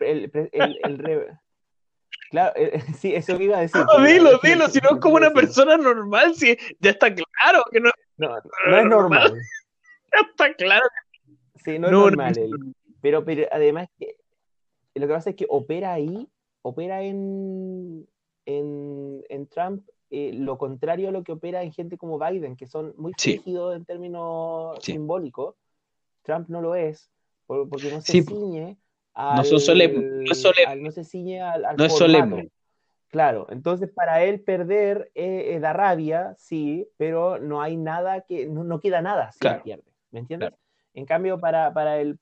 el, 0.00 0.30
Claro, 2.30 2.52
eh, 2.56 2.80
sí, 2.98 3.14
eso 3.14 3.38
que 3.38 3.44
iba 3.44 3.58
a 3.58 3.62
decir. 3.62 3.80
No, 3.80 4.04
dilo, 4.04 4.38
dilo, 4.42 4.68
si 4.68 4.80
no 4.80 4.96
es 4.96 5.00
como 5.00 5.16
una 5.16 5.30
persona 5.30 5.76
normal, 5.76 6.34
si 6.34 6.58
ya 6.78 6.90
está 6.90 7.14
claro 7.14 7.64
que 7.70 7.80
no. 7.80 7.90
No, 8.18 8.36
no 8.68 8.78
es 8.78 8.86
normal. 8.86 9.34
Ya 10.10 10.20
está 10.26 10.54
claro. 10.54 10.86
Sí, 11.56 11.78
no 11.78 11.88
es 11.88 11.92
normal. 11.92 12.34
pero, 13.02 13.26
pero 13.26 13.46
además 13.52 13.90
que 13.98 14.16
lo 14.94 15.06
que 15.06 15.12
pasa 15.12 15.30
es 15.30 15.36
que 15.36 15.44
opera 15.50 15.92
ahí, 15.92 16.26
opera 16.62 17.02
en, 17.02 18.08
en, 18.46 19.22
en 19.28 19.46
Trump 19.48 19.86
eh, 20.10 20.32
lo 20.32 20.56
contrario 20.58 21.08
a 21.08 21.12
lo 21.12 21.22
que 21.22 21.32
opera 21.32 21.62
en 21.62 21.72
gente 21.72 21.98
como 21.98 22.18
Biden, 22.18 22.56
que 22.56 22.66
son 22.66 22.94
muy 22.96 23.12
rígidos 23.22 23.76
en 23.76 23.84
términos 23.84 24.78
simbólicos. 24.82 25.54
Trump 26.22 26.48
no 26.48 26.60
lo 26.60 26.74
es, 26.74 27.10
porque 27.46 27.90
no 27.90 28.00
se 28.00 28.22
ciñe 28.22 28.78
al, 29.14 29.36
no, 29.36 29.44
son 29.44 29.60
solemne, 29.60 30.24
no, 30.24 30.32
es 30.32 30.40
solemne. 30.40 30.76
no 30.76 30.90
se 30.90 31.04
ciñe 31.04 31.40
al, 31.40 31.76
no 31.76 31.84
es 31.84 31.96
solemne. 31.96 32.50
Claro, 33.08 33.46
entonces 33.50 33.90
para 33.90 34.22
él 34.22 34.40
perder 34.40 35.10
eh, 35.14 35.54
eh, 35.54 35.60
da 35.60 35.72
rabia, 35.72 36.34
sí, 36.36 36.86
pero 36.98 37.38
no 37.38 37.62
hay 37.62 37.76
nada 37.76 38.20
que, 38.20 38.46
no, 38.46 38.80
queda 38.80 39.00
nada 39.00 39.32
si 39.32 39.48
pierde, 39.64 39.90
¿me 40.10 40.20
entiendes? 40.20 40.52
En 40.92 41.06
cambio, 41.06 41.38
para, 41.38 41.72
para, 41.72 42.00
el, 42.00 42.18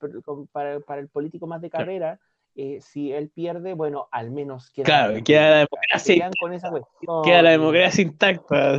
para, 0.53 0.81
para, 0.81 1.01
el 1.01 1.09
político 1.09 1.47
más 1.47 1.61
de 1.61 1.71
carrera, 1.71 2.21
eh, 2.57 2.79
si 2.81 3.13
él 3.13 3.29
pierde, 3.29 3.75
bueno, 3.75 4.09
al 4.11 4.31
menos 4.31 4.71
queda, 4.71 4.85
claro, 4.85 5.13
la 5.15 5.21
queda 5.21 5.51
la 5.51 5.57
democracia, 5.59 6.31
con 6.41 6.53
esa 6.55 6.71
cuestión. 6.71 7.23
Queda 7.23 7.43
la 7.43 7.51
democracia 7.51 8.03
intacta. 8.03 8.79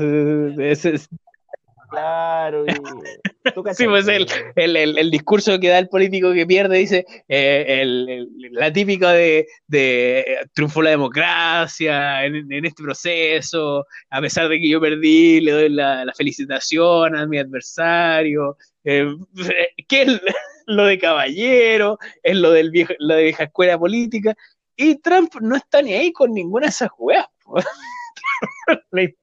Claro. 1.90 2.66
Y... 2.66 2.72
sí, 3.76 3.86
pues 3.86 4.08
el, 4.08 4.28
el, 4.56 4.98
el, 4.98 5.12
discurso 5.12 5.60
que 5.60 5.70
da 5.70 5.80
el 5.80 5.88
político 5.88 6.34
que 6.34 6.46
pierde 6.46 6.80
dice 6.80 7.06
eh, 7.30 8.26
la 8.52 8.74
típica 8.74 9.14
de, 9.14 9.48
de 9.68 10.40
triunfó 10.54 10.82
la 10.82 10.90
democracia 10.90 12.26
en, 12.26 12.52
en, 12.52 12.66
este 12.66 12.84
proceso, 12.84 13.86
a 14.10 14.22
pesar 14.22 14.50
de 14.50 14.60
que 14.60 14.70
yo 14.70 14.82
perdí, 14.82 15.40
le 15.40 15.52
doy 15.52 15.70
la, 15.70 16.04
la 16.04 16.14
felicitación 16.14 17.16
a 17.16 17.26
mi 17.26 17.38
adversario. 17.38 18.58
Eh, 18.84 19.08
¿Qué 19.88 20.02
es 20.02 20.22
lo 20.68 20.86
de 20.86 21.00
caballero, 21.00 21.98
es 22.22 22.36
lo, 22.36 22.52
del 22.52 22.70
viejo, 22.70 22.94
lo 23.00 23.16
de 23.16 23.24
vieja 23.24 23.46
escuela 23.46 23.80
política, 23.80 24.36
y 24.76 24.98
Trump 24.98 25.34
no 25.42 25.56
está 25.56 25.82
ni 25.82 25.94
ahí 25.94 26.14
con 26.14 26.34
ninguna 26.34 26.68
de 26.68 26.70
esas 26.70 26.92
weas. 26.98 27.26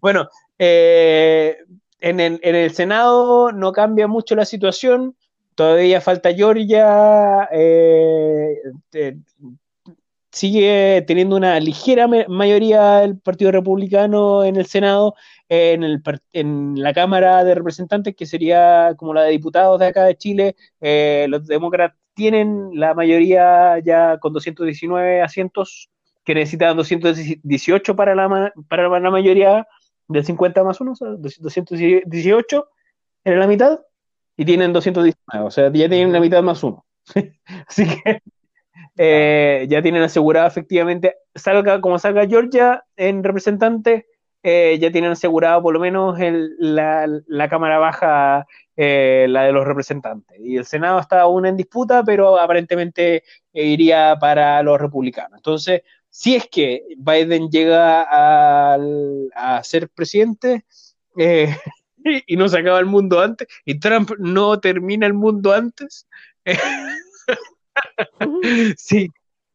bueno, 0.00 0.28
eh, 0.58 1.58
en, 2.00 2.20
el, 2.20 2.40
en, 2.42 2.54
el, 2.54 2.72
Senado 2.72 3.52
no 3.52 3.72
cambia 3.72 4.08
mucho 4.08 4.34
la 4.34 4.46
situación, 4.46 5.14
todavía 5.54 6.00
falta 6.00 6.32
Georgia, 6.32 7.46
eh, 7.52 8.56
sigue 10.32 11.04
teniendo 11.06 11.36
una 11.36 11.60
ligera 11.60 12.08
mayoría 12.08 13.04
el 13.04 13.18
Partido 13.18 13.52
Republicano 13.52 14.44
en 14.44 14.56
el 14.56 14.66
Senado, 14.66 15.14
en, 15.48 15.84
el, 15.84 16.02
en 16.32 16.82
la 16.82 16.94
Cámara 16.94 17.44
de 17.44 17.54
Representantes, 17.54 18.16
que 18.16 18.26
sería 18.26 18.94
como 18.96 19.12
la 19.12 19.22
de 19.24 19.32
diputados 19.32 19.78
de 19.78 19.86
acá 19.86 20.04
de 20.04 20.16
Chile, 20.16 20.56
eh, 20.80 21.26
los 21.28 21.46
demócratas 21.46 21.98
tienen 22.14 22.70
la 22.74 22.94
mayoría 22.94 23.78
ya 23.78 24.18
con 24.18 24.32
219 24.32 25.22
asientos, 25.22 25.90
que 26.24 26.34
necesitan 26.34 26.76
218 26.76 27.96
para 27.96 28.14
la, 28.14 28.52
para 28.68 28.88
la 28.88 29.10
mayoría 29.10 29.66
del 30.08 30.24
50 30.24 30.64
más 30.64 30.80
1, 30.80 30.92
o 30.92 30.94
sea, 30.94 31.08
218 31.08 32.68
en 33.24 33.38
la 33.38 33.46
mitad, 33.46 33.80
y 34.36 34.44
tienen 34.44 34.72
219, 34.72 35.46
o 35.46 35.50
sea, 35.50 35.64
ya 35.72 35.88
tienen 35.88 36.12
la 36.12 36.20
mitad 36.20 36.42
más 36.42 36.62
1. 36.62 36.84
Así 37.66 37.86
que 37.86 38.22
eh, 38.96 39.66
ya 39.68 39.82
tienen 39.82 40.02
asegurado 40.02 40.46
efectivamente, 40.46 41.16
salga 41.34 41.80
como 41.80 41.98
salga 41.98 42.26
Georgia 42.26 42.84
en 42.96 43.24
representante, 43.24 44.06
eh, 44.42 44.78
ya 44.80 44.90
tienen 44.90 45.12
asegurado 45.12 45.62
por 45.62 45.72
lo 45.72 45.80
menos 45.80 46.18
la, 46.58 47.48
Cámara 47.48 47.78
Baja, 47.78 48.46
eh, 48.76 49.26
la 49.28 49.44
de 49.44 49.52
los 49.52 49.66
representantes. 49.66 50.38
Y 50.40 50.56
el 50.56 50.64
Senado 50.64 50.98
está 50.98 51.20
aún 51.20 51.46
en 51.46 51.56
disputa, 51.56 52.02
pero 52.04 52.38
aparentemente 52.38 53.22
iría 53.52 54.16
para 54.20 54.62
los 54.62 54.80
republicanos. 54.80 55.36
Entonces, 55.36 55.82
si 56.10 56.34
es 56.34 56.48
que 56.50 56.82
Biden 56.98 57.50
llega 57.50 58.06
a, 58.08 59.62
ser 59.62 59.88
presidente 59.88 60.64
y 62.26 62.36
no 62.36 62.48
se 62.48 62.58
acaba 62.58 62.80
el 62.80 62.86
mundo 62.86 63.20
antes, 63.20 63.48
y 63.64 63.78
Trump 63.78 64.10
no 64.18 64.58
termina 64.60 65.06
el 65.06 65.14
mundo 65.14 65.52
antes, 65.52 66.08
sí. 68.76 69.08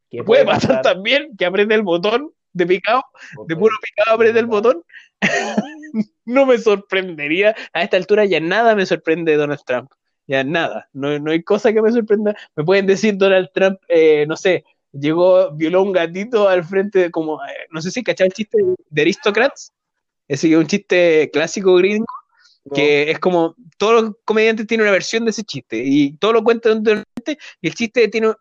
Que 0.10 0.24
puede 0.24 0.46
pasar, 0.46 0.82
también 0.82 1.36
que 1.38 1.46
apriete 1.46 1.74
el 1.74 1.82
botón 1.82 2.32
de 2.54 2.66
picado, 2.66 3.04
de 3.48 3.56
puro 3.56 3.76
picado 3.82 4.16
apriete 4.16 4.40
el 4.40 4.46
botón. 4.46 4.84
no 6.26 6.46
me 6.46 6.58
sorprendería. 6.58 7.56
A 7.74 7.84
esta 7.84 7.98
altura 7.98 8.26
ya 8.26 8.40
nada 8.40 8.76
me 8.76 8.86
sorprende 8.86 9.34
de 9.34 9.38
Donald 9.38 9.62
Trump. 9.66 9.92
Ya 10.28 10.44
nada. 10.44 10.90
No, 10.94 11.18
no 11.20 11.32
hay 11.32 11.44
cosa 11.44 11.74
que 11.74 11.82
me 11.82 11.92
sorprenda. 11.92 12.36
Me 12.56 12.64
pueden 12.64 12.86
decir 12.86 13.18
Donald 13.18 13.50
Trump, 13.54 13.80
eh, 13.90 14.26
no 14.28 14.36
sé, 14.36 14.66
llegó, 14.92 15.52
violó 15.52 15.84
un 15.84 15.92
gatito 15.92 16.48
al 16.50 16.64
frente 16.64 17.00
de 17.00 17.12
como, 17.12 17.44
eh, 17.44 17.68
no 17.72 17.82
sé 17.82 17.92
si 17.92 18.04
cachaba 18.04 18.28
el 18.28 18.34
chiste 18.34 18.58
de 18.90 19.02
Aristocrats. 19.02 19.74
Ese 20.28 20.50
es 20.52 20.58
un 20.58 20.68
chiste 20.68 21.30
clásico 21.32 21.76
gringo 21.76 22.06
que 22.74 23.12
es 23.12 23.20
como, 23.20 23.56
todos 23.78 24.04
los 24.04 24.14
comediantes 24.26 24.68
tienen 24.68 24.86
una 24.86 24.92
versión 24.92 25.26
de 25.26 25.32
ese 25.32 25.44
chiste 25.44 25.82
y 25.84 26.14
todo 26.18 26.34
lo 26.34 26.44
cuentan 26.44 26.84
y 27.62 27.68
el 27.68 27.74
chiste 27.74 28.08
tiene 28.08 28.34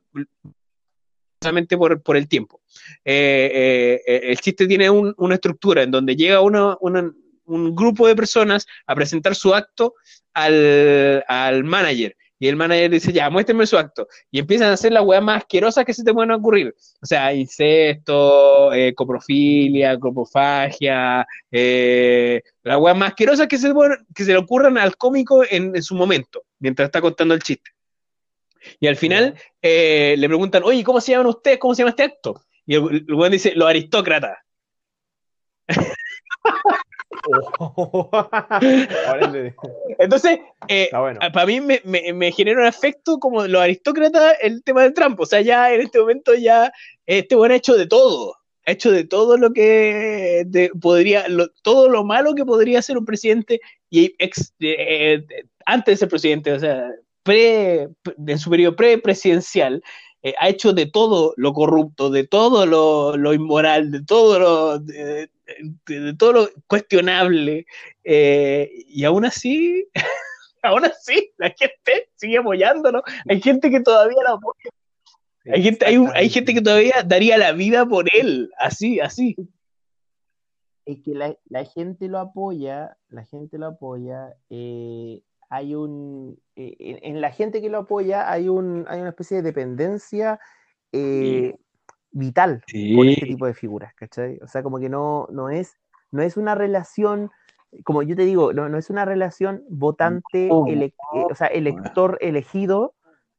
por, 1.79 2.03
por 2.03 2.16
el 2.16 2.28
tiempo. 2.28 2.61
Eh, 3.05 3.51
eh, 3.55 4.03
eh, 4.07 4.20
el 4.24 4.39
chiste 4.39 4.66
tiene 4.66 4.90
una 4.90 5.35
estructura 5.35 5.82
en 5.82 5.90
donde 5.90 6.16
llega 6.16 6.40
un 6.40 7.74
grupo 7.77 8.07
de 8.07 8.16
personas 8.16 8.66
a 8.86 8.94
presentar 8.94 9.35
su 9.35 9.55
acto 9.55 9.94
al, 10.35 11.24
al 11.28 11.65
manager 11.65 12.16
y 12.39 12.49
el 12.49 12.57
manager 12.57 12.91
dice, 12.91 13.13
ya, 13.13 13.31
muéstrenme 13.31 13.67
su 13.67 13.79
acto. 13.79 14.09
Y 14.31 14.39
empiezan 14.39 14.69
a 14.69 14.75
hacer 14.75 14.93
las 14.93 15.05
weas 15.05 15.23
más 15.23 15.39
asquerosas 15.39 15.85
que 15.85 15.95
se 15.95 16.05
te 16.05 16.13
pueden 16.13 16.31
ocurrir. 16.33 16.75
O 17.01 17.07
sea, 17.07 17.33
incesto, 17.33 18.73
eh, 18.73 18.95
coprofilia, 18.95 19.99
coprofagia, 19.99 21.27
eh, 21.51 22.43
las 22.63 22.79
weas 22.79 22.97
más 22.97 23.11
asquerosas 23.11 23.47
que 23.49 23.57
se, 23.57 23.73
que 24.15 24.25
se 24.25 24.33
le 24.33 24.39
ocurran 24.39 24.77
al 24.77 24.97
cómico 24.97 25.45
en, 25.49 25.83
su 25.83 25.95
momento, 25.95 26.43
mientras 26.59 26.87
está 26.87 27.01
contando 27.01 27.35
el 27.35 27.43
chiste. 27.43 27.71
Y 28.81 28.87
al 28.87 28.97
final 28.97 29.35
eh, 29.63 30.17
le 30.19 30.27
preguntan, 30.29 30.63
oye, 30.65 30.85
¿cómo 30.85 31.01
se 31.01 31.13
llaman 31.13 31.29
ustedes? 31.29 31.59
¿Cómo 31.59 31.75
se 31.75 31.83
llama 31.83 31.91
este 31.91 32.03
acto? 32.03 32.43
Y 32.67 32.75
el, 32.75 33.07
el 33.09 33.31
dice, 33.31 33.53
los 33.55 33.69
aristócratas. 33.69 34.39
Entonces, 39.98 40.38
eh, 40.68 40.88
para 40.90 41.47
mí 41.47 41.60
me, 41.60 41.80
me, 41.84 42.32
genera 42.32 42.60
un 42.60 42.66
efecto 42.66 43.18
como 43.18 43.47
los 43.47 43.60
aristócratas 43.60 44.36
el 44.40 44.62
tema 44.62 44.82
de 44.82 44.93
Trump. 44.93 45.18
O 45.20 45.26
sea, 45.26 45.40
ya 45.40 45.72
en 45.72 45.82
este 45.82 45.98
momento 45.98 46.34
ya 46.34 46.72
este 47.06 47.34
buen 47.34 47.52
ha 47.52 47.56
hecho 47.56 47.76
de 47.76 47.86
todo. 47.86 48.36
Ha 48.66 48.72
hecho 48.72 48.90
de 48.90 49.05
todo 49.05 49.36
lo 49.36 49.52
que 49.52 50.47
podría, 50.80 51.26
todo 51.62 51.88
lo 51.88 52.05
malo 52.05 52.34
que 52.34 52.44
podría 52.44 52.82
ser 52.82 52.98
un 52.98 53.05
presidente 53.05 53.60
y 53.90 54.14
ex, 54.18 54.52
eh, 54.60 55.24
antes 55.64 55.93
de 55.93 55.97
ser 55.97 56.09
presidente, 56.09 56.52
o 56.52 56.59
sea, 56.59 56.90
pre, 57.22 57.88
en 58.26 58.38
su 58.38 58.51
periodo 58.51 58.76
pre-presidencial, 58.76 59.82
eh, 60.27 60.35
ha 60.40 60.48
hecho 60.48 60.73
de 60.73 60.86
todo 60.86 61.35
lo 61.36 61.53
corrupto, 61.53 62.11
de 62.11 62.27
todo 62.27 62.66
lo, 62.66 63.32
inmoral, 63.32 63.93
de 63.93 64.05
todo 64.05 64.40
lo, 64.40 64.78
de, 64.81 65.31
todo 66.19 66.32
lo 66.32 66.48
cuestionable, 66.66 67.65
eh, 68.03 68.69
y 68.89 69.05
aún 69.05 69.24
así, 69.24 69.89
aún 70.65 70.85
así, 70.85 71.31
la 71.36 71.51
gente 71.51 72.11
sigue 72.16 72.39
apoyándolo. 72.39 73.05
Hay 73.28 73.40
gente 73.40 73.70
que 73.70 73.78
todavía 73.78 74.16
lo 74.27 74.35
apoya. 74.35 74.70
Hay 75.44 75.62
gente, 75.62 75.86
hay, 75.86 76.05
hay 76.12 76.28
gente 76.28 76.55
que 76.55 76.61
todavía 76.61 77.05
daría 77.05 77.39
la 77.39 77.53
vida 77.53 77.86
por 77.86 78.07
él, 78.12 78.51
así, 78.59 78.98
así. 78.98 79.36
Es 80.86 81.05
que 81.05 81.15
la, 81.15 81.36
la 81.48 81.65
gente 81.66 82.09
lo 82.09 82.19
apoya, 82.19 82.97
la 83.11 83.24
gente 83.27 83.59
lo 83.59 83.66
apoya, 83.66 84.35
eh, 84.51 85.23
hay 85.48 85.74
un, 85.74 86.39
eh, 86.56 86.77
en, 86.78 87.20
la 87.20 87.31
gente 87.31 87.60
que 87.60 87.68
lo 87.68 87.78
apoya 87.78 88.31
hay, 88.31 88.48
un, 88.48 88.85
hay 88.89 89.01
una 89.01 89.10
especie 89.10 89.39
de 89.39 89.43
dependencia 89.43 90.40
eh, 90.93 91.56
vital 92.10 92.62
con 92.94 93.09
este 93.09 93.27
tipo 93.27 93.47
de 93.47 93.55
figuras, 93.55 93.94
¿cachai? 93.94 94.39
O 94.43 94.48
sea, 94.48 94.62
como 94.62 94.78
que 94.78 94.89
no, 94.89 95.28
no, 95.31 95.51
es, 95.51 95.77
no 96.10 96.23
es 96.23 96.36
una 96.36 96.55
relación, 96.55 97.31
como 97.85 98.02
yo 98.02 98.16
te 98.16 98.24
digo, 98.24 98.52
no, 98.52 98.68
no 98.68 98.78
es 98.78 98.90
una 98.90 99.05
relación 99.05 99.62
votante, 99.68 100.47
eh, 100.47 100.93
o 101.12 101.35
sea, 101.35 101.47
elector 101.48 102.18
elegido, 102.20 102.94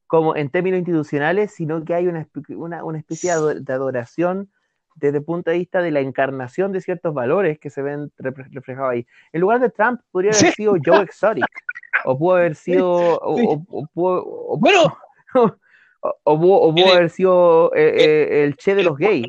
como 0.05 0.35
en 0.38 0.49
términos 0.49 0.77
institucionales, 0.79 1.51
sino 1.51 1.84
que 1.84 1.93
hay 1.93 2.07
una, 2.07 2.27
una, 2.55 2.84
una 2.84 2.97
especie 2.99 3.31
de 3.31 3.73
adoración 3.73 4.49
desde 4.95 5.19
el 5.19 5.23
punto 5.23 5.51
de 5.51 5.57
vista 5.57 5.81
de 5.81 5.91
la 5.91 5.99
encarnación 5.99 6.71
de 6.71 6.81
ciertos 6.81 7.13
valores 7.13 7.59
que 7.59 7.69
se 7.69 7.81
ven 7.81 8.11
reflejados 8.17 8.91
ahí. 8.91 9.07
En 9.31 9.41
lugar 9.41 9.59
de 9.59 9.69
Trump, 9.69 10.01
podría 10.11 10.31
haber 10.31 10.53
sido 10.53 10.75
Joe 10.84 11.03
Exotic, 11.03 11.45
o 12.06 12.18
pudo 12.18 12.36
haber 12.36 12.56
sido. 12.56 13.19
bueno. 13.94 14.98
O, 16.24 16.40
pudo, 16.40 16.74
haber 16.94 17.10
sido 17.10 17.74
eh, 17.76 17.94
eh, 17.98 18.44
el 18.44 18.56
che 18.56 18.76
de 18.76 18.84
los 18.84 18.98
gays. 18.98 19.28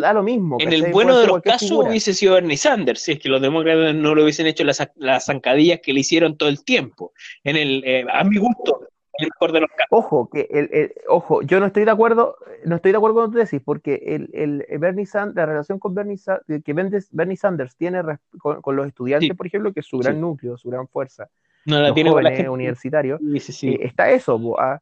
da 0.00 0.12
lo 0.12 0.22
mismo. 0.22 0.56
En 0.60 0.72
el 0.72 0.90
bueno 0.90 1.18
de 1.18 1.26
los 1.26 1.42
casos 1.42 1.70
hubiese 1.70 2.14
sido 2.14 2.34
Bernie 2.34 2.56
Sanders, 2.56 3.00
si 3.00 3.12
es 3.12 3.18
que 3.18 3.28
los 3.28 3.40
demócratas 3.40 3.94
no 3.94 4.14
lo 4.14 4.22
hubiesen 4.22 4.46
hecho 4.46 4.64
las, 4.64 4.86
las 4.96 5.26
zancadillas 5.26 5.80
que 5.82 5.92
le 5.92 6.00
hicieron 6.00 6.36
todo 6.36 6.48
el 6.48 6.64
tiempo. 6.64 7.12
En 7.44 7.56
el, 7.56 7.84
eh, 7.84 8.06
a 8.10 8.24
mi 8.24 8.38
gusto, 8.38 8.88
el 9.18 9.28
mejor 9.28 9.52
de 9.52 9.60
los 9.60 9.70
casos. 9.70 9.88
Ojo, 9.90 10.30
que 10.30 10.48
el, 10.50 10.92
ojo, 11.08 11.42
yo 11.42 11.60
no 11.60 11.66
estoy 11.66 11.84
de 11.84 11.90
acuerdo, 11.90 12.36
no 12.64 12.76
estoy 12.76 12.92
de 12.92 12.96
acuerdo 12.96 13.14
con 13.14 13.24
lo 13.24 13.30
que 13.30 13.32
tú 13.34 13.44
decís, 13.44 13.62
porque 13.64 14.02
el, 14.06 14.30
el 14.32 14.78
Bernie 14.78 15.06
Sanders, 15.06 15.36
la 15.36 15.46
relación 15.46 15.78
con 15.78 15.94
Bernie, 15.94 16.18
que 16.64 16.72
Bernie 16.72 17.36
Sanders 17.36 17.76
tiene 17.76 18.02
con, 18.38 18.76
los 18.76 18.86
estudiantes, 18.86 19.36
por 19.36 19.46
ejemplo, 19.46 19.72
que 19.72 19.80
es 19.80 19.86
su 19.86 19.98
gran 19.98 20.20
núcleo, 20.20 20.56
su 20.56 20.70
gran 20.70 20.88
fuerza 20.88 21.28
no 21.66 21.80
la 21.80 21.92
tiene 21.92 22.10
jóvenes, 22.10 22.44
la 22.44 22.50
universitario, 22.50 23.18
eh, 23.22 23.78
está 23.82 24.10
eso. 24.10 24.40
Ah, 24.58 24.80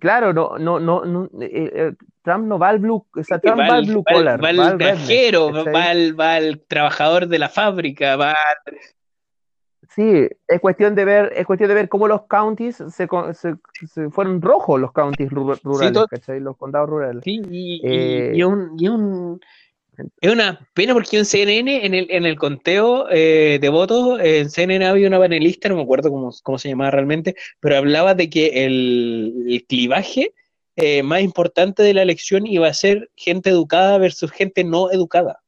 claro, 0.00 0.32
no, 0.32 0.58
no, 0.58 0.78
no, 0.78 1.24
eh, 1.40 1.70
eh, 1.74 1.92
Trump 2.22 2.46
no 2.46 2.58
va 2.58 2.68
al 2.68 2.78
blue, 2.78 3.06
o 3.14 3.24
sea, 3.24 3.38
Trump 3.38 3.60
va, 3.60 3.74
al 3.74 3.86
blue 3.86 4.04
collar, 4.04 4.42
va, 4.42 4.48
al 4.48 4.78
cajero, 4.78 5.52
va, 5.52 5.84
al, 5.90 6.18
va 6.18 6.34
al 6.34 6.60
trabajador 6.66 7.26
de 7.26 7.38
la 7.38 7.48
fábrica, 7.48 8.16
va 8.16 8.36
Sí, 9.94 10.28
es 10.48 10.60
cuestión 10.60 10.96
de 10.96 11.04
ver, 11.04 11.32
es 11.36 11.46
cuestión 11.46 11.68
de 11.68 11.74
ver 11.74 11.88
cómo 11.88 12.08
los 12.08 12.22
counties 12.26 12.82
se, 12.88 13.08
se, 13.34 14.10
fueron 14.10 14.42
rojos 14.42 14.80
los 14.80 14.90
counties 14.90 15.30
rurales, 15.30 16.42
Los 16.42 16.56
condados 16.56 16.88
rurales. 16.88 17.22
Sí, 17.22 17.40
y, 17.48 18.36
y, 18.36 18.42
un, 18.42 18.74
y 18.76 18.88
un 18.88 19.40
es 20.20 20.32
una 20.32 20.68
pena 20.74 20.94
porque 20.94 21.18
en 21.18 21.24
CNN, 21.24 21.84
en 21.84 21.94
el, 21.94 22.06
en 22.10 22.26
el 22.26 22.36
conteo 22.36 23.08
eh, 23.10 23.58
de 23.60 23.68
votos, 23.68 24.18
en 24.20 24.50
CNN 24.50 24.86
había 24.86 25.08
una 25.08 25.18
panelista, 25.18 25.68
no 25.68 25.76
me 25.76 25.82
acuerdo 25.82 26.10
cómo, 26.10 26.32
cómo 26.42 26.58
se 26.58 26.68
llamaba 26.68 26.90
realmente, 26.90 27.34
pero 27.60 27.76
hablaba 27.76 28.14
de 28.14 28.30
que 28.30 28.64
el, 28.64 29.64
clivaje 29.68 30.34
eh, 30.76 31.02
más 31.02 31.20
importante 31.20 31.82
de 31.82 31.94
la 31.94 32.02
elección 32.02 32.46
iba 32.46 32.66
a 32.66 32.74
ser 32.74 33.10
gente 33.16 33.50
educada 33.50 33.98
versus 33.98 34.30
gente 34.30 34.64
no 34.64 34.90
educada. 34.90 35.40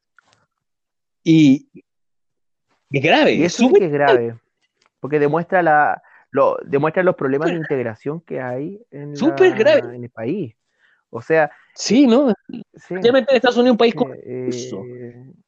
Y 1.25 1.69
es 2.91 3.03
grave. 3.03 3.35
Y 3.35 3.45
eso 3.45 3.69
es 3.81 3.93
grave, 3.93 4.37
porque 5.01 5.19
demuestra, 5.19 5.63
la, 5.63 6.03
lo, 6.31 6.57
demuestra 6.65 7.03
los 7.03 7.17
problemas 7.17 7.51
de 7.51 7.57
integración 7.57 8.21
que 8.21 8.41
hay 8.41 8.81
en, 8.91 9.15
en 9.17 10.05
el 10.05 10.11
país. 10.11 10.55
O 11.11 11.21
sea, 11.23 11.51
Sí, 11.77 12.07
¿no? 12.07 12.33
Especialmente 12.73 13.31
en 13.31 13.37
Estados 13.37 13.59
Unidos, 13.59 13.75
un 13.75 13.79
país 13.79 13.95
como 13.95 14.15
eh, 14.15 14.51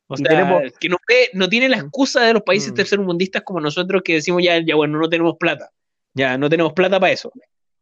O 0.07 0.17
sea, 0.17 0.63
que 0.79 0.89
no, 1.33 1.49
tiene 1.49 1.69
la 1.71 1.79
excusa 1.79 2.23
de 2.23 2.35
los 2.35 2.43
países 2.43 2.73
mm. 2.73 2.75
tercermundistas 2.75 3.43
como 3.43 3.61
nosotros 3.61 4.03
que 4.05 4.15
decimos 4.15 4.43
ya, 4.45 4.59
ya, 4.61 4.77
bueno, 4.77 4.99
no 4.99 5.09
tenemos 5.09 5.37
plata. 5.39 5.71
Ya, 6.13 6.37
no 6.37 6.51
tenemos 6.51 6.75
plata 6.75 7.01
para 7.01 7.13
eso. 7.13 7.33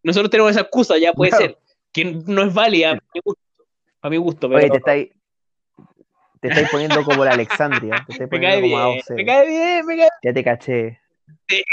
Nosotros 0.02 0.31
tenemos 0.31 0.52
esa 0.52 0.60
excusa, 0.60 0.97
ya 0.97 1.12
puede 1.12 1.32
ser. 1.32 1.59
Que 1.93 2.05
no 2.05 2.43
es 2.43 2.55
válida 2.55 2.93
a 2.93 2.94
mi 2.94 3.20
gusto. 3.24 3.43
A 4.02 4.10
mi 4.10 4.16
gusto 4.16 4.48
pero... 4.48 4.60
Oye, 4.60 4.70
te 4.70 4.77
estáis, 4.77 5.09
te 6.40 6.48
estáis 6.48 6.68
poniendo 6.70 7.02
como 7.02 7.24
la 7.24 7.32
Alexandria. 7.32 8.05
Te 8.06 8.12
estáis 8.12 8.31
poniendo 8.31 8.60
me, 8.60 8.70
cae 8.70 8.90
bien, 8.93 9.02
me 9.16 9.24
cae 9.24 9.47
bien, 9.47 9.86
me 9.86 9.97
cae 9.97 10.09
Ya 10.23 10.32
te 10.32 10.44
caché. 10.44 11.01
Te, 11.47 11.65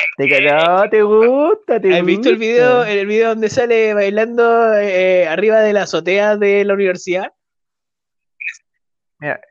no, 0.41 0.89
te 0.89 1.01
gusta, 1.01 1.79
te 1.79 1.93
¿Has 1.93 2.05
visto 2.05 2.29
el 2.29 2.37
video, 2.37 2.83
el 2.83 3.07
video 3.07 3.29
donde 3.29 3.49
sale 3.49 3.93
bailando 3.93 4.73
eh, 4.77 5.27
arriba 5.27 5.61
de 5.61 5.73
la 5.73 5.83
azotea 5.83 6.37
de 6.37 6.63
la 6.63 6.73
universidad? 6.73 7.33
Mira, 9.19 9.41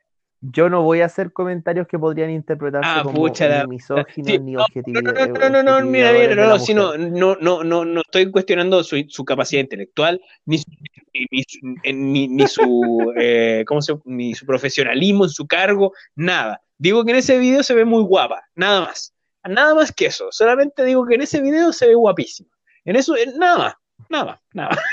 yo 0.40 0.68
no 0.68 0.82
voy 0.82 1.00
a 1.00 1.06
hacer 1.06 1.32
comentarios 1.32 1.86
que 1.86 1.98
podrían 1.98 2.30
interpretarse 2.30 2.88
ah, 2.88 3.02
como 3.04 3.28
ni 3.28 3.66
misóginos 3.68 4.40
ni 4.42 4.56
objetividad. 4.56 5.02
No, 5.02 5.12
no, 5.12 5.50
no, 5.50 5.62
no, 5.62 5.80
no, 5.80 5.86
mira, 5.86 6.12
mira, 6.12 6.34
no, 6.34 6.56
no, 6.56 6.96
no, 6.96 7.36
no, 7.36 7.64
no, 7.64 7.84
no 7.84 8.00
estoy 8.00 8.30
cuestionando 8.30 8.82
su, 8.84 9.04
su 9.08 9.24
capacidad 9.24 9.60
intelectual, 9.60 10.20
ni 10.44 10.58
su, 10.58 10.70
ni, 11.84 12.28
ni, 12.28 12.46
su, 12.46 13.12
eh, 13.18 13.64
¿cómo 13.66 13.82
se, 13.82 13.94
ni 14.04 14.34
su 14.34 14.46
profesionalismo 14.46 15.24
en 15.24 15.30
su 15.30 15.46
cargo, 15.46 15.92
nada. 16.16 16.60
Digo 16.76 17.04
que 17.04 17.12
en 17.12 17.18
ese 17.18 17.38
video 17.38 17.62
se 17.62 17.74
ve 17.74 17.84
muy 17.84 18.02
guapa, 18.02 18.42
nada 18.56 18.82
más. 18.82 19.14
Nada 19.48 19.74
más 19.74 19.92
que 19.92 20.06
eso. 20.06 20.28
Solamente 20.30 20.84
digo 20.84 21.06
que 21.06 21.16
en 21.16 21.22
ese 21.22 21.40
video 21.40 21.72
se 21.72 21.88
ve 21.88 21.94
guapísimo. 21.94 22.50
En 22.84 22.96
eso, 22.96 23.14
nada 23.36 23.78
nada, 24.12 24.40
nada. 24.52 24.70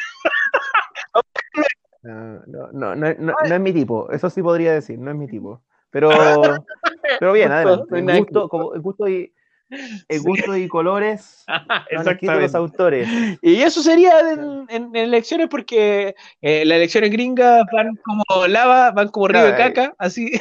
No, 2.01 2.41
no, 2.47 2.71
no, 2.71 2.95
no, 2.95 3.13
no, 3.13 3.33
es 3.43 3.59
mi 3.59 3.73
tipo, 3.73 4.09
eso 4.09 4.29
sí 4.29 4.41
podría 4.41 4.71
decir, 4.71 4.97
no 4.97 5.11
es 5.11 5.17
mi 5.17 5.27
tipo. 5.27 5.61
Pero, 5.91 6.09
pero 7.19 7.33
bien, 7.33 7.51
adelante. 7.51 7.99
El 7.99 8.19
gusto, 8.19 8.47
como, 8.47 8.73
el 8.73 8.79
gusto 8.79 9.09
y, 9.09 9.33
el 10.07 10.21
gusto 10.21 10.55
y 10.55 10.69
colores 10.69 11.43
de 12.21 12.39
los 12.39 12.55
autores. 12.55 13.09
Y 13.41 13.61
eso 13.61 13.83
sería 13.83 14.13
en, 14.31 14.95
elecciones 14.95 15.49
porque 15.49 16.15
eh, 16.41 16.63
las 16.63 16.77
elecciones 16.77 17.11
gringas 17.11 17.65
van 17.73 17.97
como 17.97 18.47
lava, 18.47 18.91
van 18.91 19.09
como 19.09 19.27
río 19.27 19.43
de 19.43 19.57
caca, 19.57 19.93
así. 19.97 20.31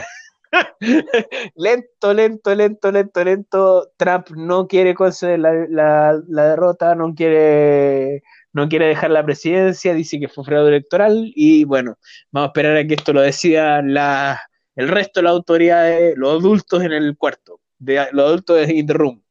lento, 1.56 2.14
lento, 2.14 2.54
lento, 2.54 2.90
lento, 2.90 3.24
lento. 3.24 3.90
Trump 3.96 4.30
no 4.30 4.66
quiere 4.66 4.94
conceder 4.94 5.38
la, 5.38 6.18
derrota, 6.28 6.94
no 6.94 7.14
quiere, 7.14 8.22
no 8.52 8.68
quiere 8.68 8.86
dejar 8.86 9.10
la 9.10 9.24
presidencia, 9.24 9.94
dice 9.94 10.18
que 10.18 10.28
fue 10.28 10.44
fraude 10.44 10.68
electoral 10.68 11.32
y 11.34 11.64
bueno, 11.64 11.98
vamos 12.30 12.48
a 12.48 12.50
esperar 12.50 12.76
a 12.76 12.86
que 12.86 12.94
esto 12.94 13.12
lo 13.12 13.20
decidan 13.20 13.94
la, 13.94 14.40
el 14.76 14.88
resto 14.88 15.20
de 15.20 15.24
las 15.24 15.32
autoridades, 15.32 16.16
los 16.16 16.40
adultos 16.40 16.82
en 16.82 16.92
el 16.92 17.16
cuarto, 17.16 17.60
de, 17.78 18.08
los 18.12 18.26
adultos 18.26 18.68
in 18.68 18.86
the 18.86 18.92
room. 18.92 19.22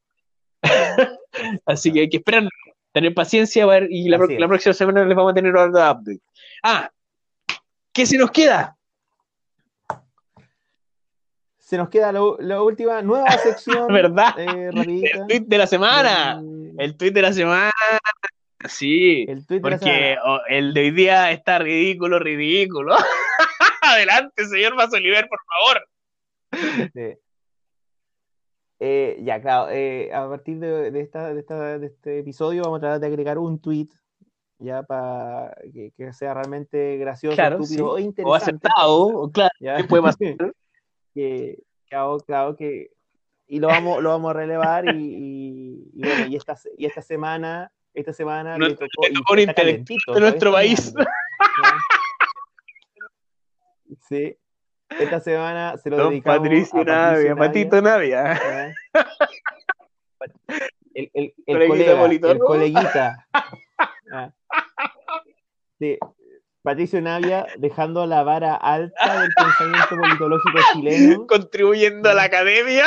Así 1.65 1.91
que 1.91 2.01
hay 2.01 2.09
que 2.09 2.17
esperar, 2.17 2.47
tener 2.91 3.13
paciencia 3.13 3.65
y 3.89 4.09
la, 4.09 4.17
próxima 4.17 4.73
semana 4.73 5.05
les 5.05 5.15
vamos 5.15 5.31
a 5.31 5.35
tener 5.35 5.55
otro 5.55 5.69
update. 5.69 6.21
Ah, 6.63 6.91
¿qué 7.93 8.05
se 8.05 8.17
nos 8.17 8.31
queda? 8.31 8.76
Se 11.67 11.75
nos 11.75 11.89
queda 11.89 12.13
la, 12.13 12.61
última 12.61 13.01
nueva 13.01 13.29
sección. 13.43 13.87
¿Verdad? 13.89 14.39
Eh, 14.39 14.69
el 14.73 15.27
tweet 15.27 15.41
de 15.47 15.57
la 15.57 15.67
semana. 15.67 16.41
El 16.77 16.95
tweet 16.95 17.11
de 17.11 17.21
la 17.21 17.33
semana. 17.33 17.73
Sí. 18.69 19.25
El 19.27 19.45
tweet 19.45 19.59
porque 19.59 20.15
oh, 20.25 20.39
el 20.47 20.73
de 20.73 20.79
hoy 20.79 20.91
día 20.91 21.29
está 21.31 21.59
ridículo, 21.59 22.19
ridículo. 22.19 22.95
Adelante, 23.81 24.47
señor 24.47 24.75
Mazo 24.75 24.95
Oliver, 24.95 25.27
por 25.27 25.39
favor. 25.43 26.87
Eh, 28.79 29.19
ya, 29.23 29.41
claro, 29.41 29.69
eh, 29.69 30.09
a 30.13 30.25
partir 30.29 30.59
de, 30.59 30.97
esta, 31.01 31.33
de, 31.33 31.85
este 31.85 32.19
episodio 32.19 32.63
vamos 32.63 32.77
a 32.77 32.81
tratar 32.81 32.99
de 33.01 33.07
agregar 33.07 33.39
un 33.39 33.59
tweet 33.59 33.89
ya 34.59 34.83
para 34.83 35.53
que, 35.73 35.91
que 35.97 36.13
sea 36.13 36.33
realmente 36.33 36.95
gracioso, 36.97 37.35
Claro, 37.35 37.57
estúpido 37.61 37.75
sí. 37.75 37.81
o 37.81 37.93
O 37.95 37.99
interesante. 37.99 38.37
aceptado, 38.37 39.07
o 39.07 39.31
claro, 39.31 39.51
¿ya? 39.59 39.75
¿qué 39.77 39.83
puede 39.83 40.03
pasar? 40.03 40.19
que, 41.17 41.57
que 41.87 41.95
hago- 41.95 42.19
claro 42.23 42.55
que 42.55 42.91
y 43.47 43.59
lo 43.59 43.67
vamos 43.69 44.03
lo 44.03 44.09
vamos 44.09 44.29
a 44.29 44.33
relevar 44.33 44.85
y, 44.93 44.99
y- 44.99 45.89
y 45.95 45.99
bueno 46.07 46.25
y 46.27 46.35
esta 46.35 46.55
y 46.77 46.85
esta 46.85 47.01
semana 47.01 47.71
esta 47.95 48.13
semana 48.13 48.55
No- 48.57 48.67
le 48.67 48.75
tocó, 48.75 49.07
le 49.07 49.13
tocó 49.13 49.33
un 49.33 49.39
intelectual 49.39 50.15
de 50.15 50.21
nuestro 50.21 50.51
país. 50.51 50.93
sí 54.07 54.37
esta 54.89 55.19
semana 55.19 55.77
se 55.77 55.89
lo 55.89 55.97
Don 55.97 56.09
dedicamos 56.11 56.39
Patricio 56.39 56.81
a 56.81 56.85
Patricio 56.85 56.95
Navia, 56.95 57.35
Patito 57.35 57.81
Navia. 57.81 58.23
¿ya? 58.35 58.73
el, 60.93 61.11
el, 61.13 61.33
el 61.45 61.67
Coleguita 61.67 61.97
colega, 61.97 62.31
el 62.31 62.39
coleguita. 62.39 63.27
Ah. 64.11 64.31
Sí, 65.79 65.97
Patricio 66.67 66.99
Navia 67.01 67.47
dejando 67.57 68.05
la 68.05 68.23
vara 68.23 68.53
alta 68.55 69.21
del 69.21 69.29
pensamiento 69.33 69.95
politológico 69.97 70.59
chileno. 70.73 71.25
Contribuyendo 71.27 72.09
a 72.09 72.13
la 72.13 72.23
academia. 72.23 72.83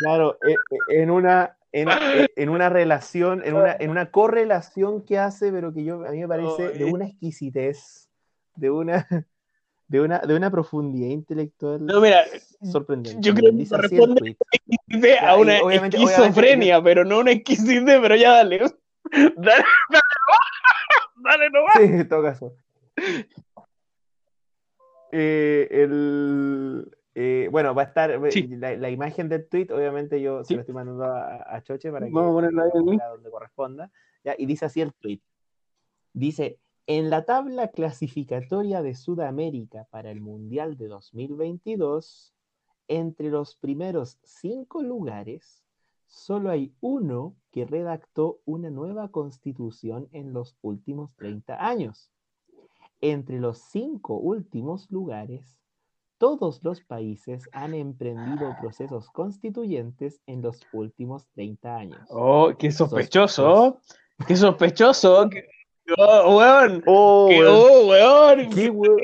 Claro, 0.00 0.36
eh, 0.46 0.52
eh, 0.52 1.00
en 1.00 1.10
una, 1.10 1.56
en, 1.72 1.88
eh, 1.88 2.28
en 2.36 2.50
una 2.50 2.68
relación, 2.68 3.40
en 3.46 3.54
una, 3.54 3.76
en 3.80 3.88
una 3.88 4.10
correlación 4.10 5.02
que 5.02 5.18
hace, 5.18 5.50
pero 5.50 5.72
que 5.72 5.84
yo 5.84 6.06
a 6.06 6.10
mí 6.10 6.20
me 6.20 6.28
parece 6.28 6.68
de 6.68 6.84
una 6.84 7.06
exquisitez, 7.06 8.10
de 8.56 8.70
una, 8.70 9.06
de 9.88 10.00
una, 10.02 10.18
de 10.18 10.34
una 10.34 10.50
profundidad 10.50 11.08
intelectual 11.08 11.86
No, 11.86 12.02
mira, 12.02 12.24
sorprendente. 12.70 13.26
yo 13.26 13.34
creo 13.34 13.56
que 13.56 13.66
corresponde 13.66 14.36
a 15.18 15.36
una 15.36 15.62
obviamente- 15.62 15.96
esquizofrenia, 15.96 16.82
pero 16.82 17.06
no 17.06 17.20
una 17.20 17.30
exquisite, 17.30 17.98
pero 18.00 18.16
ya 18.16 18.32
dale. 18.32 18.58
Dale, 18.58 18.74
dale, 19.36 19.64
dale 21.16 21.50
nomás. 21.50 21.74
Sí, 21.76 21.82
en 21.84 22.08
todo 22.08 22.22
caso. 22.22 22.54
Eh, 25.12 25.68
el, 25.70 26.96
eh, 27.14 27.48
bueno, 27.50 27.74
va 27.74 27.82
a 27.82 27.86
estar 27.86 28.10
eh, 28.10 28.30
Sí. 28.30 28.46
la, 28.48 28.76
la 28.76 28.90
imagen 28.90 29.28
del 29.28 29.48
tweet, 29.48 29.68
obviamente 29.72 30.20
yo 30.20 30.44
se 30.44 30.54
lo 30.54 30.60
estoy 30.60 30.74
mandando 30.74 31.04
a, 31.04 31.56
a 31.56 31.62
Choche 31.62 31.90
para 31.90 32.06
que 32.06 32.12
Vamos 32.12 32.30
a 32.30 32.34
ponerla 32.34 32.62
ahí 32.64 32.70
donde 32.74 33.30
corresponda. 33.30 33.90
¿ya? 34.24 34.34
Y 34.38 34.46
dice 34.46 34.66
así 34.66 34.80
el 34.80 34.94
tweet. 34.94 35.20
Dice, 36.12 36.58
en 36.86 37.10
la 37.10 37.24
tabla 37.24 37.68
clasificatoria 37.68 38.82
de 38.82 38.94
Sudamérica 38.94 39.86
para 39.90 40.10
el 40.10 40.20
Mundial 40.20 40.76
de 40.76 40.88
2022, 40.88 42.34
entre 42.88 43.30
los 43.30 43.54
primeros 43.56 44.18
cinco 44.24 44.82
lugares, 44.82 45.64
solo 46.08 46.50
hay 46.50 46.72
uno 46.80 47.36
que 47.52 47.64
redactó 47.64 48.38
una 48.44 48.70
nueva 48.70 49.08
constitución 49.10 50.08
en 50.12 50.32
los 50.32 50.56
últimos 50.62 51.14
30 51.16 51.66
años. 51.66 52.10
Entre 53.00 53.40
los 53.40 53.58
cinco 53.58 54.14
últimos 54.16 54.90
lugares, 54.90 55.56
todos 56.18 56.62
los 56.62 56.82
países 56.82 57.48
han 57.52 57.72
emprendido 57.74 58.54
procesos 58.60 59.08
constituyentes 59.10 60.20
en 60.26 60.42
los 60.42 60.60
últimos 60.72 61.26
30 61.34 61.76
años. 61.76 62.00
Oh, 62.10 62.52
qué 62.58 62.70
sospechoso. 62.70 63.80
Qué 64.26 64.36
sospechoso. 64.36 65.28
que- 65.30 65.46
Oh, 65.98 66.36
weón. 66.38 66.84
Oh, 66.86 67.26
weón, 67.26 67.46
oh, 67.48 67.86
weón. 67.88 68.50
qué 68.50 68.70
weón, 68.70 68.98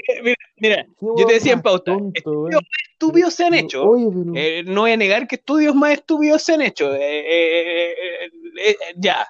Mira, 0.59 0.87
yo 1.01 1.27
te 1.27 1.35
decía 1.35 1.53
en 1.53 1.59
más 1.59 1.65
pauta, 1.65 1.93
tonto, 1.93 2.11
estudios 2.15 2.51
weón. 2.51 2.65
estúpidos 2.93 3.35
se 3.35 3.45
han 3.45 3.55
hecho. 3.55 3.85
Oye, 3.85 4.07
pero- 4.11 4.33
Eh, 4.35 4.63
no 4.65 4.83
voy 4.83 4.93
a 4.93 4.97
negar 4.97 5.27
que 5.29 5.37
estudios 5.37 5.75
más 5.75 5.93
estúpidos 5.93 6.43
se 6.43 6.55
han 6.55 6.63
hecho. 6.63 6.95
Eh, 6.95 6.99
eh, 7.01 7.93
eh, 7.93 8.31
eh, 8.65 8.77
ya. 8.97 9.27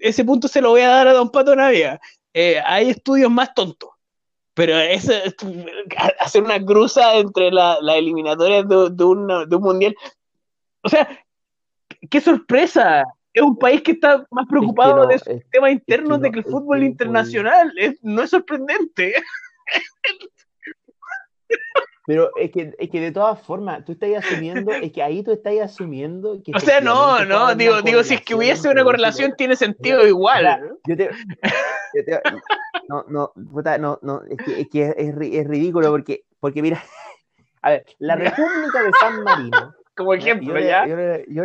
Ese 0.00 0.24
punto 0.24 0.48
se 0.48 0.60
lo 0.62 0.70
voy 0.70 0.80
a 0.80 0.88
dar 0.88 1.08
a 1.08 1.12
Don 1.12 1.30
Pato 1.30 1.54
Navia. 1.54 2.00
Eh, 2.32 2.58
hay 2.64 2.90
estudios 2.90 3.30
más 3.30 3.52
tontos. 3.54 3.90
Pero 4.54 4.78
ese, 4.78 5.22
hacer 6.20 6.42
una 6.42 6.64
cruza 6.64 7.16
entre 7.16 7.50
la, 7.50 7.76
la 7.82 7.96
eliminatoria 7.96 8.62
de, 8.62 8.88
de 8.90 9.04
una- 9.04 9.44
de 9.44 9.56
un 9.56 9.62
mundial. 9.62 9.94
O 10.82 10.88
sea, 10.88 11.06
qué 12.08 12.20
sorpresa. 12.20 13.04
Es 13.34 13.42
un 13.42 13.58
país 13.58 13.82
que 13.82 13.92
está 13.92 14.26
más 14.30 14.46
preocupado 14.48 14.96
no, 14.96 15.06
de 15.06 15.18
sus 15.18 15.28
es- 15.28 15.50
temas 15.50 15.72
internos 15.72 16.18
no, 16.18 16.24
de 16.24 16.30
que 16.30 16.36
el 16.38 16.40
es 16.40 16.46
que 16.46 16.50
fútbol 16.52 16.64
no 16.78 16.80
podía. 16.80 16.86
internacional. 16.88 17.72
Es- 17.76 17.98
no 18.02 18.22
es 18.22 18.30
sorprendente. 18.30 19.12
Pero 22.06 22.30
es 22.36 22.52
que, 22.52 22.72
es 22.78 22.88
que 22.88 23.00
de 23.00 23.10
todas 23.10 23.40
formas, 23.42 23.84
tú 23.84 23.92
estás 23.92 24.08
asumiendo, 24.24 24.70
es 24.72 24.92
que 24.92 25.02
ahí 25.02 25.24
tú 25.24 25.32
estás 25.32 25.54
asumiendo 25.60 26.40
que. 26.44 26.52
O 26.54 26.60
sea, 26.60 26.80
no, 26.80 27.24
no, 27.24 27.54
digo, 27.56 27.82
digo, 27.82 28.02
si 28.04 28.14
es 28.14 28.20
que 28.22 28.34
hubiese 28.36 28.68
una 28.68 28.84
correlación, 28.84 29.30
lo- 29.30 29.36
tiene 29.36 29.56
sentido 29.56 29.98
O 29.98 30.00
sea, 30.02 30.08
igual. 30.08 30.76
yo 30.86 30.96
te- 30.96 31.10
yo 31.94 32.04
te- 32.04 32.20
no, 32.88 33.04
no, 33.08 33.32
puta, 33.52 33.76
no, 33.78 33.98
no, 34.02 34.22
es 34.30 34.38
que, 34.44 34.60
es, 34.60 34.68
que 34.68 34.82
es 34.96 35.14
ri- 35.16 35.34
es 35.40 35.48
ridículo 35.48 35.90
porque, 35.90 36.22
porque 36.38 36.62
mira, 36.62 36.80
a 37.62 37.70
ver, 37.70 37.86
la 37.98 38.14
República 38.14 38.82
de 38.84 38.92
San 39.00 39.24
Marino. 39.24 39.74
Como 39.96 40.14
ejemplo, 40.14 40.60
yo 40.60 40.64
¿ya? 40.64 40.86
Yo 40.86 40.94
le, 40.96 41.24
yo 41.28 41.42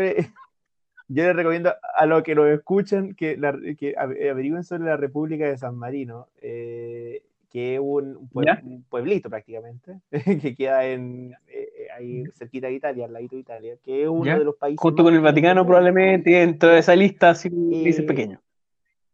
yo 1.13 1.23
le 1.23 1.33
recomiendo 1.33 1.73
a 1.95 2.05
los 2.05 2.21
que 2.21 2.35
nos 2.35 2.47
escuchan 2.49 3.15
que, 3.15 3.35
la- 3.35 3.57
que 3.79 3.95
ave- 3.97 4.29
averigüen 4.29 4.63
sobre 4.63 4.83
la 4.83 4.95
República 4.97 5.45
de 5.45 5.57
San 5.57 5.75
Marino, 5.75 6.27
eh, 6.41 7.23
que 7.51 7.75
es 7.75 7.79
un, 7.81 8.29
pue- 8.29 8.63
un 8.63 8.83
pueblito 8.83 9.29
prácticamente, 9.29 9.99
que 10.41 10.55
queda 10.55 10.85
en 10.87 11.33
eh, 11.47 11.87
ahí 11.95 12.23
cerquita 12.33 12.67
de 12.67 12.73
Italia, 12.73 13.05
al 13.05 13.13
ladito 13.13 13.35
de 13.35 13.41
Italia, 13.41 13.77
que 13.83 14.03
es 14.03 14.09
uno 14.09 14.25
¿Ya? 14.25 14.39
de 14.39 14.45
los 14.45 14.55
países. 14.55 14.81
Junto 14.81 15.03
con 15.03 15.13
el 15.13 15.21
Vaticano, 15.21 15.65
probablemente 15.65 16.29
dentro 16.31 16.69
de 16.69 16.79
esa 16.79 16.95
lista, 16.95 17.35
si 17.35 17.49
Y- 17.49 17.83
dice 17.83 18.03
pequeño. 18.03 18.41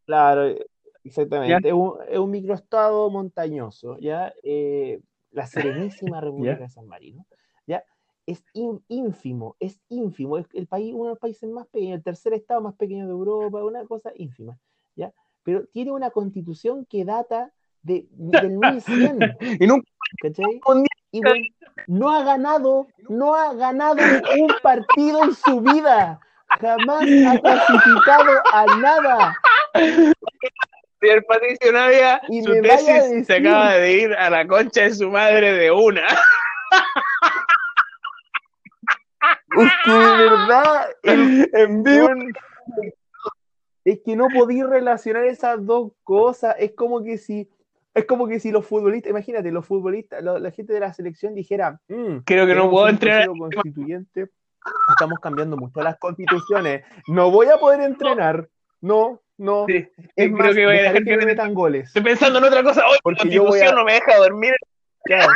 Claro, 0.06 0.56
exactamente. 1.04 1.68
Es 1.68 1.74
un, 1.74 1.96
es 2.10 2.18
un 2.20 2.32
microestado 2.32 3.10
montañoso, 3.10 3.98
¿ya? 4.00 4.34
Eh, 4.44 5.02
la 5.32 5.46
Serenísima 5.48 6.22
República 6.22 6.54
Ya. 6.56 6.60
de 6.62 6.70
San 6.70 6.88
Marino, 6.88 7.26
¿ya? 7.66 7.84
Es 8.26 8.44
in- 8.54 8.82
ínfimo, 8.88 9.56
es 9.60 9.80
ínfimo. 9.90 10.38
Es 10.38 10.48
el 10.54 10.68
país, 10.68 10.94
uno 10.94 11.06
de 11.06 11.10
los 11.12 11.20
países 11.20 11.50
más 11.50 11.68
pequeños, 11.68 11.98
el 11.98 12.04
tercer 12.04 12.34
estado 12.34 12.62
más 12.62 12.76
pequeño 12.76 13.06
de 13.06 13.12
Europa, 13.12 13.64
una 13.64 13.86
cosa 13.86 14.12
ínfima, 14.16 14.58
¿ya? 14.96 15.14
Pero 15.44 15.66
tiene 15.68 15.92
una 15.92 16.12
constitución 16.12 16.86
que 16.86 17.06
data 17.06 17.52
de, 17.88 18.06
del 18.12 18.50
1100, 18.52 19.38
Y 19.62 19.68
nunca 19.68 19.88
¿cachai? 20.22 20.60
mundial. 20.66 20.88
Y 21.12 21.22
bueno, 21.22 21.46
no 21.88 22.12
ha 22.12 22.24
ganado, 22.24 22.88
no 23.10 23.34
ha 23.34 23.54
ganado 23.54 23.96
un 24.40 24.54
partido 24.62 25.24
en 25.24 25.34
su 25.34 25.62
vida. 25.62 26.20
Jamás 26.60 27.04
ha 27.28 27.40
clasificado 27.40 28.32
a 28.54 28.66
nada. 28.78 29.36
Si 31.02 31.08
el 31.10 31.24
Patricio 31.26 31.72
Navia, 31.72 32.22
Y 32.30 32.42
su 32.44 32.54
tesis 32.62 33.26
se 33.28 33.36
acaba 33.38 33.74
de 33.76 33.94
ir 33.94 34.14
a 34.16 34.30
la 34.30 34.46
concha 34.48 34.82
de 34.84 34.94
su 34.96 35.10
madre 35.10 35.54
de 35.54 35.72
una. 35.72 36.04
Es 39.58 39.72
que 39.84 39.92
de 39.92 40.30
verdad, 40.30 40.90
el- 41.04 41.50
en 41.54 41.84
vivo. 41.84 42.08
es 43.84 44.00
que 44.06 44.16
no 44.16 44.28
podí 44.28 44.62
relacionar 44.62 45.24
esas 45.26 45.66
dos 45.66 45.92
cosas. 46.04 46.56
Es 46.60 46.74
como 46.74 47.04
que 47.04 47.18
si, 47.18 47.50
es 47.98 48.06
como 48.06 48.28
que 48.28 48.40
si 48.40 48.52
los 48.52 48.66
futbolistas, 48.66 49.10
imagínate, 49.10 49.52
los 49.52 49.66
futbolistas, 49.66 50.24
lo- 50.24 50.40
la 50.40 50.52
gente 50.52 50.74
de 50.74 50.80
la 50.80 50.94
selección 50.94 51.34
dijera, 51.34 51.80
"Mm, 51.88 52.18
Creo 52.26 52.46
que 52.48 52.56
no 52.56 52.70
puedo 52.70 52.88
entrenar. 52.88 53.28
constituyente, 53.28 54.30
estamos 54.92 55.20
cambiando 55.20 55.58
mucho 55.58 55.82
las 55.82 55.98
constituciones, 55.98 56.84
no 57.08 57.32
voy 57.32 57.48
a 57.48 57.58
poder 57.58 57.82
entrenar, 57.82 58.48
no, 58.82 59.22
no. 59.38 59.66
Sí, 59.68 59.76
es 60.16 60.26
sí, 60.26 60.30
más, 60.32 60.42
creo 60.42 60.54
que 60.56 60.66
voy 60.66 60.78
a 60.78 60.82
dejar 60.82 61.04
que 61.04 61.12
me 61.12 61.18
me- 61.18 61.26
metan 61.26 61.54
goles. 61.54 61.88
Estoy 61.88 62.04
pensando 62.04 62.40
en 62.40 62.46
otra 62.46 62.64
cosa. 62.64 62.86
Hoy 62.88 62.94
la 62.94 63.00
Porque 63.04 63.30
yo 63.30 63.44
voy 63.44 63.50
constitución 63.60 63.74
a- 63.74 63.80
no 63.80 63.86
me 63.86 63.94
deja 63.94 64.18
dormir. 64.18 64.54
Claro. 65.04 65.32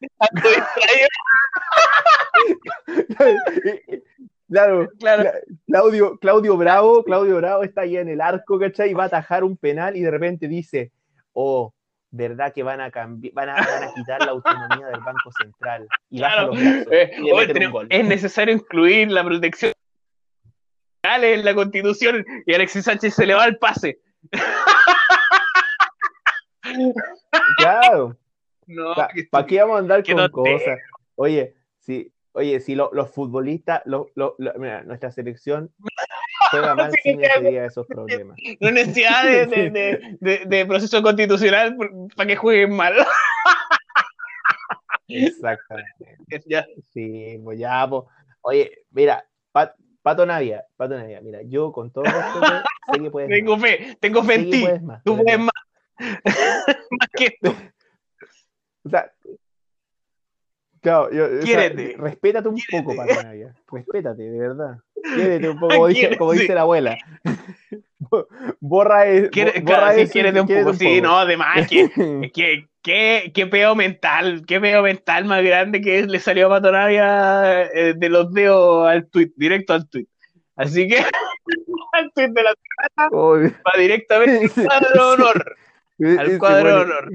Claro, 4.50 4.88
Claro. 4.98 5.22
Cla- 5.24 5.40
Claudio, 5.66 6.18
Claudio 6.18 6.56
Bravo, 6.56 7.04
Claudio 7.04 7.36
Bravo 7.36 7.62
está 7.64 7.82
ahí 7.82 7.98
en 7.98 8.08
el 8.08 8.20
arco, 8.22 8.58
¿cachai? 8.58 8.90
Y 8.90 8.94
va 8.94 9.02
a 9.04 9.06
atajar 9.08 9.44
un 9.44 9.58
penal 9.58 9.94
y 9.96 10.00
de 10.00 10.10
repente 10.10 10.48
dice, 10.48 10.90
oh, 11.40 11.72
¿verdad 12.10 12.52
que 12.52 12.62
van 12.64 12.80
a 12.80 12.90
cambiar, 12.90 13.32
van 13.34 13.48
a, 13.50 13.54
van 13.54 13.84
a 13.84 13.94
quitar 13.94 14.20
la 14.24 14.32
autonomía 14.32 14.86
del 14.88 15.00
Banco 15.00 15.30
Central? 15.40 15.86
Y 16.10 16.18
Claro. 16.18 16.48
los 16.48 16.56
brazos 16.60 16.86
Eh, 16.92 17.10
y 17.18 17.96
es 17.96 18.04
necesario 18.04 18.54
incluir 18.54 19.10
la 19.12 19.22
protección 19.24 19.72
en 21.04 21.44
la 21.44 21.54
constitución 21.54 22.24
y 22.44 22.54
Alexis 22.54 22.84
Sánchez 22.84 23.14
se 23.14 23.24
le 23.26 23.34
va 23.34 23.44
el 23.46 23.56
pase. 23.58 24.00
Claro, 27.56 28.16
No, 28.66 28.94
¿para 29.30 29.46
qué 29.46 29.60
vamos 29.60 29.76
a 29.76 29.78
andar 29.78 30.04
con 30.04 30.28
cosas? 30.30 30.78
Oye, 31.14 31.54
si, 31.78 32.12
oye, 32.32 32.60
si 32.60 32.74
lo- 32.74 32.90
los 32.92 33.10
futbolistas, 33.10 33.80
lo- 33.86 34.10
lo- 34.14 34.34
lo- 34.38 34.52
mira, 34.58 34.82
nuestra 34.82 35.10
selección 35.10 35.72
juega 36.50 36.74
mal 36.74 36.92
Sí, 37.02 37.18
esos 37.56 37.86
problemas. 37.86 38.36
no 38.60 38.70
necesidad 38.70 39.24
de, 39.24 39.46
de- 39.70 40.16
de- 40.20 40.44
de- 40.46 40.66
proceso 40.66 41.02
constitucional 41.02 41.76
para 42.16 42.26
que 42.26 42.36
jueguen 42.36 42.74
mal. 42.76 42.94
Exactamente. 45.08 46.18
Ya. 46.46 46.66
Sí, 46.92 47.40
pues 47.42 47.58
ya, 47.58 47.86
pues. 47.88 48.04
Oye, 48.42 48.82
mira, 48.90 49.24
Pat- 49.52 49.74
Pato 50.02 50.24
Navia, 50.26 50.64
Pato 50.76 50.96
Navia, 50.96 51.20
mira, 51.20 51.40
yo 51.42 51.72
con 51.72 51.90
todo 51.90 52.04
respeto, 52.04 52.62
sé 52.92 53.00
que 53.02 53.10
puedes 53.10 53.28
Tengo 53.30 53.58
fe, 53.58 53.96
tengo 54.00 54.22
fe 54.22 54.34
en 54.34 54.50
ti. 54.50 54.60
puedes 54.62 54.82
más, 54.82 55.02
Tú 55.04 55.16
de 55.16 55.22
puedes 55.22 55.38
más. 55.40 55.52
más 55.98 57.08
que 57.14 57.24
esto. 57.26 57.54
O 58.84 58.88
sea, 58.90 59.10
claro, 60.80 61.10
yo, 61.12 61.24
o 61.24 61.28
sea, 61.28 61.40
Quiérete. 61.42 61.96
respétate 61.98 62.48
un 62.48 62.56
Quiérete. 62.56 62.82
poco, 62.82 62.96
Pato 62.96 63.22
Navia. 63.22 63.54
Respétate, 63.70 64.22
de 64.22 64.38
verdad. 64.38 64.78
Quiérete 65.14 65.48
un 65.50 65.58
poco, 65.60 65.74
como 65.74 65.86
dice, 65.88 66.16
como 66.16 66.30
Quiérete. 66.30 66.42
dice 66.44 66.54
la 66.54 66.60
abuela. 66.62 66.98
Borra, 68.60 69.06
es, 69.06 69.28
Quiere- 69.30 69.60
borra 69.60 69.92
claro, 69.92 70.06
sí, 70.06 70.20
un 70.20 70.46
poco. 70.64 70.74
Sí, 70.74 71.00
no, 71.00 71.18
además, 71.18 71.68
que, 71.68 71.90
que, 72.34 72.68
qué, 72.82 73.32
qué 73.34 73.46
peo 73.46 73.74
mental, 73.74 74.44
qué 74.46 74.60
peo 74.60 74.82
mental 74.82 75.24
más 75.24 75.42
grande 75.42 75.80
que 75.80 76.06
le 76.06 76.18
salió 76.20 76.46
a 76.46 76.50
Pato 76.50 76.72
Navia, 76.72 77.64
eh, 77.64 77.94
de 77.96 78.08
los 78.08 78.32
dedos 78.32 78.88
al 78.88 79.06
tweet, 79.08 79.32
directo 79.36 79.74
al 79.74 79.88
tweet. 79.88 80.06
Así 80.56 80.88
que 80.88 80.98
al 81.92 82.10
tweet 82.14 82.28
de 82.28 82.42
la 82.42 82.54
Oye, 83.12 83.48
va 83.66 83.78
directamente 83.78 84.44
al 84.44 84.50
cuadro 84.66 84.88
de 84.92 85.00
honor. 85.00 85.56
Al 86.18 86.38
cuadro 86.38 86.68
de 86.68 86.74
honor. 86.82 87.10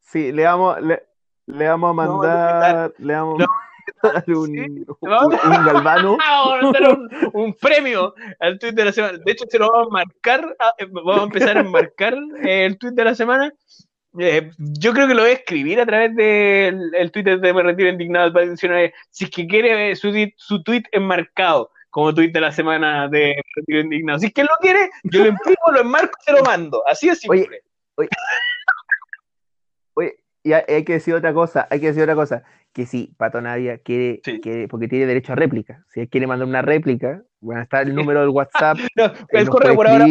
Sí, 0.00 0.32
le 0.32 0.44
vamos, 0.44 0.80
le, 0.80 1.02
le 1.46 1.68
vamos 1.68 1.90
a 1.90 1.92
mandar, 1.92 2.92
le 2.98 3.14
vamos 3.14 3.38
No. 3.38 3.44
a 3.44 3.48
mandar 4.06 4.24
un, 4.36 4.46
Sí. 4.46 4.60
un, 4.60 4.86
un 5.00 5.64
galvano. 5.64 6.16
Un, 6.62 7.30
un 7.34 7.54
premio 7.54 8.14
al 8.40 8.58
tweet 8.58 8.72
de 8.72 8.84
la 8.86 8.92
semana. 8.92 9.18
De 9.24 9.32
hecho, 9.32 9.44
se 9.48 9.58
lo 9.58 9.70
vamos 9.70 9.88
a 9.88 9.92
marcar, 9.92 10.56
ah, 10.58 10.72
eh, 10.78 10.86
vamos 10.90 11.20
a 11.20 11.24
empezar 11.24 11.58
a 11.58 11.62
marcar 11.62 12.14
el 12.42 12.78
tweet 12.78 12.92
de 12.92 13.04
la 13.04 13.14
semana. 13.14 13.52
Eh, 14.18 14.50
yo 14.58 14.92
creo 14.92 15.08
que 15.08 15.14
lo 15.14 15.22
voy 15.22 15.32
a 15.32 15.34
escribir 15.34 15.80
a 15.80 15.86
través 15.86 16.14
del 16.14 16.94
el 16.94 17.10
Twitter 17.10 17.40
de 17.40 17.52
Me 17.52 17.62
Retiro 17.64 17.88
Indignado 17.88 18.32
para 18.32 18.46
mencionar 18.46 18.92
si 19.10 19.24
es 19.24 19.30
que 19.30 19.46
quiere 19.46 19.94
su, 19.96 20.08
tweet- 20.12 20.34
su 20.36 20.62
tweet 20.62 20.84
enmarcado 20.92 21.70
como 21.90 22.14
tweet 22.14 22.30
de 22.30 22.40
la 22.40 22.52
semana 22.52 23.08
de 23.08 23.34
Me 23.36 23.42
Retiro 23.56 23.80
Indignado. 23.80 24.18
Si 24.20 24.26
es 24.26 24.32
que 24.32 24.44
lo 24.44 24.50
quiere, 24.60 24.88
yo 25.04 25.20
lo 25.24 25.26
imprimo, 25.30 25.58
lo 25.72 25.80
enmarco 25.80 26.16
y 26.20 26.24
se 26.24 26.32
lo 26.32 26.42
mando. 26.44 26.82
Así 26.86 27.08
es 27.08 27.18
simple. 27.20 27.62
Oye, 27.96 28.08
y 30.44 30.52
hay, 30.52 30.84
que 30.84 30.92
decir 30.94 31.14
otra 31.14 31.32
cosa, 31.34 31.66
hay 31.70 31.80
que 31.80 31.86
decir 31.88 32.02
otra 32.02 32.14
cosa, 32.14 32.42
que 32.72 32.86
si 32.86 33.12
Pato 33.16 33.40
Navia 33.40 33.78
quiere, 33.78 34.20
Sí. 34.24 34.40
quiere- 34.40 34.68
porque 34.68 34.86
tiene 34.88 35.06
derecho 35.06 35.32
a 35.32 35.36
réplica, 35.36 35.84
si 35.88 36.00
él 36.00 36.08
quiere 36.08 36.26
mandar 36.26 36.46
una 36.46 36.60
réplica, 36.62 37.22
bueno, 37.40 37.62
está 37.62 37.80
el 37.82 37.94
número 37.94 38.20
del 38.20 38.28
WhatsApp, 38.28 38.78
No, 38.96 39.12
el 39.30 39.48
correo 39.48 39.74
por 39.74 39.88
ahora, 39.88 40.06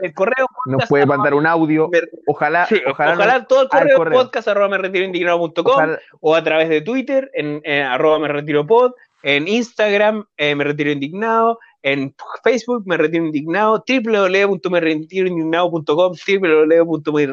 el 0.00 0.14
correo 0.14 0.46
nos 0.66 0.86
puede 0.88 1.06
mandar 1.06 1.34
un 1.34 1.44
audio, 1.46 1.88
me- 1.88 2.00
ojalá, 2.26 2.66
sí, 2.66 2.80
ojalá, 2.86 3.14
ojalá, 3.14 3.38
no- 3.40 3.46
todo 3.46 3.62
el 3.62 3.68
correo, 3.68 3.96
correo. 3.96 4.18
podcast 4.20 4.46
arroba 4.48 4.68
me 4.68 4.78
retiro 4.78 5.04
indignado.com 5.04 5.96
o 6.20 6.34
a 6.36 6.44
través 6.44 6.68
de 6.68 6.80
Twitter 6.82 7.28
en, 7.34 7.60
en 7.64 7.82
arroba 7.84 8.18
me 8.20 8.28
retiro 8.28 8.64
pod, 8.66 8.92
en 9.24 9.48
Instagram 9.48 10.24
eh, 10.36 10.54
me 10.54 10.62
retiro 10.62 10.92
indignado, 10.92 11.58
en 11.82 12.14
Facebook 12.44 12.84
me 12.86 12.96
retiro 12.96 13.24
indignado, 13.24 13.82
www.meretiroindignado.com, 13.88 16.12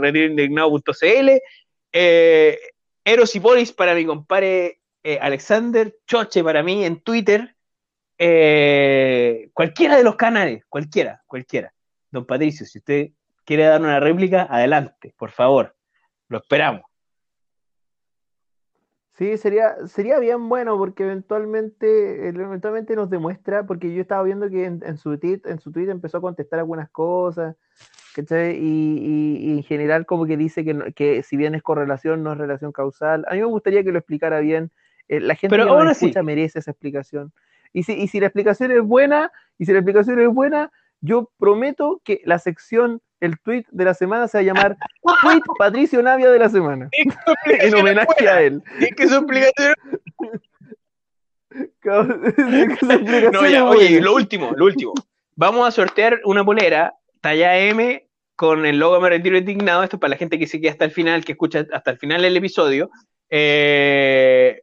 www.meretiroindignado.cl, 0.04 1.30
eh, 1.98 2.60
Eros 3.06 3.34
y 3.36 3.40
Polis 3.40 3.72
para 3.72 3.96
mi 3.96 4.06
compadre 4.06 4.82
eh, 5.02 5.18
Alexander, 5.22 5.96
Choche 6.06 6.44
para 6.44 6.62
mí 6.62 6.84
en 6.84 7.00
Twitter, 7.00 7.56
eh, 8.18 9.50
cualquiera 9.54 9.96
de 9.96 10.04
los 10.04 10.18
canales, 10.18 10.66
cualquiera, 10.68 11.24
cualquiera. 11.26 11.74
Don 12.12 12.26
Patricio, 12.26 12.66
si 12.66 12.80
usted 12.80 13.12
quiere 13.46 13.64
dar 13.64 13.80
una 13.80 14.02
réplica, 14.02 14.46
adelante, 14.50 15.16
por 15.18 15.32
favor, 15.32 15.74
lo 16.28 16.40
esperamos. 16.40 16.84
Sí, 19.14 19.38
sería, 19.38 19.88
sería 19.88 20.20
bien 20.20 20.50
bueno 20.50 20.78
porque 20.78 21.04
eventualmente, 21.04 22.28
eventualmente 22.28 22.98
nos 22.98 23.10
demuestra, 23.10 23.66
porque 23.66 23.94
yo 23.94 24.02
estaba 24.02 24.24
viendo 24.24 24.50
que 24.50 24.66
en, 24.66 24.98
su 24.98 25.18
tweet, 25.18 25.44
en 25.46 25.60
su 25.62 25.72
empezó 25.74 26.18
a 26.18 26.22
contestar 26.22 26.60
algunas 26.60 26.90
cosas, 26.90 27.56
¿cachai? 28.16 28.56
Y, 28.58 28.62
y- 28.62 29.38
y 29.48 29.52
en 29.58 29.64
general 29.64 30.06
como 30.06 30.26
que 30.26 30.38
dice 30.38 30.64
que, 30.64 30.74
no- 30.74 30.86
que 30.96 31.22
si 31.22 31.36
bien 31.38 31.54
es 31.54 31.62
correlación, 31.62 32.24
no 32.24 32.32
es 32.32 32.38
relación 32.38 32.72
causal. 32.72 33.26
A 33.28 33.34
mí 33.34 33.40
me 33.40 33.46
gustaría 33.46 33.84
que 33.84 33.92
lo 33.92 34.00
explicara 34.00 34.40
bien. 34.40 34.72
Eh, 35.10 35.20
la 35.20 35.36
gente 35.36 35.56
Pero 35.56 35.66
que 35.68 35.84
nos 35.84 35.92
así- 35.92 36.06
escucha 36.06 36.24
merece 36.24 36.60
esa 36.60 36.72
explicación. 36.72 37.32
Y 37.74 37.84
si, 37.84 37.94
y 37.94 38.08
si 38.08 38.20
la 38.22 38.28
explicación 38.28 38.72
es 38.72 38.82
buena, 38.82 39.32
y 39.58 39.66
si 39.66 39.74
la 39.74 39.80
explicación 39.80 40.20
es 40.22 40.30
buena, 40.30 40.72
yo 41.02 41.30
prometo 41.38 42.02
que 42.06 42.22
la 42.24 42.40
sección, 42.40 43.02
el 43.20 43.38
tweet 43.40 43.66
de 43.72 43.84
la 43.86 43.94
semana 43.94 44.28
se 44.30 44.38
va 44.38 44.42
a 44.42 44.46
llamar 44.46 44.78
Tweet 45.22 45.42
Patricio 45.60 46.02
Navia 46.02 46.32
de 46.32 46.40
la 46.40 46.50
semana, 46.50 46.90
en 47.46 47.76
homenaje 47.76 48.30
a 48.30 48.42
él. 48.42 48.64
Es 48.80 48.96
que 48.96 49.08
su 49.08 49.16
explicación 49.16 49.74
No, 53.32 53.48
ya, 53.48 53.66
oye, 53.66 54.02
lo 54.02 54.16
último, 54.16 54.52
lo 54.56 54.66
último. 54.66 54.94
Vamos 55.36 55.68
a 55.68 55.72
sortear 55.72 56.22
una 56.26 56.44
polera 56.44 56.94
talla 57.22 57.58
M 57.58 58.05
con 58.36 58.66
el 58.66 58.78
logo 58.80 59.00
Me 59.00 59.10
Retiro 59.10 59.38
Indignado. 59.38 59.84
Esto 59.84 59.98
es 59.98 60.00
para 60.00 60.12
la 60.12 60.18
gente 60.18 60.38
que 60.40 60.48
se 60.48 60.60
queda 60.60 60.72
hasta 60.72 60.86
el 60.86 60.92
final, 60.92 61.24
que 61.26 61.34
escucha 61.34 61.66
hasta 61.72 61.92
el 61.92 61.98
final 61.98 62.22
del 62.22 62.38
episodio. 62.38 62.90
Eh, 63.30 64.62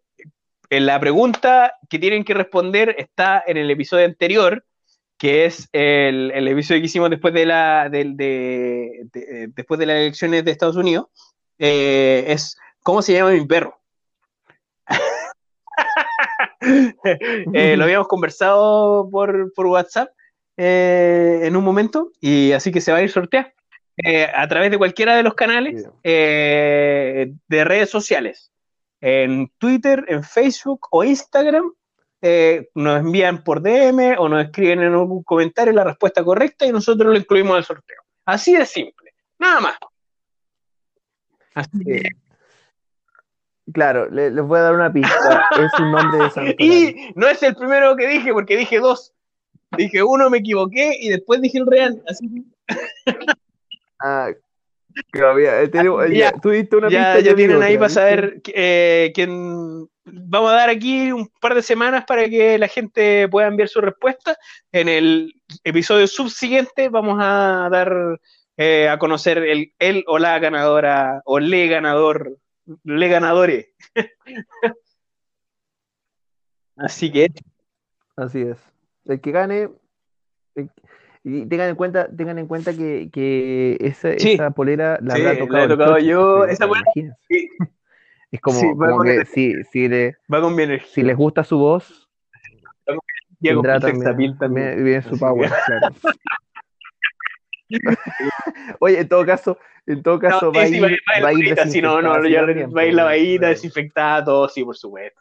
la 0.70 0.98
pregunta 1.00 1.74
que 1.88 1.98
tienen 1.98 2.24
que 2.24 2.34
responder 2.34 2.94
está 2.98 3.42
en 3.46 3.56
el 3.56 3.70
episodio 3.70 4.06
anterior, 4.06 4.64
que 5.18 5.44
es 5.44 5.68
el, 5.72 6.30
el 6.34 6.48
episodio 6.48 6.80
que 6.80 6.86
hicimos 6.86 7.10
después 7.10 7.32
de, 7.34 7.46
la, 7.46 7.88
de, 7.90 8.12
de- 8.14 9.48
después 9.54 9.78
de 9.78 9.86
las 9.86 9.96
elecciones 9.96 10.44
de 10.44 10.50
Estados 10.50 10.76
Unidos. 10.76 11.06
Eh, 11.58 12.24
es 12.28 12.56
¿Cómo 12.82 13.02
se 13.02 13.12
llama 13.12 13.30
mi 13.32 13.46
perro? 13.46 13.78
Eh, 17.54 17.76
lo 17.76 17.84
habíamos 17.84 18.06
conversado 18.06 19.08
por, 19.10 19.50
WhatsApp 19.56 20.10
eh, 20.56 21.40
en 21.42 21.56
un 21.56 21.64
momento 21.64 22.12
y 22.20 22.52
así 22.52 22.70
que 22.70 22.80
se 22.80 22.92
va 22.92 22.98
a 22.98 23.02
ir 23.02 23.10
sortear 23.10 23.52
eh, 23.96 24.26
a 24.34 24.46
través 24.48 24.70
de 24.70 24.78
cualquiera 24.78 25.16
de 25.16 25.22
los 25.22 25.34
canales 25.34 25.86
eh, 26.02 27.32
de 27.48 27.64
redes 27.64 27.90
sociales, 27.90 28.50
en 29.00 29.50
Twitter, 29.58 30.04
en 30.08 30.22
Facebook 30.22 30.86
o 30.90 31.04
Instagram. 31.04 31.72
eh, 32.24 32.68
nos 32.76 33.00
envían 33.00 33.42
por 33.42 33.60
DM 33.60 34.16
o 34.18 34.28
nos 34.28 34.44
escriben 34.44 34.80
en 34.80 34.94
un 34.94 35.22
comentario 35.24 35.72
la 35.72 35.82
respuesta 35.84 36.22
correcta 36.22 36.64
y 36.66 36.70
nosotros 36.72 37.12
lo 37.12 37.18
incluimos 37.18 37.56
al 37.56 37.64
sorteo. 37.64 37.98
Así 38.24 38.54
de 38.54 38.64
simple, 38.64 39.12
nada 39.38 39.60
más. 39.60 39.74
Así 41.54 42.02
Claro, 43.72 44.08
le- 44.10 44.30
les 44.30 44.44
voy 44.44 44.58
a 44.58 44.62
dar 44.62 44.74
una 44.74 44.92
pista. 44.92 45.46
Es 45.58 45.80
un 45.80 45.92
nombre 45.92 46.18
de. 46.34 46.56
Y 46.58 47.12
no 47.14 47.28
es 47.28 47.42
el 47.42 47.54
primero 47.54 47.96
que 47.96 48.06
dije, 48.08 48.32
porque 48.32 48.56
dije 48.56 48.78
dos. 48.80 49.12
Dije 49.76 50.02
uno, 50.02 50.28
me 50.30 50.38
equivoqué, 50.38 50.96
y 51.00 51.08
después 51.08 51.40
dije 51.40 51.58
el 51.58 51.66
real. 51.66 52.02
Así 52.08 52.28
que 52.28 52.42
Ah, 54.02 54.30
tenemos- 55.70 56.08
Ya, 56.10 56.14
ya, 56.14 56.32
tú 56.32 56.50
diste 56.50 56.76
una 56.76 56.88
ya, 56.90 57.14
pista. 57.14 57.30
ya 57.30 57.34
tienen 57.36 57.62
ahí 57.62 57.76
para 57.78 57.88
saber 57.88 58.40
eh, 58.54 59.10
quién. 59.14 59.88
Vamos 60.04 60.50
a 60.50 60.54
dar 60.54 60.68
aquí 60.70 61.12
un 61.12 61.28
par 61.40 61.54
de 61.54 61.62
semanas 61.62 62.04
para 62.06 62.28
que 62.28 62.58
la 62.58 62.66
gente 62.68 63.28
pueda 63.28 63.46
enviar 63.46 63.68
su 63.68 63.80
respuesta. 63.80 64.36
En 64.72 64.88
el 64.88 65.32
episodio 65.64 66.06
subsiguiente 66.08 66.88
vamos 66.88 67.18
a 67.20 67.68
dar 67.70 68.18
eh, 68.56 68.88
a 68.88 68.98
conocer 68.98 69.38
el, 69.38 69.72
el 69.78 70.04
o 70.08 70.18
la 70.18 70.38
ganadora, 70.40 71.22
o 71.24 71.38
le 71.38 71.68
ganador, 71.68 72.36
le 72.84 73.08
ganadores. 73.08 73.68
Así 76.76 77.12
que 77.12 77.28
Así 78.16 78.42
es. 78.42 78.58
El 79.04 79.20
que 79.20 79.30
gane. 79.32 79.68
el- 80.54 80.70
y 81.24 81.46
tengan 81.46 81.68
en 81.70 81.76
cuenta, 81.76 82.08
tengan 82.14 82.38
en 82.38 82.46
cuenta 82.48 82.72
que, 82.74 83.08
que 83.12 83.76
esa, 83.80 84.12
Sí. 84.16 84.32
esa 84.32 84.50
polera 84.50 84.98
la 85.02 85.14
Sí, 85.14 85.20
habrá 85.20 85.32
la 85.34 85.38
tocado, 85.38 85.64
he 85.64 85.64
el 85.64 85.68
tocado 85.68 85.98
yo. 85.98 86.44
Esa 86.46 86.66
imaginas. 86.66 87.16
sí, 87.28 87.48
Es 88.32 88.40
como, 88.40 88.60
como 88.76 88.96
con 88.98 89.06
que 89.06 89.16
el- 89.18 89.26
si, 89.26 89.62
si, 89.64 89.88
le, 89.88 90.16
va 90.32 90.40
con 90.40 90.54
mi 90.54 90.62
energía. 90.64 90.88
si 90.92 91.02
les 91.02 91.16
gusta 91.16 91.44
su 91.44 91.58
voz, 91.58 92.08
tendrá 93.40 93.78
también, 93.78 94.36
también. 94.38 94.84
viene 94.84 95.02
su 95.02 95.18
power, 95.18 95.50
claro. 95.66 95.94
Oye, 98.80 99.00
en 99.00 99.08
todo 99.08 99.24
caso, 99.24 99.58
en 99.86 100.02
todo 100.02 100.18
caso 100.18 100.46
No, 100.46 100.52
va, 100.52 100.62
a 100.62 100.66
sí, 100.66 100.76
ir, 100.76 100.82
sí, 100.88 100.96
va, 101.08 101.20
va 101.20 101.24
va 101.24 101.28
a 101.28 101.32
ir 101.32 101.58
sí, 101.70 101.82
no, 101.82 102.02
no, 102.02 102.26
ya 102.26 102.42
va 102.42 102.48
a 102.80 102.86
ir 102.88 102.96
la 102.96 103.16
claro. 103.38 103.48
desinfectada, 103.48 104.24
todo, 104.24 104.48
sí, 104.48 104.64
por 104.64 104.76
supuesto. 104.76 105.20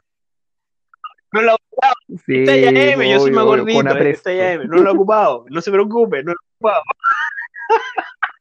No 1.31 1.41
la 1.41 1.55
Sí, 2.25 2.43
M, 2.47 3.09
yo 3.09 3.19
soy 3.19 3.31
más 3.31 3.45
gordito, 3.45 3.97
está 3.97 4.33
ya 4.33 4.53
M, 4.53 4.65
no 4.65 4.77
lo 4.77 4.89
he 4.89 4.93
ocupado, 4.93 5.45
no 5.49 5.61
se 5.61 5.71
preocupe, 5.71 6.23
no 6.23 6.33
lo 6.33 6.37
he 6.39 6.55
ocupado. 6.57 6.83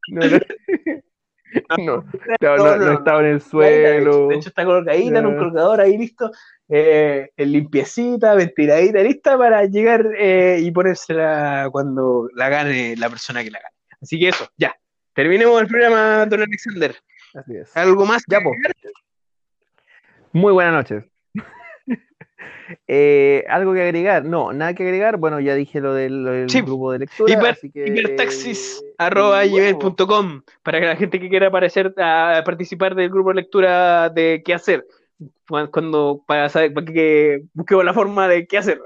No, 1.78 2.04
no, 2.40 2.76
no, 2.76 2.92
estaba 2.92 3.20
en 3.20 3.26
el 3.26 3.40
suelo. 3.40 4.28
de 4.28 4.36
hecho 4.36 4.48
está 4.48 4.64
colocadita 4.64 5.18
en 5.18 5.26
un 5.26 5.36
colocador 5.36 5.80
ahí 5.80 5.96
listo, 5.98 6.30
eh, 6.68 7.30
en 7.36 7.52
limpiecita, 7.52 8.34
ventiladita, 8.34 9.02
lista 9.02 9.36
para 9.36 9.64
llegar 9.64 10.06
eh, 10.18 10.58
y 10.60 10.70
ponérsela 10.70 11.68
cuando 11.72 12.28
la 12.34 12.48
gane 12.48 12.96
la 12.96 13.10
persona 13.10 13.42
que 13.42 13.50
la 13.50 13.60
gane. 13.60 13.74
Así 14.00 14.18
que 14.18 14.28
eso, 14.28 14.48
ya. 14.56 14.74
Terminemos 15.12 15.60
el 15.60 15.66
programa, 15.66 16.24
don 16.26 16.42
Alexander. 16.42 16.94
Así 17.34 17.56
es. 17.56 17.76
¿Algo 17.76 18.06
más? 18.06 18.22
Ya? 18.28 18.40
Muy 20.32 20.52
buenas 20.52 20.72
noches. 20.72 21.04
Eh, 22.86 23.44
¿Algo 23.48 23.72
que 23.74 23.82
agregar? 23.82 24.24
No, 24.24 24.52
nada 24.52 24.74
que 24.74 24.84
agregar. 24.84 25.16
Bueno, 25.16 25.40
ya 25.40 25.54
dije 25.56 25.80
lo 25.80 25.92
del, 25.94 26.22
lo 26.24 26.30
del 26.30 26.48
Sí. 26.50 26.60
grupo 26.62 26.92
de 26.92 27.00
lectura. 27.00 27.34
Hiper- 27.34 27.50
así 27.50 27.68
que, 27.70 27.86
hipertaxis.com 27.88 30.42
para 30.62 30.80
que 30.80 30.86
la 30.86 30.94
gente 30.96 31.18
que 31.20 31.28
quiera 31.28 31.48
aparecer 31.48 31.92
a 31.98 32.42
participar 32.44 32.94
del 32.94 33.10
grupo 33.10 33.30
de 33.30 33.34
lectura 33.36 34.08
de 34.10 34.42
qué 34.44 34.54
hacer 34.54 34.86
Cuando- 35.70 36.22
para 36.26 36.48
saber 36.48 36.72
para 36.72 36.86
que 36.86 37.42
busquemos 37.54 37.84
la 37.84 37.92
forma 37.94 38.28
de 38.28 38.46
qué 38.46 38.58
hacer 38.58 38.80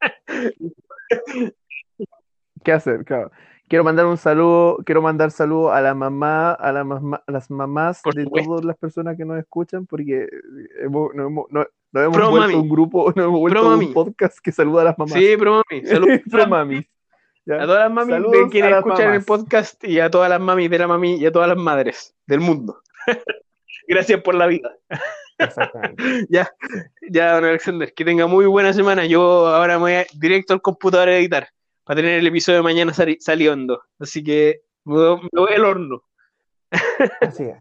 ¿Qué 2.64 2.72
hacer? 2.72 3.04
Claro. 3.04 3.30
Quiero 3.68 3.84
mandar 3.84 4.06
un 4.06 4.16
saludo, 4.16 4.78
quiero 4.84 5.00
mandar 5.00 5.30
saludo 5.30 5.72
a 5.72 5.80
la 5.80 5.94
mamá, 5.94 6.52
a, 6.52 6.72
la 6.72 6.82
mamá- 6.84 7.22
a 7.26 7.32
las 7.32 7.50
mamás 7.50 8.02
Por 8.02 8.14
de 8.14 8.24
supuesto. 8.24 8.50
todas 8.50 8.64
las 8.64 8.76
personas 8.76 9.16
que 9.16 9.24
nos 9.24 9.38
escuchan, 9.38 9.86
porque 9.86 10.28
hemos, 10.82 11.14
nos 11.14 11.26
hemos, 11.28 11.46
no- 11.50 11.66
nos 11.92 12.04
hemos 12.04 12.16
Pro 12.16 12.30
vuelto 12.30 12.48
mami. 12.48 12.54
un 12.62 12.68
grupo, 12.68 13.12
nos 13.16 13.24
hemos 13.26 13.40
vuelto 13.40 13.60
Pro 13.60 13.68
un 13.68 13.74
mami. 13.74 13.86
podcast 13.88 14.38
que 14.42 14.52
saluda 14.52 14.82
a 14.82 14.84
las 14.86 14.98
mamás. 14.98 15.14
sí 15.14 15.34
pero 15.38 15.62
mami 15.70 15.86
saludos 15.86 16.20
Pro 16.30 16.46
mamis. 16.46 16.86
¿ya? 17.46 17.56
a 17.62 17.66
todas 17.66 17.80
las 17.84 17.92
mamis 17.92 18.14
Saludos 18.14 18.32
de 18.32 18.48
quienes 18.50 18.68
a 18.72 18.76
las 18.76 18.84
escuchan 18.86 19.14
el 19.14 19.24
podcast 19.24 19.84
y 19.84 20.00
a 20.00 20.10
todas 20.10 20.28
las 20.30 20.40
mamis 20.40 20.70
de 20.70 20.78
la 20.78 20.86
mami 20.88 21.16
y 21.16 21.26
a 21.26 21.32
todas 21.32 21.48
las 21.48 21.58
madres 21.58 22.14
del 22.26 22.40
mundo 22.40 22.80
gracias 23.88 24.20
por 24.22 24.34
la 24.34 24.46
vida 24.46 24.70
Exactamente. 25.38 26.26
ya 26.28 26.50
ya 27.08 27.34
don 27.34 27.44
Alexander 27.46 27.92
que 27.94 28.04
tenga 28.04 28.26
muy 28.26 28.44
buena 28.46 28.72
semana 28.74 29.06
yo 29.06 29.46
ahora 29.48 29.74
me 29.76 29.80
voy 29.80 29.92
a- 29.94 30.06
directo 30.14 30.52
al 30.52 30.60
computador 30.60 31.08
a 31.08 31.16
editar 31.16 31.48
para 31.84 31.96
tener 31.96 32.18
el 32.18 32.26
episodio 32.26 32.58
de 32.58 32.62
mañana 32.62 32.92
sali- 32.92 33.16
saliendo 33.20 33.82
así 33.98 34.22
que 34.22 34.60
me 34.84 34.94
voy 35.32 35.52
al 35.54 35.64
horno 35.64 36.02
Así 37.20 37.44
es. 37.44 37.56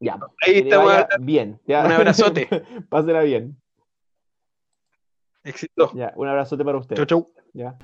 Ya, 0.00 0.16
pues, 0.18 0.30
Ahí 0.46 0.58
estamos 0.58 0.92
bien. 1.20 1.60
ya. 1.66 1.84
Un 1.84 1.92
abrazote. 1.92 2.48
Pásela 2.88 3.22
bien. 3.22 3.56
éxito 5.44 5.90
Ya, 5.94 6.12
un 6.16 6.28
abrazote 6.28 6.64
para 6.64 6.78
usted. 6.78 6.96
chau 6.96 7.06
chau 7.06 7.32
Ya. 7.52 7.76